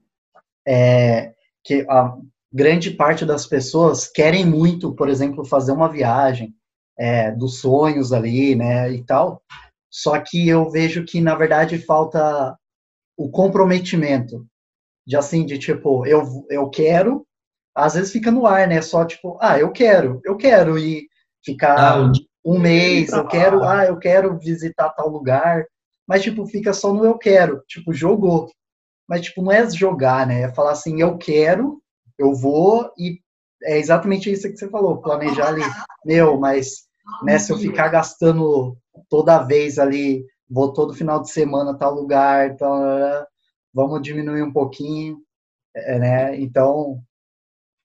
É, 0.65 1.33
que 1.63 1.85
a 1.89 2.17
grande 2.51 2.91
parte 2.91 3.25
das 3.25 3.45
pessoas 3.45 4.07
querem 4.07 4.45
muito, 4.45 4.95
por 4.95 5.09
exemplo, 5.09 5.45
fazer 5.45 5.73
uma 5.73 5.89
viagem 5.89 6.56
é, 6.97 7.31
dos 7.31 7.59
sonhos 7.59 8.11
ali, 8.11 8.55
né, 8.55 8.91
e 8.91 9.03
tal. 9.03 9.41
Só 9.89 10.19
que 10.19 10.47
eu 10.47 10.69
vejo 10.69 11.05
que, 11.05 11.21
na 11.21 11.35
verdade, 11.35 11.79
falta 11.79 12.57
o 13.17 13.29
comprometimento. 13.29 14.45
De 15.05 15.15
assim, 15.15 15.45
de 15.45 15.57
tipo, 15.57 16.05
eu, 16.05 16.45
eu 16.49 16.69
quero, 16.69 17.25
às 17.73 17.93
vezes 17.93 18.11
fica 18.11 18.29
no 18.29 18.45
ar, 18.45 18.67
né? 18.67 18.81
Só 18.81 19.05
tipo, 19.05 19.37
ah, 19.39 19.57
eu 19.57 19.71
quero, 19.71 20.19
eu 20.25 20.35
quero 20.35 20.77
ir 20.77 21.07
ficar 21.45 21.79
ah, 21.79 22.11
um 22.43 22.59
mês, 22.59 23.13
eu 23.13 23.25
quero, 23.25 23.63
ah, 23.63 23.85
eu 23.85 23.97
quero 23.97 24.37
visitar 24.37 24.89
tal 24.89 25.07
lugar, 25.07 25.65
mas 26.05 26.23
tipo, 26.23 26.45
fica 26.45 26.73
só 26.73 26.93
no 26.93 27.05
eu 27.05 27.17
quero, 27.17 27.63
tipo, 27.67 27.93
jogou. 27.93 28.51
Mas 29.07 29.21
tipo, 29.21 29.41
não 29.41 29.51
é 29.51 29.69
jogar, 29.69 30.27
né? 30.27 30.41
É 30.41 30.53
falar 30.53 30.71
assim, 30.71 30.99
eu 30.99 31.17
quero, 31.17 31.81
eu 32.17 32.33
vou 32.33 32.91
e 32.97 33.21
é 33.63 33.77
exatamente 33.77 34.31
isso 34.31 34.49
que 34.49 34.57
você 34.57 34.69
falou, 34.69 35.01
planejar 35.01 35.47
ali, 35.47 35.63
meu, 36.05 36.37
mas 36.37 36.86
né, 37.23 37.39
se 37.39 37.51
eu 37.51 37.57
ficar 37.57 37.89
gastando 37.89 38.77
toda 39.09 39.43
vez 39.43 39.79
ali, 39.79 40.25
vou 40.49 40.73
todo 40.73 40.93
final 40.93 41.21
de 41.21 41.29
semana 41.29 41.77
tal 41.77 41.93
lugar, 41.93 42.51
então 42.51 43.25
vamos 43.73 44.01
diminuir 44.01 44.43
um 44.43 44.51
pouquinho, 44.51 45.19
é, 45.75 45.99
né? 45.99 46.39
Então 46.39 47.01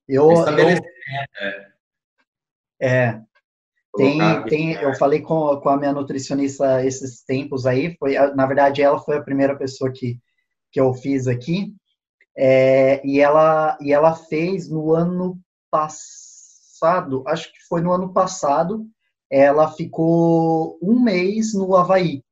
eu, 0.08 0.30
eu 0.30 0.78
é, 2.80 3.20
tem, 3.96 4.44
tem, 4.44 4.72
eu 4.72 4.94
falei 4.94 5.20
com, 5.20 5.60
com 5.60 5.68
a 5.68 5.76
minha 5.76 5.92
nutricionista 5.92 6.84
esses 6.84 7.22
tempos 7.22 7.66
aí, 7.66 7.96
foi, 7.96 8.14
na 8.34 8.46
verdade, 8.46 8.82
ela 8.82 8.98
foi 8.98 9.18
a 9.18 9.22
primeira 9.22 9.56
pessoa 9.56 9.92
que, 9.92 10.18
que 10.70 10.80
eu 10.80 10.92
fiz 10.94 11.28
aqui, 11.28 11.74
é, 12.36 13.06
e, 13.06 13.20
ela, 13.20 13.76
e 13.80 13.92
ela 13.92 14.14
fez 14.14 14.68
no 14.68 14.92
ano 14.92 15.38
passado, 15.70 17.22
acho 17.26 17.52
que 17.52 17.60
foi 17.68 17.82
no 17.82 17.92
ano 17.92 18.12
passado, 18.12 18.86
ela 19.32 19.72
ficou 19.72 20.78
um 20.82 21.00
mês 21.00 21.54
no 21.54 21.74
Havaí. 21.74 22.22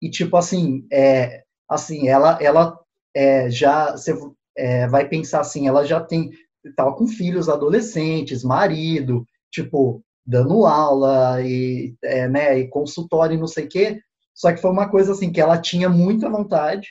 E, 0.00 0.08
tipo 0.08 0.34
assim, 0.38 0.86
é, 0.90 1.44
assim 1.68 2.08
ela, 2.08 2.38
ela 2.40 2.78
é, 3.14 3.50
já, 3.50 3.92
você 3.92 4.14
é, 4.56 4.88
vai 4.88 5.06
pensar 5.06 5.40
assim, 5.40 5.68
ela 5.68 5.84
já 5.84 6.00
tem, 6.00 6.30
tava 6.74 6.94
com 6.94 7.06
filhos 7.06 7.50
adolescentes, 7.50 8.42
marido, 8.42 9.26
tipo, 9.50 10.02
dando 10.24 10.64
aula 10.64 11.42
e, 11.42 11.94
é, 12.02 12.26
né, 12.26 12.58
e 12.58 12.68
consultório 12.68 13.34
e 13.36 13.38
não 13.38 13.46
sei 13.46 13.66
o 13.66 13.68
quê. 13.68 14.00
Só 14.34 14.50
que 14.52 14.60
foi 14.60 14.70
uma 14.70 14.88
coisa 14.88 15.12
assim 15.12 15.30
que 15.30 15.40
ela 15.40 15.60
tinha 15.60 15.90
muita 15.90 16.30
vontade 16.30 16.88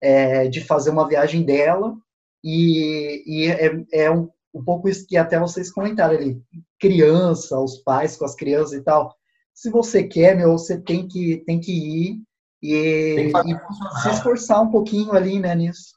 é, 0.00 0.48
de 0.48 0.62
fazer 0.62 0.90
uma 0.90 1.06
viagem 1.06 1.44
dela 1.44 1.94
e, 2.42 3.22
e 3.26 3.50
é, 3.50 3.84
é 3.92 4.10
um, 4.10 4.30
um, 4.58 4.64
pouco 4.64 4.88
isso 4.88 5.06
que 5.06 5.16
até 5.16 5.38
vocês 5.38 5.72
comentaram 5.72 6.14
ali, 6.14 6.42
criança, 6.80 7.58
os 7.58 7.78
pais 7.78 8.16
com 8.16 8.24
as 8.24 8.34
crianças 8.34 8.72
e 8.72 8.82
tal. 8.82 9.14
Se 9.54 9.70
você 9.70 10.04
quer, 10.04 10.36
meu, 10.36 10.52
você 10.52 10.78
tem 10.80 11.06
que 11.06 11.38
tem 11.46 11.60
que 11.60 11.72
ir 11.72 12.22
e, 12.62 13.30
e 13.30 13.32
se 14.02 14.10
esforçar 14.10 14.62
um 14.62 14.70
pouquinho 14.70 15.12
ali, 15.12 15.38
né, 15.38 15.54
nisso. 15.54 15.92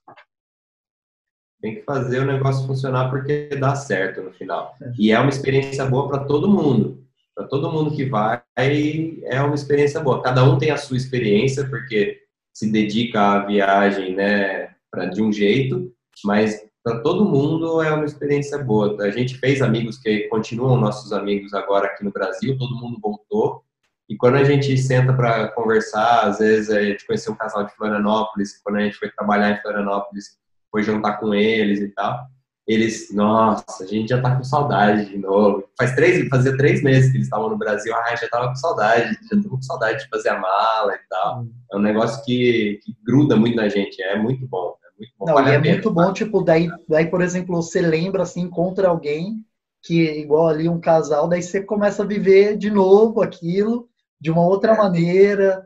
Tem 1.62 1.76
que 1.76 1.82
fazer 1.84 2.20
o 2.20 2.26
negócio 2.26 2.66
funcionar 2.66 3.10
porque 3.10 3.50
dá 3.60 3.76
certo 3.76 4.22
no 4.22 4.32
final. 4.32 4.76
É. 4.82 4.92
E 4.98 5.12
é 5.12 5.20
uma 5.20 5.30
experiência 5.30 5.86
boa 5.86 6.08
para 6.08 6.26
todo 6.26 6.50
mundo. 6.50 7.06
Para 7.36 7.48
todo 7.48 7.72
mundo 7.72 7.96
que 7.96 8.06
vai, 8.06 8.42
é 8.56 9.42
uma 9.42 9.56
experiência 9.56 10.00
boa. 10.00 10.22
Cada 10.22 10.44
um 10.44 10.58
tem 10.58 10.72
a 10.72 10.78
sua 10.78 10.98
experiência, 10.98 11.68
porque 11.68 12.22
se 12.54 12.70
dedica 12.72 13.22
à 13.22 13.46
viagem, 13.46 14.16
né, 14.16 14.76
pra, 14.90 15.06
de 15.06 15.22
um 15.22 15.32
jeito, 15.32 15.94
mas 16.26 16.61
para 16.84 17.00
todo 17.02 17.26
mundo 17.26 17.82
é 17.82 17.92
uma 17.92 18.06
experiência 18.06 18.58
boa. 18.58 18.96
A 19.04 19.12
gente 19.12 19.38
fez 19.38 19.62
amigos 19.62 19.98
que 20.00 20.28
continuam 20.30 20.80
nossos 20.80 21.14
amigos 21.14 21.54
agora 21.54 21.88
aqui 21.88 22.04
no 22.04 22.12
Brasil, 22.12 22.58
todo 22.58 22.76
mundo 22.76 23.00
voltou. 23.02 23.64
E 24.10 24.18
quando 24.18 24.36
a 24.36 24.44
gente 24.44 24.78
senta 24.78 25.14
para 25.14 25.48
conversar, 25.50 26.28
às 26.28 26.40
vezes 26.40 26.70
a 26.70 26.84
gente 26.84 27.06
conheceu 27.06 27.34
um 27.34 27.38
casal 27.38 27.66
de 27.66 27.74
Florianópolis, 27.76 28.60
quando 28.64 28.78
a 28.78 28.82
gente 28.82 28.98
foi 28.98 29.10
trabalhar 29.12 29.52
em 29.52 29.62
Florianópolis, 29.62 30.38
foi 30.70 30.84
jantar 30.84 31.20
com 31.20 31.34
eles 31.34 31.80
e 31.80 31.90
tal. 31.90 32.20
Eles, 32.68 33.14
nossa, 33.14 33.84
a 33.84 33.88
gente 33.88 34.10
já 34.10 34.22
tá 34.22 34.36
com 34.36 34.44
saudade 34.44 35.10
de 35.10 35.18
novo. 35.18 35.64
Faz 35.78 35.94
três, 35.96 36.28
fazia 36.30 36.56
três 36.58 36.84
meses 36.84 37.12
que 37.12 37.18
eles 37.18 37.28
estavam 37.28 37.50
no 37.50 37.58
Brasil, 37.58 37.94
ah, 37.96 38.16
já 38.16 38.28
tava 38.28 38.50
com 38.50 38.56
saudade, 38.56 39.18
já 39.32 39.42
tô 39.42 39.50
com 39.50 39.62
saudade 39.62 40.04
de 40.04 40.10
fazer 40.10 40.30
a 40.30 40.40
mala 40.40 40.94
e 40.94 41.00
tal. 41.10 41.46
É 41.72 41.78
um 41.78 41.82
negócio 41.82 42.24
que, 42.26 42.80
que 42.84 42.96
gruda 43.06 43.36
muito 43.36 43.56
na 43.56 43.70
gente, 43.70 44.02
é 44.02 44.18
muito 44.18 44.48
bom. 44.48 44.76
Muito 45.02 45.14
bom. 45.18 45.26
Não, 45.26 45.48
e 45.48 45.52
é 45.52 45.58
muito 45.58 45.92
bom, 45.92 46.14
tipo, 46.14 46.44
daí, 46.44 46.70
daí, 46.88 47.10
por 47.10 47.22
exemplo, 47.22 47.56
você 47.56 47.82
lembra, 47.82 48.22
assim, 48.22 48.42
encontra 48.42 48.88
alguém 48.88 49.44
que, 49.82 50.00
igual 50.20 50.48
ali 50.48 50.70
um 50.70 50.80
casal, 50.80 51.28
daí 51.28 51.42
você 51.42 51.64
começa 51.64 52.04
a 52.04 52.06
viver 52.06 52.56
de 52.56 52.70
novo 52.70 53.22
aquilo, 53.22 53.90
de 54.20 54.30
uma 54.30 54.46
outra 54.46 54.74
é. 54.74 54.78
maneira, 54.78 55.66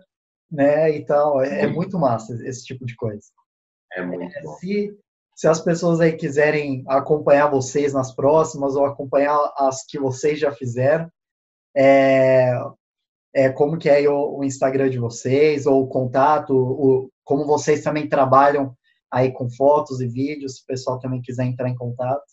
né, 0.49 0.89
e 0.95 1.03
tal. 1.03 1.41
É, 1.41 1.63
é 1.63 1.67
muito 1.67 1.99
massa 1.99 2.33
esse 2.47 2.63
tipo 2.63 2.85
de 2.85 2.95
coisa. 2.95 3.27
É 3.91 4.01
muito 4.05 4.37
é, 4.37 4.41
se, 4.59 4.97
se 5.35 5.47
as 5.47 5.59
pessoas 5.59 5.99
aí 5.99 6.13
quiserem 6.13 6.85
acompanhar 6.87 7.47
vocês 7.47 7.91
nas 7.91 8.15
próximas 8.15 8.75
ou 8.77 8.85
acompanhar 8.85 9.37
as 9.57 9.85
que 9.85 9.99
vocês 9.99 10.39
já 10.39 10.51
fizeram, 10.53 11.11
é, 11.75 12.53
é 13.33 13.49
como 13.49 13.77
que 13.77 13.89
é 13.89 14.09
o, 14.09 14.37
o, 14.37 14.43
Instagram 14.45 14.89
de 14.89 14.97
vocês 14.97 15.65
ou 15.65 15.83
o 15.83 15.87
contato, 15.87 16.55
o, 16.55 17.09
como 17.25 17.45
vocês 17.45 17.83
também 17.83 18.07
trabalham 18.07 18.73
aí 19.15 19.31
com 19.31 19.49
fotos 19.49 20.01
e 20.01 20.07
vídeos, 20.07 20.57
se 20.57 20.63
o 20.63 20.65
pessoal 20.65 20.99
também 20.99 21.21
quiser 21.21 21.45
entrar 21.45 21.69
em 21.69 21.75
contato. 21.75 22.25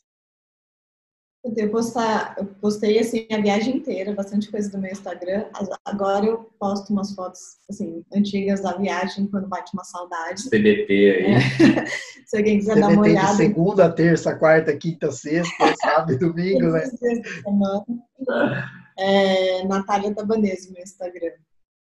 Eu, 1.44 1.70
postar, 1.70 2.36
eu 2.38 2.46
postei 2.60 2.98
assim 2.98 3.26
a 3.32 3.40
viagem 3.40 3.76
inteira, 3.76 4.14
bastante 4.14 4.50
coisa 4.50 4.70
do 4.70 4.78
meu 4.78 4.90
Instagram. 4.90 5.44
Agora 5.84 6.26
eu 6.26 6.50
posto 6.58 6.92
umas 6.92 7.14
fotos 7.14 7.40
assim 7.70 8.04
antigas 8.12 8.62
da 8.62 8.76
viagem 8.76 9.26
quando 9.26 9.48
bate 9.48 9.72
uma 9.74 9.84
saudade. 9.84 10.50
TBT 10.50 10.90
aí. 10.90 11.34
É. 11.34 11.86
Se 12.26 12.36
alguém 12.36 12.58
quiser 12.58 12.80
dar 12.80 12.88
uma 12.88 13.02
olhada. 13.02 13.34
segunda, 13.34 13.90
terça, 13.92 14.36
quarta, 14.36 14.76
quinta, 14.76 15.10
sexta, 15.10 15.74
sábado 15.82 16.12
e 16.12 16.18
domingo, 16.18 16.66
né? 16.70 16.84
É, 18.98 19.64
Natália 19.66 20.14
Tabanese, 20.14 20.72
meu 20.72 20.82
Instagram. 20.82 21.32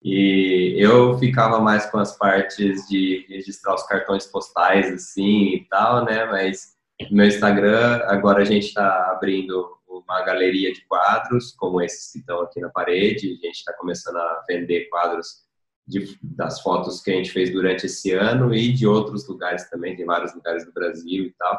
E 0.03 0.75
eu 0.79 1.19
ficava 1.19 1.61
mais 1.61 1.87
com 1.87 1.99
as 1.99 2.17
partes 2.17 2.89
de 2.89 3.27
registrar 3.29 3.75
os 3.75 3.83
cartões 3.83 4.27
postais 4.27 4.91
assim 4.93 5.55
e 5.55 5.67
tal, 5.69 6.05
né? 6.05 6.25
Mas 6.27 6.75
no 7.11 7.17
meu 7.19 7.27
Instagram, 7.27 8.03
agora 8.07 8.43
a 8.43 8.45
gente 8.45 8.69
está 8.69 9.11
abrindo 9.11 9.69
uma 9.89 10.23
galeria 10.23 10.73
de 10.73 10.85
quadros, 10.87 11.53
como 11.53 11.81
esses 11.81 12.13
que 12.13 12.19
estão 12.19 12.41
aqui 12.41 12.61
na 12.61 12.71
parede. 12.71 13.39
A 13.43 13.47
gente 13.47 13.59
está 13.59 13.73
começando 13.75 14.17
a 14.17 14.45
vender 14.49 14.89
quadros 14.89 15.45
de, 15.87 16.19
das 16.23 16.61
fotos 16.61 17.03
que 17.03 17.11
a 17.11 17.15
gente 17.15 17.33
fez 17.33 17.51
durante 17.51 17.87
esse 17.87 18.13
ano 18.13 18.55
e 18.55 18.73
de 18.73 18.87
outros 18.87 19.29
lugares 19.29 19.69
também, 19.69 19.97
tem 19.97 20.07
vários 20.07 20.35
lugares 20.35 20.65
do 20.65 20.73
Brasil 20.73 21.25
e 21.25 21.35
tal. 21.39 21.59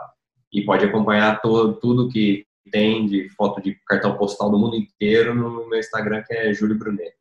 E 0.53 0.63
pode 0.63 0.85
acompanhar 0.85 1.41
todo, 1.41 1.79
tudo 1.79 2.09
que 2.09 2.45
tem 2.71 3.05
de 3.05 3.29
foto 3.29 3.61
de 3.61 3.75
cartão 3.87 4.17
postal 4.17 4.49
do 4.49 4.57
mundo 4.57 4.75
inteiro 4.75 5.35
no 5.35 5.67
meu 5.67 5.79
Instagram, 5.79 6.23
que 6.23 6.33
é 6.33 6.53
Júlio 6.53 6.77
Brunet, 6.77 7.13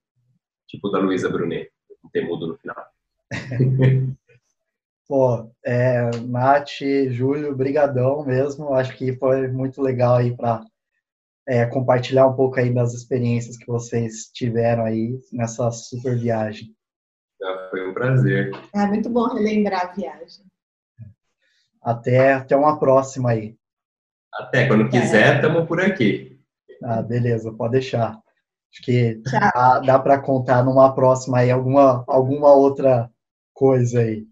tipo 0.71 0.89
da 0.91 0.99
Luísa 0.99 1.29
Brunet. 1.29 1.71
temudo 2.13 2.47
no 2.47 2.57
final. 2.57 2.87
Pô, 5.07 5.51
é, 5.65 6.09
Nath, 6.29 6.79
Júlio, 7.09 7.55
brigadão 7.55 8.25
mesmo. 8.25 8.73
Acho 8.75 8.97
que 8.97 9.13
foi 9.17 9.49
muito 9.49 9.83
legal 9.83 10.17
aí 10.17 10.37
para 10.37 10.65
é, 11.49 11.67
compartilhar 11.67 12.29
um 12.29 12.37
pouco 12.37 12.61
aí 12.61 12.73
das 12.73 12.95
experiências 12.95 13.57
que 13.57 13.67
vocês 13.67 14.31
tiveram 14.33 14.85
aí 14.85 15.19
nessa 15.33 15.69
super 15.73 16.17
viagem. 16.17 16.73
foi 17.71 17.89
um 17.89 17.93
prazer. 17.93 18.53
É 18.73 18.87
muito 18.87 19.11
bom 19.11 19.27
relembrar 19.27 19.91
a 19.91 19.93
viagem. 19.93 20.45
Até, 21.83 22.35
até 22.35 22.57
uma 22.57 22.79
próxima 22.79 23.31
aí. 23.31 23.57
Até, 24.33 24.69
quando 24.69 24.89
quiser, 24.89 25.37
estamos 25.37 25.67
por 25.67 25.81
aqui. 25.81 26.39
Ah, 26.85 27.03
beleza, 27.03 27.53
pode 27.53 27.73
deixar. 27.73 28.21
Acho 28.73 28.83
que 28.85 29.21
dá, 29.25 29.81
dá 29.81 29.99
para 29.99 30.19
contar 30.21 30.65
numa 30.65 30.95
próxima 30.95 31.39
aí 31.39 31.51
alguma, 31.51 32.05
alguma 32.07 32.53
outra 32.53 33.11
coisa 33.53 34.01
aí. 34.01 34.25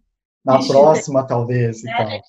Na 0.44 0.58
Ixi, 0.58 0.68
próxima, 0.68 1.26
talvez. 1.26 1.84
É, 1.84 1.90
então. 1.90 2.20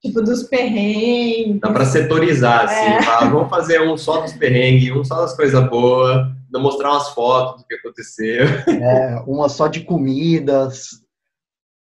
Tipo, 0.00 0.22
dos 0.22 0.44
perrengues. 0.44 1.60
Dá 1.60 1.72
para 1.72 1.84
setorizar, 1.84 2.64
assim. 2.64 2.74
É. 2.74 3.08
Ah, 3.08 3.28
vamos 3.28 3.50
fazer 3.50 3.80
um 3.80 3.96
só 3.96 4.20
dos 4.20 4.32
perrengues, 4.32 4.94
um 4.94 5.04
só 5.04 5.20
das 5.20 5.34
coisas 5.34 5.68
boas, 5.68 6.26
mostrar 6.52 6.92
umas 6.92 7.10
fotos 7.10 7.62
do 7.62 7.66
que 7.66 7.74
aconteceu. 7.74 8.44
É, 8.68 9.22
uma 9.26 9.48
só 9.48 9.66
de 9.66 9.80
comidas. 9.80 10.90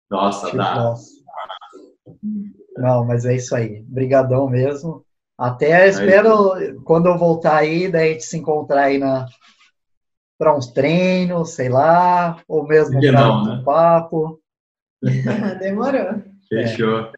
Nossa, 0.09 0.45
tipo, 0.45 0.57
dá. 0.57 0.75
Nossa. 0.75 1.11
Não, 2.77 3.05
mas 3.05 3.25
é 3.25 3.35
isso 3.35 3.55
aí. 3.55 3.83
Brigadão 3.87 4.47
mesmo. 4.49 5.05
Até 5.41 5.87
espero, 5.87 6.53
aí. 6.53 6.75
quando 6.83 7.07
eu 7.07 7.17
voltar 7.17 7.57
aí, 7.57 7.91
daí 7.91 8.09
a 8.09 8.13
gente 8.13 8.25
se 8.25 8.37
encontrar 8.37 8.83
aí 8.83 8.99
na 8.99 9.25
para 10.37 10.55
uns 10.55 10.67
treinos, 10.67 11.55
sei 11.55 11.67
lá, 11.67 12.39
ou 12.47 12.67
mesmo 12.67 12.99
para 12.99 13.33
um 13.33 13.43
né? 13.45 13.61
papo. 13.65 14.39
Demorou. 15.59 16.21
Fechou. 16.47 17.11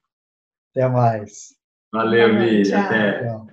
Até 0.72 0.88
mais. 0.88 1.54
Valeu, 1.92 2.40
Vi. 2.40 2.74
Até. 2.74 3.24
Tchau. 3.28 3.48